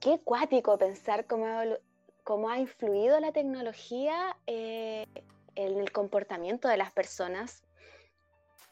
qué 0.00 0.18
cuático 0.18 0.76
pensar 0.78 1.26
cómo 1.26 1.46
cómo 2.24 2.48
ha 2.48 2.58
influido 2.58 3.20
la 3.20 3.30
tecnología 3.30 4.36
eh, 4.48 5.06
en 5.54 5.78
el 5.78 5.92
comportamiento 5.92 6.66
de 6.66 6.76
las 6.76 6.90
personas. 6.90 7.62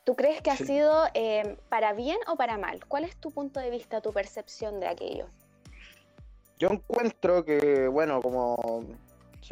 ¿Tú 0.03 0.17
crees 0.17 0.43
que 0.43 0.51
ha 0.51 0.57
Sí. 0.57 0.65
sido 0.65 1.05
eh, 1.15 1.57
para 1.69 1.93
bien 1.93 2.19
o 2.27 2.35
para 2.35 2.59
mal? 2.59 2.85
¿Cuál 2.89 3.05
es 3.05 3.15
tu 3.17 3.31
punto 3.31 3.61
de 3.61 3.71
vista, 3.71 4.01
tu 4.01 4.13
percepción 4.13 4.81
de 4.81 4.89
aquello? 4.89 5.29
Yo 6.59 6.69
encuentro 6.69 7.45
que, 7.45 7.87
bueno, 7.87 8.21
como 8.21 8.57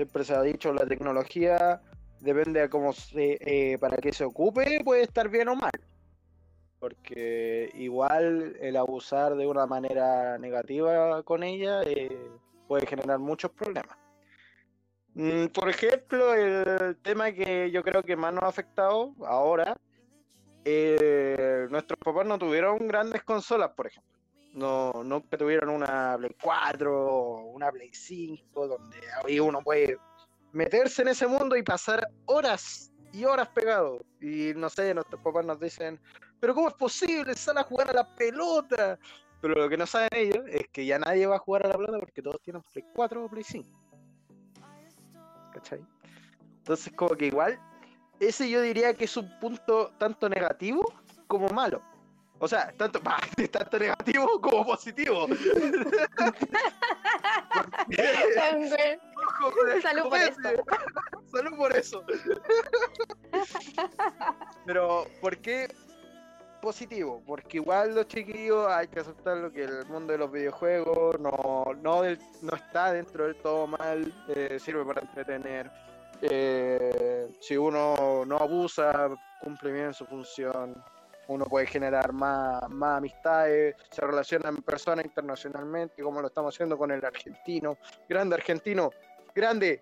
siempre 0.00 0.24
se 0.24 0.34
ha 0.34 0.40
dicho, 0.40 0.72
la 0.72 0.86
tecnología 0.86 1.82
depende 2.20 2.60
de 2.60 2.70
cómo 2.70 2.94
se, 2.94 3.36
eh, 3.40 3.76
para 3.78 3.98
qué 3.98 4.14
se 4.14 4.24
ocupe, 4.24 4.80
puede 4.82 5.02
estar 5.02 5.28
bien 5.28 5.48
o 5.48 5.56
mal. 5.56 5.78
Porque 6.78 7.70
igual 7.74 8.56
el 8.60 8.76
abusar 8.78 9.36
de 9.36 9.46
una 9.46 9.66
manera 9.66 10.38
negativa 10.38 11.22
con 11.22 11.42
ella 11.42 11.82
eh, 11.82 12.30
puede 12.66 12.86
generar 12.86 13.18
muchos 13.18 13.50
problemas. 13.50 13.94
Mm, 15.12 15.48
Por 15.48 15.68
ejemplo, 15.68 16.32
el 16.32 16.96
tema 17.02 17.30
que 17.32 17.70
yo 17.70 17.82
creo 17.82 18.02
que 18.02 18.16
más 18.16 18.32
nos 18.32 18.44
ha 18.44 18.48
afectado 18.48 19.12
ahora, 19.26 19.76
eh, 20.64 21.66
nuestros 21.68 21.98
papás 21.98 22.26
no 22.26 22.38
tuvieron 22.38 22.88
grandes 22.88 23.22
consolas, 23.22 23.70
por 23.76 23.88
ejemplo. 23.88 24.19
No, 24.52 24.92
nunca 25.04 25.38
tuvieron 25.38 25.68
una 25.68 26.16
Play 26.18 26.36
4 26.42 27.06
o 27.06 27.52
una 27.52 27.70
Play 27.70 27.90
5, 27.92 28.66
donde 28.66 28.98
ahí 29.24 29.38
uno 29.38 29.62
puede 29.62 29.96
meterse 30.52 31.02
en 31.02 31.08
ese 31.08 31.26
mundo 31.26 31.56
y 31.56 31.62
pasar 31.62 32.06
horas 32.26 32.92
y 33.12 33.24
horas 33.24 33.48
pegado. 33.48 34.04
Y 34.20 34.52
no 34.56 34.68
sé, 34.68 34.92
nuestros 34.92 35.20
papás 35.22 35.44
nos 35.44 35.60
dicen, 35.60 36.00
pero 36.40 36.54
¿cómo 36.54 36.68
es 36.68 36.74
posible? 36.74 37.34
Sal 37.34 37.58
a 37.58 37.64
jugar 37.64 37.90
a 37.90 37.92
la 37.92 38.14
pelota. 38.16 38.98
Pero 39.40 39.54
lo 39.54 39.68
que 39.68 39.76
no 39.76 39.86
saben 39.86 40.10
ellos 40.12 40.44
es 40.48 40.68
que 40.68 40.84
ya 40.84 40.98
nadie 40.98 41.26
va 41.26 41.36
a 41.36 41.38
jugar 41.40 41.64
a 41.64 41.68
la 41.68 41.76
pelota 41.76 41.98
porque 41.98 42.22
todos 42.22 42.40
tienen 42.42 42.62
Play 42.72 42.84
4 42.94 43.24
o 43.24 43.28
Play 43.28 43.44
5. 43.44 43.68
¿Cachai? 45.54 45.80
Entonces 46.58 46.92
como 46.94 47.14
que 47.16 47.26
igual, 47.26 47.58
ese 48.20 48.50
yo 48.50 48.60
diría 48.60 48.94
que 48.94 49.04
es 49.04 49.16
un 49.16 49.30
punto 49.40 49.92
tanto 49.98 50.28
negativo 50.28 50.84
como 51.26 51.48
malo. 51.48 51.82
O 52.40 52.48
sea, 52.48 52.72
tanto, 52.76 53.00
bah, 53.04 53.20
tanto 53.50 53.78
negativo 53.78 54.40
como 54.40 54.64
positivo. 54.66 55.26
Salud 59.82 60.02
por 60.02 60.10
copete. 60.10 60.62
Salud 61.32 61.56
por 61.56 61.76
eso. 61.76 62.04
Pero, 64.66 65.06
¿por 65.20 65.36
qué 65.38 65.68
positivo? 66.60 67.22
Porque 67.26 67.58
igual 67.58 67.94
los 67.94 68.06
chiquillos 68.08 68.66
hay 68.68 68.88
que 68.88 69.00
aceptar 69.00 69.36
lo 69.38 69.52
que 69.52 69.64
el 69.64 69.86
mundo 69.86 70.12
de 70.12 70.18
los 70.18 70.30
videojuegos 70.32 71.18
no, 71.20 71.64
no, 71.82 72.02
del- 72.02 72.18
no 72.42 72.54
está 72.54 72.92
dentro 72.92 73.24
del 73.26 73.36
todo 73.36 73.66
mal, 73.66 74.12
eh, 74.28 74.58
sirve 74.58 74.84
para 74.84 75.00
entretener. 75.02 75.70
Eh, 76.22 77.28
si 77.40 77.56
uno 77.56 78.24
no 78.26 78.36
abusa, 78.36 79.08
cumple 79.40 79.72
bien 79.72 79.94
su 79.94 80.04
función. 80.06 80.82
Uno 81.30 81.44
puede 81.44 81.66
generar 81.66 82.12
más, 82.12 82.68
más 82.70 82.98
amistades, 82.98 83.76
se 83.88 84.00
relacionan 84.00 84.56
personas 84.56 85.04
internacionalmente, 85.04 86.02
como 86.02 86.20
lo 86.20 86.26
estamos 86.26 86.52
haciendo 86.52 86.76
con 86.76 86.90
el 86.90 87.04
argentino. 87.04 87.78
Grande 88.08 88.34
argentino, 88.34 88.90
grande. 89.32 89.78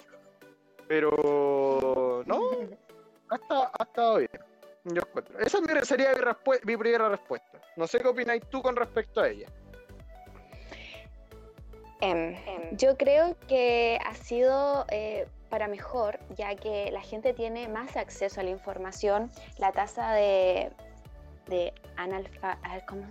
Pero 0.87 2.23
no, 2.27 2.51
hasta, 3.31 3.73
ha 3.79 3.83
estado 3.83 4.19
bien. 4.19 4.31
Yo 4.85 5.01
encuentro. 5.07 5.39
Esa 5.39 5.59
sería 5.87 6.13
mi, 6.13 6.53
mi 6.65 6.77
primera 6.77 7.09
respuesta. 7.09 7.59
No 7.77 7.87
sé 7.87 8.01
qué 8.01 8.09
opináis 8.09 8.43
tú 8.51 8.61
con 8.61 8.77
respecto 8.77 9.23
a 9.23 9.29
ella. 9.29 9.49
Em, 12.03 12.37
yo 12.73 12.99
creo 12.99 13.37
que 13.49 13.99
ha 14.05 14.15
sido 14.15 14.85
eh, 14.91 15.27
para 15.49 15.67
mejor, 15.67 16.19
ya 16.37 16.55
que 16.57 16.91
la 16.93 17.01
gente 17.01 17.33
tiene 17.33 17.69
más 17.69 17.97
acceso 17.97 18.41
a 18.41 18.45
la 18.45 18.51
información, 18.51 19.31
la 19.57 19.73
tasa 19.73 20.13
de, 20.13 20.71
de 21.49 21.73
analfa, 21.97 22.59
¿cómo, 22.87 23.07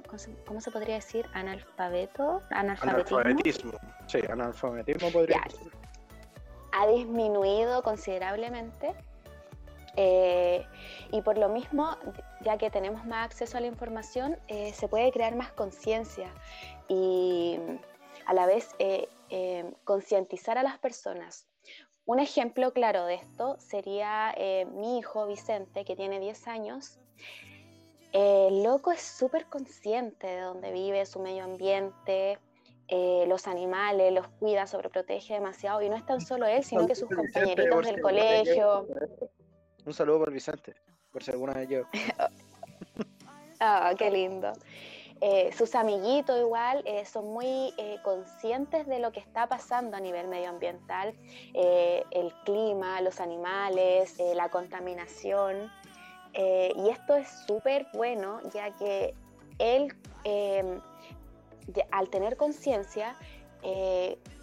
cómo 0.46 0.62
se, 0.62 0.72
podría 0.72 0.96
decir? 0.96 1.26
Analfabeto, 1.34 2.42
analfabetismo, 2.50 3.18
Analfabetismo. 3.20 3.72
Sí, 4.08 4.20
analfabetismo 4.30 5.12
podría 5.12 5.38
Ya. 5.38 5.70
ha 6.72 6.88
disminuido 6.88 7.84
considerablemente. 7.84 8.96
Eh, 10.00 10.64
y 11.12 11.22
por 11.24 11.40
lo 11.40 11.50
mismo, 11.50 11.98
ya 12.42 12.58
que 12.58 12.70
tenemos 12.70 13.04
más 13.06 13.26
acceso 13.26 13.58
a 13.58 13.62
la 13.62 13.68
información, 13.68 14.38
eh, 14.48 14.72
se 14.74 14.88
puede 14.88 15.12
crear 15.12 15.36
más 15.36 15.52
conciencia 15.52 16.32
y 16.88 17.58
a 18.28 18.34
la 18.36 18.46
vez 18.46 18.70
eh, 18.78 19.10
concientizar 19.84 20.60
a 20.60 20.64
las 20.64 20.78
personas. 20.78 21.48
Un 22.06 22.20
ejemplo 22.20 22.72
claro 22.74 23.06
de 23.06 23.16
esto 23.16 23.58
sería 23.60 24.34
mi 24.72 25.00
hijo 25.00 25.26
Vicente, 25.28 25.84
que 25.84 25.96
tiene 25.96 26.20
10 26.20 26.48
años. 26.48 27.00
El 28.14 28.64
loco 28.64 28.92
es 28.92 29.02
súper 29.02 29.46
consciente 29.48 30.28
de 30.28 30.42
dónde 30.42 30.72
vive, 30.72 31.06
su 31.06 31.20
medio 31.20 31.44
ambiente, 31.44 32.40
los 32.90 33.48
animales, 33.48 34.14
los 34.14 34.28
cuida, 34.40 34.66
sobreprotege 34.66 35.34
demasiado. 35.34 35.82
Y 35.82 35.90
no 35.90 35.96
es 35.96 36.06
tan 36.06 36.22
solo 36.22 36.46
él, 36.46 36.64
sino 36.64 36.88
que 36.88 36.96
sus 36.96 37.10
compañeritos 37.10 37.86
del 37.86 38.02
colegio. 38.02 38.88
Un 39.86 39.94
saludo 39.94 40.20
por 40.20 40.32
Vicente, 40.32 40.76
por 41.12 41.24
si 41.24 41.32
alguna 41.32 41.54
vez 41.54 41.70
yo. 41.70 41.82
Ah, 43.60 43.94
qué 43.98 44.12
lindo. 44.12 44.54
Eh, 45.20 45.52
sus 45.58 45.74
amiguitos 45.74 46.40
igual 46.40 46.84
eh, 46.86 47.06
son 47.06 47.34
muy 47.34 47.74
eh, 47.78 47.98
conscientes 48.04 48.86
de 48.86 49.00
lo 49.00 49.12
que 49.12 49.20
está 49.20 49.48
pasando 49.48 49.98
a 49.98 50.00
nivel 50.00 50.28
medioambiental, 50.28 51.16
el 51.54 52.34
clima, 52.46 53.02
los 53.02 53.20
animales, 53.20 54.18
la 54.36 54.50
contaminación. 54.50 55.72
Y 56.38 56.90
esto 56.90 57.16
es 57.16 57.28
súper 57.48 57.88
bueno 57.94 58.40
ya 58.54 58.72
que 58.76 59.16
él, 59.58 59.94
al 61.92 62.10
tener 62.10 62.38
conciencia, 62.38 63.16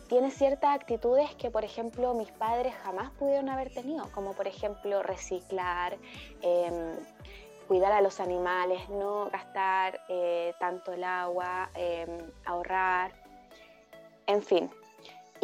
tiene 0.09 0.30
ciertas 0.30 0.74
actitudes 0.74 1.34
que, 1.36 1.51
por 1.51 1.64
ejemplo, 1.64 2.14
mis 2.14 2.30
padres 2.30 2.74
jamás 2.82 3.11
pudieron 3.12 3.49
haber 3.49 3.72
tenido, 3.72 4.11
como 4.12 4.32
por 4.32 4.47
ejemplo 4.47 5.03
reciclar, 5.03 5.97
em, 6.42 6.97
cuidar 7.66 7.92
a 7.92 8.01
los 8.01 8.20
animales, 8.20 8.88
no 8.90 9.30
gastar 9.30 10.01
eh, 10.09 10.55
tanto 10.61 10.92
el 10.92 11.05
agua, 11.05 11.70
em, 11.74 12.30
ahorrar, 12.45 13.12
en 14.26 14.42
fin. 14.42 14.70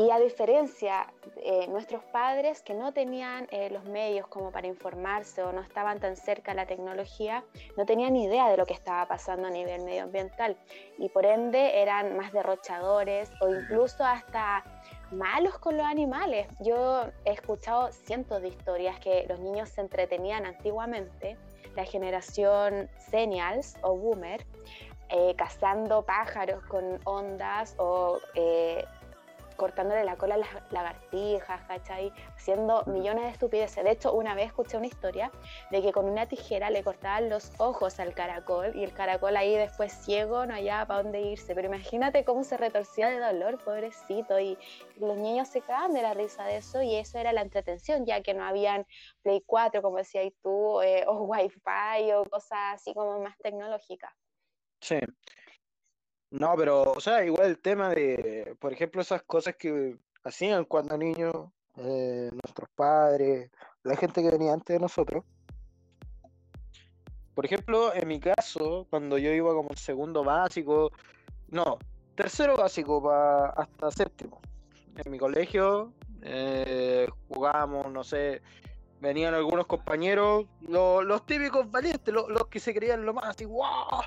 Y 0.00 0.10
a 0.10 0.18
diferencia 0.18 1.12
de 1.36 1.64
eh, 1.64 1.68
nuestros 1.68 2.02
padres 2.04 2.62
que 2.62 2.72
no 2.72 2.94
tenían 2.94 3.46
eh, 3.50 3.68
los 3.68 3.84
medios 3.84 4.26
como 4.28 4.50
para 4.50 4.66
informarse 4.66 5.42
o 5.42 5.52
no 5.52 5.60
estaban 5.60 6.00
tan 6.00 6.16
cerca 6.16 6.52
de 6.52 6.56
la 6.56 6.64
tecnología, 6.64 7.44
no 7.76 7.84
tenían 7.84 8.16
idea 8.16 8.48
de 8.48 8.56
lo 8.56 8.64
que 8.64 8.72
estaba 8.72 9.06
pasando 9.06 9.48
a 9.48 9.50
nivel 9.50 9.82
medioambiental 9.82 10.56
y 10.96 11.10
por 11.10 11.26
ende 11.26 11.82
eran 11.82 12.16
más 12.16 12.32
derrochadores 12.32 13.30
o 13.42 13.50
incluso 13.50 14.02
hasta 14.02 14.64
malos 15.12 15.58
con 15.58 15.76
los 15.76 15.84
animales. 15.84 16.46
Yo 16.60 17.04
he 17.26 17.32
escuchado 17.32 17.92
cientos 17.92 18.40
de 18.40 18.48
historias 18.48 18.98
que 19.00 19.26
los 19.28 19.38
niños 19.38 19.68
se 19.68 19.82
entretenían 19.82 20.46
antiguamente, 20.46 21.36
la 21.76 21.84
generación 21.84 22.88
Senials 22.96 23.76
o 23.82 23.94
Boomer, 23.98 24.46
eh, 25.10 25.34
cazando 25.36 26.06
pájaros 26.06 26.64
con 26.64 27.00
ondas 27.04 27.74
o 27.76 28.18
cortándole 29.60 30.04
la 30.04 30.16
cola 30.16 30.36
a 30.36 30.38
las 30.38 30.48
lagartijas, 30.70 31.60
¿cachai? 31.68 32.10
Haciendo 32.34 32.82
millones 32.86 33.24
de 33.24 33.30
estupideces. 33.32 33.84
De 33.84 33.90
hecho, 33.90 34.14
una 34.14 34.34
vez 34.34 34.46
escuché 34.46 34.78
una 34.78 34.86
historia 34.86 35.30
de 35.70 35.82
que 35.82 35.92
con 35.92 36.06
una 36.06 36.24
tijera 36.24 36.70
le 36.70 36.82
cortaban 36.82 37.28
los 37.28 37.52
ojos 37.58 38.00
al 38.00 38.14
caracol 38.14 38.74
y 38.74 38.84
el 38.84 38.94
caracol 38.94 39.36
ahí 39.36 39.54
después 39.54 39.92
ciego 39.92 40.46
no 40.46 40.54
hallaba 40.54 40.86
para 40.86 41.02
dónde 41.02 41.20
irse. 41.20 41.54
Pero 41.54 41.68
imagínate 41.68 42.24
cómo 42.24 42.42
se 42.42 42.56
retorcía 42.56 43.10
de 43.10 43.18
dolor, 43.18 43.62
pobrecito. 43.62 44.40
Y 44.40 44.56
los 44.96 45.18
niños 45.18 45.48
se 45.48 45.60
cagaban 45.60 45.92
de 45.92 46.00
la 46.00 46.14
risa 46.14 46.46
de 46.46 46.56
eso 46.56 46.80
y 46.80 46.94
eso 46.94 47.18
era 47.18 47.34
la 47.34 47.42
entretención, 47.42 48.06
ya 48.06 48.22
que 48.22 48.32
no 48.32 48.44
habían 48.44 48.86
Play 49.22 49.42
4, 49.44 49.82
como 49.82 49.98
decías 49.98 50.32
tú, 50.42 50.80
eh, 50.80 51.04
o 51.06 51.24
Wi-Fi 51.24 52.12
o 52.14 52.24
cosas 52.24 52.76
así 52.76 52.94
como 52.94 53.20
más 53.20 53.36
tecnológicas. 53.36 54.14
Sí, 54.80 54.96
no, 56.30 56.54
pero, 56.56 56.92
o 56.92 57.00
sea, 57.00 57.24
igual 57.24 57.46
el 57.46 57.58
tema 57.58 57.90
de, 57.90 58.56
por 58.60 58.72
ejemplo, 58.72 59.02
esas 59.02 59.22
cosas 59.22 59.56
que 59.56 59.96
hacían 60.24 60.64
cuando 60.64 60.96
niños, 60.96 61.34
eh, 61.76 62.30
nuestros 62.32 62.68
padres, 62.74 63.50
la 63.82 63.96
gente 63.96 64.22
que 64.22 64.30
venía 64.30 64.52
antes 64.52 64.74
de 64.74 64.80
nosotros. 64.80 65.24
Por 67.34 67.46
ejemplo, 67.46 67.94
en 67.94 68.06
mi 68.06 68.20
caso, 68.20 68.86
cuando 68.90 69.16
yo 69.18 69.30
iba 69.30 69.52
como 69.54 69.74
segundo 69.74 70.22
básico, 70.22 70.92
no, 71.48 71.78
tercero 72.14 72.56
básico 72.56 73.02
para 73.02 73.50
hasta 73.50 73.90
séptimo. 73.90 74.40
En 74.96 75.10
mi 75.10 75.18
colegio 75.18 75.92
eh, 76.22 77.08
jugábamos, 77.28 77.90
no 77.90 78.04
sé, 78.04 78.42
venían 79.00 79.34
algunos 79.34 79.66
compañeros, 79.66 80.46
los 80.60 81.26
típicos 81.26 81.70
valientes, 81.70 82.12
los, 82.12 82.26
que 82.50 82.60
se 82.60 82.74
creían 82.74 83.04
lo 83.04 83.14
más 83.14 83.24
así, 83.26 83.46
¡wow! 83.46 84.02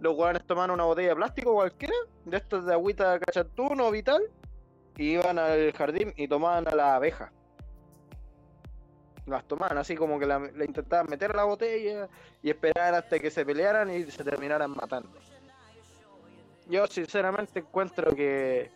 Los 0.00 0.14
guanes 0.14 0.46
tomaban 0.46 0.70
una 0.70 0.84
botella 0.84 1.10
de 1.10 1.16
plástico 1.16 1.54
cualquiera, 1.54 1.94
de 2.24 2.36
estas 2.36 2.66
de 2.66 2.72
agüita 2.72 3.18
cachatún 3.18 3.80
o 3.80 3.90
vital, 3.90 4.22
y 4.96 5.12
iban 5.12 5.38
al 5.38 5.72
jardín 5.72 6.12
y 6.16 6.28
tomaban 6.28 6.68
a 6.68 6.74
la 6.74 6.96
abeja. 6.96 7.32
Las 9.26 9.44
tomaban 9.48 9.78
así 9.78 9.96
como 9.96 10.18
que 10.18 10.26
le 10.26 10.64
intentaban 10.64 11.06
meter 11.08 11.34
la 11.34 11.44
botella 11.44 12.08
y 12.42 12.50
esperaban 12.50 12.94
hasta 12.94 13.18
que 13.18 13.30
se 13.30 13.44
pelearan 13.44 13.90
y 13.90 14.04
se 14.04 14.22
terminaran 14.22 14.70
matando. 14.70 15.10
Yo 16.68 16.86
sinceramente 16.86 17.60
encuentro 17.60 18.14
que 18.14 18.70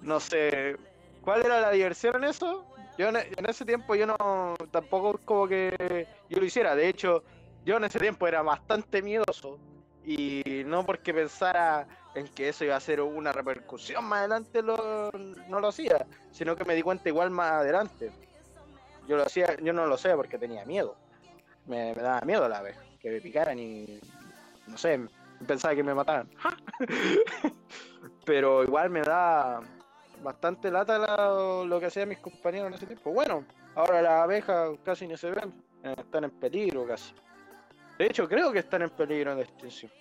no 0.00 0.20
sé 0.20 0.76
cuál 1.22 1.44
era 1.44 1.60
la 1.60 1.70
diversión 1.70 2.16
en 2.16 2.24
eso. 2.24 2.64
Yo 2.98 3.08
en 3.08 3.46
ese 3.48 3.64
tiempo 3.64 3.94
yo 3.94 4.06
no 4.06 4.56
tampoco 4.70 5.18
como 5.24 5.48
que 5.48 6.06
yo 6.28 6.38
lo 6.38 6.44
hiciera. 6.44 6.74
De 6.74 6.88
hecho, 6.88 7.24
yo 7.64 7.76
en 7.76 7.84
ese 7.84 7.98
tiempo 7.98 8.28
era 8.28 8.42
bastante 8.42 9.02
miedoso 9.02 9.58
y 10.04 10.62
no 10.66 10.84
porque 10.84 11.12
pensara 11.12 11.86
en 12.14 12.26
que 12.28 12.48
eso 12.48 12.64
iba 12.64 12.76
a 12.76 12.80
ser 12.80 13.00
una 13.00 13.32
repercusión 13.32 14.04
más 14.04 14.20
adelante 14.20 14.62
lo, 14.62 15.10
no 15.48 15.60
lo 15.60 15.68
hacía, 15.68 16.06
sino 16.30 16.56
que 16.56 16.64
me 16.64 16.74
di 16.74 16.82
cuenta 16.82 17.08
igual 17.08 17.30
más 17.30 17.52
adelante. 17.52 18.10
Yo 19.06 19.16
lo 19.16 19.24
hacía, 19.24 19.56
yo 19.60 19.72
no 19.72 19.86
lo 19.86 19.96
sé 19.96 20.14
porque 20.16 20.38
tenía 20.38 20.64
miedo. 20.64 20.96
Me, 21.66 21.94
daba 21.94 22.20
miedo 22.22 22.48
la 22.48 22.62
vez, 22.62 22.76
que 23.00 23.10
me 23.10 23.20
picaran 23.20 23.58
y 23.58 24.00
no 24.66 24.78
sé, 24.78 25.00
pensaba 25.46 25.74
que 25.74 25.82
me 25.82 25.94
mataran. 25.94 26.28
Pero 28.24 28.64
igual 28.64 28.90
me 28.90 29.02
da 29.02 29.60
bastante 30.22 30.70
lata 30.70 30.98
lo 31.64 31.80
que 31.80 31.86
hacían 31.86 32.08
mis 32.08 32.18
compañeros 32.18 32.68
en 32.68 32.74
ese 32.74 32.86
tiempo. 32.86 33.12
Bueno, 33.12 33.44
ahora 33.74 34.02
las 34.02 34.22
abejas 34.22 34.70
casi 34.84 35.06
ni 35.06 35.16
se 35.16 35.30
ven, 35.30 35.52
están 35.82 36.24
en 36.24 36.30
peligro 36.30 36.86
casi. 36.86 37.14
De 38.00 38.06
hecho, 38.06 38.26
creo 38.26 38.50
que 38.50 38.60
están 38.60 38.80
en 38.80 38.88
peligro 38.88 39.36
de 39.36 39.42
extinción. 39.42 39.92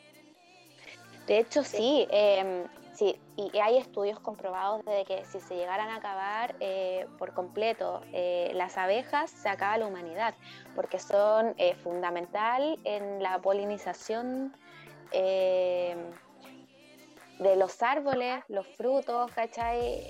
De 1.28 1.40
hecho, 1.40 1.66
sí. 1.66 2.08
Em, 2.10 2.64
sí, 2.94 3.20
y 3.36 3.58
hay 3.58 3.76
estudios 3.76 4.22
comprobados 4.22 4.86
de 4.86 5.04
que 5.04 5.26
si 5.26 5.42
se 5.42 5.58
llegaran 5.58 5.90
a 5.90 5.98
acabar 5.98 6.56
eh, 6.62 7.08
por 7.18 7.34
completo 7.34 8.00
eh, 8.14 8.54
las 8.56 8.78
abejas, 8.78 9.30
se 9.30 9.50
acaba 9.50 9.78
la 9.78 9.88
humanidad, 9.88 10.34
porque 10.76 10.98
son 10.98 11.54
eh, 11.58 11.76
fundamental 11.76 12.80
en 12.86 13.22
la 13.22 13.38
polinización 13.40 14.56
em, 15.12 16.00
de 17.40 17.56
los 17.58 17.84
árboles, 17.84 18.46
los 18.48 18.66
frutos, 18.66 19.30
¿cachai? 19.34 20.06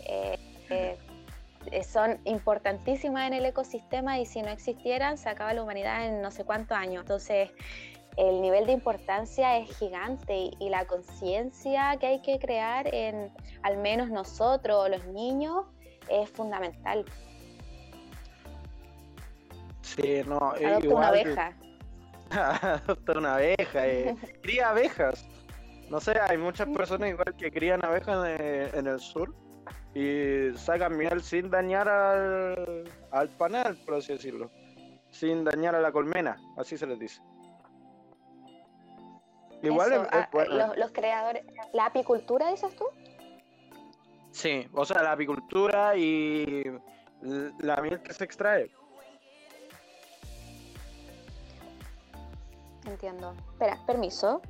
Son 1.84 2.20
importantísimas 2.26 3.28
en 3.28 3.34
el 3.34 3.46
ecosistema 3.46 4.20
y 4.20 4.26
si 4.26 4.42
no 4.42 4.50
existieran 4.50 5.18
se 5.18 5.30
acaba 5.30 5.54
la 5.54 5.64
humanidad 5.64 6.06
en 6.06 6.22
no 6.22 6.32
sé 6.32 6.46
cuántos 6.46 6.78
años. 6.78 7.02
Entonces, 7.02 7.52
el 8.18 8.42
nivel 8.42 8.66
de 8.66 8.74
importancia 8.74 9.58
es 9.58 9.78
gigante 9.78 10.52
y, 10.60 10.70
la 10.70 10.86
conciencia 10.86 11.96
que 12.00 12.08
hay 12.08 12.22
que 12.22 12.40
crear 12.40 12.94
en 12.94 13.32
al 13.64 13.78
menos 13.78 14.10
nosotros, 14.10 14.90
los 14.90 15.06
niños, 15.08 15.66
es 16.10 16.30
fundamental. 16.30 17.06
Sí, 19.82 20.22
no, 20.26 20.38
Adopta 20.38 20.96
una 20.96 21.08
abeja. 21.08 21.54
Adopta 22.30 23.18
una 23.18 23.36
abeja, 23.36 23.88
eh. 23.88 24.16
cría 24.42 24.70
abejas. 24.70 25.26
No 25.90 26.00
sé, 26.00 26.20
hay 26.20 26.38
muchas 26.38 26.68
personas 26.70 27.10
igual 27.10 27.36
que 27.38 27.52
crían 27.52 27.84
abejas 27.84 28.28
en 28.74 28.86
el 28.86 29.00
sur 29.00 29.34
y 29.94 30.56
sacan 30.58 30.98
miel 30.98 31.22
sin 31.22 31.50
dañar 31.50 31.90
al, 31.90 32.84
al 33.12 33.30
panal, 33.30 33.78
por 33.86 33.96
así 33.96 34.14
decirlo, 34.14 34.52
sin 35.10 35.44
dañar 35.44 35.76
a 35.76 35.82
la 35.82 35.92
colmena, 35.92 36.38
así 36.58 36.78
se 36.78 36.86
les 36.88 37.00
dice. 37.00 37.22
Igual 39.62 40.08
ah, 40.12 40.30
los, 40.78 40.92
creadores, 40.92 41.44
¿la 41.74 41.88
apicultura 41.88 42.50
dices 42.50 42.74
tú? 42.76 42.86
Sí, 44.32 44.68
o 44.74 44.86
sea, 44.86 45.04
la 45.04 45.12
apicultura 45.14 45.98
y 45.98 46.64
la 47.60 47.78
miel 47.82 48.02
que 48.02 48.14
se 48.14 48.24
extrae. 48.24 48.72
Entiendo. 52.86 53.36
Espera, 53.52 53.78
permiso. 53.86 54.42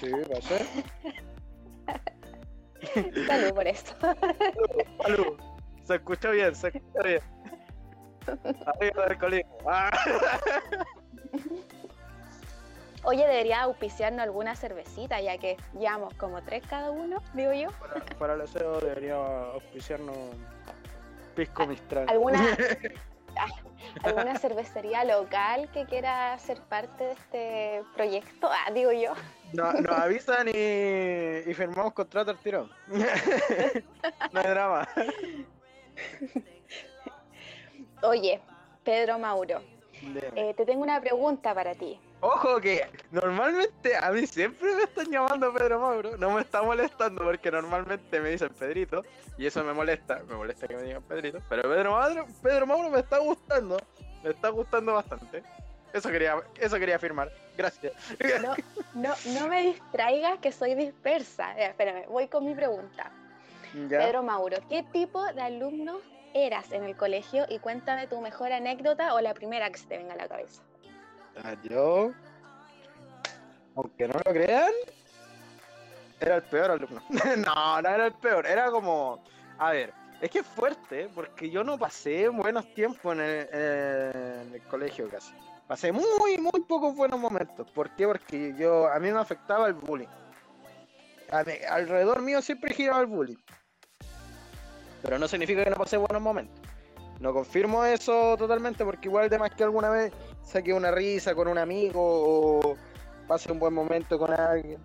Sí, 0.00 0.10
va 0.10 0.38
a 0.38 0.42
ser. 0.42 0.66
Salud 3.26 3.54
por 3.54 3.66
esto. 3.66 3.94
Salud. 5.02 5.40
Se 5.84 5.94
escucha 5.96 6.30
bien, 6.30 6.54
se 6.54 6.68
escucha 6.68 7.02
bien. 7.02 7.20
Arriba 8.66 9.06
del 9.06 9.18
colegio. 9.18 9.52
Ah. 9.66 9.90
Oye, 13.04 13.26
debería 13.26 13.62
auspiciarnos 13.62 14.20
alguna 14.20 14.54
cervecita, 14.54 15.20
ya 15.20 15.36
que 15.38 15.56
llevamos 15.78 16.14
como 16.14 16.40
tres 16.42 16.62
cada 16.68 16.92
uno, 16.92 17.20
digo 17.34 17.52
yo. 17.52 17.68
Para, 17.80 18.04
para 18.18 18.34
el 18.34 18.42
aseo 18.42 18.80
debería 18.80 19.16
auspiciarnos 19.16 20.16
Pisco 21.34 21.66
Mistral. 21.66 22.08
¿Alguna, 22.08 22.38
alguna 24.04 24.38
cervecería 24.38 25.04
local 25.04 25.68
que 25.72 25.84
quiera 25.86 26.38
ser 26.38 26.60
parte 26.60 27.04
de 27.04 27.12
este 27.12 27.82
proyecto? 27.94 28.48
Ah, 28.50 28.70
digo 28.72 28.92
yo. 28.92 29.14
No, 29.52 29.72
nos 29.72 29.98
avisan 29.98 30.48
y, 30.48 31.50
y 31.50 31.54
firmamos 31.54 31.92
contrato 31.92 32.30
al 32.30 32.38
tiro. 32.38 32.68
no 32.88 34.40
hay 34.40 34.46
drama. 34.46 34.88
Oye, 38.02 38.40
Pedro 38.84 39.18
Mauro, 39.18 39.62
eh, 40.34 40.54
te 40.56 40.64
tengo 40.64 40.82
una 40.82 41.00
pregunta 41.00 41.54
para 41.54 41.74
ti. 41.74 41.98
Ojo 42.20 42.60
que 42.60 42.86
normalmente 43.10 43.96
a 43.96 44.10
mí 44.12 44.26
siempre 44.26 44.74
me 44.76 44.84
están 44.84 45.10
llamando 45.10 45.52
Pedro 45.52 45.80
Mauro, 45.80 46.16
no 46.16 46.30
me 46.30 46.42
está 46.42 46.62
molestando 46.62 47.24
porque 47.24 47.50
normalmente 47.50 48.20
me 48.20 48.30
dicen 48.30 48.50
Pedrito 48.50 49.02
y 49.36 49.46
eso 49.46 49.64
me 49.64 49.72
molesta, 49.72 50.22
me 50.28 50.36
molesta 50.36 50.68
que 50.68 50.76
me 50.76 50.84
digan 50.84 51.02
Pedrito, 51.02 51.40
pero 51.48 51.62
Pedro 51.62 51.92
Mauro, 51.92 52.26
Pedro 52.40 52.66
Mauro 52.66 52.90
me 52.90 53.00
está 53.00 53.18
gustando, 53.18 53.76
me 54.22 54.30
está 54.30 54.50
gustando 54.50 54.94
bastante. 54.94 55.42
Eso 55.92 56.10
quería, 56.10 56.36
eso 56.58 56.78
quería 56.78 56.96
afirmar. 56.96 57.30
Gracias. 57.56 57.92
No, 58.40 58.54
no, 58.94 59.14
no 59.38 59.48
me 59.48 59.62
distraigas 59.62 60.38
que 60.38 60.52
soy 60.52 60.74
dispersa. 60.74 61.52
Eh, 61.58 61.66
espérame, 61.66 62.06
voy 62.08 62.28
con 62.28 62.44
mi 62.44 62.54
pregunta. 62.54 63.10
Ya. 63.88 63.98
Pedro 63.98 64.22
Mauro, 64.22 64.56
¿qué 64.68 64.82
tipo 64.92 65.22
de 65.32 65.40
alumno 65.42 66.00
eras 66.34 66.72
en 66.72 66.84
el 66.84 66.96
colegio? 66.96 67.44
Y 67.48 67.58
cuéntame 67.58 68.06
tu 68.06 68.20
mejor 68.20 68.52
anécdota 68.52 69.14
o 69.14 69.20
la 69.20 69.34
primera 69.34 69.70
que 69.70 69.78
se 69.78 69.86
te 69.86 69.98
venga 69.98 70.14
a 70.14 70.16
la 70.16 70.28
cabeza. 70.28 70.62
Ah, 71.42 71.54
Yo, 71.62 72.12
aunque 73.76 74.08
no 74.08 74.14
lo 74.24 74.32
crean, 74.32 74.72
era 76.20 76.36
el 76.36 76.42
peor 76.42 76.70
alumno. 76.70 77.02
no, 77.10 77.82
no 77.82 77.88
era 77.88 78.06
el 78.06 78.12
peor, 78.14 78.46
era 78.46 78.70
como, 78.70 79.22
a 79.58 79.72
ver, 79.72 79.92
es 80.20 80.30
que 80.30 80.38
es 80.40 80.46
fuerte, 80.46 81.08
porque 81.14 81.50
yo 81.50 81.64
no 81.64 81.78
pasé 81.78 82.28
buenos 82.28 82.72
tiempos 82.74 83.14
en 83.14 83.20
el, 83.20 83.48
en 83.52 84.54
el 84.54 84.62
colegio 84.68 85.08
casi. 85.08 85.32
Pasé 85.66 85.92
muy, 85.92 86.38
muy 86.38 86.60
pocos 86.68 86.94
buenos 86.94 87.18
momentos. 87.18 87.70
¿Por 87.70 87.94
qué? 87.96 88.06
Porque 88.06 88.54
yo, 88.58 88.88
a 88.88 88.98
mí 88.98 89.10
me 89.10 89.18
afectaba 89.18 89.68
el 89.68 89.74
bullying. 89.74 90.08
Alrededor 91.30 92.20
mío 92.20 92.42
siempre 92.42 92.74
giraba 92.74 93.00
el 93.00 93.06
bullying. 93.06 93.38
Pero 95.02 95.18
no 95.18 95.26
significa 95.26 95.64
que 95.64 95.70
no 95.70 95.76
pasé 95.76 95.96
buenos 95.96 96.20
momentos. 96.20 96.60
No 97.20 97.32
confirmo 97.32 97.84
eso 97.84 98.36
totalmente 98.36 98.84
porque 98.84 99.08
igual 99.08 99.30
de 99.30 99.38
más 99.38 99.50
que 99.52 99.62
alguna 99.62 99.90
vez 99.90 100.12
saqué 100.42 100.72
una 100.74 100.90
risa 100.90 101.34
con 101.34 101.48
un 101.48 101.56
amigo 101.56 102.00
o 102.00 102.76
pasé 103.28 103.50
un 103.52 103.58
buen 103.58 103.72
momento 103.72 104.18
con 104.18 104.32
alguien. 104.32 104.80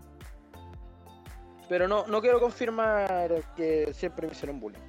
Pero 1.67 1.87
no, 1.87 2.07
no 2.07 2.21
quiero 2.21 2.39
confirmar 2.39 3.43
que 3.55 3.93
siempre 3.93 4.27
me 4.27 4.33
hicieron 4.33 4.59
bullying. 4.59 4.79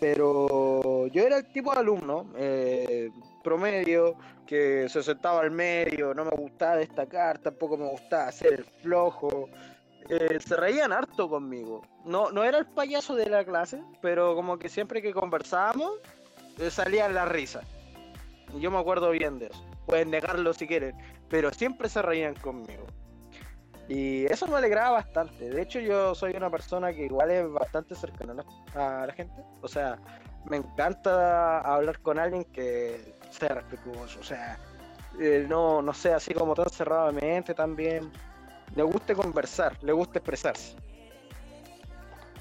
Pero 0.00 1.06
yo 1.08 1.22
era 1.22 1.38
el 1.38 1.52
tipo 1.52 1.72
de 1.72 1.78
alumno 1.78 2.26
eh, 2.36 3.10
promedio 3.42 4.16
que 4.46 4.88
se 4.88 5.02
sentaba 5.02 5.40
al 5.40 5.50
medio, 5.50 6.14
no 6.14 6.24
me 6.24 6.30
gustaba 6.32 6.76
destacar, 6.76 7.38
tampoco 7.38 7.76
me 7.76 7.88
gustaba 7.88 8.28
hacer 8.28 8.54
el 8.54 8.64
flojo. 8.64 9.48
Eh, 10.08 10.38
se 10.40 10.56
reían 10.56 10.92
harto 10.92 11.28
conmigo. 11.28 11.82
No, 12.04 12.30
no 12.32 12.42
era 12.42 12.58
el 12.58 12.66
payaso 12.66 13.14
de 13.14 13.28
la 13.28 13.44
clase, 13.44 13.82
pero 14.02 14.34
como 14.34 14.58
que 14.58 14.68
siempre 14.68 15.02
que 15.02 15.12
conversábamos 15.12 15.92
eh, 16.58 16.70
salían 16.70 17.14
las 17.14 17.28
risas. 17.28 17.64
Yo 18.58 18.70
me 18.70 18.78
acuerdo 18.78 19.10
bien 19.10 19.38
de 19.38 19.46
eso. 19.46 19.64
Pueden 19.86 20.10
negarlo 20.10 20.52
si 20.52 20.66
quieren, 20.66 20.96
pero 21.28 21.52
siempre 21.52 21.88
se 21.88 22.02
reían 22.02 22.34
conmigo. 22.34 22.86
Y 23.88 24.24
eso 24.26 24.46
me 24.46 24.56
alegraba 24.56 24.90
bastante. 24.90 25.50
De 25.50 25.62
hecho, 25.62 25.80
yo 25.80 26.14
soy 26.14 26.32
una 26.36 26.48
persona 26.48 26.92
que 26.92 27.06
igual 27.06 27.30
es 27.30 27.50
bastante 27.50 27.94
cercana 27.94 28.44
a 28.74 29.04
la 29.06 29.12
gente. 29.12 29.42
O 29.62 29.68
sea, 29.68 29.98
me 30.44 30.58
encanta 30.58 31.60
hablar 31.60 32.00
con 32.00 32.18
alguien 32.18 32.44
que 32.44 33.14
sea 33.30 33.48
respetuoso. 33.48 34.20
O 34.20 34.22
sea, 34.22 34.58
eh, 35.18 35.46
no, 35.48 35.82
no 35.82 35.92
sea 35.92 36.16
así 36.16 36.34
como 36.34 36.54
tan 36.54 36.70
cerrado 36.70 37.12
de 37.12 37.20
mente 37.20 37.54
también. 37.54 38.10
Le 38.74 38.82
guste 38.82 39.14
conversar, 39.14 39.76
le 39.82 39.92
gusta 39.92 40.18
expresarse. 40.18 40.76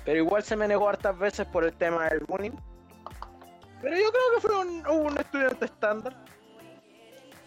Pero 0.05 0.17
igual 0.17 0.43
se 0.43 0.55
me 0.55 0.67
negó 0.67 0.89
hartas 0.89 1.17
veces 1.17 1.47
por 1.47 1.63
el 1.63 1.73
tema 1.73 2.09
del 2.09 2.19
bullying. 2.21 2.51
Pero 3.81 3.95
yo 3.95 4.11
creo 4.11 4.35
que 4.35 4.41
fue 4.41 4.59
un, 4.59 4.87
un 4.87 5.17
estudiante 5.17 5.65
estándar. 5.65 6.15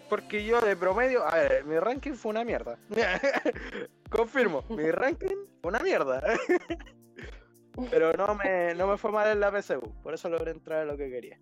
Porque 0.09 0.45
yo 0.45 0.61
de 0.61 0.77
promedio, 0.77 1.27
a 1.27 1.35
ver, 1.37 1.65
mi 1.65 1.79
ranking 1.79 2.13
fue 2.13 2.31
una 2.31 2.45
mierda. 2.45 2.77
Confirmo, 4.11 4.63
mi 4.69 4.91
ranking 4.91 5.47
fue 5.63 5.71
una 5.71 5.79
mierda. 5.79 6.23
Pero 7.91 8.13
no 8.13 8.35
me, 8.35 8.75
no 8.75 8.87
me 8.87 8.99
fue 8.99 9.11
mal 9.11 9.29
en 9.29 9.41
la 9.41 9.51
PSU, 9.51 9.81
por 10.03 10.13
eso 10.13 10.29
logré 10.29 10.51
entrar 10.51 10.81
a 10.81 10.85
lo 10.85 10.97
que 10.97 11.09
quería. 11.09 11.39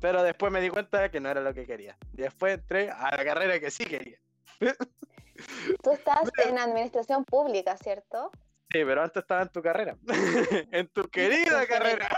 Pero 0.00 0.22
después 0.22 0.52
me 0.52 0.60
di 0.60 0.70
cuenta 0.70 1.10
que 1.10 1.20
no 1.20 1.28
era 1.28 1.40
lo 1.40 1.52
que 1.52 1.66
quería. 1.66 1.96
Después 2.12 2.54
entré 2.54 2.90
a 2.90 3.16
la 3.16 3.24
carrera 3.24 3.58
que 3.58 3.70
sí 3.70 3.84
quería. 3.84 4.18
Tú 5.82 5.90
estás 5.92 6.30
en 6.44 6.58
administración 6.58 7.24
pública, 7.24 7.76
¿cierto? 7.76 8.30
Sí, 8.70 8.84
pero 8.84 9.02
antes 9.02 9.22
estaba 9.22 9.42
en 9.42 9.48
tu 9.48 9.62
carrera. 9.62 9.96
en 10.72 10.88
tu 10.88 11.02
querida 11.08 11.66
carrera. 11.66 12.08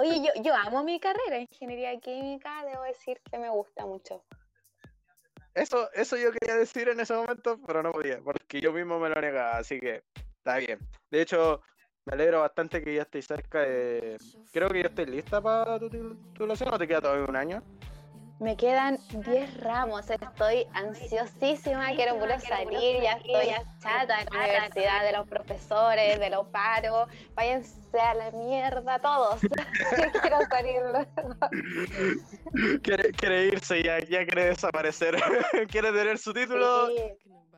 Oye, 0.00 0.22
yo, 0.22 0.42
yo 0.42 0.54
amo 0.54 0.82
mi 0.82 0.98
carrera, 0.98 1.38
ingeniería 1.38 1.98
química, 2.00 2.64
debo 2.64 2.82
decir 2.82 3.20
que 3.30 3.38
me 3.38 3.48
gusta 3.50 3.86
mucho. 3.86 4.24
Eso, 5.54 5.90
eso 5.92 6.16
yo 6.16 6.32
quería 6.32 6.56
decir 6.56 6.88
en 6.88 7.00
ese 7.00 7.14
momento, 7.14 7.58
pero 7.66 7.82
no 7.82 7.92
podía, 7.92 8.20
porque 8.20 8.60
yo 8.60 8.72
mismo 8.72 8.98
me 8.98 9.08
lo 9.08 9.20
negaba, 9.20 9.56
así 9.58 9.80
que 9.80 10.02
está 10.36 10.56
bien. 10.56 10.78
De 11.10 11.22
hecho, 11.22 11.62
me 12.06 12.12
alegro 12.12 12.40
bastante 12.40 12.82
que 12.82 12.94
ya 12.94 13.02
estéis 13.02 13.26
cerca 13.26 13.60
de. 13.60 14.16
Creo 14.52 14.68
que 14.68 14.80
ya 14.80 14.88
estoy 14.88 15.06
lista 15.06 15.40
para 15.40 15.78
tu 15.78 15.90
titulación, 15.90 16.72
o 16.72 16.78
te 16.78 16.86
queda 16.86 17.00
todavía 17.00 17.26
un 17.28 17.36
año. 17.36 17.62
Me 18.38 18.54
quedan 18.54 18.98
10 19.10 19.60
ramos, 19.60 20.10
estoy 20.10 20.66
ansiosísima, 20.74 21.94
quiero 21.96 22.18
puro 22.18 22.38
salir, 22.38 23.00
ya 23.02 23.12
estoy 23.12 23.46
chata 23.80 24.18
de 24.18 24.24
la 24.26 24.38
universidad, 24.38 25.04
de 25.04 25.12
los 25.12 25.26
profesores, 25.26 26.20
de 26.20 26.30
los 26.30 26.46
paros, 26.48 27.08
váyanse 27.34 27.98
a 27.98 28.14
la 28.14 28.30
mierda 28.32 28.98
todos. 28.98 29.40
quiero 30.20 30.38
salir. 30.50 30.82
Quiere, 32.82 33.10
quiere 33.12 33.46
irse 33.46 33.82
ya, 33.82 34.00
ya 34.00 34.26
quiere 34.26 34.44
desaparecer. 34.50 35.16
quiere 35.70 35.90
tener 35.92 36.18
su 36.18 36.34
título 36.34 36.88
Sí, 36.88 37.02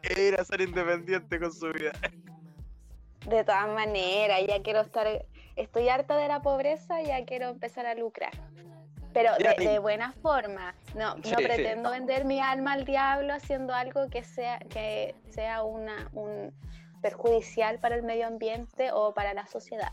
e 0.05 0.28
ir 0.28 0.40
a 0.40 0.44
ser 0.44 0.61
independiente 0.61 1.40
con 1.40 1.53
su 1.53 1.72
vida. 1.72 1.90
De 3.29 3.45
todas 3.45 3.68
maneras, 3.68 4.41
ya 4.47 4.62
quiero 4.62 4.81
estar, 4.81 5.07
estoy 5.57 5.89
harta 5.89 6.16
de 6.16 6.29
la 6.29 6.41
pobreza, 6.41 7.01
ya 7.03 7.24
quiero 7.24 7.49
empezar 7.49 7.87
a 7.87 7.95
lucrar. 7.95 8.33
Pero 9.12 9.31
Ya, 9.39 9.55
de, 9.55 9.64
y- 9.64 9.66
de 9.66 9.79
buena 9.79 10.12
forma, 10.12 10.74
no, 10.95 11.14
Sí, 11.22 11.31
no 11.33 11.39
sí. 11.39 11.45
pretendo 11.45 11.91
vender 11.91 12.24
mi 12.24 12.41
alma 12.41 12.72
al 12.74 12.85
diablo 12.85 13.35
haciendo 13.35 13.74
algo 13.74 14.09
que 14.11 14.22
sea, 14.22 14.59
que 14.70 15.14
sea 15.31 15.62
una, 15.62 16.11
un 16.12 16.53
perjudicial 17.01 17.79
para 17.79 17.95
el 17.95 18.03
medio 18.03 18.26
ambiente 18.26 18.91
o 18.93 19.14
para 19.14 19.33
la 19.35 19.47
sociedad. 19.47 19.93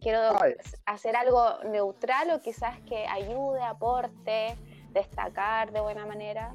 Quiero 0.00 0.40
Ay. 0.40 0.54
hacer 0.86 1.16
algo 1.16 1.58
neutral 1.64 2.30
o 2.30 2.40
quizás 2.40 2.78
que 2.82 3.06
ayude, 3.06 3.62
aporte, 3.62 4.56
destacar 4.90 5.72
de 5.72 5.80
buena 5.80 6.06
manera. 6.06 6.52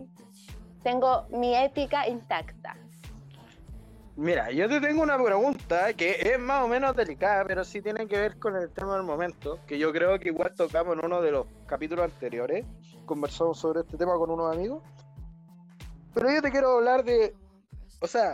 Tengo 0.84 1.26
mi 1.30 1.56
ética 1.56 2.08
intacta. 2.08 2.76
Mira, 4.20 4.52
yo 4.52 4.68
te 4.68 4.82
tengo 4.82 5.02
una 5.02 5.18
pregunta 5.18 5.94
que 5.94 6.20
es 6.20 6.38
más 6.38 6.66
o 6.66 6.68
menos 6.68 6.94
delicada, 6.94 7.46
pero 7.46 7.64
sí 7.64 7.82
tiene 7.82 8.06
que 8.06 8.20
ver 8.20 8.38
con 8.38 8.54
el 8.54 8.70
tema 8.70 8.96
del 8.96 9.04
momento, 9.04 9.62
que 9.66 9.80
yo 9.80 9.94
creo 9.94 10.20
que 10.20 10.28
igual 10.28 10.54
tocamos 10.56 10.98
en 10.98 11.06
uno 11.06 11.22
de 11.22 11.32
los 11.32 11.48
capítulos 11.68 12.04
anteriores, 12.04 12.66
conversamos 13.06 13.58
sobre 13.58 13.80
este 13.80 13.96
tema 13.96 14.16
con 14.16 14.30
unos 14.30 14.54
amigos, 14.54 14.84
pero 16.14 16.34
yo 16.34 16.42
te 16.42 16.52
quiero 16.52 16.80
hablar 16.80 17.06
de, 17.06 17.34
o 18.02 18.08
sea, 18.08 18.34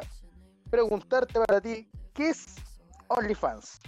preguntarte 0.72 1.40
para 1.40 1.62
ti, 1.62 1.88
¿qué 2.16 2.30
es 2.30 2.56
OnlyFans? 3.10 3.80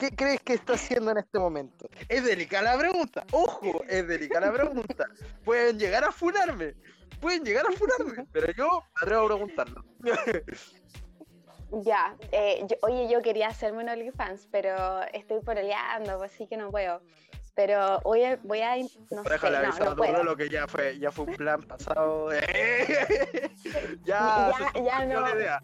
¿Qué 0.00 0.10
crees 0.10 0.40
que 0.40 0.54
está 0.54 0.72
haciendo 0.72 1.12
en 1.12 1.18
este 1.18 1.38
momento? 1.38 1.88
Es 2.08 2.24
delicada 2.24 2.74
la 2.74 2.78
pregunta, 2.80 3.24
ojo, 3.30 3.84
es 3.88 4.08
delicada 4.08 4.48
la 4.48 4.52
pregunta. 4.52 5.06
Pueden 5.44 5.78
llegar 5.78 6.02
a 6.02 6.10
funarme, 6.10 6.74
pueden 7.20 7.44
llegar 7.44 7.66
a 7.68 7.70
funarme, 7.70 8.26
pero 8.32 8.52
yo 8.52 8.66
me 8.66 9.00
atrevo 9.00 9.22
a 9.22 9.28
preguntarlo. 9.28 9.84
Ya, 11.72 12.16
eh, 12.32 12.64
yo- 12.68 12.76
oye, 12.82 13.08
yo 13.08 13.20
quería 13.22 13.48
hacerme 13.48 13.82
un 13.82 13.88
OnlyFans, 13.88 14.48
pero 14.52 15.02
estoy 15.12 15.40
poroleando, 15.40 16.16
pues 16.18 16.32
sí 16.32 16.46
que 16.46 16.56
no 16.56 16.70
puedo. 16.70 17.00
Pero 17.54 18.00
voy 18.04 18.22
a, 18.22 18.38
voy 18.42 18.60
a 18.60 18.76
no 18.76 19.24
sé, 19.24 19.30
Déjale 19.30 19.58
no, 19.58 19.64
avisar 19.64 19.88
no 19.88 19.96
puedo. 19.96 20.22
lo 20.24 20.36
que 20.36 20.48
ya 20.50 20.66
fue, 20.68 20.98
ya 20.98 21.10
fue 21.10 21.24
un 21.24 21.34
plan 21.36 21.62
pasado. 21.62 22.28
ya, 24.04 24.52
Ya- 24.52 24.52
se 24.72 24.84
ya 24.84 24.98
surgió 25.00 25.20
no. 25.20 25.26
la 25.26 25.34
idea. 25.34 25.60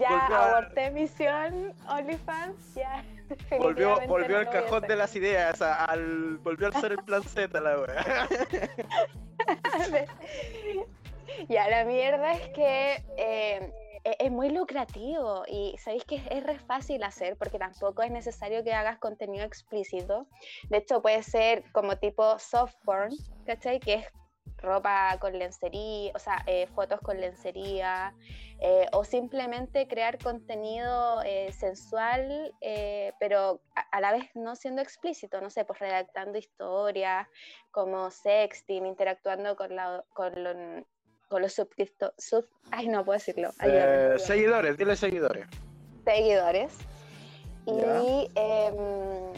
Ya 0.00 0.08
Volvió 0.18 0.36
a- 0.36 0.50
aborté 0.50 0.90
misión 0.90 1.74
OnlyFans, 1.88 2.74
ya. 2.74 3.04
Volvió, 3.58 4.00
volvió 4.06 4.36
no 4.42 4.48
a 4.48 4.52
cajón 4.52 4.82
de 4.86 4.96
las 4.96 5.14
ideas, 5.16 5.60
a- 5.60 5.84
al, 5.84 6.38
volvió 6.38 6.68
a 6.68 6.72
ser 6.80 6.92
el 6.92 6.98
plan 6.98 7.22
Z 7.22 7.60
la 7.60 7.78
wea. 7.80 8.28
Ya, 11.48 11.68
la 11.68 11.84
mierda 11.84 12.32
es 12.32 12.48
que 12.48 13.02
eh, 13.18 13.70
es 14.18 14.30
muy 14.30 14.50
lucrativo 14.50 15.44
y 15.48 15.76
sabéis 15.78 16.04
que 16.04 16.22
es 16.30 16.42
re 16.42 16.58
fácil 16.58 17.02
hacer 17.02 17.36
porque 17.36 17.58
tampoco 17.58 18.02
es 18.02 18.10
necesario 18.10 18.62
que 18.62 18.72
hagas 18.72 18.98
contenido 18.98 19.44
explícito. 19.44 20.26
De 20.68 20.78
hecho, 20.78 21.02
puede 21.02 21.22
ser 21.22 21.64
como 21.72 21.96
tipo 21.96 22.38
soft 22.38 22.74
porn, 22.84 23.12
¿cachai? 23.46 23.80
Que 23.80 23.94
es 23.94 24.06
ropa 24.58 25.16
con 25.20 25.38
lencería, 25.38 26.12
o 26.14 26.18
sea, 26.18 26.42
eh, 26.46 26.66
fotos 26.74 27.00
con 27.00 27.20
lencería, 27.20 28.14
eh, 28.60 28.86
o 28.92 29.04
simplemente 29.04 29.86
crear 29.86 30.18
contenido 30.18 31.22
eh, 31.24 31.52
sensual, 31.52 32.54
pero 33.18 33.60
a, 33.74 34.00
la 34.00 34.12
vez 34.12 34.24
no 34.34 34.56
siendo 34.56 34.82
explícito, 34.82 35.40
no 35.40 35.50
sé, 35.50 35.64
pues 35.64 35.78
redactando 35.78 36.38
historias, 36.38 37.28
como 37.70 38.10
sexting, 38.10 38.86
interactuando 38.86 39.56
con, 39.56 39.76
la, 39.76 40.04
con 41.28 41.42
los 41.42 41.52
suscriptores, 41.52 42.14
sub, 42.18 42.46
ay 42.70 42.88
no 42.88 43.04
puedo 43.04 43.18
decirlo, 43.18 43.50
Eh, 43.62 44.16
seguidores, 44.18 44.76
dile 44.76 44.96
seguidores. 44.96 45.46
seguidores. 46.04 46.72
Y, 47.66 48.30
em, 48.36 49.32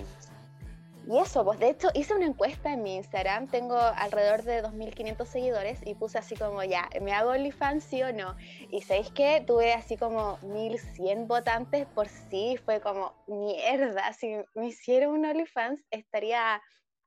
y 1.10 1.18
eso, 1.18 1.42
pues 1.42 1.58
de 1.58 1.70
hecho 1.70 1.88
hice 1.94 2.12
una 2.14 2.26
encuesta 2.26 2.70
en 2.70 2.82
mi 2.82 2.96
Instagram, 2.96 3.48
tengo 3.48 3.78
alrededor 3.78 4.42
de 4.42 4.60
2.500 4.60 5.26
seguidores 5.26 5.80
y 5.86 5.94
puse 5.94 6.18
así 6.18 6.36
como 6.36 6.62
ya, 6.62 6.90
¿me 7.00 7.12
hago 7.14 7.30
OnlyFans 7.30 7.82
sí 7.84 8.02
o 8.02 8.12
no? 8.12 8.36
Y 8.70 8.82
sabéis 8.82 9.10
que 9.12 9.42
tuve 9.46 9.72
así 9.72 9.96
como 9.96 10.36
1.100 10.42 11.26
votantes 11.26 11.86
por 11.86 12.08
sí, 12.08 12.58
fue 12.62 12.82
como 12.82 13.14
mierda, 13.26 14.12
si 14.12 14.36
me 14.54 14.66
hiciera 14.66 15.08
un 15.08 15.24
OnlyFans 15.24 15.82
estaría, 15.90 16.60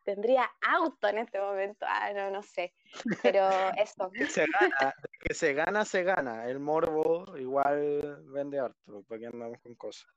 tendría 0.04 0.50
auto 0.62 1.08
en 1.08 1.20
este 1.20 1.40
momento, 1.40 1.86
ah, 1.88 2.12
no, 2.14 2.30
no 2.32 2.42
sé, 2.44 2.74
pero 3.22 3.48
eso. 3.78 4.12
Se 4.30 4.46
gana, 4.46 4.94
que 5.20 5.34
se 5.34 5.54
gana, 5.54 5.86
se 5.86 6.04
gana. 6.04 6.46
El 6.48 6.60
morbo 6.60 7.38
igual 7.38 8.24
vende 8.26 8.60
harto, 8.60 9.04
porque 9.08 9.28
andamos 9.28 9.60
con 9.62 9.76
cosas. 9.76 10.10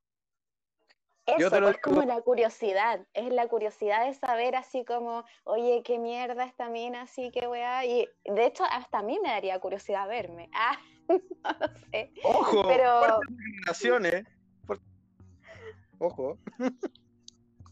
Eso, 1.26 1.58
lo 1.58 1.68
pues, 1.68 1.78
como 1.78 2.02
la 2.02 2.20
curiosidad, 2.20 3.06
es 3.14 3.32
la 3.32 3.48
curiosidad 3.48 4.04
de 4.06 4.12
saber 4.12 4.56
así 4.56 4.84
como, 4.84 5.24
oye, 5.44 5.82
qué 5.82 5.98
mierda 5.98 6.44
esta 6.44 6.68
mina, 6.68 7.02
así 7.02 7.30
que 7.30 7.48
weá, 7.48 7.86
y 7.86 8.06
de 8.24 8.44
hecho 8.44 8.64
hasta 8.70 8.98
a 8.98 9.02
mí 9.02 9.18
me 9.22 9.30
daría 9.30 9.58
curiosidad 9.58 10.06
verme, 10.06 10.50
ah, 10.54 10.78
no 11.08 11.16
lo 11.60 11.78
sé, 11.90 12.12
¡Ojo! 12.24 12.68
Pero- 12.68 13.20
Ojo. 15.98 16.38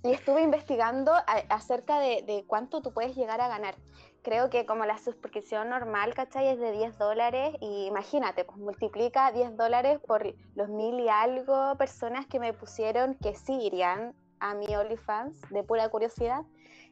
y 0.03 0.13
estuve 0.13 0.43
investigando 0.43 1.13
a- 1.13 1.45
acerca 1.49 1.99
de, 2.01 2.23
de 2.23 2.45
cuánto 2.47 2.83
tú 2.83 2.93
puedes 2.93 3.15
llegar 3.17 3.41
a 3.41 3.49
ganar, 3.49 3.77
creo 4.23 4.51
que 4.51 4.67
como 4.67 4.85
la 4.85 4.99
suscripción 4.99 5.69
normal, 5.69 6.15
¿cachai? 6.15 6.49
Es 6.49 6.59
de 6.59 6.73
10 6.73 6.99
dólares, 6.99 7.55
y 7.61 7.87
imagínate, 7.87 8.45
pues 8.45 8.59
multiplica 8.59 9.31
10 9.33 9.57
dólares 9.57 10.01
por 10.07 10.25
los 10.55 10.69
mil 10.69 11.01
y 11.01 11.09
algo 11.09 11.77
personas 11.77 12.27
que 12.27 12.39
me 12.41 12.53
pusieron 12.53 13.15
que 13.17 13.35
sí 13.35 13.55
irían 13.55 14.15
a 14.41 14.55
mi 14.55 14.75
OnlyFans 14.75 15.41
de 15.51 15.63
pura 15.63 15.89
curiosidad, 15.89 16.43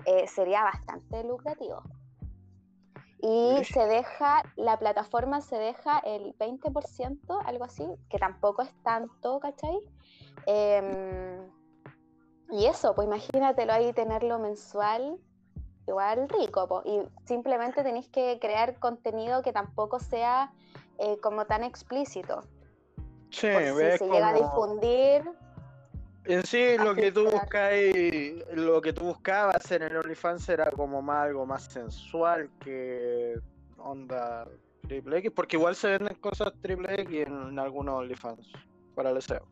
eh, 0.06 0.26
sería 0.28 0.62
bastante 0.62 1.24
lucrativo. 1.24 1.82
Y 3.22 3.64
se 3.64 3.86
deja, 3.86 4.42
la 4.56 4.78
plataforma 4.78 5.42
se 5.42 5.56
deja 5.56 5.98
el 5.98 6.34
20%, 6.38 7.38
algo 7.44 7.64
así, 7.64 7.84
que 8.08 8.18
tampoco 8.18 8.62
es 8.62 8.72
tanto, 8.82 9.40
¿cachai? 9.40 9.78
Em, 10.46 11.50
y 12.53 12.66
eso, 12.66 12.94
pues 12.94 13.07
imagínatelo 13.07 13.72
ahí, 13.72 13.92
tenerlo 13.92 14.38
mensual, 14.38 15.18
igual 15.86 16.28
rico, 16.28 16.66
po. 16.68 16.82
y 16.84 17.01
simplemente 17.26 17.82
tenéis 17.82 18.09
que 18.09 18.38
crear 18.40 18.78
contenido 18.78 19.42
que 19.42 19.53
tampoco 19.53 20.01
sea 20.01 20.53
eh, 20.98 21.18
como 21.20 21.46
tan 21.46 21.64
explícito. 21.64 22.42
Sí, 23.30 23.48
Por 23.53 23.62
si 23.62 23.98
se 23.98 24.09
llega 24.09 24.28
a 24.30 24.34
difundir, 24.34 25.22
En 26.24 26.44
sí, 26.44 26.76
lo 26.78 26.94
que 26.94 27.12
tú 27.12 27.30
buscáis, 27.30 28.44
lo 28.53 28.80
que 28.80 28.92
tú 28.92 29.05
buscabas 29.05 29.70
en 29.70 29.82
el 29.82 29.96
OnlyFans 29.96 30.48
era 30.48 30.70
como 30.70 31.01
más 31.01 31.26
algo 31.26 31.46
más 31.46 31.64
sensual 31.64 32.51
que 32.61 33.38
onda 33.78 34.46
triple 34.82 35.18
X, 35.18 35.30
porque 35.34 35.57
igual 35.57 35.76
se 35.76 35.88
venden 35.88 36.16
cosas 36.16 36.53
triple 36.61 37.01
X 37.03 37.26
en, 37.26 37.48
en 37.48 37.59
algunos 37.59 37.94
OnlyFans 38.01 38.53
para 38.94 39.11
el 39.11 39.22
SEO. 39.22 39.46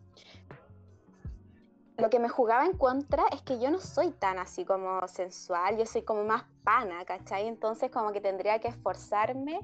Lo 1.99 2.11
que 2.11 2.21
me 2.21 2.29
jugaba 2.29 2.65
en 2.65 2.77
contra 2.77 3.25
es 3.33 3.43
que 3.43 3.59
yo 3.59 3.71
no 3.71 3.81
soy 3.81 4.13
tan 4.13 4.39
así 4.39 4.65
como 4.65 5.07
sensual, 5.09 5.77
yo 5.77 5.85
soy 5.85 6.03
como 6.03 6.23
más 6.23 6.45
pana, 6.63 7.05
¿cachai? 7.05 7.49
Entonces 7.49 7.91
como 7.91 8.13
que 8.13 8.21
tendría 8.21 8.61
que 8.61 8.69
esforzarme, 8.69 9.61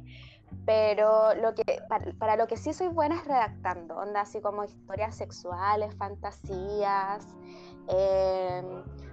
pero 0.66 1.32
lo 1.36 1.54
que, 1.54 1.62
para, 1.88 2.12
para 2.18 2.36
lo 2.36 2.48
que 2.48 2.56
sí 2.56 2.72
soy 2.72 2.88
buena 2.88 3.16
es 3.16 3.24
redactando, 3.24 3.96
onda 3.96 4.22
así 4.22 4.40
como 4.40 4.64
historias 4.64 5.14
sexuales, 5.14 5.94
fantasías, 5.96 7.24
eh, 7.88 8.62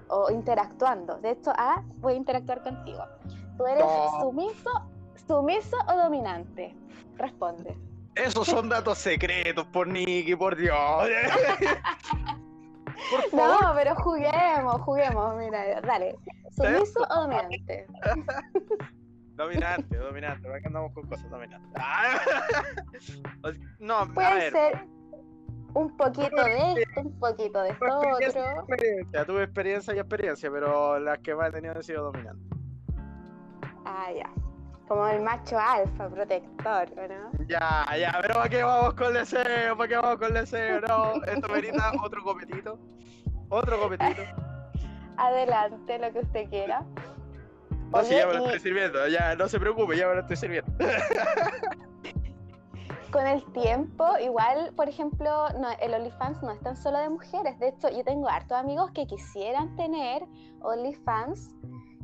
o 0.10 0.32
interactuando. 0.32 1.20
De 1.20 1.32
hecho, 1.32 1.54
ah, 1.56 1.84
voy 1.98 2.14
a 2.14 2.18
interactuar 2.18 2.64
contigo. 2.64 3.04
¿Tú 3.56 3.68
eres 3.68 3.86
No. 3.86 4.20
sumiso, 4.20 4.70
sumiso 5.28 5.78
o 5.88 5.96
dominante? 5.96 6.76
Responde. 7.18 7.78
Esos 8.16 8.48
son 8.48 8.68
datos 8.68 8.98
secretos, 8.98 9.66
por 9.68 9.88
Nicky, 9.88 10.36
por 10.36 10.56
Dios. 10.56 10.76
por 13.10 13.30
favor. 13.30 13.64
No, 13.64 13.74
pero 13.76 13.96
juguemos, 13.96 14.82
juguemos, 14.82 15.38
mira, 15.38 15.82
dale. 15.82 16.16
¿Sumiso 16.52 17.00
o 17.10 17.16
dominante? 17.22 17.88
Dominante, 19.36 19.98
dominante, 19.98 20.48
¿para 20.48 20.62
qué 20.62 20.68
andamos 20.68 20.94
con 20.94 21.08
cosas 21.08 21.28
dominantes? 21.32 21.72
Ah. 21.76 22.20
No, 23.80 23.96
a 24.00 24.06
Puede 24.06 24.36
ver, 24.36 24.52
ser 24.52 24.88
un 25.74 25.98
poquito 25.98 26.44
de 26.44 26.74
esto, 26.82 27.02
un 27.02 27.18
poquito 27.20 27.62
de 27.64 27.70
esto 27.70 27.86
otro. 27.98 28.20
experiencia, 28.20 29.26
tuve 29.26 29.44
experiencia 29.44 29.96
y 29.96 30.00
experiencia, 30.00 30.52
pero 30.52 31.00
las 31.00 31.18
que 31.20 31.34
más 31.34 31.50
he 31.50 31.52
tenido 31.54 31.74
han 31.74 31.82
sido 31.82 32.04
dominantes. 32.04 32.60
Ah, 33.86 34.10
ya. 34.16 34.30
Como 34.92 35.08
el 35.08 35.22
macho 35.22 35.58
alfa, 35.58 36.10
protector, 36.10 36.90
¿o 36.98 37.08
¿no? 37.08 37.46
Ya, 37.48 37.86
ya, 37.98 38.18
pero 38.22 38.34
¿para 38.34 38.50
qué 38.50 38.62
vamos 38.62 38.94
con 38.96 39.08
el 39.08 39.14
deseo? 39.14 39.78
¿Para 39.78 39.88
qué 39.88 39.96
vamos 39.96 40.18
con 40.18 40.28
el 40.28 40.34
deseo? 40.34 40.82
No, 40.82 41.14
esto 41.24 41.48
merita 41.48 41.94
otro 42.04 42.22
copetito. 42.22 42.78
Otro 43.48 43.80
copetito. 43.80 44.22
Adelante, 45.16 45.98
lo 45.98 46.12
que 46.12 46.20
usted 46.20 46.50
quiera. 46.50 46.84
No, 47.90 48.00
Oye, 48.00 48.18
ya 48.18 48.28
me 48.28 48.34
lo 48.34 48.40
y- 48.42 48.46
estoy 48.48 48.60
sirviendo, 48.60 49.08
ya, 49.08 49.34
no 49.38 49.48
se 49.48 49.62
preocupe, 49.62 49.96
ya 49.96 50.10
me 50.10 50.16
lo 50.16 50.20
estoy 50.20 50.36
sirviendo. 50.36 50.70
Con 53.14 53.26
el 53.28 53.46
tiempo, 53.54 54.18
igual, 54.22 54.74
por 54.76 54.90
ejemplo, 54.90 55.48
no, 55.58 55.70
el 55.80 55.94
OnlyFans 55.94 56.44
no 56.44 56.52
es 56.52 56.60
tan 56.60 56.76
solo 56.76 57.00
de 57.00 57.08
mujeres. 57.08 57.58
De 57.60 57.70
hecho, 57.70 57.88
yo 57.88 58.04
tengo 58.04 58.28
hartos 58.28 58.58
amigos 58.58 58.92
que 58.92 59.08
quisieran 59.08 59.74
tener 59.78 60.24
OnlyFans, 60.62 61.56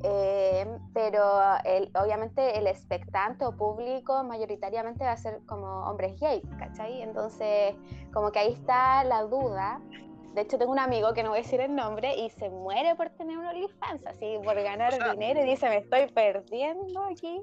eh, 0.03 0.67
pero 0.93 1.23
el- 1.63 1.89
obviamente 1.95 2.57
el 2.57 2.67
expectante 2.67 3.45
o 3.45 3.55
público 3.55 4.23
mayoritariamente 4.23 5.03
va 5.03 5.11
a 5.13 5.17
ser 5.17 5.39
como 5.45 5.67
hombres 5.89 6.19
gays, 6.19 6.43
¿cachai? 6.59 7.01
Entonces, 7.01 7.75
como 8.13 8.31
que 8.31 8.39
ahí 8.39 8.53
está 8.53 9.03
la 9.03 9.23
duda. 9.23 9.79
De 10.33 10.41
hecho, 10.41 10.57
tengo 10.59 10.71
un 10.71 10.79
amigo 10.79 11.13
que 11.13 11.23
no 11.23 11.29
voy 11.29 11.39
a 11.39 11.41
decir 11.41 11.59
el 11.61 11.73
nombre 11.75 12.15
y 12.15 12.29
se 12.29 12.49
muere 12.49 12.95
por 12.95 13.09
tener 13.09 13.37
un 13.37 13.45
OnlyFans, 13.47 14.05
así 14.05 14.37
por 14.43 14.55
ganar 14.61 14.93
O 14.93 14.97
sea- 14.97 15.11
dinero 15.13 15.41
y 15.43 15.49
dice, 15.49 15.67
me 15.69 15.77
estoy 15.77 16.07
perdiendo 16.11 17.03
aquí. 17.05 17.41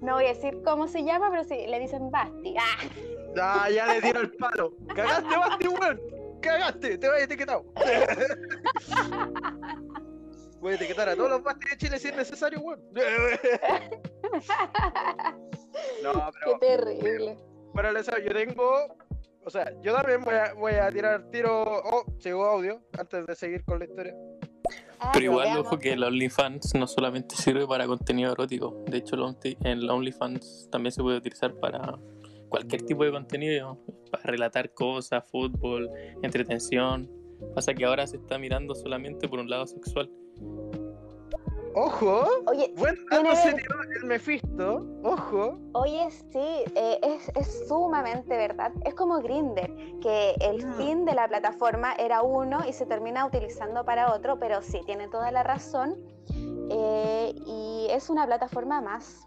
No 0.00 0.14
voy 0.14 0.26
a 0.26 0.28
decir 0.28 0.62
cómo 0.64 0.88
se 0.88 1.04
llama, 1.04 1.30
pero 1.30 1.44
sí, 1.44 1.66
le 1.66 1.78
dicen 1.78 2.10
Basti. 2.10 2.54
¡Ah! 2.60 2.82
Ya, 3.34 3.70
ya 3.70 3.86
le 3.94 4.02
tiro 4.02 4.20
el 4.20 4.32
palo. 4.36 4.72
Cagaste, 4.94 5.36
Basti, 5.36 5.68
weón. 5.68 6.00
Cagaste, 6.42 6.98
te 6.98 7.08
voy 7.08 7.20
a 7.20 7.24
etiquetado. 7.24 7.64
Voy 10.66 10.72
a 10.72 10.76
etiquetar 10.78 11.08
a 11.08 11.14
todos 11.14 11.30
los 11.30 11.44
Basti 11.44 11.70
de 11.70 11.76
Chile 11.76 11.96
si 11.96 12.08
es 12.08 12.16
necesario, 12.16 12.58
weón. 12.58 12.82
No, 16.02 16.12
¡Qué 16.44 16.56
pero 16.58 16.58
terrible! 16.58 17.36
para 17.72 17.90
el 17.90 17.94
deseo, 17.94 18.18
yo 18.18 18.32
tengo. 18.32 18.96
O 19.44 19.50
sea, 19.50 19.72
yo 19.80 19.94
también 19.94 20.24
voy 20.24 20.34
a, 20.34 20.54
voy 20.54 20.72
a 20.72 20.90
tirar 20.90 21.30
tiro. 21.30 21.62
Oh, 21.62 22.04
llegó 22.18 22.46
audio 22.46 22.80
antes 22.98 23.24
de 23.28 23.36
seguir 23.36 23.64
con 23.64 23.78
la 23.78 23.84
historia. 23.84 24.12
Ah, 24.98 25.12
Pero 25.12 25.26
igual, 25.26 25.56
ojo 25.56 25.78
que 25.78 25.92
el 25.92 26.02
OnlyFans 26.02 26.74
no 26.74 26.88
solamente 26.88 27.36
sirve 27.36 27.64
para 27.64 27.86
contenido 27.86 28.32
erótico. 28.32 28.82
De 28.88 28.98
hecho, 28.98 29.14
el 29.14 29.88
OnlyFans 29.88 30.68
también 30.72 30.90
se 30.90 31.00
puede 31.00 31.18
utilizar 31.18 31.54
para 31.60 31.96
cualquier 32.48 32.82
tipo 32.82 33.04
de 33.04 33.12
contenido. 33.12 33.78
Para 34.10 34.24
relatar 34.24 34.74
cosas, 34.74 35.22
fútbol, 35.30 35.88
entretención. 36.24 37.08
Pasa 37.54 37.72
que 37.72 37.84
ahora 37.84 38.04
se 38.08 38.16
está 38.16 38.36
mirando 38.36 38.74
solamente 38.74 39.28
por 39.28 39.38
un 39.38 39.48
lado 39.48 39.68
sexual. 39.68 40.10
Ojo, 41.78 42.26
Oye, 42.46 42.72
buen 42.76 42.96
dato 43.10 43.36
serio 43.36 43.66
el 44.00 44.06
Mephisto. 44.06 44.86
Ojo. 45.02 45.58
Oye, 45.74 46.10
sí, 46.10 46.64
eh, 46.74 46.98
es, 47.02 47.30
es 47.34 47.68
sumamente 47.68 48.34
verdad. 48.34 48.72
Es 48.86 48.94
como 48.94 49.20
Grinder, 49.20 49.70
que 50.00 50.36
el 50.40 50.66
Mm. 50.66 50.72
fin 50.78 51.04
de 51.04 51.14
la 51.14 51.28
plataforma 51.28 51.92
era 51.98 52.22
uno 52.22 52.66
y 52.66 52.72
se 52.72 52.86
termina 52.86 53.26
utilizando 53.26 53.84
para 53.84 54.10
otro, 54.14 54.38
pero 54.38 54.62
sí, 54.62 54.80
tiene 54.86 55.08
toda 55.08 55.30
la 55.30 55.42
razón. 55.42 55.96
eh, 56.68 57.32
y 57.46 57.86
es 57.90 58.10
una 58.10 58.26
plataforma 58.26 58.80
más, 58.80 59.24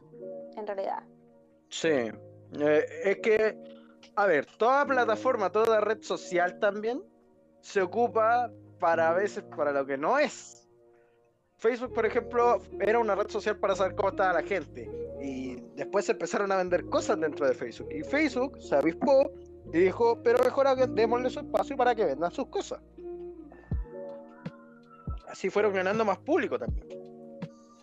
en 0.58 0.68
realidad. 0.68 1.04
Sí. 1.70 1.88
Eh, 1.88 2.86
es 3.06 3.18
que, 3.20 3.58
a 4.18 4.26
ver, 4.26 4.46
toda 4.58 4.86
plataforma, 4.86 5.50
toda 5.50 5.80
red 5.80 6.02
social 6.02 6.60
también 6.60 7.02
se 7.62 7.82
ocupa 7.82 8.52
para 8.80 9.12
a 9.12 9.14
veces 9.14 9.44
para 9.56 9.72
lo 9.72 9.86
que 9.86 9.98
no 9.98 10.20
es. 10.20 10.69
Facebook, 11.60 11.94
por 11.94 12.06
ejemplo, 12.06 12.62
era 12.80 13.00
una 13.00 13.16
red 13.16 13.30
social 13.30 13.58
para 13.58 13.76
saber 13.76 13.96
cómo 13.96 14.10
estaba 14.10 14.34
la 14.34 14.44
gente. 14.44 14.90
Y 15.22 15.56
después 15.76 16.06
se 16.06 16.14
empezaron 16.14 16.52
a 16.52 16.58
vender 16.58 16.86
cosas 16.86 17.20
dentro 17.20 17.46
de 17.46 17.54
Facebook. 17.54 17.90
Y 17.92 18.02
Facebook 18.04 18.62
se 18.62 18.76
avispó 18.76 19.30
y 19.74 19.80
dijo, 19.80 20.22
pero 20.24 20.42
mejor 20.44 20.68
démosle 20.90 21.30
su 21.30 21.40
espacio 21.40 21.76
para 21.76 21.94
que 21.94 22.06
vendan 22.06 22.32
sus 22.32 22.48
cosas. 22.48 22.80
Así 25.28 25.50
fueron 25.50 25.74
ganando 25.74 26.06
más 26.06 26.18
público 26.20 26.58
también. 26.58 26.88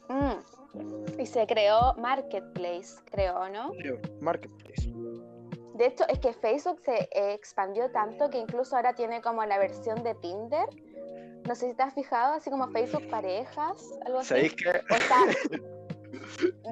Mm. 0.08 1.20
Y 1.20 1.26
se 1.26 1.46
creó 1.46 1.94
Marketplace, 1.98 2.96
creo, 3.04 3.48
¿no? 3.50 3.72
Marketplace. 4.20 4.90
De 5.74 5.86
hecho, 5.86 6.04
es 6.08 6.18
que 6.18 6.32
Facebook 6.32 6.80
se 6.82 7.08
expandió 7.12 7.90
tanto 7.90 8.30
que 8.30 8.38
incluso 8.38 8.74
ahora 8.74 8.94
tiene 8.94 9.20
como 9.20 9.44
la 9.44 9.58
versión 9.58 10.02
de 10.02 10.14
Tinder. 10.14 10.66
No 11.46 11.54
sé 11.54 11.70
si 11.70 11.74
te 11.74 11.82
has 11.82 11.94
fijado, 11.94 12.34
así 12.34 12.50
como 12.50 12.68
Facebook 12.68 13.08
parejas, 13.08 13.90
algo 14.04 14.18
así. 14.18 14.28
¿Sabéis 14.28 14.54
que 14.54 14.68
O 14.68 14.96
sea, 14.96 15.62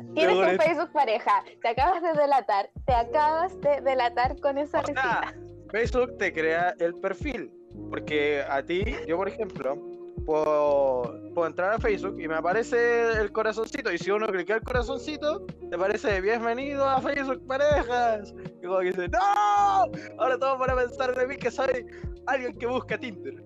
tienes 0.15 0.37
un 0.37 0.59
Facebook 0.59 0.93
pareja, 0.93 1.45
te 1.63 1.69
acabas 1.69 2.03
de 2.03 2.13
delatar, 2.13 2.71
te 2.87 2.95
acabas 2.95 3.61
de 3.61 3.81
delatar 3.83 4.41
con 4.41 4.59
esa 4.59 4.81
O 4.81 4.87
sea. 4.87 5.35
Facebook 5.71 6.17
te 6.19 6.33
crea 6.33 6.75
el 6.79 6.95
perfil. 6.95 7.53
Porque 7.91 8.43
a 8.49 8.65
ti, 8.65 8.85
yo 9.07 9.17
por 9.17 9.29
ejemplo, 9.29 9.77
puedo, 10.25 11.03
puedo 11.35 11.47
entrar 11.49 11.73
a 11.73 11.79
Facebook 11.79 12.21
y 12.21 12.29
me 12.29 12.37
aparece 12.37 13.13
el 13.21 13.33
corazoncito. 13.33 13.93
Y 13.93 13.99
si 13.99 14.11
uno 14.11 14.27
clica 14.29 14.55
el 14.55 14.63
corazoncito, 14.63 15.45
te 15.69 15.75
aparece 15.75 16.21
bienvenido 16.21 16.89
a 16.89 17.01
Facebook 17.01 17.45
Parejas. 17.47 18.33
Y 18.63 18.67
como 18.67 18.79
que 18.81 18.87
dice, 18.87 19.09
¡No! 19.09 19.87
Ahora 20.19 20.39
todos 20.39 20.59
van 20.59 20.71
a 20.71 20.77
pensar 20.77 21.15
de 21.15 21.27
mí 21.27 21.37
que 21.37 21.51
soy 21.51 21.87
alguien 22.27 22.57
que 22.57 22.67
busca 22.67 22.99
Tinder. 22.99 23.44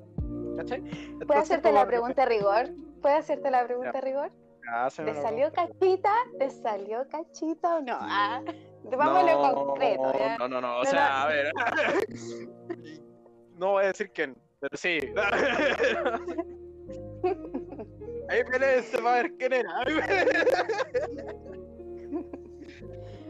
¿Cachai? 0.58 0.82
¿Puedo 1.26 1.40
hacerte 1.40 1.72
la 1.72 1.80
que- 1.82 1.86
pregunta 1.86 2.22
de 2.22 2.28
rigor? 2.28 2.68
¿Puedo 3.00 3.16
hacerte 3.16 3.50
la 3.50 3.64
pregunta 3.64 3.92
de 3.92 4.00
rigor? 4.00 4.30
Ah, 4.70 4.88
¿Te 4.94 5.14
salió 5.14 5.50
cachita? 5.52 6.12
¿Te 6.38 6.50
salió 6.50 7.06
cachita 7.08 7.76
o 7.76 7.80
no? 7.80 7.96
Ah, 8.00 8.42
vámonos 8.84 9.54
no, 9.54 9.66
concreto. 9.66 10.12
¿ya? 10.18 10.36
No, 10.36 10.48
no, 10.48 10.60
no, 10.60 10.76
o 10.78 10.84
No, 10.84 10.90
sea, 10.90 11.08
no. 11.08 11.16
a 11.16 11.26
ver. 11.28 11.52
no 13.56 13.70
voy 13.70 13.84
a 13.84 13.86
decir 13.88 14.10
quién, 14.10 14.36
pero 14.60 14.76
sí. 14.76 14.98
Ahí 18.28 18.42
viene 18.50 18.82
se 18.82 19.00
va 19.00 19.14
a 19.14 19.22
ver 19.22 19.32
quién 19.38 19.52
era. 19.54 19.72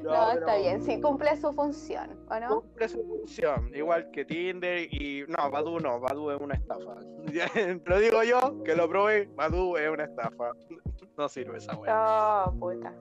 No, 0.09 0.33
está 0.33 0.57
bien, 0.57 0.83
sí 0.83 1.01
cumple 1.01 1.37
su 1.37 1.53
función, 1.53 2.19
¿o 2.31 2.41
no? 2.41 2.61
Cumple 2.63 2.89
su 2.89 3.05
función, 3.05 3.71
igual 3.75 4.11
que 4.11 4.25
Tinder 4.25 4.89
y. 4.93 5.25
No, 5.29 5.51
Badu 5.51 5.79
no, 5.79 6.01
Badu 6.01 6.31
es 6.31 6.41
una 6.41 6.55
estafa. 6.55 6.95
lo 7.85 7.99
digo 7.99 8.23
yo, 8.23 8.63
que 8.65 8.75
lo 8.75 8.89
probé, 8.89 9.29
Badu 9.35 9.77
es 9.77 9.89
una 9.91 10.05
estafa. 10.05 10.53
No 11.17 11.29
sirve 11.29 11.59
esa 11.59 11.77
wea. 11.77 12.45
Oh, 12.47 12.55
puta. 12.59 12.95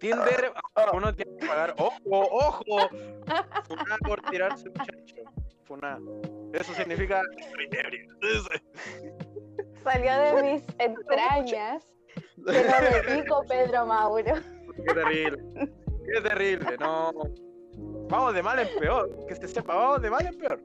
Tinder, 0.00 0.52
uno 0.94 1.14
tiene 1.14 1.36
que 1.36 1.46
pagar. 1.46 1.74
¡Ojo, 1.76 2.00
ojo! 2.06 2.88
Funá 3.68 3.96
por 4.06 4.22
tirarse 4.30 4.68
un 4.68 4.74
chancho. 4.74 5.16
Funá. 5.64 5.98
Eso 6.54 6.72
significa. 6.72 7.20
Salió 9.84 10.18
de 10.18 10.42
mis 10.42 10.64
entrañas. 10.78 11.84
Te 12.46 12.64
lo 12.64 13.06
dedico, 13.08 13.44
Pedro 13.46 13.84
Mauro. 13.84 14.34
Qué 14.76 14.94
terrible. 14.94 15.38
Qué 16.04 16.20
terrible, 16.20 16.76
no. 16.78 17.12
Vamos 18.08 18.34
de 18.34 18.42
mal 18.42 18.58
en 18.58 18.68
peor. 18.78 19.26
Que 19.26 19.36
se 19.36 19.48
sepa, 19.48 19.74
vamos 19.74 20.02
de 20.02 20.10
mal 20.10 20.26
en 20.26 20.36
peor. 20.36 20.60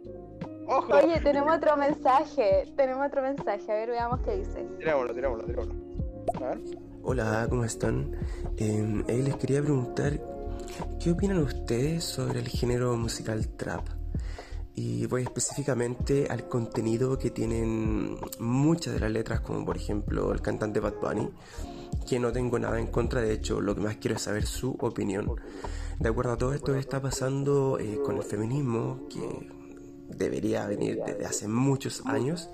Ojo. 0.68 0.93
Oye, 0.95 1.20
tenemos 1.22 1.56
otro 1.56 1.78
mensaje. 1.78 2.74
Tenemos 2.76 3.08
otro 3.08 3.22
mensaje. 3.22 3.72
A 3.72 3.76
ver, 3.76 3.89
veamos 3.89 4.20
qué 4.22 4.38
dice. 4.38 4.68
Tirámoslo, 4.80 5.14
tirámoslo, 5.14 5.45
tirámoslo. 5.45 5.76
A 6.36 6.49
ver. 6.49 6.62
Hola, 7.03 7.45
¿cómo 7.47 7.64
están? 7.64 8.16
Eh, 8.58 9.03
eh, 9.08 9.22
les 9.24 9.36
quería 9.36 9.62
preguntar, 9.62 10.20
¿qué 10.99 11.12
opinan 11.12 11.38
ustedes 11.38 12.03
sobre 12.03 12.39
el 12.39 12.47
género 12.47 12.97
musical 12.97 13.47
trap? 13.49 13.88
Y 14.74 15.06
voy 15.06 15.22
específicamente 15.22 16.28
al 16.30 16.47
contenido 16.49 17.18
que 17.20 17.30
tienen 17.30 18.18
muchas 18.39 18.95
de 18.95 18.99
las 18.99 19.12
letras, 19.12 19.41
como 19.41 19.64
por 19.64 19.78
ejemplo 19.78 20.34
el 20.34 20.41
cantante 20.41 20.80
Bad 20.80 20.95
Bunny, 20.99 21.30
que 22.06 22.20
no 22.20 22.32
tengo 22.32 22.60
nada 22.60 22.80
en 22.80 22.88
contra, 22.88 23.22
de 23.22 23.34
hecho 23.34 23.62
lo 23.62 23.76
que 23.76 23.82
más 23.82 23.97
quiero 23.97 24.16
es 24.16 24.24
saber 24.24 24.45
su 24.45 24.76
opinión. 24.80 25.36
De 25.99 26.10
acuerdo 26.10 26.34
a 26.34 26.38
todo 26.38 26.53
esto 26.53 26.74
que 26.74 26.80
está 26.80 27.01
pasando 27.01 27.80
eh, 27.80 27.99
con 28.03 28.18
el 28.18 28.24
feminismo, 28.24 29.08
que 29.10 29.49
debería 30.10 30.68
venir 30.68 30.99
desde 31.06 31.26
hace 31.26 31.47
muchos 31.47 32.06
años, 32.06 32.49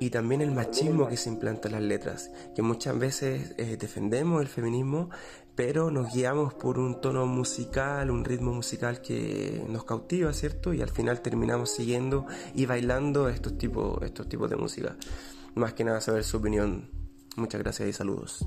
y 0.00 0.10
también 0.10 0.40
el 0.40 0.52
machismo 0.52 1.08
que 1.08 1.16
se 1.16 1.28
implanta 1.28 1.68
en 1.68 1.74
las 1.74 1.82
letras, 1.82 2.30
que 2.54 2.62
muchas 2.62 2.98
veces 2.98 3.54
eh, 3.58 3.76
defendemos 3.78 4.40
el 4.40 4.48
feminismo, 4.48 5.10
pero 5.56 5.90
nos 5.90 6.14
guiamos 6.14 6.54
por 6.54 6.78
un 6.78 7.00
tono 7.00 7.26
musical, 7.26 8.12
un 8.12 8.24
ritmo 8.24 8.52
musical 8.52 9.02
que 9.02 9.64
nos 9.68 9.84
cautiva, 9.84 10.32
¿cierto? 10.32 10.72
Y 10.72 10.82
al 10.82 10.90
final 10.90 11.20
terminamos 11.20 11.70
siguiendo 11.70 12.26
y 12.54 12.66
bailando 12.66 13.28
estos 13.28 13.58
tipos, 13.58 14.00
estos 14.02 14.28
tipos 14.28 14.48
de 14.48 14.54
música. 14.54 14.96
Más 15.56 15.72
que 15.72 15.82
nada 15.82 16.00
saber 16.00 16.22
su 16.22 16.36
opinión. 16.36 16.88
Muchas 17.36 17.60
gracias 17.60 17.88
y 17.88 17.92
saludos. 17.92 18.46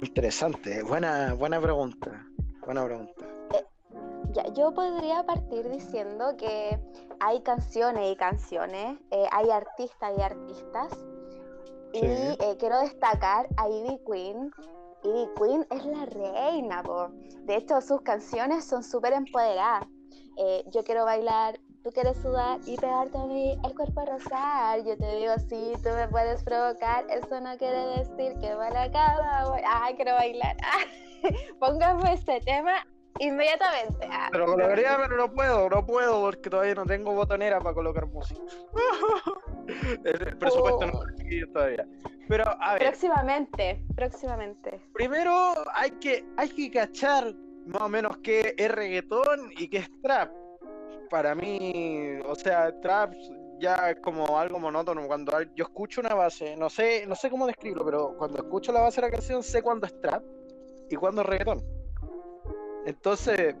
Interesante, 0.00 0.82
buena, 0.82 1.34
buena 1.34 1.60
pregunta. 1.60 2.24
Buena 2.64 2.84
pregunta. 2.84 3.26
Ya, 4.32 4.46
yo 4.52 4.72
podría 4.72 5.24
partir 5.24 5.68
diciendo 5.70 6.36
que 6.36 6.78
hay 7.18 7.40
canciones 7.42 8.12
y 8.12 8.16
canciones, 8.16 8.98
eh, 9.10 9.26
hay 9.32 9.50
artistas 9.50 10.12
y 10.16 10.20
artistas. 10.20 10.92
Sí. 11.92 12.00
Y 12.00 12.04
eh, 12.04 12.56
quiero 12.58 12.78
destacar 12.80 13.48
a 13.56 13.68
Ivy 13.68 13.98
Queen. 14.06 14.50
Ivy 15.02 15.28
Queen 15.36 15.66
es 15.70 15.84
la 15.86 16.04
reina, 16.04 16.82
po. 16.82 17.08
De 17.44 17.56
hecho, 17.56 17.80
sus 17.80 18.02
canciones 18.02 18.64
son 18.64 18.84
súper 18.84 19.14
empoderadas. 19.14 19.88
Eh, 20.36 20.64
yo 20.72 20.84
quiero 20.84 21.04
bailar, 21.06 21.58
tú 21.82 21.90
quieres 21.92 22.16
sudar 22.18 22.58
y 22.66 22.76
pegarte 22.76 23.16
a 23.18 23.24
mí 23.26 23.58
el 23.64 23.74
cuerpo 23.74 24.00
a 24.00 24.04
rozar. 24.06 24.84
Yo 24.84 24.96
te 24.96 25.16
digo, 25.16 25.34
sí, 25.48 25.72
tú 25.82 25.90
me 25.94 26.08
puedes 26.08 26.42
provocar. 26.42 27.04
Eso 27.10 27.40
no 27.40 27.56
quiere 27.58 27.78
decir 27.98 28.38
que 28.40 28.54
va 28.54 28.66
a 28.68 28.70
la 28.70 28.90
cama. 28.90 29.44
voy- 29.48 29.62
Ah, 29.66 29.90
quiero 29.96 30.14
bailar. 30.14 30.56
Ah, 30.62 30.84
Póngame 31.58 32.12
este 32.12 32.40
tema 32.40 32.86
inmediatamente. 33.20 34.08
Ah. 34.10 34.28
Pero 34.30 34.46
colocaría, 34.46 34.96
pero 34.96 35.16
no 35.16 35.32
puedo, 35.32 35.68
no 35.68 35.84
puedo 35.84 36.20
porque 36.20 36.50
todavía 36.50 36.74
no 36.74 36.86
tengo 36.86 37.12
botonera 37.14 37.58
para 37.58 37.74
colocar 37.74 38.06
música. 38.06 38.40
el, 40.04 40.38
presupuesto 40.38 40.86
no 40.86 41.04
lo 41.04 41.16
tengo 41.16 41.52
todavía. 41.52 41.86
Pero 42.28 42.44
a 42.60 42.74
ver, 42.74 42.82
Próximamente, 42.82 43.82
próximamente. 43.96 44.80
primero 44.92 45.54
hay 45.74 45.90
que, 45.92 46.24
hay 46.36 46.48
que 46.50 46.70
cachar 46.70 47.34
más 47.66 47.82
o 47.82 47.88
menos 47.88 48.18
qué 48.18 48.54
es 48.56 48.70
reggaetón 48.70 49.50
y 49.56 49.68
qué 49.68 49.78
es 49.78 49.90
trap. 50.02 50.30
Para 51.08 51.34
mí, 51.34 52.18
o 52.26 52.34
sea, 52.34 52.72
trap 52.80 53.14
ya 53.58 53.94
como 54.00 54.38
algo 54.38 54.58
monótono. 54.58 55.06
Cuando 55.06 55.32
yo 55.54 55.64
escucho 55.64 56.00
una 56.00 56.14
base, 56.14 56.56
no 56.56 56.70
sé, 56.70 57.06
no 57.06 57.14
sé 57.14 57.30
cómo 57.30 57.46
describirlo, 57.46 57.84
pero 57.84 58.16
cuando 58.16 58.38
escucho 58.38 58.72
la 58.72 58.80
base 58.80 59.00
de 59.00 59.08
la 59.08 59.12
canción 59.12 59.42
sé 59.42 59.62
cuándo 59.62 59.86
es 59.86 60.00
trap 60.00 60.22
y 60.90 60.96
cuándo 60.96 61.22
es 61.22 61.26
reggaetón. 61.26 61.64
Entonces, 62.86 63.56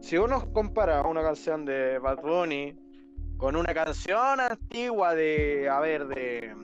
si 0.00 0.16
uno 0.18 0.52
compara 0.52 1.02
una 1.02 1.22
canción 1.22 1.64
de 1.64 1.98
Bad 1.98 2.20
Bunny 2.22 2.76
con 3.36 3.56
una 3.56 3.72
canción 3.72 4.40
antigua 4.40 5.14
de, 5.14 5.68
a 5.68 5.80
ver, 5.80 6.06
de 6.06 6.54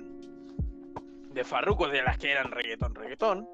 de 1.34 1.44
Farruko, 1.44 1.88
de 1.88 2.02
las 2.02 2.16
que 2.16 2.30
eran 2.30 2.50
reggaetón, 2.50 2.94
reggaetón, 2.94 3.48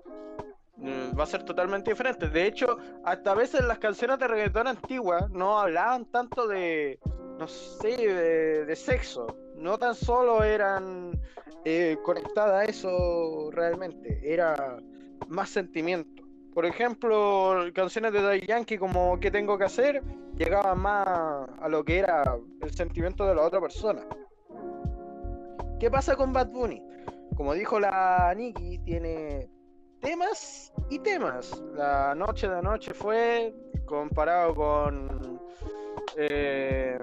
va 1.19 1.25
a 1.25 1.27
ser 1.27 1.43
totalmente 1.43 1.91
diferente. 1.91 2.29
De 2.29 2.47
hecho, 2.47 2.79
hasta 3.05 3.33
a 3.33 3.35
veces 3.35 3.65
las 3.65 3.79
canciones 3.79 4.19
de 4.19 4.29
reggaetón 4.29 4.67
antiguas 4.67 5.29
no 5.31 5.59
hablaban 5.59 6.07
tanto 6.07 6.47
de, 6.47 6.99
no 7.39 7.47
sé, 7.47 7.97
de, 7.97 8.65
de 8.65 8.77
sexo. 8.77 9.27
No 9.57 9.79
tan 9.79 9.95
solo 9.95 10.43
eran 10.43 11.13
eh, 11.65 11.99
conectadas 12.03 12.63
a 12.63 12.65
eso 12.65 13.51
realmente, 13.53 14.21
era 14.23 14.79
más 15.29 15.51
sentimiento. 15.51 16.23
Por 16.55 16.65
ejemplo, 16.65 17.65
canciones 17.75 18.13
de 18.13 18.23
Daddy 18.23 18.47
Yankee 18.47 18.79
como 18.79 19.21
¿Qué 19.21 19.31
tengo 19.31 19.57
que 19.57 19.65
hacer? 19.65 20.03
llegaban 20.37 20.81
más 20.81 21.07
a 21.07 21.69
lo 21.69 21.85
que 21.85 21.99
era 21.99 22.39
el 22.63 22.73
sentimiento 22.73 23.27
de 23.27 23.35
la 23.35 23.43
otra 23.43 23.61
persona. 23.61 24.03
¿Qué 25.79 25.91
pasa 25.91 26.17
con 26.17 26.33
Bad 26.33 26.49
Bunny? 26.49 26.83
como 27.41 27.55
dijo 27.55 27.81
la 27.81 28.35
Nikki, 28.37 28.81
tiene 28.81 29.49
temas 30.01 30.73
y 30.89 30.99
temas. 30.99 31.63
La 31.75 32.15
noche 32.15 32.49
de 32.49 32.59
anoche 32.59 32.95
fue 32.95 33.55
comparado 33.85 34.55
con. 34.55 35.41
Eh, 36.17 36.99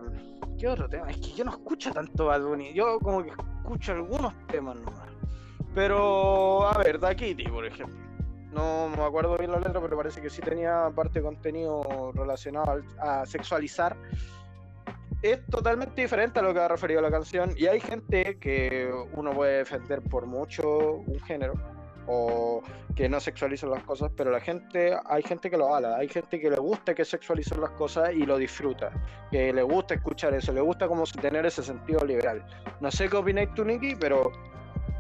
¿Qué 0.57 0.67
otro 0.67 0.89
tema? 0.89 1.09
Es 1.09 1.17
que 1.17 1.31
yo 1.33 1.45
no 1.45 1.51
escucho 1.51 1.91
tanto 1.91 2.25
Bad 2.25 2.41
Bunny. 2.41 2.73
Yo 2.73 2.99
como 2.99 3.23
que 3.23 3.29
escucho 3.29 3.93
algunos 3.93 4.33
temas 4.47 4.75
nomás. 4.77 5.09
Pero, 5.75 6.67
a 6.67 6.77
ver, 6.79 6.99
Da 6.99 7.15
por 7.51 7.65
ejemplo. 7.65 8.07
No 8.51 8.89
me 8.89 9.03
acuerdo 9.03 9.37
bien 9.37 9.51
la 9.51 9.59
letra, 9.59 9.79
pero 9.79 9.95
parece 9.95 10.21
que 10.21 10.29
sí 10.29 10.41
tenía 10.41 10.89
parte 10.95 11.19
de 11.19 11.25
contenido 11.25 12.11
relacionado 12.13 12.81
a 12.99 13.25
sexualizar. 13.25 13.95
Es 15.21 15.45
totalmente 15.47 16.01
diferente 16.01 16.39
a 16.39 16.41
lo 16.41 16.53
que 16.53 16.59
ha 16.59 16.67
referido 16.67 17.01
la 17.01 17.11
canción. 17.11 17.53
Y 17.55 17.67
hay 17.67 17.79
gente 17.79 18.39
que 18.39 18.89
uno 19.13 19.33
puede 19.33 19.57
defender 19.59 20.01
por 20.01 20.25
mucho 20.25 21.03
un 21.05 21.19
género 21.19 21.53
o 22.07 22.61
que 22.95 23.07
no 23.07 23.19
sexualizan 23.19 23.69
las 23.69 23.83
cosas, 23.83 24.11
pero 24.15 24.31
la 24.31 24.39
gente, 24.39 24.97
hay 25.05 25.21
gente 25.21 25.49
que 25.49 25.57
lo 25.57 25.75
habla, 25.75 25.97
hay 25.97 26.07
gente 26.07 26.39
que 26.39 26.49
le 26.49 26.57
gusta 26.57 26.95
que 26.95 27.05
sexualicen 27.05 27.61
las 27.61 27.71
cosas 27.71 28.13
y 28.13 28.25
lo 28.25 28.37
disfruta, 28.37 28.91
que 29.29 29.53
le 29.53 29.61
gusta 29.61 29.93
escuchar 29.95 30.33
eso, 30.33 30.51
le 30.51 30.61
gusta 30.61 30.87
como 30.87 31.03
tener 31.03 31.45
ese 31.45 31.61
sentido 31.61 32.03
liberal. 32.05 32.43
No 32.79 32.89
sé 32.89 33.09
qué 33.09 33.17
opináis 33.17 33.53
tú, 33.53 33.63
Nicky, 33.65 33.95
pero 33.95 34.31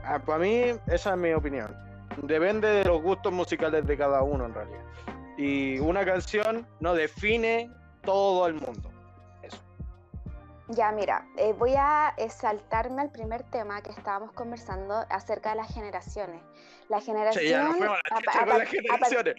ah, 0.03 0.19
para 0.19 0.39
mí 0.39 0.73
esa 0.87 1.11
es 1.11 1.17
mi 1.17 1.33
opinión. 1.33 1.75
Depende 2.23 2.67
de 2.67 2.85
los 2.85 3.01
gustos 3.01 3.31
musicales 3.31 3.85
de 3.85 3.97
cada 3.97 4.21
uno 4.21 4.45
en 4.45 4.53
realidad. 4.53 4.83
Y 5.37 5.79
una 5.79 6.03
canción 6.03 6.67
no 6.79 6.93
define 6.93 7.71
todo 8.03 8.47
el 8.47 8.55
mundo. 8.55 8.91
Ya, 10.69 10.91
mira, 10.91 11.25
eh, 11.37 11.53
voy 11.53 11.75
a 11.77 12.13
saltarme 12.29 13.01
al 13.01 13.09
primer 13.09 13.43
tema 13.43 13.81
que 13.81 13.91
estábamos 13.91 14.33
conversando 14.33 14.95
acerca 15.09 15.51
de 15.51 15.55
las 15.57 15.73
generaciones. 15.73 16.41
La 16.89 17.01
generación. 17.01 17.43
Sí, 17.43 17.49
ya 17.49 17.59
a 17.61 17.63
la 17.63 17.93
a- 17.93 18.01
chucha 18.03 18.31
a- 18.31 18.43
con 18.45 18.51
a- 18.53 18.57
las 18.59 18.69
generaciones. 18.69 19.35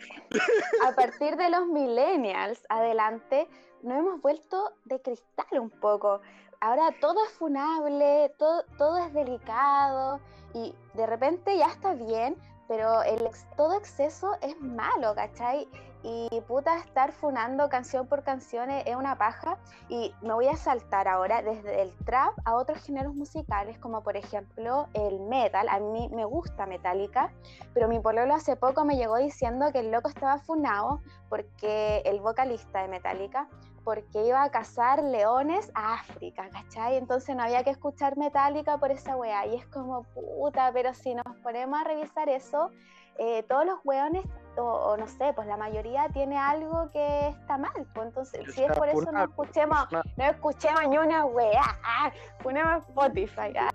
a 0.87 0.93
partir 0.93 1.37
de 1.37 1.49
los 1.51 1.67
millennials 1.67 2.61
adelante, 2.69 3.49
nos 3.83 3.99
hemos 3.99 4.21
vuelto 4.21 4.73
de 4.85 5.01
cristal 5.01 5.47
un 5.61 5.71
poco. 5.71 6.21
Ahora 6.61 6.91
todo 7.01 7.25
es 7.25 7.33
funable, 7.33 8.33
todo, 8.39 8.65
todo 8.77 8.99
es 8.99 9.13
delicado 9.15 10.21
y 10.55 10.75
de 10.95 11.07
repente 11.07 11.57
ya 11.57 11.67
está 11.69 11.95
bien, 11.95 12.37
pero 12.67 13.03
el 13.03 13.25
ex- 13.27 13.47
todo 13.57 13.79
exceso 13.79 14.37
es 14.43 14.61
malo, 14.61 15.15
¿cachai? 15.15 15.69
Y 16.03 16.29
puta, 16.47 16.77
estar 16.79 17.13
funando 17.13 17.69
canción 17.69 18.07
por 18.07 18.23
canción 18.23 18.71
es 18.71 18.95
una 18.95 19.17
paja. 19.19 19.59
Y 19.89 20.15
me 20.23 20.33
voy 20.33 20.49
a 20.49 20.57
saltar 20.57 21.09
ahora 21.09 21.43
desde 21.43 21.83
el 21.83 21.93
trap 22.05 22.33
a 22.45 22.55
otros 22.55 22.79
géneros 22.85 23.15
musicales, 23.15 23.79
como 23.79 24.03
por 24.03 24.17
ejemplo 24.17 24.89
el 24.95 25.21
metal. 25.21 25.69
A 25.69 25.81
mí 25.81 26.09
me 26.13 26.25
gusta 26.25 26.67
Metallica, 26.67 27.33
pero 27.75 27.89
mi 27.89 27.99
pololo 27.99 28.35
hace 28.35 28.57
poco 28.57 28.85
me 28.85 28.97
llegó 28.97 29.17
diciendo 29.17 29.73
que 29.73 29.81
el 29.81 29.91
loco 29.91 30.09
estaba 30.09 30.39
funado 30.39 31.01
porque 31.29 32.03
el 32.05 32.21
vocalista 32.21 32.83
de 32.83 32.89
Metallica, 32.89 33.49
porque 33.85 34.27
iba 34.27 34.43
a 34.43 34.51
cazar 34.51 35.03
leones 35.03 35.71
a 35.75 35.95
África, 35.95 36.49
¿cachai? 36.51 36.97
Entonces 36.97 37.35
no 37.35 37.43
había 37.43 37.65
que 37.65 37.71
escuchar 37.71 38.17
Metallica 38.17 38.79
por 38.79 38.91
esa 38.91 39.17
weá. 39.17 39.47
Y 39.47 39.57
es 39.57 39.67
como, 39.67 40.03
puta, 40.03 40.71
pero 40.73 40.95
si 40.95 41.15
nos 41.15 41.25
ponemos 41.43 41.81
a 41.81 41.85
revisar 41.85 42.29
eso, 42.29 42.71
eh, 43.19 43.43
todos 43.49 43.67
los 43.67 43.79
weones, 43.85 44.25
o, 44.57 44.63
o 44.63 44.97
no 44.97 45.07
sé, 45.07 45.33
pues 45.35 45.47
la 45.47 45.57
mayoría 45.57 46.09
tiene 46.09 46.37
algo 46.37 46.91
que 46.93 47.29
está 47.29 47.59
mal. 47.59 47.87
Pues 47.95 48.09
entonces, 48.09 48.55
si 48.55 48.65
es 48.65 48.73
por 48.73 48.89
eso, 48.89 49.11
no 49.13 49.25
escuchemos, 49.25 49.87
no 50.17 50.25
escuchemos 50.25 50.89
ni 50.89 50.99
una 50.99 51.25
weá. 51.27 51.79
Ah, 51.85 52.11
ponemos 52.43 52.85
Spotify. 52.89 53.53
ah. 53.59 53.71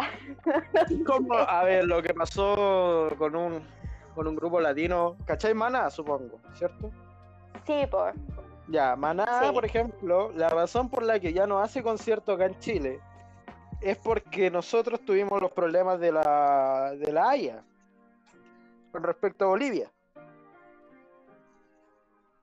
Como, 1.07 1.33
a 1.35 1.63
ver, 1.63 1.85
lo 1.85 2.01
que 2.01 2.13
pasó 2.13 3.09
con 3.17 3.35
un, 3.35 3.61
con 4.15 4.27
un 4.27 4.35
grupo 4.35 4.59
latino, 4.59 5.15
¿cachai? 5.25 5.53
Maná, 5.53 5.89
supongo, 5.89 6.39
¿cierto? 6.55 6.91
Sí, 7.65 7.85
por. 7.89 8.13
Ya, 8.69 8.95
Maná, 8.95 9.25
Sí. 9.43 9.51
por 9.53 9.65
ejemplo, 9.65 10.31
la 10.33 10.49
razón 10.49 10.89
por 10.89 11.03
la 11.03 11.19
que 11.19 11.33
ya 11.33 11.45
no 11.45 11.59
hace 11.59 11.83
concierto 11.83 12.33
acá 12.33 12.45
en 12.45 12.57
Chile 12.59 12.99
es 13.81 13.97
porque 13.97 14.49
nosotros 14.49 15.01
tuvimos 15.01 15.41
los 15.41 15.51
problemas 15.51 15.99
de 15.99 16.13
la, 16.13 16.93
de 16.97 17.11
la 17.11 17.29
Haya 17.29 17.63
con 18.93 19.03
respecto 19.03 19.45
a 19.45 19.47
Bolivia. 19.47 19.91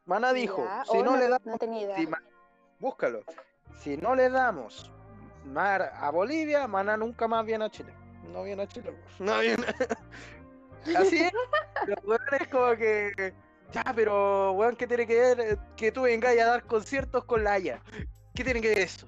Maná 0.05 0.33
dijo, 0.33 0.65
Ya, 0.65 0.85
si 0.85 0.99
oh, 0.99 1.05
no, 1.05 1.17
le 1.17 1.29
damos, 1.29 1.47
No 1.47 1.59
tenía 1.59 1.83
idea. 1.83 1.97
si 1.97 2.07
Ma- 2.09 2.23
búscalo, 2.81 3.23
si 3.79 3.97
no 3.97 4.17
le 4.17 4.29
damos 4.29 4.91
mar 5.45 5.93
a 5.95 6.11
Bolivia, 6.11 6.67
Maná 6.67 6.97
nunca 6.97 7.29
más 7.29 7.47
viene 7.47 7.65
a 7.67 7.71
Chile. 7.71 7.95
No 8.33 8.43
viene 8.43 8.65
a 8.65 8.67
Chile. 8.67 8.93
No 9.21 9.39
viene. 9.39 9.65
Así 10.97 11.21
es. 11.23 11.33
Los 11.87 12.05
weones 12.05 12.49
como 12.51 12.77
que. 12.77 13.33
Ya, 13.73 13.85
pero 13.95 14.53
weón, 14.53 14.75
¿qué 14.75 14.89
tiene 14.89 15.07
que 15.07 15.15
ver 15.21 15.41
eh, 15.41 15.57
que 15.77 15.93
tú 15.93 16.03
vengas 16.03 16.37
a 16.37 16.45
dar 16.45 16.65
conciertos 16.65 17.25
con 17.25 17.45
la 17.45 17.53
Haya? 17.53 17.81
¿Qué 18.35 18.43
tiene 18.43 18.61
que 18.61 18.71
ver 18.71 18.79
eso? 18.81 19.07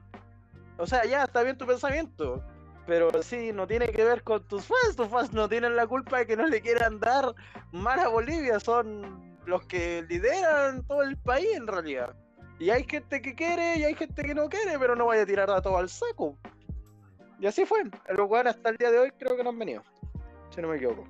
O 0.79 0.87
sea, 0.87 1.05
ya 1.05 1.25
está 1.25 1.43
bien 1.43 1.59
tu 1.59 1.67
pensamiento. 1.67 2.45
Pero 2.93 3.23
sí, 3.23 3.55
no 3.55 3.67
tiene 3.67 3.89
que 3.89 4.05
ver 4.05 4.23
con 4.23 4.47
tus 4.47 4.67
fans. 4.67 4.97
Tus 4.97 5.09
fans 5.09 5.33
no 5.33 5.49
tienen 5.49 5.77
la 5.77 5.87
culpa 5.87 6.19
de 6.19 6.27
que 6.27 6.37
no 6.37 6.47
le 6.47 6.61
quieran 6.61 7.01
dar 7.01 7.35
mar 7.71 7.99
a 7.99 8.09
Bolivia. 8.09 8.61
Son 8.61 9.35
los 9.47 9.65
que 9.65 10.05
lideran 10.11 10.87
todo 10.87 11.03
el 11.03 11.17
país 11.17 11.49
en 11.57 11.67
realidad. 11.67 12.15
Y 12.59 12.69
hay 12.69 12.85
gente 12.85 13.23
que 13.23 13.35
quiere 13.35 13.77
y 13.77 13.85
hay 13.85 13.95
gente 13.95 14.23
que 14.23 14.35
no 14.35 14.47
quiere, 14.51 14.79
pero 14.79 14.95
no 14.95 15.07
vaya 15.07 15.23
a 15.23 15.27
tirar 15.27 15.49
a 15.51 15.63
todo 15.63 15.79
al 15.79 15.89
saco. 15.89 16.37
Y 17.41 17.47
así 17.47 17.65
fue. 17.65 17.83
Los 18.11 18.29
weones 18.29 18.57
hasta 18.57 18.69
el 18.69 18.77
día 18.77 18.91
de 18.91 18.99
hoy 18.99 19.11
creo 19.13 19.39
que 19.39 19.43
no 19.43 19.49
han 19.49 19.59
venido. 19.59 19.83
Si 20.51 20.61
no 20.61 20.69
me 20.69 20.77
equivoco. 20.77 21.05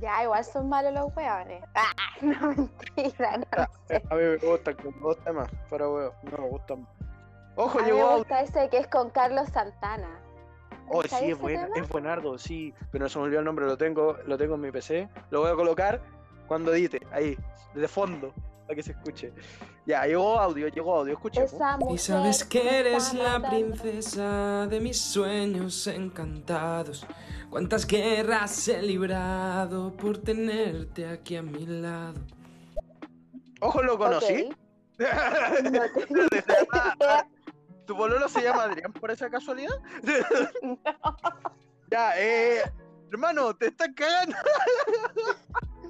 Ya, 0.00 0.22
igual 0.22 0.42
son 0.42 0.70
malos 0.70 0.94
los 0.94 1.14
weones. 1.14 1.62
Ah, 1.74 1.92
no, 2.22 2.48
mentira, 2.54 3.36
no 3.36 3.44
Ah, 3.58 3.68
sé. 3.88 4.02
A 4.08 4.14
mí 4.14 4.22
me 4.22 4.36
gustan 4.38 4.74
como 4.76 5.08
dos 5.10 5.22
temas, 5.22 5.50
pero 5.68 5.92
weón, 5.94 6.12
no 6.32 6.38
me 6.38 6.48
gustan. 6.48 6.88
Ojo, 7.56 7.78
A 7.78 7.82
llegó 7.84 8.08
me 8.12 8.16
gusta 8.20 8.40
ese 8.40 8.70
que 8.70 8.78
es 8.78 8.86
con 8.86 9.10
Carlos 9.10 9.50
Santana. 9.50 10.18
Oh, 10.90 11.00
¿Cachai 11.02 11.26
sí, 11.26 11.30
es 11.32 11.38
buen, 11.38 11.60
es 11.76 11.88
buenardo, 11.88 12.38
sí. 12.38 12.72
Pero 12.90 13.04
no 13.04 13.08
se 13.08 13.18
me 13.18 13.24
olvidó 13.24 13.40
el 13.40 13.44
nombre, 13.44 13.66
lo 13.66 13.76
tengo, 13.76 14.16
lo 14.26 14.36
tengo 14.38 14.54
en 14.54 14.60
mi 14.60 14.70
PC. 14.70 15.08
Lo 15.30 15.40
voy 15.40 15.50
a 15.50 15.54
colocar 15.54 16.00
cuando 16.46 16.72
edite, 16.74 17.00
ahí, 17.12 17.36
de 17.74 17.88
fondo, 17.88 18.32
para 18.62 18.74
que 18.74 18.82
se 18.82 18.92
escuche. 18.92 19.32
Ya, 19.86 20.04
llegó 20.06 20.38
audio, 20.38 20.68
llegó 20.68 20.96
audio, 21.00 21.14
escuchemos. 21.14 21.54
Y 21.90 21.98
sabes 21.98 22.44
que 22.44 22.80
eres 22.80 23.14
la 23.14 23.40
princesa 23.48 24.66
de 24.66 24.80
mis 24.80 25.00
sueños 25.00 25.86
encantados. 25.86 27.06
Cuántas 27.50 27.86
guerras 27.86 28.68
he 28.68 28.82
librado 28.82 29.92
por 29.96 30.18
tenerte 30.18 31.08
aquí 31.08 31.36
a 31.36 31.42
mi 31.42 31.64
lado. 31.66 32.20
Ojo, 33.60 33.82
lo 33.82 33.98
conocí. 33.98 34.48
Ok. 35.00 36.10
No 36.10 36.28
te- 36.28 36.44
¿Tu 37.88 37.96
pololo 37.96 38.28
se 38.28 38.42
llama 38.42 38.64
Adrián 38.64 38.92
por 38.92 39.10
esa 39.10 39.28
casualidad? 39.30 39.72
Ya, 41.90 42.12
eh. 42.18 42.60
Hermano, 43.10 43.54
te 43.56 43.68
estás 43.68 43.88
cagando. 43.96 44.36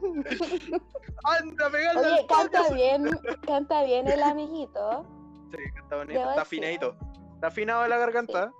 Anda, 1.24 1.70
pegarle 1.70 2.00
Oye, 2.12 2.26
canta 2.28 2.70
bien, 2.72 3.10
canta 3.44 3.82
bien 3.82 4.06
el 4.06 4.22
amiguito. 4.22 5.04
Sí, 5.50 5.56
está 5.82 5.96
bonito, 5.96 6.20
Debo 6.20 6.30
está 6.30 6.42
decir. 6.44 6.60
afinadito. 6.60 6.96
Está 7.34 7.48
afinado 7.48 7.88
la 7.88 7.98
garganta. 7.98 8.52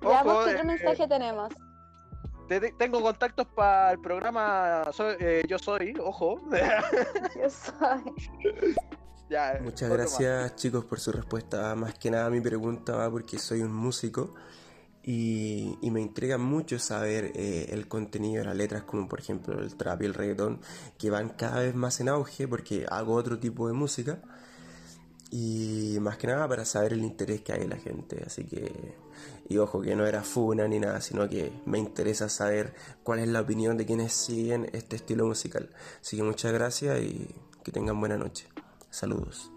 Veamos 0.00 0.32
Ojo, 0.32 0.44
qué 0.44 0.50
eh, 0.50 0.54
otro 0.54 0.64
mensaje 0.66 1.06
tenemos. 1.06 1.52
te- 2.48 2.60
te- 2.60 2.72
tengo 2.72 3.02
contactos 3.02 3.46
para 3.48 3.92
el 3.92 4.00
programa 4.00 4.84
Soy- 4.90 5.16
eh, 5.20 5.44
Yo 5.46 5.58
Soy, 5.58 5.94
ojo. 6.02 6.40
Yo 7.36 7.50
soy. 7.50 8.14
Ya, 9.30 9.58
Muchas 9.62 9.90
gracias 9.90 10.56
chicos 10.56 10.84
por 10.84 11.00
su 11.00 11.12
respuesta. 11.12 11.74
Más 11.74 11.94
que 11.94 12.10
nada 12.10 12.30
mi 12.30 12.40
pregunta 12.40 12.96
va 12.96 13.10
porque 13.10 13.38
soy 13.38 13.62
un 13.62 13.72
músico 13.72 14.34
y, 15.02 15.78
y 15.82 15.90
me 15.90 16.00
intriga 16.00 16.38
mucho 16.38 16.78
saber 16.78 17.32
eh, 17.34 17.68
el 17.70 17.88
contenido 17.88 18.40
de 18.40 18.44
las 18.46 18.56
letras 18.56 18.84
como 18.84 19.08
por 19.08 19.20
ejemplo 19.20 19.60
el 19.60 19.74
trap 19.76 20.02
y 20.02 20.06
el 20.06 20.14
reggaetón 20.14 20.60
que 20.98 21.10
van 21.10 21.28
cada 21.30 21.60
vez 21.60 21.74
más 21.74 22.00
en 22.00 22.08
auge 22.08 22.48
porque 22.48 22.86
hago 22.88 23.14
otro 23.14 23.38
tipo 23.38 23.66
de 23.68 23.74
música 23.74 24.20
y 25.36 25.98
más 26.00 26.16
que 26.16 26.28
nada 26.28 26.46
para 26.46 26.64
saber 26.64 26.92
el 26.92 27.02
interés 27.02 27.40
que 27.40 27.52
hay 27.52 27.62
en 27.62 27.70
la 27.70 27.76
gente. 27.76 28.22
Así 28.24 28.44
que, 28.44 28.94
y 29.48 29.58
ojo 29.58 29.80
que 29.80 29.96
no 29.96 30.06
era 30.06 30.22
funa 30.22 30.68
ni 30.68 30.78
nada, 30.78 31.00
sino 31.00 31.28
que 31.28 31.52
me 31.66 31.78
interesa 31.78 32.28
saber 32.28 32.72
cuál 33.02 33.18
es 33.18 33.26
la 33.26 33.40
opinión 33.40 33.76
de 33.76 33.84
quienes 33.84 34.12
siguen 34.12 34.70
este 34.72 34.94
estilo 34.94 35.26
musical. 35.26 35.70
Así 36.00 36.16
que 36.16 36.22
muchas 36.22 36.52
gracias 36.52 37.00
y 37.00 37.34
que 37.64 37.72
tengan 37.72 37.98
buena 37.98 38.16
noche. 38.16 38.46
Saludos. 38.94 39.52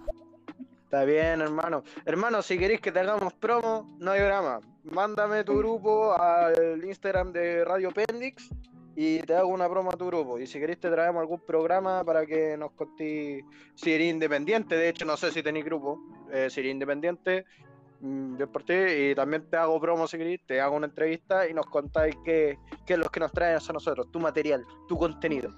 Está 0.85 1.03
bien, 1.03 1.41
hermano. 1.41 1.83
Hermano, 2.05 2.41
si 2.41 2.57
queréis 2.57 2.81
que 2.81 2.91
te 2.91 2.99
hagamos 2.99 3.33
promo, 3.33 3.95
no 3.99 4.11
hay 4.11 4.21
drama. 4.21 4.61
Mándame 4.83 5.43
tu 5.43 5.57
grupo 5.57 6.13
al 6.13 6.83
Instagram 6.83 7.31
de 7.33 7.63
Radio 7.65 7.91
Pendix 7.91 8.49
y 8.95 9.19
te 9.19 9.35
hago 9.35 9.49
una 9.49 9.69
promo 9.69 9.91
a 9.91 9.97
tu 9.97 10.07
grupo. 10.07 10.39
Y 10.39 10.47
si 10.47 10.59
queréis 10.59 10.79
te 10.79 10.89
traemos 10.89 11.19
algún 11.19 11.39
programa 11.41 12.03
para 12.03 12.25
que 12.25 12.57
nos 12.57 12.71
contéis 12.71 13.43
si 13.75 13.93
eres 13.93 14.09
independiente. 14.09 14.75
De 14.75 14.89
hecho, 14.89 15.05
no 15.05 15.17
sé 15.17 15.31
si 15.31 15.43
tenéis 15.43 15.65
grupo. 15.65 15.99
Eh, 16.31 16.49
si 16.49 16.61
eres 16.61 16.71
independiente, 16.71 17.45
Mm, 17.99 18.37
Bien 18.37 18.49
por 18.49 18.63
ti. 18.63 18.73
Y 18.73 19.15
también 19.15 19.49
te 19.49 19.57
hago 19.57 19.79
promo 19.79 20.07
si 20.07 20.17
querés, 20.17 20.41
te 20.45 20.61
hago 20.61 20.75
una 20.75 20.87
entrevista 20.87 21.47
y 21.47 21.53
nos 21.53 21.65
contáis 21.65 22.15
qué, 22.23 22.57
qué 22.85 22.93
es 22.93 22.99
lo 22.99 23.09
que 23.09 23.19
nos 23.19 23.31
traen 23.31 23.57
a 23.57 23.73
nosotros, 23.73 24.11
tu 24.11 24.19
material, 24.19 24.63
tu 24.87 24.97
contenido. 24.97 25.53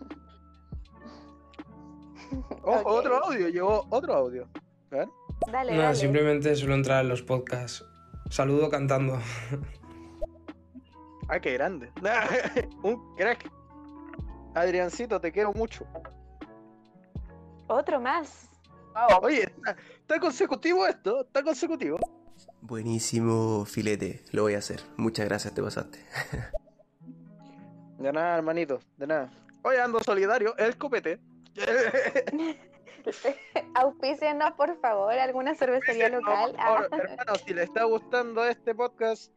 Ojo, 2.64 2.80
Ok. 2.80 2.85
otro 2.88 3.26
audio, 3.26 3.49
llegó 3.49 3.85
otro 3.89 4.14
audio. 4.14 4.47
A 4.91 4.95
ver. 4.95 5.07
Dale, 5.51 5.72
Nada, 5.72 5.84
dale. 5.85 5.95
simplemente 5.95 6.56
suelo 6.56 6.76
entrar 6.76 7.03
en 7.03 7.10
los 7.10 7.22
podcasts. 7.22 7.84
Saludo 8.30 8.69
cantando. 8.69 9.18
Ay, 11.27 11.39
qué 11.41 11.53
grande. 11.53 11.91
Un 12.84 13.15
crack. 13.15 13.49
Adriancito, 14.56 15.19
te 15.22 15.31
quiero 15.31 15.53
mucho. 15.53 15.85
Otro 17.68 17.99
más. 17.99 18.49
Oye, 19.22 19.43
está, 19.43 19.76
está 20.01 20.19
consecutivo 20.19 20.85
esto, 20.88 21.22
está 21.22 21.43
consecutivo. 21.43 21.97
Buenísimo 22.61 23.64
filete, 23.65 24.23
lo 24.31 24.41
voy 24.43 24.56
a 24.56 24.57
hacer. 24.57 24.81
Muchas 24.97 25.26
gracias, 25.26 25.53
te 25.53 25.61
pasaste. 25.61 26.03
De 27.99 28.11
nada, 28.14 28.38
hermanito, 28.38 28.80
de 28.97 29.07
nada. 29.07 29.30
Oye, 29.61 29.80
ando 29.81 29.99
solidario, 29.99 30.56
el 30.57 30.77
copete. 30.77 31.19
Auspícianos, 33.76 34.52
por 34.53 34.80
favor, 34.81 35.14
alguna 35.14 35.56
cervecería 35.56 36.10
Por 36.10 36.19
local. 36.22 36.56
favor, 36.57 36.90
Ah, 36.91 36.98
hermano, 36.98 37.36
si 37.45 37.53
le 37.53 37.64
está 37.64 37.84
gustando 37.86 38.44
este 38.45 38.76
podcast, 38.76 39.31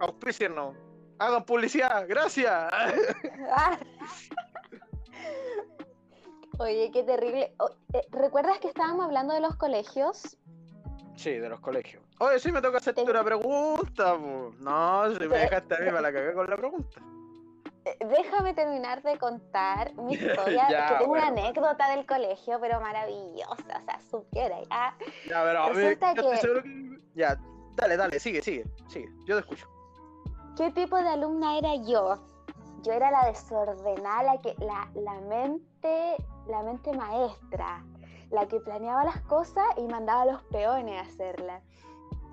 auspícienos. 0.00 0.74
Hagan 1.18 1.44
publicidad, 1.44 2.06
gracias. 2.08 2.50
ah. 2.52 3.78
Oye, 6.58 6.90
qué 6.92 7.02
terrible. 7.02 7.54
O- 7.58 7.70
eh, 7.94 8.06
¿Recuerdas 8.10 8.58
que 8.58 8.68
estábamos 8.68 9.04
hablando 9.06 9.34
de 9.34 9.40
los 9.40 9.56
colegios? 9.56 10.36
Sí, 11.16 11.32
de 11.32 11.48
los 11.48 11.60
colegios. 11.60 12.02
Oye, 12.18 12.38
sí 12.38 12.50
me 12.52 12.60
toca 12.62 12.78
hacerte 12.78 13.02
una 13.02 13.22
pregunta. 13.24 14.16
po. 14.16 14.52
No, 14.58 15.12
si 15.14 15.28
me 15.28 15.38
dejaste 15.38 15.74
a 15.74 15.78
mí, 15.78 15.90
me 15.92 16.00
la 16.00 16.12
cagué 16.12 16.32
con 16.34 16.48
la 16.48 16.56
pregunta. 16.56 17.00
Déjame 17.98 18.54
terminar 18.54 19.02
de 19.02 19.18
contar 19.18 19.94
mi 19.96 20.14
historia, 20.14 20.68
Ya, 20.70 20.86
que 20.88 20.94
tengo 21.00 21.12
una 21.12 21.26
anécdota 21.28 21.88
del 21.90 22.06
colegio, 22.06 22.58
pero 22.60 22.80
maravillosa, 22.80 23.80
o 23.80 23.84
sea, 23.84 24.00
supiera. 24.10 24.56
Ah, 24.70 24.94
Ya, 25.28 25.42
pero 25.42 25.62
a 25.64 25.68
mí, 25.70 25.82
yo 25.82 25.98
que- 26.30 26.36
seguro 26.38 26.62
que... 26.62 26.98
Ya, 27.14 27.36
dale, 27.76 27.96
dale, 27.96 28.18
sigue, 28.20 28.40
sigue, 28.42 28.64
sigue. 28.88 29.08
Yo 29.26 29.34
te 29.36 29.40
escucho. 29.40 29.66
¿Qué 30.56 30.70
tipo 30.70 30.96
de 30.96 31.08
alumna 31.08 31.58
era 31.58 31.74
yo? 31.76 32.18
Yo 32.82 32.92
era 32.92 33.10
la 33.10 33.26
desordenada, 33.26 34.22
la 34.22 34.40
que 34.40 34.54
la, 34.58 34.88
la 34.94 35.14
mente, 35.20 36.16
la 36.46 36.62
mente 36.62 36.92
maestra, 36.92 37.84
la 38.30 38.46
que 38.46 38.60
planeaba 38.60 39.04
las 39.04 39.20
cosas 39.22 39.64
y 39.76 39.82
mandaba 39.82 40.22
a 40.22 40.26
los 40.26 40.42
peones 40.44 40.98
a 41.00 41.02
hacerlas. 41.04 41.62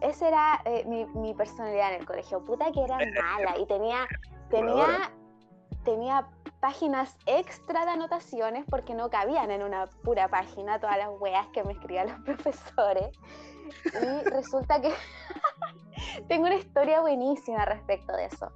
Esa 0.01 0.27
era 0.27 0.61
eh, 0.65 0.85
mi, 0.85 1.05
mi 1.07 1.33
personalidad 1.33 1.93
en 1.93 2.01
el 2.01 2.05
colegio. 2.05 2.43
Puta 2.45 2.71
que 2.71 2.83
era 2.83 2.97
mala 3.21 3.57
y 3.59 3.65
tenía, 3.67 4.07
tenía, 4.49 5.11
tenía 5.89 6.27
páginas 6.59 7.17
extra 7.25 7.83
de 7.85 7.91
anotaciones 7.91 8.63
porque 8.69 8.93
no 8.93 9.09
cabían 9.09 9.49
en 9.49 9.63
una 9.63 9.87
pura 10.03 10.27
página 10.27 10.79
todas 10.79 10.97
las 10.97 11.09
weas 11.19 11.47
que 11.47 11.63
me 11.63 11.73
escribían 11.73 12.09
los 12.09 12.19
profesores. 12.25 13.17
Y 13.85 14.29
resulta 14.29 14.79
que 14.81 14.93
tengo 16.27 16.45
una 16.45 16.55
historia 16.55 17.01
buenísima 17.01 17.65
respecto 17.65 18.13
de 18.13 18.25
eso. 18.25 18.51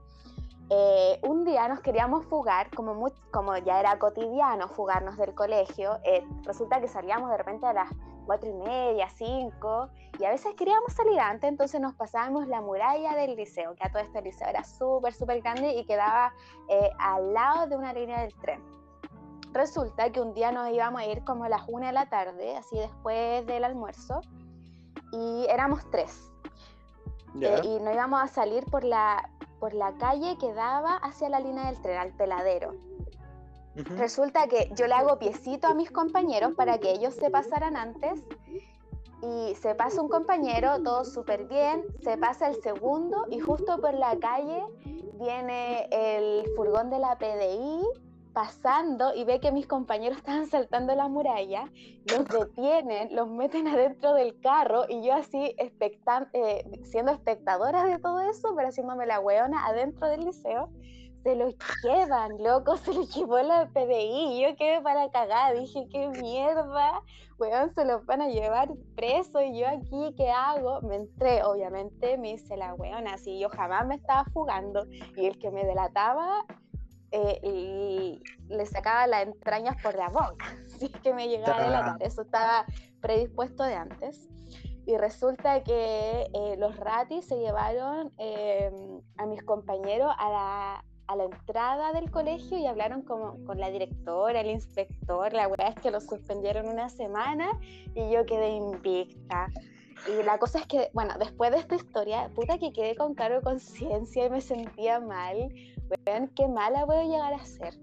Eh, 0.69 1.19
un 1.23 1.43
día 1.43 1.67
nos 1.67 1.81
queríamos 1.81 2.25
fugar, 2.25 2.69
como, 2.75 3.11
como 3.31 3.57
ya 3.57 3.79
era 3.79 3.97
cotidiano 3.97 4.67
fugarnos 4.69 5.17
del 5.17 5.33
colegio, 5.33 5.99
eh, 6.03 6.23
resulta 6.43 6.79
que 6.79 6.87
salíamos 6.87 7.29
de 7.31 7.37
repente 7.37 7.65
a 7.65 7.73
las 7.73 7.89
cuatro 8.25 8.49
y 8.49 8.53
media, 8.53 9.09
cinco, 9.09 9.89
y 10.19 10.25
a 10.25 10.29
veces 10.29 10.53
queríamos 10.55 10.93
salir 10.93 11.19
antes, 11.19 11.49
entonces 11.49 11.81
nos 11.81 11.93
pasábamos 11.95 12.47
la 12.47 12.61
muralla 12.61 13.15
del 13.15 13.35
liceo, 13.35 13.75
que 13.75 13.87
a 13.87 13.91
todo 13.91 14.01
este 14.01 14.21
liceo 14.21 14.47
era 14.47 14.63
súper, 14.63 15.13
súper 15.13 15.41
grande 15.41 15.73
y 15.73 15.85
quedaba 15.85 16.33
eh, 16.69 16.89
al 16.99 17.33
lado 17.33 17.67
de 17.67 17.75
una 17.75 17.93
línea 17.93 18.21
del 18.21 18.33
tren. 18.35 18.61
Resulta 19.51 20.11
que 20.11 20.19
un 20.19 20.33
día 20.33 20.51
nos 20.51 20.69
íbamos 20.71 21.01
a 21.01 21.05
ir 21.05 21.23
como 21.23 21.43
a 21.43 21.49
las 21.49 21.63
una 21.67 21.87
de 21.87 21.93
la 21.93 22.09
tarde, 22.09 22.55
así 22.57 22.77
después 22.77 23.45
del 23.45 23.63
almuerzo, 23.63 24.21
y 25.11 25.45
éramos 25.49 25.87
tres. 25.91 26.31
Ya. 27.35 27.57
Eh, 27.57 27.61
y 27.63 27.79
nos 27.79 27.93
íbamos 27.93 28.21
a 28.21 28.27
salir 28.27 28.65
por 28.65 28.83
la, 28.83 29.29
por 29.59 29.73
la 29.73 29.93
calle 29.97 30.37
que 30.37 30.53
daba 30.53 30.95
hacia 30.97 31.29
la 31.29 31.39
línea 31.39 31.65
del 31.67 31.81
tren, 31.81 31.97
al 31.97 32.13
peladero. 32.13 32.73
Resulta 33.75 34.47
que 34.47 34.71
yo 34.75 34.87
le 34.87 34.93
hago 34.93 35.17
piecito 35.17 35.67
a 35.67 35.73
mis 35.73 35.89
compañeros 35.89 36.53
para 36.55 36.77
que 36.77 36.91
ellos 36.91 37.15
se 37.15 37.29
pasaran 37.29 37.75
antes. 37.75 38.23
Y 39.21 39.55
se 39.55 39.73
pasa 39.73 40.01
un 40.01 40.09
compañero, 40.09 40.83
todo 40.83 41.05
súper 41.05 41.45
bien, 41.47 41.83
se 42.03 42.17
pasa 42.17 42.49
el 42.49 42.61
segundo 42.61 43.25
y 43.31 43.39
justo 43.39 43.79
por 43.79 43.93
la 43.93 44.17
calle 44.19 44.61
viene 45.13 45.87
el 45.91 46.45
furgón 46.57 46.89
de 46.89 46.99
la 46.99 47.17
PDI 47.17 47.83
pasando 48.33 49.13
y 49.13 49.23
ve 49.23 49.39
que 49.39 49.51
mis 49.51 49.67
compañeros 49.67 50.17
estaban 50.19 50.47
saltando 50.47 50.93
la 50.95 51.07
muralla, 51.07 51.71
los 52.05 52.27
detienen, 52.27 53.15
los 53.15 53.29
meten 53.29 53.67
adentro 53.67 54.13
del 54.13 54.39
carro 54.41 54.85
y 54.89 55.03
yo 55.03 55.13
así 55.13 55.55
eh, 55.57 56.81
siendo 56.83 57.11
espectadora 57.11 57.85
de 57.85 57.99
todo 57.99 58.19
eso, 58.21 58.53
pero 58.55 58.67
haciéndome 58.67 59.05
la 59.05 59.19
weona 59.19 59.65
adentro 59.65 60.07
del 60.07 60.25
liceo, 60.25 60.69
se 61.23 61.35
los 61.35 61.55
llevan, 61.81 62.31
loco, 62.43 62.77
se 62.85 62.93
los 62.93 63.13
llevó 63.15 63.39
la 63.39 63.67
PDI, 63.69 64.41
yo 64.41 64.55
quedé 64.57 64.81
para 64.81 65.09
cagar, 65.09 65.57
dije, 65.57 65.87
qué 65.89 66.09
mierda, 66.09 67.01
weón, 67.39 67.73
se 67.73 67.85
los 67.85 68.05
van 68.05 68.21
a 68.21 68.27
llevar 68.27 68.69
preso 68.95 69.41
y 69.41 69.59
yo 69.59 69.67
aquí, 69.67 70.13
¿qué 70.17 70.29
hago? 70.29 70.81
Me 70.81 70.97
entré, 70.97 71.43
obviamente, 71.43 72.17
me 72.17 72.31
hice 72.31 72.57
la 72.57 72.73
weona, 72.75 73.13
así 73.13 73.39
yo 73.39 73.49
jamás 73.49 73.87
me 73.87 73.95
estaba 73.95 74.25
fugando 74.25 74.85
y 75.15 75.25
el 75.25 75.39
que 75.39 75.49
me 75.49 75.65
delataba 75.65 76.45
eh, 77.11 77.39
y 77.43 78.23
le 78.49 78.65
sacaba 78.65 79.07
las 79.07 79.23
entrañas 79.23 79.81
por 79.81 79.95
la 79.95 80.09
boca, 80.09 80.57
así 80.75 80.89
que 80.89 81.13
me 81.13 81.29
llegaba 81.29 81.57
a 81.57 81.63
delatar, 81.63 82.03
eso 82.03 82.21
estaba 82.23 82.65
predispuesto 83.01 83.63
de 83.63 83.75
antes. 83.75 84.29
Y 84.85 84.97
resulta 84.97 85.63
que 85.63 86.27
eh, 86.33 86.55
los 86.57 86.75
ratis 86.75 87.25
se 87.25 87.37
llevaron 87.37 88.11
eh, 88.17 88.69
a 89.15 89.25
mis 89.25 89.41
compañeros 89.41 90.13
a 90.19 90.29
la, 90.29 90.83
a 91.07 91.15
la 91.15 91.25
entrada 91.25 91.91
del 91.93 92.09
colegio 92.11 92.57
y 92.57 92.65
hablaron 92.65 93.01
como, 93.01 93.43
con 93.45 93.59
la 93.59 93.69
directora, 93.69 94.41
el 94.41 94.49
inspector. 94.49 95.33
La 95.33 95.47
weá 95.47 95.69
es 95.69 95.75
que 95.81 95.91
los 95.91 96.05
suspendieron 96.05 96.67
una 96.67 96.89
semana 96.89 97.59
y 97.95 98.11
yo 98.11 98.25
quedé 98.25 98.49
invicta. 98.51 99.47
Y 100.07 100.23
la 100.23 100.37
cosa 100.37 100.59
es 100.59 100.67
que, 100.67 100.89
bueno, 100.93 101.13
después 101.17 101.51
de 101.51 101.57
esta 101.57 101.75
historia, 101.75 102.29
puta 102.35 102.57
que 102.57 102.73
quedé 102.73 102.95
con 102.95 103.15
cargo 103.15 103.41
conciencia 103.41 104.25
y 104.25 104.29
me 104.29 104.41
sentía 104.41 104.99
mal. 104.99 105.53
Vean 106.05 106.27
qué 106.29 106.47
mala 106.47 106.85
puedo 106.85 107.03
llegar 107.03 107.33
a 107.33 107.45
ser. 107.45 107.75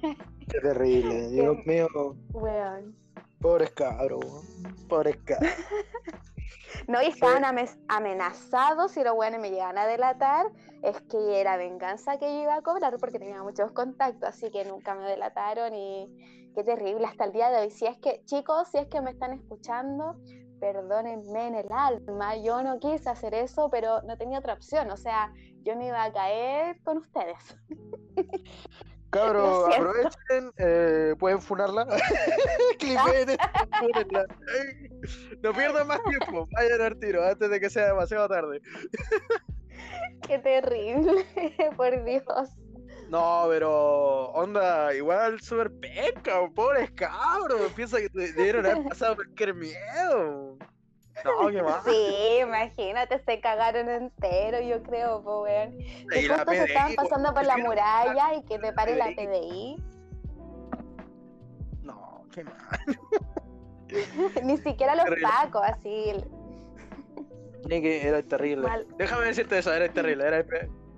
Qué 0.00 0.60
terrible, 0.60 1.28
Dios 1.30 1.56
mío. 1.66 1.88
Weón. 2.32 2.96
Pobres 3.40 3.70
cabros, 3.70 4.24
weón. 4.24 4.86
Pobres 4.88 5.16
cabros. 5.24 5.52
No, 6.88 7.02
y 7.02 7.06
estaban 7.06 7.44
ame- 7.44 7.68
amenazados 7.88 8.92
si 8.92 9.02
los 9.02 9.14
weones 9.14 9.40
me 9.40 9.50
llegaban 9.50 9.78
a 9.78 9.86
delatar, 9.86 10.46
es 10.82 11.00
que 11.02 11.40
era 11.40 11.56
venganza 11.56 12.18
que 12.18 12.26
yo 12.26 12.42
iba 12.42 12.56
a 12.56 12.62
cobrar 12.62 12.96
porque 12.98 13.18
tenía 13.18 13.42
muchos 13.42 13.72
contactos, 13.72 14.28
así 14.28 14.50
que 14.50 14.64
nunca 14.64 14.94
me 14.94 15.06
delataron 15.06 15.74
y 15.74 16.50
qué 16.54 16.64
terrible 16.64 17.06
hasta 17.06 17.24
el 17.24 17.32
día 17.32 17.50
de 17.50 17.62
hoy. 17.62 17.70
Si 17.70 17.86
es 17.86 17.98
que, 17.98 18.22
chicos, 18.24 18.68
si 18.68 18.78
es 18.78 18.86
que 18.88 19.00
me 19.00 19.10
están 19.12 19.32
escuchando, 19.32 20.16
perdónenme 20.60 21.48
en 21.48 21.54
el 21.56 21.72
alma, 21.72 22.36
yo 22.36 22.62
no 22.62 22.78
quise 22.78 23.10
hacer 23.10 23.34
eso, 23.34 23.68
pero 23.70 24.02
no 24.02 24.16
tenía 24.16 24.38
otra 24.38 24.54
opción, 24.54 24.90
o 24.90 24.96
sea, 24.96 25.32
yo 25.64 25.76
me 25.76 25.86
iba 25.88 26.02
a 26.02 26.12
caer 26.12 26.80
con 26.82 26.98
ustedes. 26.98 27.36
Cabros, 29.12 29.74
aprovechen, 29.74 30.52
eh, 30.56 31.14
pueden 31.18 31.38
funarla. 31.38 31.86
Fúnenla. 33.78 34.26
No 35.42 35.52
pierdan 35.52 35.86
más 35.86 36.02
tiempo, 36.04 36.48
vayan 36.52 36.80
al 36.80 36.98
tiro 36.98 37.22
antes 37.22 37.50
de 37.50 37.60
que 37.60 37.68
sea 37.68 37.88
demasiado 37.88 38.26
tarde. 38.28 38.62
Qué 40.26 40.38
terrible, 40.38 41.26
por 41.76 42.04
Dios. 42.04 42.24
No, 43.10 43.44
pero 43.50 44.30
onda, 44.30 44.94
igual 44.94 45.38
súper 45.42 45.70
penca, 45.72 46.48
pobres 46.54 46.90
cabros. 46.92 47.70
Piensa 47.76 47.98
que 47.98 48.08
te 48.08 48.32
debieron 48.32 48.64
haber 48.64 48.82
pasado 48.88 49.16
cualquier 49.16 49.54
miedo. 49.54 50.56
No, 51.24 51.48
qué 51.48 51.62
más. 51.62 51.84
Sí, 51.84 52.38
imagínate, 52.40 53.22
se 53.24 53.40
cagaron 53.40 53.88
entero, 53.88 54.60
yo 54.60 54.82
creo, 54.82 55.22
pues, 55.22 55.36
weón. 55.42 55.78
Que 56.08 56.28
justo 56.28 56.50
se 56.52 56.64
estaban 56.64 56.94
pasando 56.94 57.34
por 57.34 57.44
la 57.44 57.56
muralla 57.58 58.34
y 58.34 58.42
que 58.44 58.58
te 58.58 58.72
pare 58.72 58.96
la 58.96 59.06
PDI. 59.06 59.76
No, 61.82 62.24
qué 62.32 62.44
mal. 62.44 62.54
Ni 64.42 64.56
siquiera 64.58 64.94
los 64.94 65.04
pacos, 65.20 65.62
así. 65.64 66.14
Ni 67.68 67.82
que 67.82 68.06
era 68.06 68.22
terrible. 68.22 68.66
Mal. 68.66 68.86
Déjame 68.96 69.26
decirte 69.26 69.58
eso, 69.58 69.72
era 69.72 69.88
terrible. 69.92 70.26
Era... 70.26 70.44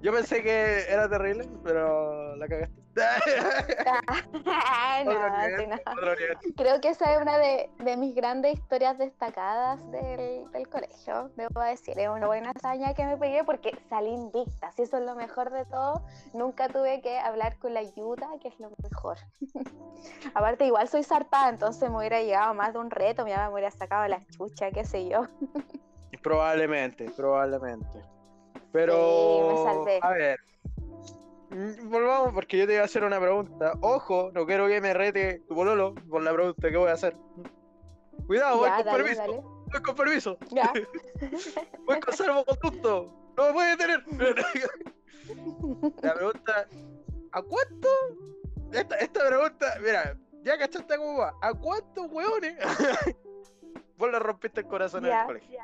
Yo 0.00 0.12
pensé 0.12 0.42
que 0.42 0.84
era 0.88 1.08
terrible, 1.08 1.48
pero 1.62 2.36
la 2.36 2.46
cagaste. 2.46 2.83
Ah, 4.46 5.02
no, 5.04 5.12
sí. 5.58 6.52
Creo 6.56 6.80
que 6.80 6.88
esa 6.88 7.12
es 7.14 7.20
una 7.20 7.38
de, 7.38 7.70
de 7.78 7.96
mis 7.96 8.14
grandes 8.14 8.54
historias 8.54 8.98
destacadas 8.98 9.80
del, 9.90 10.50
del 10.52 10.68
colegio. 10.68 11.30
Debo 11.36 11.60
decir, 11.60 11.98
es 11.98 12.08
una 12.08 12.26
buena 12.26 12.50
hazaña 12.50 12.94
que 12.94 13.04
me 13.04 13.16
pegué 13.16 13.44
porque 13.44 13.76
salí 13.88 14.10
invicta. 14.10 14.70
Si 14.72 14.82
eso 14.82 14.98
es 14.98 15.04
lo 15.04 15.14
mejor 15.14 15.50
de 15.50 15.64
todo, 15.66 16.02
nunca 16.32 16.68
tuve 16.68 17.00
que 17.00 17.18
hablar 17.18 17.58
con 17.58 17.74
la 17.74 17.80
ayuda, 17.80 18.28
que 18.40 18.48
es 18.48 18.58
lo 18.60 18.70
mejor. 18.82 19.18
Aparte, 20.34 20.66
igual 20.66 20.88
soy 20.88 21.02
zarpada, 21.02 21.48
entonces 21.48 21.90
me 21.90 21.96
hubiera 21.98 22.20
llegado 22.20 22.54
más 22.54 22.72
de 22.72 22.78
un 22.78 22.90
reto, 22.90 23.24
mi 23.24 23.32
mamá 23.32 23.46
me 23.48 23.54
hubiera 23.54 23.70
sacado 23.70 24.06
la 24.08 24.24
chucha, 24.26 24.70
qué 24.70 24.84
sé 24.84 25.08
yo. 25.08 25.26
Probablemente, 26.22 27.10
probablemente. 27.10 28.00
Pero, 28.72 28.94
Sí, 28.94 29.42
me 29.48 29.56
salvé. 29.64 29.98
a 30.02 30.10
ver, 30.10 30.40
volvamos 31.84 32.32
porque 32.32 32.58
yo 32.58 32.66
te 32.66 32.74
iba 32.74 32.82
a 32.82 32.86
hacer 32.86 33.04
una 33.04 33.20
pregunta. 33.20 33.74
Ojo, 33.80 34.30
no 34.34 34.46
quiero 34.46 34.66
que 34.68 34.80
me 34.80 34.94
rete 34.94 35.40
tu 35.48 35.54
bololo 35.54 35.94
por 36.08 36.22
la 36.22 36.32
pregunta 36.32 36.70
que 36.70 36.76
voy 36.76 36.90
a 36.90 36.94
hacer. 36.94 37.16
Cuidado, 38.26 38.58
voy 38.58 38.70
con 38.70 38.84
permiso, 38.84 39.20
dale. 39.20 39.40
voy 39.42 39.82
con 39.82 39.94
permiso, 39.96 40.38
Ya. 40.50 40.72
voy 41.86 42.00
con 42.00 42.14
salvoconducto, 42.14 43.12
no 43.36 43.46
me 43.46 43.52
puede 43.52 43.70
detener. 43.76 44.04
la 46.02 46.14
pregunta, 46.14 46.68
¿a 47.32 47.42
cuánto? 47.42 47.88
Esta, 48.72 48.96
esta 48.96 49.26
pregunta, 49.26 49.74
mira, 49.80 50.16
ya 50.42 50.58
cachaste 50.58 50.96
cómo 50.96 51.18
va. 51.18 51.34
¿A 51.42 51.52
cuántos 51.54 52.06
hueones 52.10 52.56
vos 53.96 54.10
le 54.10 54.18
rompiste 54.18 54.60
el 54.60 54.66
corazón 54.66 55.06
en 55.06 55.12
el 55.12 55.26
colegio? 55.26 55.60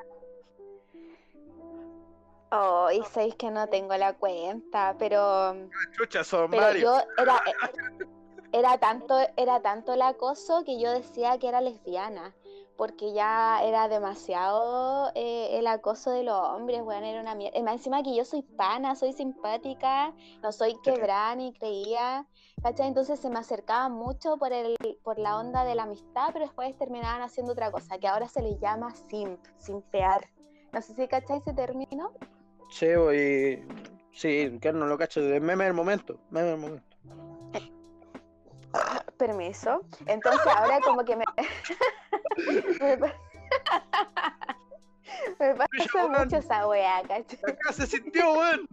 Oh, 2.52 2.89
y 2.90 3.02
sabéis 3.05 3.36
que 3.36 3.51
no 3.51 3.68
tengo 3.68 3.97
la 3.97 4.12
cuenta, 4.14 4.97
pero, 4.98 5.55
Chucha, 5.93 6.24
son 6.24 6.51
pero 6.51 6.77
yo 6.77 6.97
era, 7.16 7.40
era 8.52 8.77
tanto, 8.78 9.14
era 9.36 9.60
tanto 9.60 9.94
el 9.94 10.02
acoso 10.02 10.64
que 10.64 10.81
yo 10.81 10.90
decía 10.90 11.39
que 11.39 11.47
era 11.48 11.60
lesbiana, 11.60 12.35
porque 12.77 13.12
ya 13.12 13.62
era 13.62 13.86
demasiado 13.86 15.12
eh, 15.14 15.59
el 15.60 15.68
acoso 15.68 16.10
de 16.10 16.24
los 16.24 16.36
hombres, 16.36 16.82
weón, 16.82 17.05
era 17.05 17.20
una 17.20 17.36
mierda. 17.36 17.62
Más 17.62 17.74
encima 17.74 18.02
que 18.02 18.16
yo 18.16 18.24
soy 18.24 18.43
pana, 18.43 18.97
soy 18.97 19.12
simpática, 19.12 20.12
no 20.43 20.51
soy 20.51 20.74
quebrada 20.82 21.36
ni 21.36 21.52
creía, 21.52 22.27
¿cachai? 22.64 22.89
Entonces 22.89 23.20
se 23.20 23.31
me 23.31 23.39
acercaban 23.39 23.93
mucho 23.93 24.39
por 24.39 24.52
el, 24.52 24.74
por 25.05 25.20
la 25.20 25.39
onda 25.39 25.62
de 25.62 25.77
la 25.77 25.85
amistad, 25.85 26.31
pero 26.32 26.47
después 26.47 26.77
terminaban 26.78 27.22
haciendo 27.22 27.52
otra 27.52 27.70
cosa, 27.70 27.98
que 27.98 28.09
ahora 28.09 28.27
se 28.27 28.43
le 28.43 28.59
llama 28.59 28.93
simp, 29.09 29.39
simpear. 29.59 30.28
No 30.72 30.82
sé 30.82 30.94
si 30.94 31.06
cachai 31.06 31.39
ese 31.39 31.52
término. 31.52 32.12
Sí, 32.70 32.94
voy. 32.94 33.62
Sí, 34.12 34.59
que 34.60 34.72
no 34.72 34.86
lo 34.86 34.97
cacho. 34.98 35.20
Es 35.20 35.40
meme 35.42 35.64
del 35.64 35.74
momento. 35.74 36.18
Meme 36.30 36.48
del 36.48 36.59
momento. 36.59 36.97
Permiso. 39.18 39.82
Entonces 40.06 40.47
ahora 40.47 40.80
como 40.80 41.05
que 41.05 41.16
me... 41.16 41.24
me, 42.80 42.97
pa- 42.98 43.14
me 45.38 45.55
pasa 45.55 46.09
mucho 46.09 46.36
esa 46.38 46.66
weá. 46.68 46.98
Acá 46.98 47.22
se 47.72 47.86
sintió, 47.86 48.32
weón. 48.32 48.66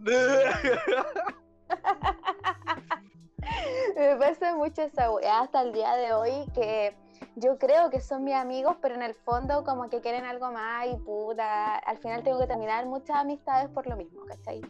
Me 3.96 4.16
pasa 4.16 4.54
mucho 4.56 4.82
esa 4.82 5.10
weá 5.10 5.40
hasta 5.40 5.62
el 5.62 5.72
día 5.72 5.94
de 5.96 6.12
hoy 6.12 6.46
que 6.54 6.94
yo 7.36 7.58
creo 7.58 7.90
que 7.90 8.00
son 8.00 8.24
mis 8.24 8.34
amigos, 8.34 8.76
pero 8.80 8.94
en 8.94 9.02
el 9.02 9.14
fondo 9.14 9.64
como 9.64 9.88
que 9.88 10.00
quieren 10.00 10.24
algo 10.24 10.50
más 10.50 10.86
y 10.88 10.96
puta, 10.96 11.76
al 11.76 11.98
final 11.98 12.22
tengo 12.22 12.38
que 12.40 12.46
terminar 12.46 12.86
muchas 12.86 13.16
amistades 13.16 13.68
por 13.70 13.86
lo 13.86 13.96
mismo, 13.96 14.24
¿cachai? 14.26 14.60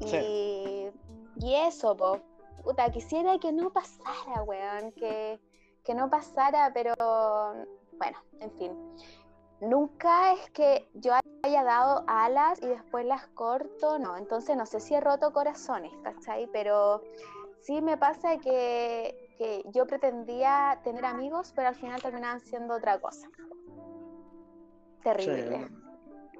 Y, 0.00 0.88
y 1.36 1.54
eso, 1.54 1.96
po, 1.96 2.18
puta, 2.64 2.90
quisiera 2.90 3.38
que 3.38 3.52
no 3.52 3.70
pasara, 3.70 4.42
weón, 4.44 4.92
que, 4.92 5.40
que 5.84 5.94
no 5.94 6.10
pasara, 6.10 6.72
pero 6.72 6.94
bueno, 7.98 8.18
en 8.40 8.50
fin. 8.52 8.72
Nunca 9.60 10.32
es 10.32 10.50
que 10.50 10.88
yo 10.94 11.12
haya 11.44 11.62
dado 11.62 12.04
alas 12.08 12.60
y 12.60 12.66
después 12.66 13.06
las 13.06 13.28
corto, 13.28 13.98
no, 13.98 14.16
entonces 14.16 14.56
no 14.56 14.66
sé 14.66 14.80
si 14.80 14.94
he 14.94 15.00
roto 15.00 15.32
corazones, 15.32 15.92
¿cachai? 16.02 16.48
Pero 16.52 17.00
sí 17.60 17.80
me 17.80 17.96
pasa 17.96 18.38
que, 18.38 19.21
yo 19.72 19.86
pretendía 19.86 20.80
tener 20.84 21.04
amigos, 21.04 21.52
pero 21.54 21.68
al 21.68 21.74
final 21.74 22.00
terminaban 22.02 22.40
siendo 22.40 22.74
otra 22.74 22.98
cosa. 22.98 23.28
Terrible. 25.02 25.68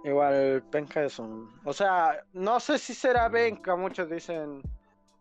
Igual 0.05 0.63
penca 0.71 1.05
eso. 1.05 1.49
O 1.65 1.73
sea, 1.73 2.25
no 2.33 2.59
sé 2.61 2.79
si 2.79 2.95
será 2.95 3.31
penca. 3.31 3.77
Muchos 3.77 4.11
dicen 4.11 4.63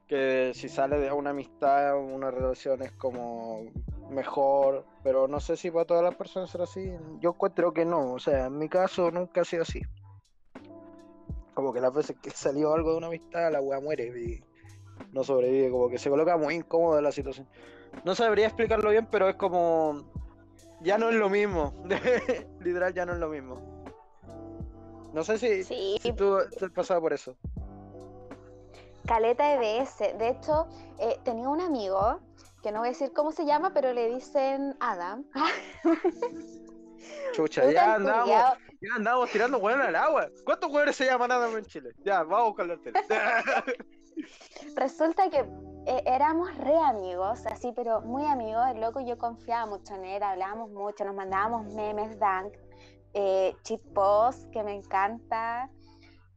que 0.07 0.51
si 0.55 0.69
sale 0.69 0.97
de 0.97 1.11
una 1.11 1.29
amistad, 1.29 1.97
una 1.97 2.31
relación 2.31 2.81
es 2.81 2.91
como 2.93 3.65
mejor. 4.09 4.85
Pero 5.03 5.27
no 5.27 5.39
sé 5.39 5.55
si 5.55 5.69
para 5.69 5.85
todas 5.85 6.03
las 6.03 6.15
personas 6.15 6.49
será 6.49 6.63
así. 6.63 6.91
Yo 7.19 7.31
encuentro 7.31 7.73
que 7.73 7.85
no. 7.85 8.13
O 8.13 8.19
sea, 8.19 8.47
en 8.47 8.57
mi 8.57 8.69
caso 8.69 9.11
nunca 9.11 9.41
ha 9.41 9.45
sido 9.45 9.63
así. 9.63 9.81
Como 11.53 11.73
que 11.73 11.81
las 11.81 11.93
veces 11.93 12.17
que 12.21 12.31
salió 12.31 12.73
algo 12.73 12.91
de 12.91 12.97
una 12.97 13.07
amistad, 13.07 13.51
la 13.51 13.61
weá 13.61 13.79
muere 13.79 14.07
y 14.07 14.43
no 15.11 15.23
sobrevive. 15.23 15.72
Como 15.72 15.90
que 15.90 15.98
se 15.98 16.10
coloca 16.10 16.38
muy 16.38 16.56
incómoda 16.56 17.02
la 17.02 17.11
situación. 17.11 17.48
No 18.06 18.15
sabría 18.15 18.48
explicarlo 18.48 18.90
bien, 18.90 19.07
pero 19.11 19.30
es 19.30 19.36
como. 19.36 20.03
Ya 20.82 20.98
no 20.98 21.10
es 21.10 21.15
lo 21.15 21.30
mismo. 21.30 21.73
Literal, 22.60 22.94
ya 22.94 23.06
no 23.06 23.14
es 23.14 23.19
lo 23.19 23.30
mismo. 23.30 23.84
No 25.14 25.23
sé 25.23 25.38
si, 25.38 25.64
Sí, 25.64 25.98
si 26.02 26.14
tú, 26.14 26.38
tú 26.57 26.65
has 26.65 26.72
pasado 26.72 27.02
por 27.02 27.14
eso. 27.14 27.36
Caleta 29.06 29.53
EBS. 29.53 30.18
De 30.18 30.30
hecho, 30.30 30.68
eh, 30.99 31.19
tenía 31.23 31.49
un 31.49 31.60
amigo, 31.60 32.19
que 32.64 32.72
no 32.72 32.80
voy 32.80 32.90
a 32.90 32.91
decir 32.91 33.11
cómo 33.14 33.32
se 33.32 33.45
llama, 33.45 33.73
pero 33.73 33.94
le 33.94 34.10
dicen 34.14 34.76
Adam. 34.80 35.26
Chucha, 37.34 37.61
Puta, 37.61 37.73
ya 37.73 37.95
andamos, 37.95 38.22
culiao. 38.23 38.53
ya 38.82 38.95
andamos 38.95 39.30
tirando 39.32 39.57
hueones 39.57 39.88
al 39.88 39.95
agua. 39.95 40.30
¿Cuántos 40.45 40.72
hueones 40.72 40.95
se 40.95 41.06
llaman 41.06 41.32
Adam 41.32 41.57
en 41.57 41.65
Chile? 41.65 41.91
Ya, 42.03 42.23
vamos 42.23 42.40
a 42.40 42.44
buscarlo 42.48 42.73
al. 42.73 42.82
Resulta 44.75 45.29
que 45.29 45.39
eh, 45.85 46.03
éramos 46.05 46.55
re 46.57 46.77
amigos, 46.77 47.45
así, 47.47 47.71
pero 47.75 48.01
muy 48.01 48.25
amigos. 48.25 48.63
El 48.69 48.81
loco 48.81 49.01
yo 49.01 49.17
confiaba 49.17 49.65
mucho 49.65 49.95
en 49.95 50.05
él, 50.05 50.23
hablábamos 50.23 50.69
mucho, 50.71 51.05
nos 51.05 51.15
mandábamos 51.15 51.73
memes, 51.73 52.19
dank, 52.19 52.53
eh, 53.13 53.55
cheat 53.63 53.81
post, 53.93 54.49
que 54.51 54.63
me 54.63 54.75
encanta. 54.75 55.69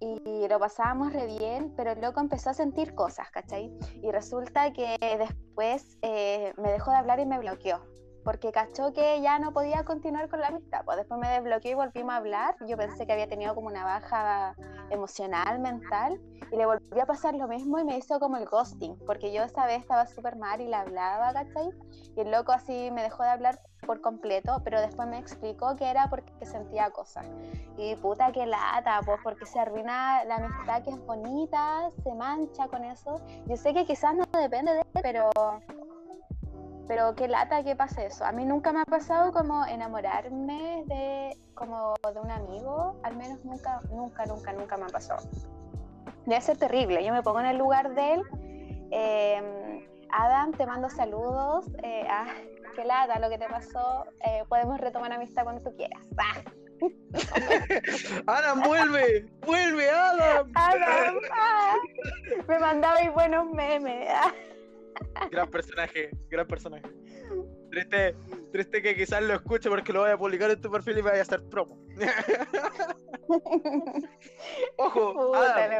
Y 0.00 0.48
lo 0.48 0.58
pasábamos 0.58 1.12
re 1.12 1.26
bien, 1.26 1.72
pero 1.76 1.92
el 1.92 2.00
loco 2.00 2.20
empezó 2.20 2.50
a 2.50 2.54
sentir 2.54 2.94
cosas, 2.94 3.30
¿cachai? 3.30 3.72
Y 4.02 4.10
resulta 4.10 4.72
que 4.72 4.98
después 5.00 5.96
eh, 6.02 6.52
me 6.58 6.72
dejó 6.72 6.90
de 6.90 6.96
hablar 6.98 7.20
y 7.20 7.26
me 7.26 7.38
bloqueó. 7.38 7.80
Porque 8.24 8.52
cachó 8.52 8.92
que 8.92 9.20
ya 9.20 9.38
no 9.38 9.52
podía 9.52 9.84
continuar 9.84 10.28
con 10.28 10.40
la 10.40 10.48
amistad. 10.48 10.84
Pues 10.84 10.96
después 10.96 11.20
me 11.20 11.28
desbloqueó 11.28 11.72
y 11.72 11.74
volvimos 11.74 12.14
a 12.14 12.16
hablar. 12.16 12.56
Yo 12.66 12.76
pensé 12.76 13.06
que 13.06 13.12
había 13.12 13.28
tenido 13.28 13.54
como 13.54 13.68
una 13.68 13.84
baja 13.84 14.54
emocional, 14.90 15.58
mental. 15.58 16.20
Y 16.50 16.56
le 16.56 16.66
volvió 16.66 17.02
a 17.02 17.06
pasar 17.06 17.34
lo 17.34 17.48
mismo 17.48 17.78
y 17.78 17.84
me 17.84 17.96
hizo 17.98 18.18
como 18.18 18.36
el 18.36 18.46
ghosting. 18.46 18.98
Porque 19.06 19.32
yo 19.32 19.42
esa 19.42 19.66
vez 19.66 19.80
estaba 19.80 20.06
súper 20.06 20.36
mal 20.36 20.60
y 20.60 20.68
le 20.68 20.76
hablaba, 20.76 21.32
¿cachai? 21.32 21.70
Y 22.16 22.20
el 22.20 22.30
loco 22.30 22.52
así 22.52 22.90
me 22.90 23.02
dejó 23.02 23.22
de 23.22 23.30
hablar 23.30 23.60
por 23.86 24.00
completo. 24.00 24.62
Pero 24.64 24.80
después 24.80 25.06
me 25.08 25.18
explicó 25.18 25.76
que 25.76 25.90
era 25.90 26.08
porque 26.08 26.32
sentía 26.46 26.90
cosas. 26.90 27.26
Y 27.76 27.96
puta 27.96 28.32
que 28.32 28.46
lata, 28.46 29.00
pues 29.04 29.18
porque 29.22 29.44
se 29.46 29.60
arruina 29.60 30.24
la 30.24 30.36
amistad 30.36 30.82
que 30.82 30.90
es 30.90 31.06
bonita, 31.06 31.90
se 32.02 32.14
mancha 32.14 32.68
con 32.68 32.84
eso. 32.84 33.20
Yo 33.46 33.56
sé 33.56 33.74
que 33.74 33.84
quizás 33.84 34.14
no 34.14 34.24
depende 34.38 34.72
de 34.72 34.80
él, 34.80 35.00
pero 35.02 35.30
pero 36.86 37.14
qué 37.14 37.28
lata 37.28 37.62
que 37.62 37.76
pase 37.76 38.06
eso. 38.06 38.24
A 38.24 38.32
mí 38.32 38.44
nunca 38.44 38.72
me 38.72 38.80
ha 38.80 38.84
pasado 38.84 39.32
como 39.32 39.64
enamorarme 39.66 40.84
de 40.86 41.36
como 41.54 41.94
de 42.12 42.20
un 42.20 42.30
amigo, 42.30 43.00
al 43.02 43.16
menos 43.16 43.44
nunca, 43.44 43.80
nunca, 43.90 44.26
nunca, 44.26 44.52
nunca 44.52 44.76
me 44.76 44.84
ha 44.84 44.88
pasado. 44.88 45.26
Debe 46.26 46.40
ser 46.40 46.56
terrible. 46.56 47.04
Yo 47.04 47.12
me 47.12 47.22
pongo 47.22 47.40
en 47.40 47.46
el 47.46 47.58
lugar 47.58 47.94
de 47.94 48.14
él. 48.14 48.22
Eh, 48.90 49.88
Adam, 50.10 50.52
te 50.52 50.66
mando 50.66 50.88
saludos. 50.88 51.66
Eh, 51.82 52.06
ah, 52.08 52.26
qué 52.74 52.84
lata 52.84 53.18
lo 53.18 53.28
que 53.28 53.38
te 53.38 53.48
pasó. 53.48 54.06
Eh, 54.20 54.44
podemos 54.48 54.80
retomar 54.80 55.12
amistad 55.12 55.44
cuando 55.44 55.62
tú 55.62 55.76
quieras. 55.76 56.02
Ah, 56.18 56.42
Adam, 58.26 58.62
vuelve, 58.62 59.26
vuelve, 59.46 59.90
Adam. 59.90 60.50
Adam, 60.54 61.18
ah, 61.32 61.76
me 62.48 62.58
mandabais 62.58 63.12
buenos 63.14 63.50
memes. 63.50 64.08
Gran 65.30 65.50
personaje, 65.50 66.10
gran 66.28 66.46
personaje. 66.46 66.84
Triste, 67.70 68.14
triste 68.52 68.82
que 68.82 68.94
quizás 68.94 69.22
lo 69.22 69.34
escuche 69.34 69.68
porque 69.68 69.92
lo 69.92 70.00
voy 70.00 70.10
a 70.10 70.18
publicar 70.18 70.50
en 70.50 70.60
tu 70.60 70.70
perfil 70.70 70.98
y 70.98 71.02
vaya 71.02 71.18
a 71.18 71.22
hacer 71.22 71.42
promo. 71.48 71.84
Ojo, 74.76 75.34
Adam. 75.34 75.70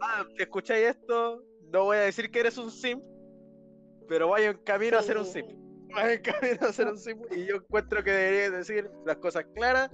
Adam, 0.00 0.28
si 0.36 0.42
escucháis 0.42 0.88
esto, 0.88 1.44
no 1.72 1.84
voy 1.84 1.96
a 1.98 2.00
decir 2.00 2.30
que 2.30 2.40
eres 2.40 2.58
un 2.58 2.70
simp, 2.70 3.02
pero 4.08 4.28
vaya 4.28 4.50
en 4.50 4.58
camino 4.58 4.98
a 4.98 5.02
ser 5.02 5.18
un 5.18 5.26
Sí. 5.26 5.42
simp. 5.42 5.50
Vaya 5.94 6.14
en 6.14 6.22
camino 6.22 6.58
a 6.66 6.72
ser 6.72 6.88
un 6.88 6.98
simp 6.98 7.24
y 7.32 7.46
yo 7.46 7.56
encuentro 7.56 8.02
que 8.02 8.10
deberías 8.10 8.52
decir 8.52 8.90
las 9.04 9.16
cosas 9.16 9.44
claras. 9.54 9.90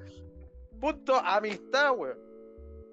Punto 0.80 1.16
amistad, 1.16 1.92
weón. 1.96 2.18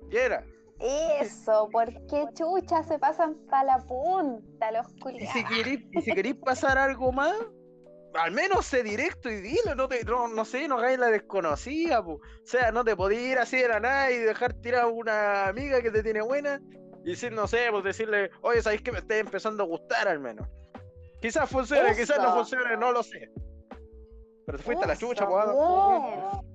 Y 0.09 0.17
era. 0.17 0.43
Eso, 0.79 1.69
porque 1.71 2.25
chucha 2.33 2.83
se 2.83 2.99
pasan 2.99 3.35
para 3.49 3.63
la 3.63 3.77
punta 3.85 4.71
los 4.71 4.87
Y 4.93 4.99
culiados. 4.99 5.33
si 5.33 5.43
queréis, 5.45 5.81
y 5.91 6.01
si 6.01 6.13
queréis 6.13 6.35
pasar 6.35 6.77
algo 6.77 7.11
más, 7.11 7.35
al 8.13 8.31
menos 8.31 8.65
sé 8.65 8.83
directo 8.83 9.29
y 9.29 9.41
dilo, 9.41 9.75
no 9.75 9.87
te, 9.87 10.03
no, 10.03 10.27
no 10.27 10.45
sé, 10.45 10.67
no 10.67 10.77
hagáis 10.77 10.99
la 10.99 11.07
desconocida, 11.07 12.03
po. 12.03 12.13
O 12.13 12.21
sea, 12.43 12.71
no 12.71 12.83
te 12.83 12.95
podías 12.95 13.23
ir 13.23 13.39
así 13.39 13.57
de 13.57 13.67
la 13.69 13.79
nada 13.79 14.11
y 14.11 14.17
dejar 14.17 14.53
tirar 14.53 14.81
a 14.83 14.87
una 14.87 15.47
amiga 15.47 15.81
que 15.81 15.91
te 15.91 16.03
tiene 16.03 16.21
buena 16.21 16.61
y 17.03 17.11
decir, 17.11 17.31
no 17.31 17.47
sé, 17.47 17.67
pues 17.71 17.83
decirle, 17.83 18.31
oye, 18.41 18.61
sabéis 18.61 18.81
que 18.81 18.91
me 18.91 18.99
esté 18.99 19.19
empezando 19.19 19.63
a 19.63 19.67
gustar 19.67 20.07
al 20.07 20.19
menos. 20.19 20.47
Quizás 21.21 21.49
funcione, 21.49 21.95
quizás 21.95 22.19
no 22.19 22.33
funcione, 22.33 22.77
no 22.77 22.91
lo 22.91 23.03
sé. 23.03 23.29
Pero 24.45 24.57
te 24.57 24.63
fuiste 24.63 24.85
a 24.85 24.87
la 24.87 24.97
chucha, 24.97 25.27
pues. 25.27 25.45
bien. 25.45 26.54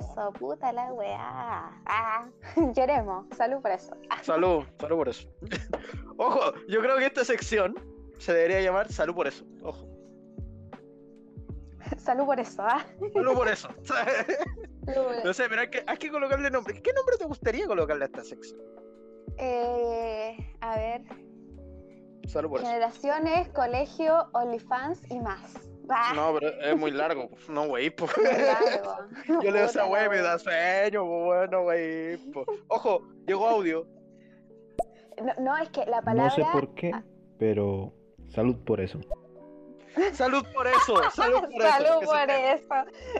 Eso, 0.00 0.32
puta 0.32 0.72
la 0.72 0.92
weá. 0.92 1.82
Ah, 1.86 2.26
lloremos. 2.74 3.26
Salud 3.36 3.60
por 3.60 3.70
eso. 3.70 3.94
Ah, 4.10 4.22
Salud, 4.22 4.64
salud 4.80 4.96
por 4.96 5.08
eso. 5.08 5.28
Ojo, 6.16 6.54
yo 6.68 6.80
creo 6.80 6.96
que 6.96 7.06
esta 7.06 7.24
sección 7.24 7.74
se 8.18 8.32
debería 8.32 8.60
llamar 8.62 8.90
Salud 8.90 9.14
por 9.14 9.26
eso. 9.26 9.44
Ojo, 9.62 9.86
salud 11.98 12.24
por 12.24 12.40
eso. 12.40 12.62
Ah. 12.62 12.84
salud 13.12 13.34
por 13.34 13.48
eso. 13.48 13.68
No 15.24 15.32
sé, 15.32 15.48
pero 15.48 15.62
hay 15.62 15.70
que, 15.70 15.82
hay 15.86 15.96
que 15.96 16.10
colocarle 16.10 16.50
nombre. 16.50 16.82
¿Qué 16.82 16.92
nombre 16.92 17.16
te 17.16 17.24
gustaría 17.24 17.66
colocarle 17.66 18.04
a 18.04 18.06
esta 18.06 18.22
sección? 18.22 18.60
Eh, 19.38 20.54
a 20.60 20.76
ver. 20.76 21.02
Salud 22.26 22.50
por 22.50 22.60
eso. 22.60 22.68
Generaciones, 22.68 23.48
colegio, 23.48 24.28
OnlyFans 24.34 25.10
y 25.10 25.20
más. 25.20 25.54
Ah, 25.88 26.12
No, 26.14 26.34
pero 26.38 26.48
es 26.62 26.76
muy 26.76 26.90
largo. 26.90 27.28
po. 27.28 27.36
No, 27.48 27.66
güey, 27.66 27.90
po. 27.90 28.06
qué 28.14 28.22
largo. 28.22 28.96
Yo 29.42 29.50
leo 29.50 29.64
esa 29.66 29.84
Puta 29.84 29.92
wey 29.92 30.00
la 30.02 30.06
y 30.06 30.08
me 30.10 30.22
da 30.22 30.38
sueño, 30.38 31.02
po, 31.04 31.24
bueno, 31.24 31.62
güey. 31.62 32.16
po. 32.32 32.44
Ojo, 32.68 33.02
llegó 33.26 33.48
audio. 33.48 33.86
No, 35.22 35.32
no, 35.40 35.56
es 35.58 35.68
que 35.70 35.84
la 35.86 36.02
palabra. 36.02 36.24
No 36.24 36.30
sé 36.34 36.44
por 36.52 36.74
qué, 36.74 36.92
pero 37.38 37.92
salud 38.30 38.56
por 38.64 38.80
eso. 38.80 38.98
Salud 40.12 40.44
por 40.52 40.66
eso, 40.66 40.96
salud 41.14 41.40
por 41.40 41.62
eso. 41.62 41.70
Salud 41.70 42.04
por 42.04 42.30
eso. 42.30 42.74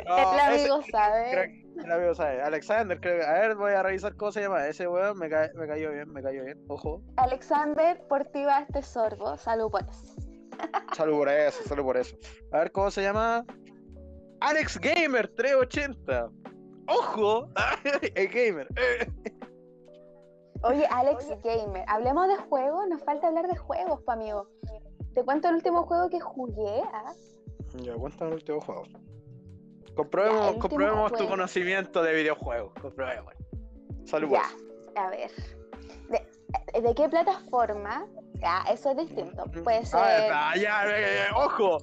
No, 0.06 0.32
el 0.32 0.38
ese- 0.56 0.62
amigo 0.72 0.82
sabe. 0.90 1.64
el 1.84 1.92
amigo 1.92 2.14
sabe. 2.16 2.42
Alexander, 2.42 3.00
creo 3.00 3.20
que. 3.20 3.24
A 3.24 3.32
ver, 3.34 3.54
voy 3.54 3.72
a 3.74 3.82
revisar 3.84 4.16
cómo 4.16 4.32
se 4.32 4.40
llama. 4.42 4.66
Ese 4.66 4.88
weón 4.88 5.16
me, 5.18 5.28
ca- 5.28 5.50
me 5.54 5.68
cayó 5.68 5.92
bien, 5.92 6.12
me 6.12 6.20
cayó 6.20 6.42
bien. 6.44 6.64
Ojo. 6.68 7.00
Alexander, 7.16 8.02
por 8.08 8.24
ti 8.24 8.42
va 8.44 8.60
este 8.60 8.82
sorbo. 8.82 9.36
Salud 9.36 9.70
por 9.70 9.82
eso. 9.82 10.16
Salud 10.96 11.18
por 11.18 11.28
eso, 11.28 11.62
salud 11.64 11.82
por 11.84 11.96
eso. 11.96 12.16
A 12.52 12.58
ver 12.58 12.72
cómo 12.72 12.90
se 12.90 13.02
llama. 13.02 13.44
Alex 14.40 14.78
Gamer 14.78 15.28
380. 15.28 16.30
Ojo, 16.88 17.48
el 18.14 18.28
gamer. 18.28 18.68
Oye, 20.62 20.86
Alex 20.90 21.28
Gamer, 21.42 21.84
hablemos 21.88 22.28
de 22.28 22.36
juegos. 22.36 22.86
Nos 22.88 23.02
falta 23.02 23.28
hablar 23.28 23.46
de 23.48 23.56
juegos, 23.56 24.02
pa' 24.02 24.14
amigo. 24.14 24.48
Te 25.14 25.22
cuento 25.24 25.48
el 25.48 25.56
último 25.56 25.82
juego 25.84 26.08
que 26.08 26.20
jugué. 26.20 26.82
¿ah? 26.92 27.12
Ya, 27.76 27.94
cuéntame 27.94 28.30
el 28.30 28.34
último 28.36 28.60
juego. 28.60 28.84
Ya, 28.86 28.98
Comprobemos, 29.94 30.56
comprobemos 30.56 31.12
tu 31.12 31.28
conocimiento 31.28 32.02
de 32.02 32.14
videojuegos. 32.14 32.72
Comprobemos. 32.80 33.32
Salud 34.06 34.28
por 34.30 34.38
Ya, 34.38 34.44
eso. 34.44 34.56
a 34.96 35.10
ver. 35.10 35.30
¿De, 36.08 36.80
de 36.82 36.94
qué 36.94 37.08
plataforma? 37.08 38.06
Ya, 38.44 38.62
eso 38.70 38.90
es 38.90 38.96
distinto. 38.98 39.44
Ah, 39.94 40.52
ya, 40.54 40.84
eh, 40.86 41.28
ojo. 41.34 41.78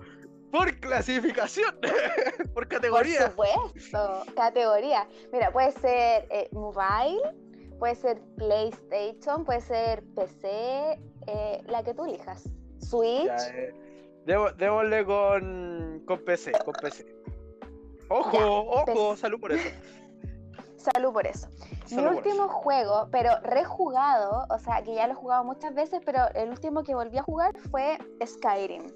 Por 0.51 0.75
clasificación. 0.79 1.73
por 1.81 2.53
Por 2.53 2.67
categoría. 2.67 3.31
supuesto, 3.31 4.23
categoría. 4.35 5.07
Mira, 5.33 5.51
puede 5.51 5.71
ser 5.71 6.27
eh, 6.29 6.49
mobile, 6.51 7.19
puede 7.79 7.95
ser 7.95 8.21
PlayStation, 8.38 9.43
puede 9.43 9.61
ser 9.61 10.03
PC, 10.15 10.99
eh, 11.25 11.63
la 11.65 11.81
que 11.83 11.95
tú 11.95 12.05
elijas. 12.05 12.43
Switch. 12.77 13.25
Ya, 13.25 13.38
eh, 13.55 13.73
debo- 14.27 14.51
démosle 14.55 15.03
con, 15.03 16.03
con 16.05 16.19
PC, 16.25 16.51
con 16.63 16.73
PC. 16.75 17.07
Ojo, 18.09 18.38
ojo, 18.38 18.85
PC. 18.85 19.17
salud 19.21 19.39
por 19.39 19.51
eso. 19.53 19.67
Salud 20.77 21.11
por 21.13 21.25
eso. 21.25 21.47
Mi 21.89 21.97
último 22.05 22.47
juego, 22.47 23.07
pero 23.11 23.31
rejugado, 23.41 24.45
o 24.49 24.59
sea, 24.59 24.81
que 24.83 24.93
ya 24.95 25.07
lo 25.07 25.13
he 25.13 25.15
jugado 25.15 25.43
muchas 25.43 25.73
veces, 25.73 25.99
pero 26.05 26.19
el 26.35 26.49
último 26.49 26.83
que 26.83 26.93
volví 26.95 27.17
a 27.17 27.23
jugar 27.23 27.57
fue 27.69 27.97
Skyrim. 28.25 28.87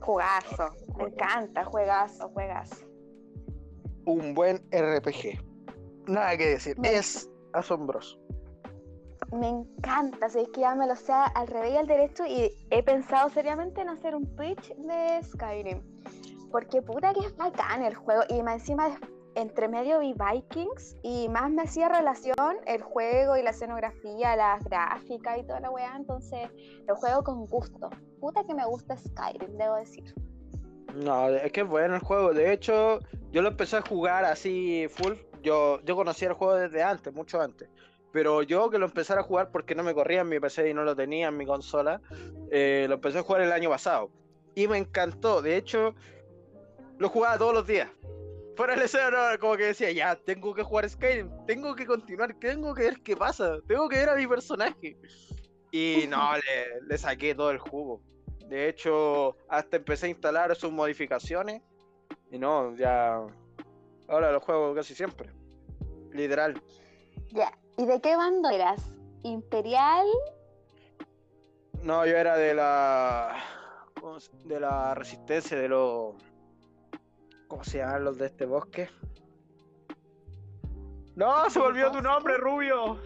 Jugazo, 0.00 0.70
me 0.96 1.04
encanta, 1.04 1.64
juegazo, 1.64 2.28
juegazo. 2.30 2.86
Un 4.06 4.34
buen 4.34 4.56
RPG. 4.72 5.38
Nada 6.06 6.36
que 6.36 6.46
decir. 6.50 6.78
Me- 6.78 6.94
Es 6.94 7.28
asombroso. 7.52 8.18
Me 9.32 9.48
encanta, 9.48 10.30
si 10.30 10.38
es 10.40 10.48
que 10.48 10.62
ya 10.62 10.74
me 10.74 10.86
lo 10.86 10.96
sea 10.96 11.24
al 11.24 11.46
revés 11.48 11.74
y 11.74 11.76
al 11.76 11.86
derecho 11.86 12.24
y 12.24 12.50
he 12.70 12.82
pensado 12.82 13.28
seriamente 13.28 13.82
en 13.82 13.90
hacer 13.90 14.14
un 14.16 14.24
Twitch 14.36 14.74
de 14.76 15.22
Skyrim. 15.22 15.82
Porque 16.50 16.80
puta 16.80 17.12
que 17.12 17.20
es 17.26 17.36
bacán 17.36 17.82
el 17.82 17.94
juego 17.94 18.22
y 18.30 18.42
más 18.42 18.54
encima 18.60 18.88
de- 18.88 18.96
entre 19.34 19.68
medio 19.68 20.00
vi 20.00 20.14
Vikings 20.14 20.96
y 21.02 21.28
más 21.28 21.50
me 21.50 21.62
hacía 21.62 21.88
relación 21.88 22.58
el 22.66 22.82
juego 22.82 23.36
y 23.36 23.42
la 23.42 23.50
escenografía, 23.50 24.36
las 24.36 24.64
gráficas 24.64 25.38
y 25.38 25.44
toda 25.44 25.60
la 25.60 25.70
weá, 25.70 25.94
entonces 25.96 26.50
lo 26.86 26.96
juego 26.96 27.22
con 27.22 27.46
gusto. 27.46 27.90
Puta 28.20 28.44
que 28.44 28.54
me 28.54 28.64
gusta 28.66 28.96
Skyrim, 28.96 29.56
debo 29.56 29.76
decir. 29.76 30.14
No, 30.94 31.28
es 31.28 31.52
que 31.52 31.60
es 31.60 31.68
bueno 31.68 31.94
el 31.94 32.00
juego. 32.00 32.32
De 32.32 32.52
hecho, 32.52 32.98
yo 33.30 33.42
lo 33.42 33.48
empecé 33.48 33.76
a 33.76 33.82
jugar 33.82 34.24
así 34.24 34.86
full. 34.90 35.14
Yo, 35.42 35.80
yo 35.84 35.94
conocía 35.94 36.28
el 36.28 36.34
juego 36.34 36.54
desde 36.56 36.82
antes, 36.82 37.12
mucho 37.12 37.40
antes. 37.40 37.68
Pero 38.10 38.42
yo 38.42 38.70
que 38.70 38.78
lo 38.78 38.86
empecé 38.86 39.12
a 39.12 39.22
jugar 39.22 39.50
porque 39.50 39.74
no 39.74 39.82
me 39.82 39.94
corría 39.94 40.22
en 40.22 40.28
mi 40.28 40.40
PC 40.40 40.70
y 40.70 40.74
no 40.74 40.82
lo 40.82 40.96
tenía 40.96 41.28
en 41.28 41.36
mi 41.36 41.46
consola, 41.46 42.00
eh, 42.50 42.86
lo 42.88 42.94
empecé 42.94 43.18
a 43.18 43.22
jugar 43.22 43.42
el 43.42 43.52
año 43.52 43.68
pasado. 43.68 44.10
Y 44.54 44.66
me 44.66 44.78
encantó. 44.78 45.42
De 45.42 45.56
hecho, 45.56 45.94
lo 46.98 47.08
jugaba 47.10 47.38
todos 47.38 47.54
los 47.54 47.66
días. 47.66 47.88
Fuera 48.58 48.74
el 48.74 48.82
escenario, 48.82 49.18
no, 49.32 49.38
como 49.38 49.56
que 49.56 49.66
decía, 49.66 49.92
ya, 49.92 50.16
tengo 50.16 50.52
que 50.52 50.64
jugar 50.64 50.90
Skyrim, 50.90 51.30
tengo 51.46 51.76
que 51.76 51.86
continuar, 51.86 52.34
tengo 52.40 52.74
que 52.74 52.82
ver 52.82 53.00
qué 53.04 53.16
pasa, 53.16 53.60
tengo 53.68 53.88
que 53.88 53.98
ver 53.98 54.08
a 54.08 54.16
mi 54.16 54.26
personaje. 54.26 54.96
Y 55.70 56.06
no, 56.08 56.32
le, 56.34 56.80
le 56.88 56.98
saqué 56.98 57.36
todo 57.36 57.52
el 57.52 57.58
jugo. 57.58 58.02
De 58.48 58.68
hecho, 58.68 59.36
hasta 59.48 59.76
empecé 59.76 60.06
a 60.06 60.08
instalar 60.08 60.56
sus 60.56 60.72
modificaciones. 60.72 61.62
Y 62.32 62.38
no, 62.40 62.74
ya. 62.74 63.20
Ahora 64.08 64.32
lo 64.32 64.40
juego 64.40 64.74
casi 64.74 64.92
siempre. 64.92 65.30
Literal. 66.10 66.60
Ya, 67.28 67.52
¿y 67.76 67.86
de 67.86 68.00
qué 68.00 68.16
bando 68.16 68.50
eras? 68.50 68.82
¿Imperial? 69.22 70.04
No, 71.82 72.04
yo 72.06 72.16
era 72.16 72.36
de 72.36 72.54
la. 72.54 73.36
¿cómo 74.00 74.18
se- 74.18 74.32
De 74.46 74.58
la 74.58 74.96
resistencia, 74.96 75.56
de 75.56 75.68
los. 75.68 76.14
¿Cómo 77.48 77.64
se 77.64 77.78
llaman 77.78 78.04
los 78.04 78.18
de 78.18 78.26
este 78.26 78.46
bosque? 78.46 78.88
No, 81.16 81.50
se 81.50 81.58
me 81.58 81.66
olvidó 81.66 81.90
tu 81.90 82.00
nombre, 82.00 82.36
Rubio. 82.36 82.98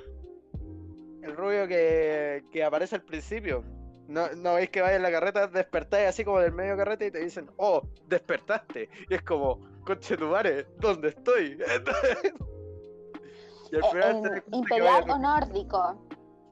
El 1.23 1.37
rubio 1.37 1.67
que, 1.69 2.45
que 2.51 2.65
aparece 2.65 2.97
al 2.97 3.03
principio. 3.03 3.65
No, 4.09 4.29
no 4.37 4.55
veis 4.55 4.69
que 4.71 4.83
vaya 4.83 4.97
en 4.97 5.03
la 5.03 5.11
carreta, 5.13 5.47
despertáis 5.47 6.09
así 6.09 6.25
como 6.25 6.41
del 6.41 6.53
medio 6.53 6.77
carreta 6.77 7.05
y 7.07 7.11
te 7.11 7.21
dicen, 7.21 7.51
oh, 7.57 7.81
despertaste. 8.09 8.91
Y 9.09 9.15
es 9.15 9.23
como, 9.23 9.61
conche 9.87 10.17
tu 10.17 10.27
madre, 10.27 10.67
¿dónde 10.79 11.09
estoy? 11.11 11.57
y 13.73 13.77
al 13.77 13.85
Eh, 13.85 13.89
final 13.91 14.23
te 14.23 14.43
¿Imperial 14.57 15.09
o 15.09 15.19
nórdico? 15.19 16.07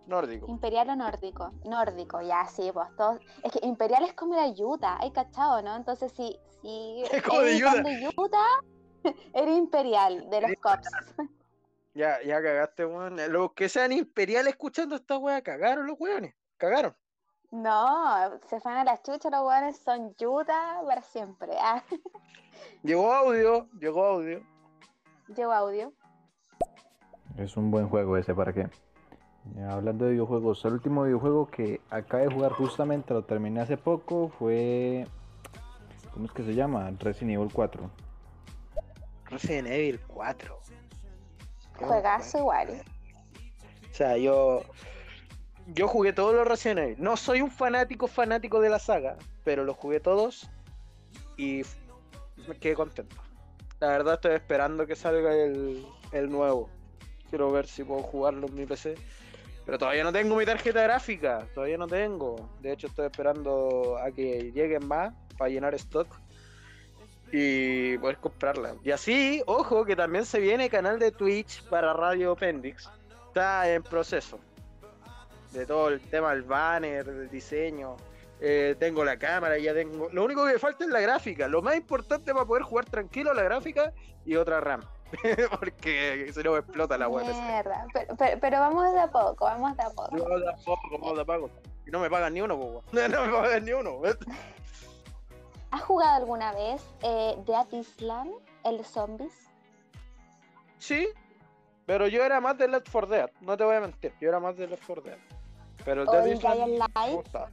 nórdico. 0.07 0.47
¿Imperial 0.49 0.91
o 0.91 0.97
nórdico? 0.97 1.53
Nórdico, 1.65 2.23
ya, 2.23 2.47
sí, 2.47 2.71
pues 2.73 2.89
todos. 2.97 3.21
Es 3.43 3.53
que 3.53 3.67
Imperial 3.67 4.05
es 4.05 4.15
como 4.15 4.35
la 4.35 4.47
Utah, 4.49 4.97
hay 5.01 5.11
cachado, 5.11 5.61
¿no? 5.63 5.77
Entonces, 5.77 6.13
si, 6.13 6.39
Es 7.13 7.23
como 7.23 7.41
de 7.41 7.57
Utah. 7.57 7.73
fan 7.73 7.83
de 7.85 8.11
Utah, 8.17 8.61
eres 9.35 9.57
Imperial 9.59 10.29
de 10.31 10.41
los 10.43 10.51
Cops. 10.61 10.89
Ya, 11.93 12.23
ya 12.23 12.41
cagaste, 12.41 12.87
weón. 12.87 13.17
Los 13.33 13.53
que 13.53 13.69
sean 13.69 13.91
imperiales 13.91 14.53
escuchando 14.53 14.95
esta 14.95 15.19
wea, 15.19 15.43
cagaron 15.43 15.89
los 15.89 15.99
weones. 15.99 16.35
Cagaron. 16.57 16.95
No, 17.51 18.39
se 18.49 18.61
van 18.61 18.77
a 18.79 18.85
la 18.85 19.03
chucha, 19.03 19.29
los 19.29 19.43
hueones 19.45 19.77
son 19.79 20.15
Utah 20.21 20.81
para 20.87 21.03
siempre. 21.03 21.51
Ah, 21.61 21.83
Llegó 22.85 23.13
audio, 23.13 23.69
llegó 23.81 24.05
audio. 24.05 24.41
llevo 25.35 25.53
audio. 25.53 25.93
Es 27.37 27.57
un 27.57 27.73
buen 27.73 27.89
juego 27.89 28.17
ese, 28.17 28.35
¿para 28.37 28.53
qué? 28.53 28.69
Hablando 29.69 30.05
de 30.05 30.13
videojuegos, 30.13 30.65
el 30.65 30.75
último 30.75 31.03
videojuego 31.03 31.51
que 31.51 31.81
acabé 31.91 32.29
de 32.29 32.35
jugar 32.35 32.53
justamente, 32.53 33.13
lo 33.15 33.25
terminé 33.25 33.63
hace 33.63 33.77
poco, 33.77 34.29
fue... 34.39 35.09
¿Cómo 36.21 36.29
es 36.29 36.35
que 36.35 36.45
se 36.45 36.55
llama? 36.55 36.93
Resident 36.99 37.31
Evil 37.31 37.51
4. 37.51 37.91
Resident 39.31 39.69
Evil 39.69 39.99
4. 40.09 40.61
Qué 41.79 41.85
Juegazo 41.87 42.39
igual. 42.41 42.83
O 43.91 43.95
sea, 43.95 44.19
yo. 44.19 44.63
Yo 45.69 45.89
jugué 45.89 46.13
todos 46.13 46.35
los 46.35 46.47
Resident 46.47 46.81
Evil. 46.81 46.97
No 46.99 47.17
soy 47.17 47.41
un 47.41 47.51
fanático 47.51 48.07
fanático 48.07 48.61
de 48.61 48.69
la 48.69 48.79
saga, 48.79 49.17
pero 49.45 49.65
los 49.65 49.79
jugué 49.79 49.99
todos 49.99 50.51
y 51.39 51.63
me 52.47 52.55
quedé 52.57 52.75
contento. 52.75 53.17
La 53.79 53.87
verdad 53.87 54.15
estoy 54.17 54.35
esperando 54.35 54.87
que 54.87 54.97
salga 54.97 55.33
el, 55.33 55.87
el 56.13 56.31
nuevo. 56.31 56.69
Quiero 57.31 57.51
ver 57.51 57.67
si 57.67 57.83
puedo 57.83 58.03
jugarlo 58.03 58.47
en 58.47 58.55
mi 58.57 58.67
PC. 58.67 58.95
Pero 59.65 59.79
todavía 59.79 60.05
no 60.05 60.13
tengo 60.13 60.37
mi 60.37 60.45
tarjeta 60.45 60.83
gráfica. 60.83 61.47
Todavía 61.55 61.79
no 61.79 61.87
tengo. 61.87 62.51
De 62.61 62.73
hecho, 62.73 62.89
estoy 62.89 63.07
esperando 63.07 63.97
a 63.97 64.11
que 64.11 64.53
lleguen 64.53 64.87
más 64.87 65.15
para 65.41 65.51
llenar 65.51 65.75
stock 65.75 66.07
y 67.33 67.97
poder 67.97 68.19
comprarla. 68.19 68.75
Y 68.85 68.91
así, 68.91 69.43
ojo, 69.47 69.87
que 69.87 69.97
también 69.97 70.27
se 70.27 70.39
viene 70.39 70.69
canal 70.69 70.99
de 70.99 71.13
Twitch 71.13 71.65
para 71.71 71.95
Radio 71.95 72.33
Appendix. 72.33 72.91
Está 73.29 73.73
en 73.73 73.83
proceso. 73.83 74.39
De 75.53 75.65
todo 75.65 75.89
el 75.89 76.01
tema 76.03 76.33
del 76.33 76.43
banner, 76.43 77.07
del 77.07 77.31
diseño. 77.31 77.97
Eh, 78.39 78.77
tengo 78.79 79.03
la 79.03 79.19
cámara, 79.19 79.57
ya 79.57 79.73
tengo. 79.73 80.11
Lo 80.13 80.25
único 80.25 80.45
que 80.45 80.53
me 80.53 80.59
falta 80.59 80.85
es 80.85 80.91
la 80.91 81.01
gráfica. 81.01 81.49
Lo 81.49 81.63
más 81.63 81.75
importante 81.75 82.35
para 82.35 82.45
poder 82.45 82.63
jugar 82.63 82.85
tranquilo 82.85 83.33
la 83.33 83.43
gráfica 83.43 83.95
y 84.27 84.37
otra 84.37 84.61
RAM. 84.61 84.83
Porque 85.59 86.31
si 86.35 86.43
no 86.43 86.53
me 86.53 86.59
explota 86.59 86.99
la 86.99 87.09
web. 87.09 87.25
Mierda, 87.25 87.87
pero, 87.95 88.15
pero, 88.19 88.41
pero 88.41 88.61
vamos 88.61 88.93
de 88.93 89.01
a 89.01 89.07
poco, 89.07 89.47
vamos 89.47 89.75
de 89.75 89.85
a 89.85 89.89
poco. 89.89 90.17
No, 90.17 90.39
de 90.39 90.51
a 90.51 90.57
poco, 90.57 90.99
vamos 91.01 91.17
de 91.17 91.23
a 91.23 91.25
poco. 91.25 91.51
Y 91.87 91.91
no 91.91 92.01
me 92.01 92.11
pagan 92.11 92.35
ni 92.35 92.43
uno. 92.43 92.83
No 92.93 93.27
me 93.27 93.33
pagan 93.33 93.65
ni 93.65 93.73
uno. 93.73 94.03
¿Has 95.71 95.83
jugado 95.83 96.17
alguna 96.17 96.53
vez 96.53 96.83
eh, 97.03 97.37
Dead 97.47 97.67
Island, 97.73 98.33
el 98.65 98.79
de 98.79 98.85
zombies? 98.85 99.33
Sí, 100.79 101.09
pero 101.87 102.09
yo 102.09 102.25
era 102.25 102.41
más 102.41 102.57
de 102.59 102.69
Left 102.69 102.89
4 102.91 103.09
Dead, 103.09 103.31
no 103.41 103.57
te 103.57 103.65
voy 103.65 103.77
a 103.77 103.81
mentir, 103.81 104.13
yo 104.21 104.29
era 104.29 104.41
más 104.41 104.57
de 104.57 104.67
Left 104.67 104.85
4 104.87 105.03
Dead. 105.03 105.19
Pero 105.85 106.03
el 106.03 106.09
¿O 106.09 106.13
Dead 106.13 106.27
Island 106.27 106.83
me 106.95 107.15
gusta. 107.15 107.49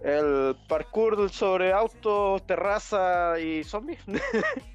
El 0.00 0.56
parkour 0.66 1.28
sobre 1.28 1.72
autos, 1.72 2.42
terraza 2.46 3.38
y 3.38 3.64
zombies. 3.64 4.00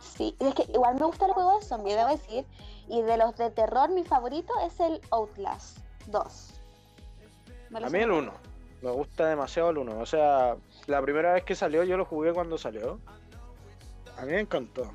Sí, 0.00 0.34
es 0.40 0.54
que 0.54 0.64
igual 0.72 0.96
me 0.96 1.06
gusta 1.06 1.26
el 1.26 1.32
juego 1.32 1.58
de 1.58 1.64
zombies, 1.64 1.96
debo 1.96 2.08
decir. 2.08 2.44
Y 2.88 3.02
de 3.02 3.16
los 3.16 3.36
de 3.36 3.50
terror, 3.50 3.88
mi 3.90 4.04
favorito 4.04 4.52
es 4.64 4.80
el 4.80 5.00
Outlast 5.10 5.78
2. 6.06 6.60
Me 7.70 7.80
lo 7.80 7.86
a 7.86 7.90
mí 7.90 7.98
el 7.98 8.10
sé. 8.10 8.12
1, 8.12 8.32
me 8.82 8.90
gusta 8.90 9.26
demasiado 9.26 9.70
el 9.70 9.78
1. 9.78 9.98
O 9.98 10.06
sea, 10.06 10.56
la 10.88 11.02
primera 11.02 11.34
vez 11.34 11.44
que 11.44 11.54
salió 11.54 11.84
yo 11.84 11.96
lo 11.96 12.04
jugué 12.04 12.32
cuando 12.32 12.58
salió. 12.58 12.98
A 14.16 14.22
mí 14.22 14.32
me 14.32 14.40
encantó. 14.40 14.90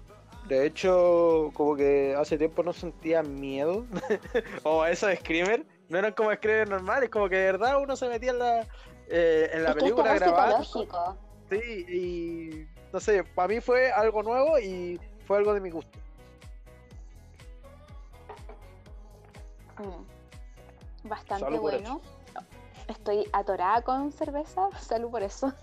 De 0.48 0.66
hecho, 0.66 1.52
como 1.54 1.76
que 1.76 2.16
hace 2.18 2.38
tiempo 2.38 2.64
no 2.64 2.74
sentía 2.74 3.24
miedo. 3.24 3.86
o 4.64 4.86
eso 4.86 5.08
de 5.08 5.16
Screamer. 5.18 5.66
No 5.90 6.00
eran 6.00 6.14
como 6.14 6.34
Screamer 6.34 6.68
normales, 6.70 7.10
como 7.10 7.30
que 7.30 7.38
de 7.38 7.46
verdad 7.46 7.80
uno 7.80 7.96
se 7.96 8.10
metía 8.10 8.32
en 8.32 8.40
la, 8.40 8.62
eh, 9.08 9.50
en 9.54 9.64
la 9.64 9.70
Es 9.70 9.76
que 9.76 9.80
es 9.80 9.84
película 9.84 10.16
grabada. 10.16 10.64
psicológico. 10.64 11.18
Sí, 11.50 11.86
y 11.88 12.68
no 12.92 13.00
sé, 13.00 13.24
para 13.24 13.48
mí 13.48 13.62
fue 13.62 13.92
algo 13.92 14.24
nuevo 14.24 14.58
y 14.58 15.00
fue 15.28 15.38
algo 15.38 15.54
de 15.54 15.60
mi 15.60 15.70
gusto. 15.70 16.00
Mm. 19.78 21.08
Bastante 21.08 21.58
bueno. 21.60 22.02
Estoy 22.88 23.28
atorada 23.34 23.82
con 23.82 24.12
cerveza, 24.12 24.70
salud 24.80 25.12
por 25.12 25.24
eso. 25.24 25.54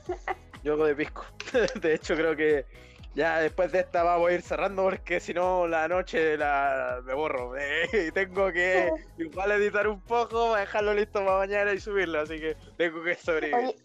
Yo 0.62 0.74
hago 0.74 0.86
de 0.86 0.94
pisco. 0.94 1.24
de 1.80 1.94
hecho, 1.94 2.14
creo 2.14 2.36
que 2.36 2.66
ya 3.14 3.40
después 3.40 3.72
de 3.72 3.80
esta 3.80 4.02
vamos 4.02 4.30
a 4.30 4.32
ir 4.32 4.42
cerrando 4.42 4.84
porque 4.84 5.18
si 5.18 5.34
no 5.34 5.66
la 5.66 5.88
noche 5.88 6.36
la 6.36 7.00
me 7.04 7.14
borro. 7.14 7.54
y 7.92 8.12
tengo 8.12 8.52
que 8.52 8.90
igual 9.18 9.52
editar 9.52 9.88
un 9.88 10.00
poco 10.00 10.54
dejarlo 10.54 10.94
listo 10.94 11.24
para 11.24 11.38
mañana 11.38 11.72
y 11.72 11.80
subirlo, 11.80 12.20
así 12.20 12.38
que 12.38 12.56
tengo 12.76 13.02
que 13.02 13.14
sobrevivir. 13.16 13.76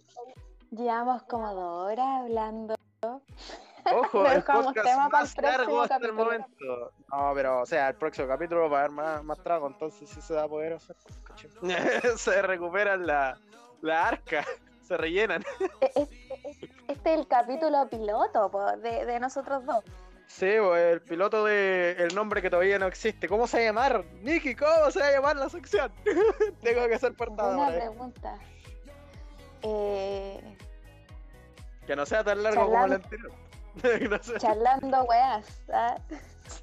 Llevamos 0.71 1.23
como 1.23 1.53
dos 1.53 1.91
horas 1.91 2.21
hablando. 2.21 2.75
Ojo, 3.93 4.25
el 4.27 4.43
podcast 4.43 4.83
tema 4.87 5.09
más 5.09 5.37
largo 5.37 5.81
hasta 5.81 5.97
el 5.97 6.13
momento. 6.13 6.91
No, 7.11 7.31
pero 7.35 7.61
o 7.61 7.65
sea, 7.65 7.89
el 7.89 7.95
próximo 7.95 8.27
capítulo 8.27 8.69
va 8.69 8.77
a 8.77 8.79
haber 8.81 8.91
más, 8.91 9.23
más 9.23 9.37
trago, 9.43 9.67
entonces 9.67 10.09
sí 10.09 10.21
se 10.21 10.33
va 10.33 10.43
a 10.43 10.47
poder 10.47 10.73
hacer. 10.73 10.95
se 12.17 12.41
recuperan 12.41 13.05
la, 13.05 13.37
la 13.81 14.07
arca, 14.07 14.43
se 14.81 14.97
rellenan. 14.97 15.43
E- 15.81 15.91
es- 15.95 16.09
es- 16.43 16.69
Este 16.87 17.13
es 17.13 17.19
el 17.19 17.27
capítulo 17.27 17.87
piloto 17.89 18.49
po, 18.51 18.63
de, 18.77 19.05
de 19.05 19.19
nosotros 19.19 19.65
dos. 19.65 19.83
Sí, 20.27 20.45
el 20.47 21.01
piloto 21.03 21.45
de 21.45 21.91
el 21.99 22.15
nombre 22.15 22.41
que 22.41 22.49
todavía 22.49 22.79
no 22.79 22.87
existe. 22.87 23.27
¿Cómo 23.29 23.45
se 23.45 23.57
va 23.57 23.63
a 23.63 23.65
llamar? 23.67 24.05
Nicky, 24.21 24.55
¿cómo 24.55 24.89
se 24.89 24.99
va 24.99 25.07
a 25.07 25.11
llamar 25.11 25.35
la 25.35 25.49
sección? 25.49 25.91
Tengo 26.63 26.87
que 26.87 26.97
ser 26.97 27.11
Buena 27.13 27.35
portador. 27.35 27.73
pregunta. 27.75 28.39
Eh, 29.61 30.57
Que 31.85 31.95
no 31.95 32.05
sea 32.07 32.23
tan 32.23 32.41
largo 32.41 32.65
como 32.65 32.85
el 32.85 32.93
anterior. 32.93 33.31
charlando 34.39 35.03
weas. 35.03 35.61
¿ah? 35.73 35.97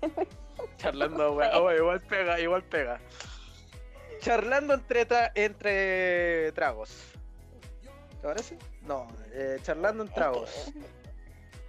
charlando, 0.76 1.32
weón. 1.34 1.50
Oh, 1.54 1.72
igual 1.72 2.00
pega, 2.02 2.40
igual 2.40 2.62
pega. 2.64 2.98
Charlando 4.20 4.74
entre, 4.74 5.08
tra- 5.08 5.32
entre 5.34 6.52
tragos. 6.52 7.12
¿Te 8.20 8.28
parece? 8.28 8.58
No, 8.82 9.08
eh, 9.32 9.58
charlando 9.62 10.04
en 10.04 10.12
tragos. 10.12 10.72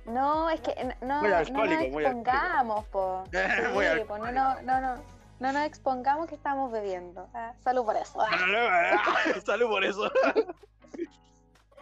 No, 0.05 0.49
es 0.49 0.61
que 0.61 0.75
no, 1.01 1.21
Muy 1.21 1.29
no 1.29 1.65
nos 1.65 1.81
expongamos, 1.81 2.85
po. 2.85 3.23
Sí, 3.31 3.37
Muy 3.73 3.85
po, 4.05 4.17
no, 4.17 4.31
no, 4.31 4.61
no, 4.61 4.81
no, 4.81 5.03
no 5.39 5.51
nos 5.51 5.65
expongamos 5.65 6.27
que 6.27 6.35
estamos 6.35 6.71
bebiendo. 6.71 7.27
Ah, 7.33 7.53
salud 7.63 7.85
por 7.85 7.95
eso. 7.95 8.21
Ah. 8.21 9.01
Salud 9.45 9.67
por 9.69 9.83
eso. 9.83 10.11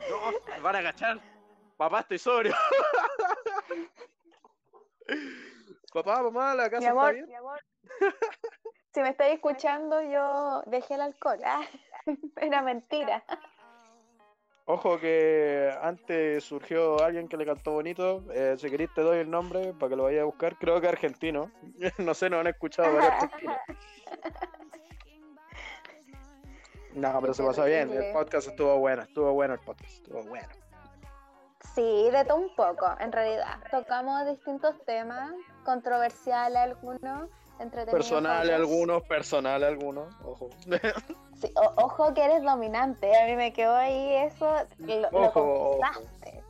No, 0.09 0.61
van 0.63 0.75
a 0.75 0.79
agachar. 0.79 1.19
Papá, 1.81 2.01
estoy 2.01 2.19
sobrio. 2.19 2.53
Papá, 5.91 6.21
mamá, 6.21 6.53
la 6.53 6.69
casa 6.69 6.79
Mi 6.79 6.85
amor, 6.85 7.05
está 7.05 7.13
bien. 7.13 7.27
mi 7.27 7.33
amor. 7.33 7.59
Si 8.93 9.01
me 9.01 9.09
estáis 9.09 9.33
escuchando, 9.33 9.99
yo 10.03 10.61
dejé 10.67 10.93
el 10.93 11.01
alcohol. 11.01 11.39
Ah, 11.43 11.65
era 12.35 12.61
mentira. 12.61 13.23
Ojo 14.65 14.99
que 14.99 15.75
antes 15.81 16.43
surgió 16.43 17.03
alguien 17.03 17.27
que 17.27 17.37
le 17.37 17.47
cantó 17.47 17.71
bonito. 17.71 18.25
Eh, 18.31 18.57
si 18.59 18.69
queréis 18.69 18.93
te 18.93 19.01
doy 19.01 19.17
el 19.17 19.31
nombre 19.31 19.73
para 19.73 19.89
que 19.89 19.95
lo 19.95 20.03
vayas 20.03 20.21
a 20.21 20.25
buscar. 20.25 20.59
Creo 20.59 20.79
que 20.79 20.87
argentino. 20.87 21.51
no 21.97 22.13
sé, 22.13 22.29
no 22.29 22.41
han 22.41 22.47
escuchado 22.47 22.93
varios 22.93 23.11
argentinos. 23.11 23.57
No, 26.93 27.21
pero 27.21 27.33
se 27.33 27.43
pasó 27.43 27.65
bien. 27.65 27.91
El 27.91 28.13
podcast 28.13 28.49
estuvo 28.49 28.77
bueno. 28.77 29.01
Estuvo 29.01 29.33
bueno 29.33 29.55
el 29.55 29.61
podcast. 29.61 29.93
Estuvo 29.93 30.21
bueno. 30.25 30.60
Sí, 31.75 32.09
de 32.11 32.25
todo 32.25 32.37
un 32.37 32.55
poco, 32.55 32.87
en 32.99 33.11
realidad. 33.11 33.59
Tocamos 33.69 34.25
distintos 34.25 34.75
temas, 34.85 35.31
controversiales 35.63 36.57
algunos, 36.57 37.29
entretenidos. 37.59 37.91
Personales 37.93 38.43
otros. 38.53 38.59
algunos, 38.59 39.03
personales 39.03 39.67
algunos. 39.69 40.15
Ojo. 40.25 40.49
Sí, 41.41 41.51
ojo 41.55 42.13
que 42.13 42.23
eres 42.23 42.43
dominante. 42.43 43.17
A 43.19 43.25
mí 43.25 43.35
me 43.35 43.51
quedó 43.51 43.73
ahí 43.75 44.13
eso. 44.27 44.53
Lo, 44.77 44.95
lo 44.99 45.07
Ojo, 45.09 45.41
ojo. 45.41 45.79
confesaste. 45.79 46.43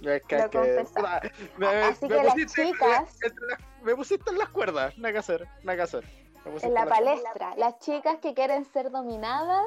Es 0.00 0.22
que 0.22 0.38
Lo 0.38 0.50
que. 0.50 0.84
Puta, 0.94 1.20
me, 1.56 1.66
Así 1.66 2.06
que 2.06 2.22
las 2.22 2.34
chicas- 2.36 3.18
las- 3.20 3.82
me 3.82 3.96
pusiste 3.96 4.30
en 4.30 4.38
las 4.38 4.48
cuerdas. 4.50 4.96
Nada 4.96 5.12
que 5.12 5.18
hacer. 5.18 5.48
Nada 5.64 5.74
que 5.76 5.82
hacer. 5.82 6.04
Me 6.44 6.52
pusiste 6.52 6.68
En 6.68 6.74
la 6.74 6.86
palestra, 6.86 7.54
las 7.56 7.80
chicas 7.80 8.18
que 8.22 8.32
quieren 8.32 8.64
ser 8.66 8.92
dominadas, 8.92 9.66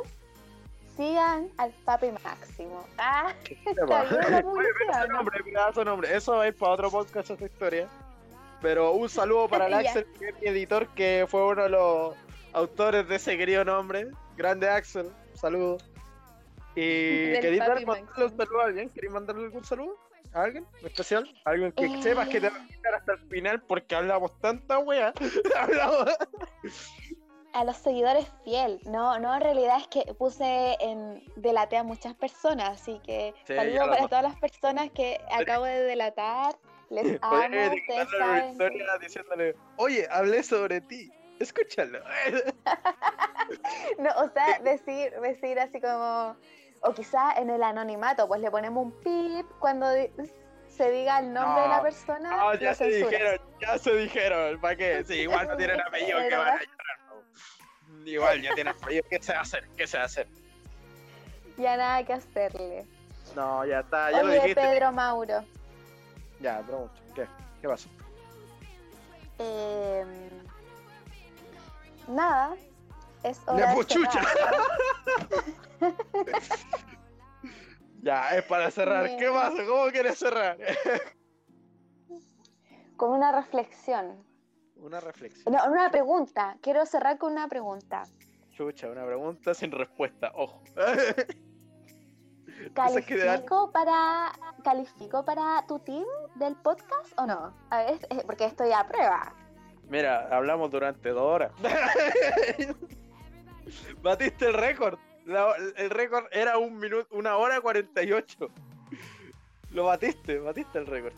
sigan 1.02 1.50
al 1.58 1.72
papi 1.84 2.12
máximo. 2.24 2.86
Ah. 3.00 3.34
Eso 6.12 6.36
va 6.36 6.44
a 6.44 6.48
ir 6.48 6.56
para 6.56 6.74
otro 6.74 6.92
podcast 6.92 7.32
esa 7.32 7.46
historia. 7.46 7.88
Pero 8.62 8.92
un 8.92 9.10
saludo 9.10 9.50
para 9.50 9.66
el. 9.66 9.74
Axel, 9.74 10.06
que 10.20 10.30
es 10.30 10.40
mi 10.40 10.48
editor, 10.50 10.88
que 10.90 11.26
fue 11.28 11.44
uno 11.48 11.64
de 11.64 11.70
los 11.70 12.16
autores 12.54 13.08
de 13.08 13.16
ese 13.16 13.36
querido 13.36 13.66
nombre. 13.66 14.12
Grande 14.38 14.70
Axel, 14.70 15.10
saludo. 15.34 15.80
Y 16.76 17.34
papi 17.58 17.86
mandarle 17.86 18.26
un 18.26 18.38
saludo 18.38 18.62
a 18.62 18.66
alguien, 18.66 18.90
¿queréis 18.90 19.12
mandarle 19.12 19.46
algún 19.46 19.66
saludo? 19.66 19.98
¿A 20.34 20.44
alguien 20.44 20.66
especial? 20.84 21.28
¿A 21.44 21.50
alguien 21.50 21.72
que 21.74 21.86
Eh. 21.86 22.02
sepas 22.02 22.30
que 22.30 22.40
te 22.40 22.50
va 22.50 22.56
a 22.56 22.68
quedar 22.68 22.94
hasta 22.96 23.14
el 23.14 23.20
final 23.28 23.62
porque 23.64 23.96
hablamos 23.96 24.40
tanta 24.40 24.80
wea? 24.80 25.12
hablamos. 25.60 26.06
A 27.54 27.64
los 27.66 27.78
seguidores 27.78 28.26
fiel. 28.44 28.80
No, 28.86 29.20
no, 29.20 29.36
en 29.36 29.42
realidad 29.42 29.78
es 29.80 29.88
que 29.88 30.14
puse 30.14 30.78
en 30.80 31.24
delaté 31.36 31.78
a 31.78 31.84
muchas 31.84 32.14
personas, 32.16 32.70
así 32.70 33.00
que 33.04 33.34
Sí, 33.46 33.54
ya 33.54 33.62
saludo 33.64 33.90
para 33.90 34.08
todas 34.08 34.24
las 34.24 34.36
personas 34.40 34.90
que 34.92 35.20
acabo 35.32 35.66
de 35.66 35.84
delatar. 35.84 36.56
Les 36.90 37.18
amo, 37.22 37.38
ustedes 37.38 38.08
saben. 38.18 38.58
diciéndole, 39.00 39.56
oye, 39.78 40.08
hablé 40.12 40.44
sobre 40.44 40.82
ti. 40.82 41.12
Escúchalo. 41.40 42.00
No, 43.98 44.10
o 44.18 44.30
sea, 44.30 44.60
decir, 44.60 45.12
decir 45.20 45.60
así 45.60 45.82
como, 45.82 46.38
o 46.82 46.94
quizá 46.94 47.34
en 47.34 47.50
el 47.50 47.62
anonimato, 47.64 48.28
pues 48.28 48.40
le 48.40 48.50
ponemos 48.50 48.86
un 48.86 48.92
pip 49.02 49.46
cuando 49.60 49.88
se 50.68 50.92
diga 50.92 51.20
el 51.20 51.34
nombre 51.34 51.64
de 51.64 51.68
la 51.68 51.82
persona. 51.82 52.38
No, 52.38 52.54
ya 52.56 52.70
lo 52.70 52.76
se 52.76 52.86
dijeron, 52.86 53.42
ya 53.60 53.78
se 53.78 53.96
dijeron. 53.96 54.62
¿Para 54.62 54.76
qué? 54.76 55.04
Sí, 55.04 55.22
igual 55.22 55.48
no 55.48 55.58
tienen 55.58 55.82
apellido 55.82 56.20
que 56.20 56.36
van 56.38 56.48
a 56.48 56.54
llorar. 56.54 56.62
Igual 58.06 58.42
ya 58.42 58.54
tienen 58.56 58.74
apellido. 58.76 59.04
¿Qué 59.10 59.22
se 59.22 59.34
va 59.34 59.40
a 59.40 59.42
hacer? 59.42 59.68
¿Qué 59.78 59.88
se 59.88 59.98
va 59.98 60.04
a 60.04 60.06
hacer? 60.06 60.28
Ya 61.58 61.78
nada 61.78 62.04
que 62.06 62.14
hacerle. 62.14 62.86
No, 63.36 63.66
ya 63.66 63.80
está, 63.82 64.12
ya 64.12 64.24
lo 64.24 64.32
dijiste. 64.34 64.56
Pedro 64.56 64.92
Mauro, 64.92 65.44
Ya, 66.40 66.60
pregunto. 66.62 66.94
¿Qué? 67.16 67.28
¿Qué 67.62 67.68
pasó? 67.68 67.90
eh, 69.40 70.06
Nada. 72.08 72.56
Es 73.24 73.40
hora 73.46 73.60
Ya, 73.60 73.68
de 73.70 73.76
pues. 73.76 73.88
Ya, 78.02 78.36
es 78.36 78.44
para 78.46 78.72
cerrar. 78.72 79.16
¿Qué 79.18 79.30
pasa? 79.30 79.64
¿Cómo 79.68 79.92
quieres 79.92 80.18
cerrar? 80.18 80.58
Con 82.98 83.12
una 83.12 83.32
reflexión. 83.32 84.26
Una 84.82 85.00
reflexión. 85.00 85.54
No, 85.54 85.64
una 85.72 85.90
pregunta. 85.92 86.58
Quiero 86.62 86.86
cerrar 86.86 87.18
con 87.18 87.32
una 87.34 87.48
pregunta. 87.48 88.04
Chucha, 88.52 88.90
una 88.90 89.06
pregunta 89.06 89.54
sin 89.54 89.72
respuesta. 89.72 90.32
Ojo. 90.36 90.62
¿Califico 92.74 93.72
para, 93.72 94.32
¿Califico 94.64 95.26
para 95.26 95.66
tu 95.68 95.80
team 95.80 96.06
del 96.36 96.56
podcast 96.58 97.12
o 97.18 97.26
no? 97.26 97.54
A 97.70 97.84
ver, 97.84 98.00
porque 98.26 98.46
estoy 98.46 98.72
a 98.72 98.86
prueba. 98.88 99.34
Mira, 99.90 100.28
hablamos 100.36 100.70
durante 100.72 101.10
dos 101.10 101.22
horas. 101.24 101.52
Batiste 104.02 104.48
el 104.48 104.54
récord. 104.54 104.98
La- 105.26 105.56
el 105.78 105.90
récord 105.90 106.26
era 106.32 106.58
un 106.58 106.78
minuto, 106.78 107.08
una 107.16 107.38
hora 107.38 107.62
cuarenta 107.62 108.04
y 108.04 108.12
ocho. 108.12 108.50
Lo 109.72 109.86
batiste, 109.86 110.40
batiste 110.40 110.80
el 110.80 110.88
récord. 110.88 111.14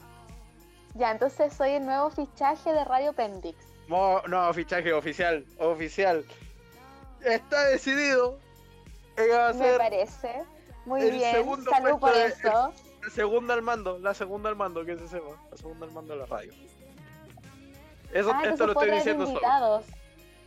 Ya, 0.96 1.12
entonces 1.12 1.54
soy 1.54 1.72
el 1.72 1.86
nuevo 1.86 2.10
fichaje 2.10 2.72
de 2.72 2.84
Radio 2.86 3.14
Pendix. 3.14 3.58
Mo- 3.88 4.22
no, 4.28 4.54
fichaje 4.54 4.94
oficial, 4.94 5.46
oficial. 5.60 6.24
Está 7.22 7.64
decidido. 7.66 8.38
Ella 9.18 9.38
va 9.38 9.50
a 9.50 9.54
Me 9.54 9.78
parece. 9.78 10.44
Muy 10.86 11.02
el 11.02 11.12
bien. 11.12 11.34
Salud 11.70 12.00
por 12.00 12.14
de- 12.14 12.26
eso. 12.28 12.74
la 13.02 13.10
segunda 13.10 13.54
al 13.54 13.62
mando, 13.62 13.98
la 14.00 14.14
segunda 14.14 14.50
al 14.50 14.56
mando, 14.56 14.86
que 14.86 14.98
se 14.98 15.08
sepa. 15.08 15.30
La 15.52 15.58
segunda 15.58 15.86
al 15.86 15.92
mando 15.94 16.14
de 16.14 16.20
la 16.20 16.26
radio. 16.26 16.54
Eso, 18.12 18.32
Ah, 18.34 18.42
esto 18.46 18.68
lo 18.68 18.74
estoy 18.74 18.92
diciendo 18.92 19.26
solo. 19.26 19.40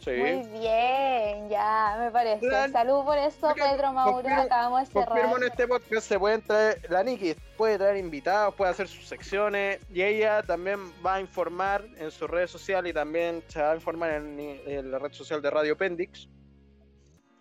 Sí. 0.01 0.11
Muy 0.13 0.61
bien, 0.61 1.49
ya, 1.49 1.97
me 1.99 2.11
parece. 2.13 2.47
Plan- 2.47 2.71
Salud 2.71 3.05
por 3.05 3.19
eso, 3.19 3.53
Pedro 3.55 3.93
Mauro. 3.93 4.23
confirmo- 4.23 4.43
Acabamos 4.43 4.81
de 4.81 4.87
cerrar. 4.87 5.09
Confirmo 5.09 5.37
en 5.39 5.43
este 5.45 5.67
podcast 5.67 6.07
se 6.07 6.19
pueden 6.19 6.43
traer, 6.43 6.81
la 6.91 7.03
Nikki 7.03 7.35
puede 7.57 7.77
traer 7.79 7.97
invitados, 7.97 8.55
puede 8.55 8.71
hacer 8.71 8.87
sus 8.87 9.09
secciones 9.09 9.81
y 9.91 10.03
ella 10.03 10.43
también 10.43 10.79
va 11.05 11.15
a 11.15 11.21
informar 11.21 11.85
en 11.97 12.11
sus 12.13 12.31
redes 12.31 12.51
sociales 12.51 12.91
y 12.91 12.95
también 12.95 13.43
se 13.49 13.61
va 13.61 13.73
a 13.73 13.75
informar 13.75 14.11
en, 14.13 14.39
en 14.39 14.91
la 14.93 14.99
red 15.01 15.13
social 15.13 15.43
de 15.43 15.51
Radio 15.51 15.77
Pendix 15.77 16.29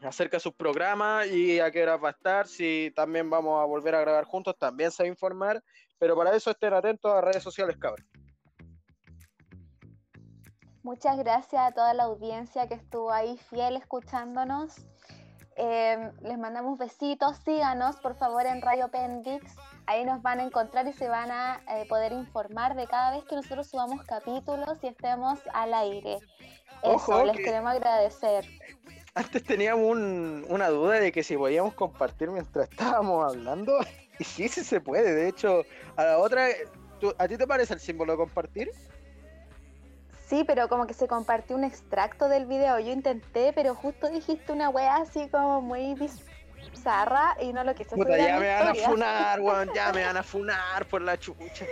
acerca 0.01 0.37
de 0.37 0.41
sus 0.41 0.53
programas 0.53 1.27
y 1.27 1.59
a 1.59 1.69
qué 1.71 1.83
hora 1.83 1.97
va 1.97 2.09
a 2.09 2.11
estar, 2.11 2.47
si 2.47 2.91
también 2.95 3.29
vamos 3.29 3.61
a 3.61 3.65
volver 3.65 3.95
a 3.95 4.01
grabar 4.01 4.25
juntos, 4.25 4.55
también 4.57 4.91
se 4.91 5.03
va 5.03 5.07
a 5.07 5.09
informar, 5.09 5.63
pero 5.97 6.15
para 6.15 6.35
eso 6.35 6.51
estén 6.51 6.73
atentos 6.73 7.11
a 7.11 7.21
redes 7.21 7.41
sociales, 7.43 7.75
cabrón. 7.79 8.05
Muchas 10.85 11.17
gracias 11.17 11.59
a 11.59 11.71
toda 11.71 11.95
la 11.95 12.03
audiencia 12.03 12.67
que 12.67 12.75
estuvo 12.75 13.11
ahí 13.11 13.37
fiel 13.49 13.75
escuchándonos. 13.75 14.75
Eh, 15.57 16.11
les 16.21 16.37
mandamos 16.37 16.77
besitos, 16.77 17.37
síganos 17.43 17.95
por 17.97 18.15
favor 18.15 18.45
en 18.45 18.61
Radio 18.61 18.89
Pendix. 18.91 19.55
Ahí 19.87 20.05
nos 20.05 20.21
van 20.21 20.41
a 20.41 20.43
encontrar 20.43 20.85
y 20.87 20.93
se 20.93 21.09
van 21.09 21.31
a 21.31 21.59
eh, 21.69 21.87
poder 21.89 22.11
informar 22.11 22.75
de 22.75 22.85
cada 22.85 23.09
vez 23.15 23.23
que 23.25 23.35
nosotros 23.35 23.67
subamos 23.67 24.03
capítulos 24.05 24.77
y 24.83 24.87
estemos 24.87 25.39
al 25.53 25.73
aire. 25.73 26.17
Eso, 26.83 26.93
Ojo, 26.93 27.25
les 27.25 27.37
que- 27.37 27.43
queremos 27.45 27.71
agradecer. 27.71 28.45
Antes 29.15 29.43
teníamos 29.43 29.85
un- 29.89 30.45
una 30.49 30.67
duda 30.69 30.99
de 30.99 31.11
que 31.11 31.23
si 31.23 31.35
podíamos 31.35 31.73
compartir 31.73 32.29
mientras 32.29 32.69
estábamos 32.69 33.25
hablando. 33.25 33.73
Y 34.19 34.23
sí, 34.23 34.47
sí 34.47 34.63
se 34.63 34.79
puede. 34.79 35.13
De 35.13 35.27
hecho, 35.27 35.63
a 35.97 36.03
la 36.05 36.19
otra, 36.19 36.47
¿tú- 37.01 37.13
¿a 37.17 37.27
ti 37.27 37.35
te 37.37 37.45
parece 37.47 37.73
el 37.73 37.81
símbolo 37.81 38.13
de 38.13 38.17
compartir? 38.19 38.71
Sí, 40.25 40.43
pero 40.43 40.67
como 40.67 40.87
que 40.87 40.93
se 40.93 41.07
compartió 41.07 41.55
un 41.55 41.63
extracto 41.63 42.27
del 42.27 42.45
video. 42.45 42.79
Yo 42.79 42.91
intenté, 42.91 43.53
pero 43.53 43.75
justo 43.75 44.09
dijiste 44.09 44.51
una 44.51 44.69
wea 44.69 44.97
así 44.97 45.29
como 45.29 45.61
muy 45.61 45.93
bizarra 45.93 47.37
y 47.39 47.53
no 47.53 47.63
lo 47.63 47.75
quise 47.75 47.95
Puta, 47.95 48.13
subir 48.13 48.21
a 48.21 48.27
ya 48.27 48.33
mi 48.35 48.39
me 48.41 48.53
van 48.53 48.67
a 48.67 48.75
funar, 48.75 49.41
weón. 49.41 49.69
Ya 49.75 49.93
me 49.93 50.03
van 50.03 50.17
a 50.17 50.23
funar 50.23 50.85
por 50.87 51.01
la 51.01 51.17
chucha. 51.17 51.65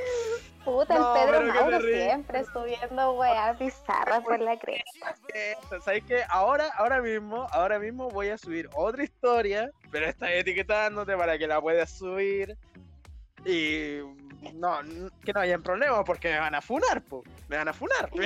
Puta, 0.64 0.96
No, 0.98 1.16
el 1.16 1.26
Pedro 1.26 1.42
Mauro 1.54 1.82
siempre 1.82 2.46
subiendo 2.46 3.14
weas 3.14 3.58
bizarras 3.60 4.22
por 4.24 4.40
la 4.40 4.58
cresta. 4.58 5.16
¿Sabes 5.84 6.04
qué? 6.08 6.24
Ahora, 6.30 6.70
ahora 6.78 7.02
mismo, 7.02 7.48
ahora 7.52 7.80
mismo 7.80 8.10
voy 8.10 8.30
a 8.30 8.38
subir 8.38 8.70
otra 8.76 9.04
historia, 9.04 9.72
pero 9.92 10.06
está 10.06 10.32
etiquetándote 10.32 11.18
para 11.18 11.38
que 11.38 11.48
la 11.48 11.60
puedas 11.60 11.90
subir. 11.90 12.56
Y 13.46 14.00
no, 14.54 14.80
n- 14.82 15.10
que 15.24 15.34
no 15.34 15.40
hayan 15.42 15.62
problemas 15.64 16.04
porque 16.06 16.32
me 16.32 16.40
van 16.40 16.56
a 16.56 16.62
funar, 16.62 17.02
po. 17.02 17.24
Me 17.48 17.58
van 17.58 17.68
a 17.68 17.74
funar. 17.74 18.10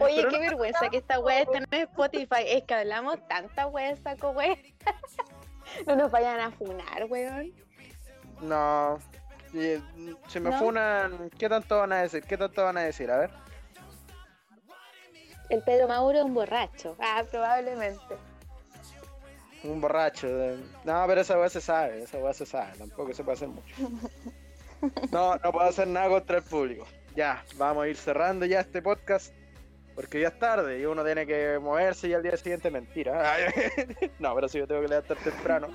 Oye, 0.00 0.16
Pero 0.16 0.28
qué 0.30 0.36
no- 0.36 0.40
vergüenza 0.42 0.88
que 0.90 0.98
esta 0.98 1.18
wea 1.20 1.40
esté 1.42 1.58
en 1.58 1.66
Spotify. 1.82 2.44
Es 2.46 2.64
que 2.64 2.74
hablamos 2.74 3.16
tanta 3.28 3.66
wea, 3.66 3.96
saco 3.96 4.30
wea. 4.30 4.56
No 5.86 5.96
nos 5.96 6.10
vayan 6.10 6.40
a 6.40 6.50
funar, 6.50 7.04
weón. 7.08 7.52
No. 8.40 8.98
Mm, 9.52 10.14
si 10.28 10.40
me 10.40 10.50
¿No? 10.50 10.58
funan, 10.58 11.30
¿qué 11.38 11.48
tanto 11.48 11.78
van 11.78 11.92
a 11.92 12.02
decir? 12.02 12.22
¿Qué 12.24 12.36
tanto 12.36 12.62
van 12.64 12.76
a 12.78 12.82
decir? 12.82 13.10
A 13.10 13.18
ver. 13.18 13.30
El 15.48 15.62
Pedro 15.62 15.88
Mauro 15.88 16.18
es 16.18 16.24
un 16.24 16.34
borracho. 16.34 16.96
Ah, 17.00 17.24
probablemente. 17.30 18.16
Un 19.64 19.80
borracho. 19.80 20.28
de- 20.28 20.58
No, 20.84 21.04
pero 21.06 21.20
esa 21.20 21.38
weá 21.38 21.48
se 21.48 21.60
sabe, 21.60 22.02
esa 22.02 22.18
weá 22.18 22.32
se 22.32 22.46
sabe, 22.46 22.78
tampoco 22.78 23.12
se 23.12 23.24
puede 23.24 23.36
hacer 23.36 23.48
mucho. 23.48 23.74
No, 25.10 25.34
no 25.34 25.50
puedo 25.50 25.68
hacer 25.68 25.88
nada 25.88 26.08
contra 26.08 26.36
el 26.38 26.44
público. 26.44 26.86
Ya, 27.16 27.42
vamos 27.56 27.82
a 27.84 27.88
ir 27.88 27.96
cerrando 27.96 28.46
ya 28.46 28.60
este 28.60 28.80
podcast. 28.80 29.34
Porque 29.96 30.20
ya 30.20 30.28
es 30.28 30.38
tarde 30.38 30.78
y 30.78 30.84
uno 30.84 31.04
tiene 31.04 31.26
que 31.26 31.58
moverse 31.60 32.06
y 32.06 32.14
al 32.14 32.22
día 32.22 32.36
siguiente 32.36 32.70
mentira. 32.70 33.36
No, 34.20 34.32
pero 34.36 34.48
sí 34.48 34.58
yo 34.58 34.68
tengo 34.68 34.82
que 34.82 34.86
levantar 34.88 35.16
temprano. 35.16 35.66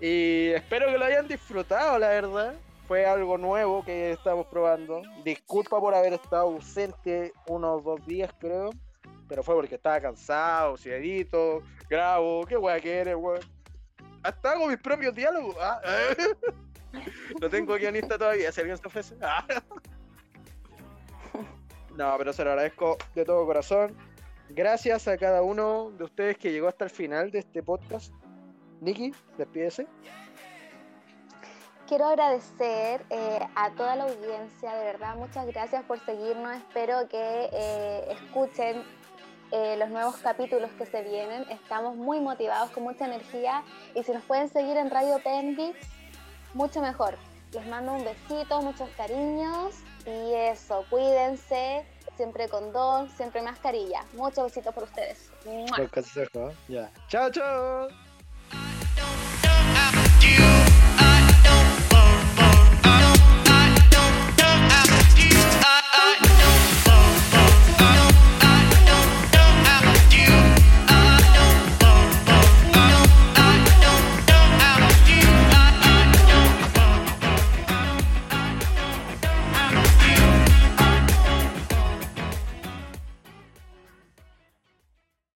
Y 0.00 0.48
espero 0.48 0.86
que 0.90 0.98
lo 0.98 1.04
hayan 1.04 1.28
disfrutado, 1.28 1.96
la 2.00 2.08
verdad. 2.08 2.54
Fue 2.88 3.06
algo 3.06 3.38
nuevo 3.38 3.84
que 3.84 4.10
estamos 4.12 4.46
probando. 4.48 5.02
Disculpa 5.24 5.78
por 5.80 5.94
haber 5.94 6.14
estado 6.14 6.42
ausente 6.42 7.32
unos 7.46 7.84
dos 7.84 8.04
días, 8.04 8.32
creo. 8.40 8.70
Pero 9.28 9.42
fue 9.42 9.54
porque 9.54 9.74
estaba 9.74 10.00
cansado, 10.00 10.76
si 10.76 10.90
grabo, 11.88 12.46
qué 12.46 12.56
weá 12.56 12.80
que 12.80 12.98
eres, 13.00 13.16
weón. 13.16 13.40
Hasta 14.22 14.52
hago 14.52 14.68
mis 14.68 14.78
propios 14.78 15.14
diálogos. 15.14 15.56
ah. 15.60 15.80
No 17.40 17.50
tengo 17.50 17.74
guionista 17.74 18.16
todavía, 18.16 18.50
si 18.50 18.60
alguien 18.60 18.78
se 18.78 18.86
ofrece. 18.86 19.16
No, 21.96 22.14
pero 22.18 22.30
se 22.32 22.44
lo 22.44 22.50
agradezco 22.50 22.98
de 23.14 23.24
todo 23.24 23.46
corazón. 23.46 23.96
Gracias 24.50 25.08
a 25.08 25.16
cada 25.16 25.40
uno 25.40 25.90
de 25.92 26.04
ustedes 26.04 26.36
que 26.36 26.52
llegó 26.52 26.68
hasta 26.68 26.84
el 26.84 26.90
final 26.90 27.30
de 27.30 27.38
este 27.38 27.62
podcast. 27.62 28.12
Nikki, 28.82 29.14
despídese. 29.38 29.86
Quiero 31.88 32.06
agradecer 32.06 33.02
eh, 33.08 33.38
a 33.54 33.70
toda 33.76 33.96
la 33.96 34.04
audiencia, 34.04 34.74
de 34.74 34.84
verdad, 34.84 35.16
muchas 35.16 35.46
gracias 35.46 35.84
por 35.84 36.04
seguirnos. 36.04 36.56
Espero 36.56 37.08
que 37.08 37.48
eh, 37.52 38.08
escuchen 38.10 38.82
eh, 39.52 39.76
los 39.78 39.88
nuevos 39.90 40.16
capítulos 40.16 40.70
que 40.78 40.86
se 40.86 41.02
vienen. 41.02 41.44
Estamos 41.50 41.96
muy 41.96 42.20
motivados, 42.20 42.70
con 42.70 42.82
mucha 42.82 43.06
energía. 43.06 43.62
Y 43.94 44.02
si 44.02 44.12
nos 44.12 44.22
pueden 44.24 44.48
seguir 44.48 44.76
en 44.76 44.90
Radio 44.90 45.18
Pendix, 45.22 45.76
mucho 46.54 46.80
mejor. 46.80 47.16
Les 47.52 47.66
mando 47.66 47.94
un 47.94 48.04
besito, 48.04 48.60
muchos 48.62 48.88
cariños. 48.96 49.74
Y 50.06 50.34
eso, 50.34 50.84
cuídense, 50.90 51.84
siempre 52.16 52.48
con 52.48 52.72
dos, 52.72 53.10
siempre 53.12 53.42
mascarilla. 53.42 54.04
Muchos 54.14 54.44
besitos 54.44 54.74
por 54.74 54.84
ustedes. 54.84 55.30
Ya. 56.68 56.90
Chao, 57.08 57.30
chao. 57.30 58.05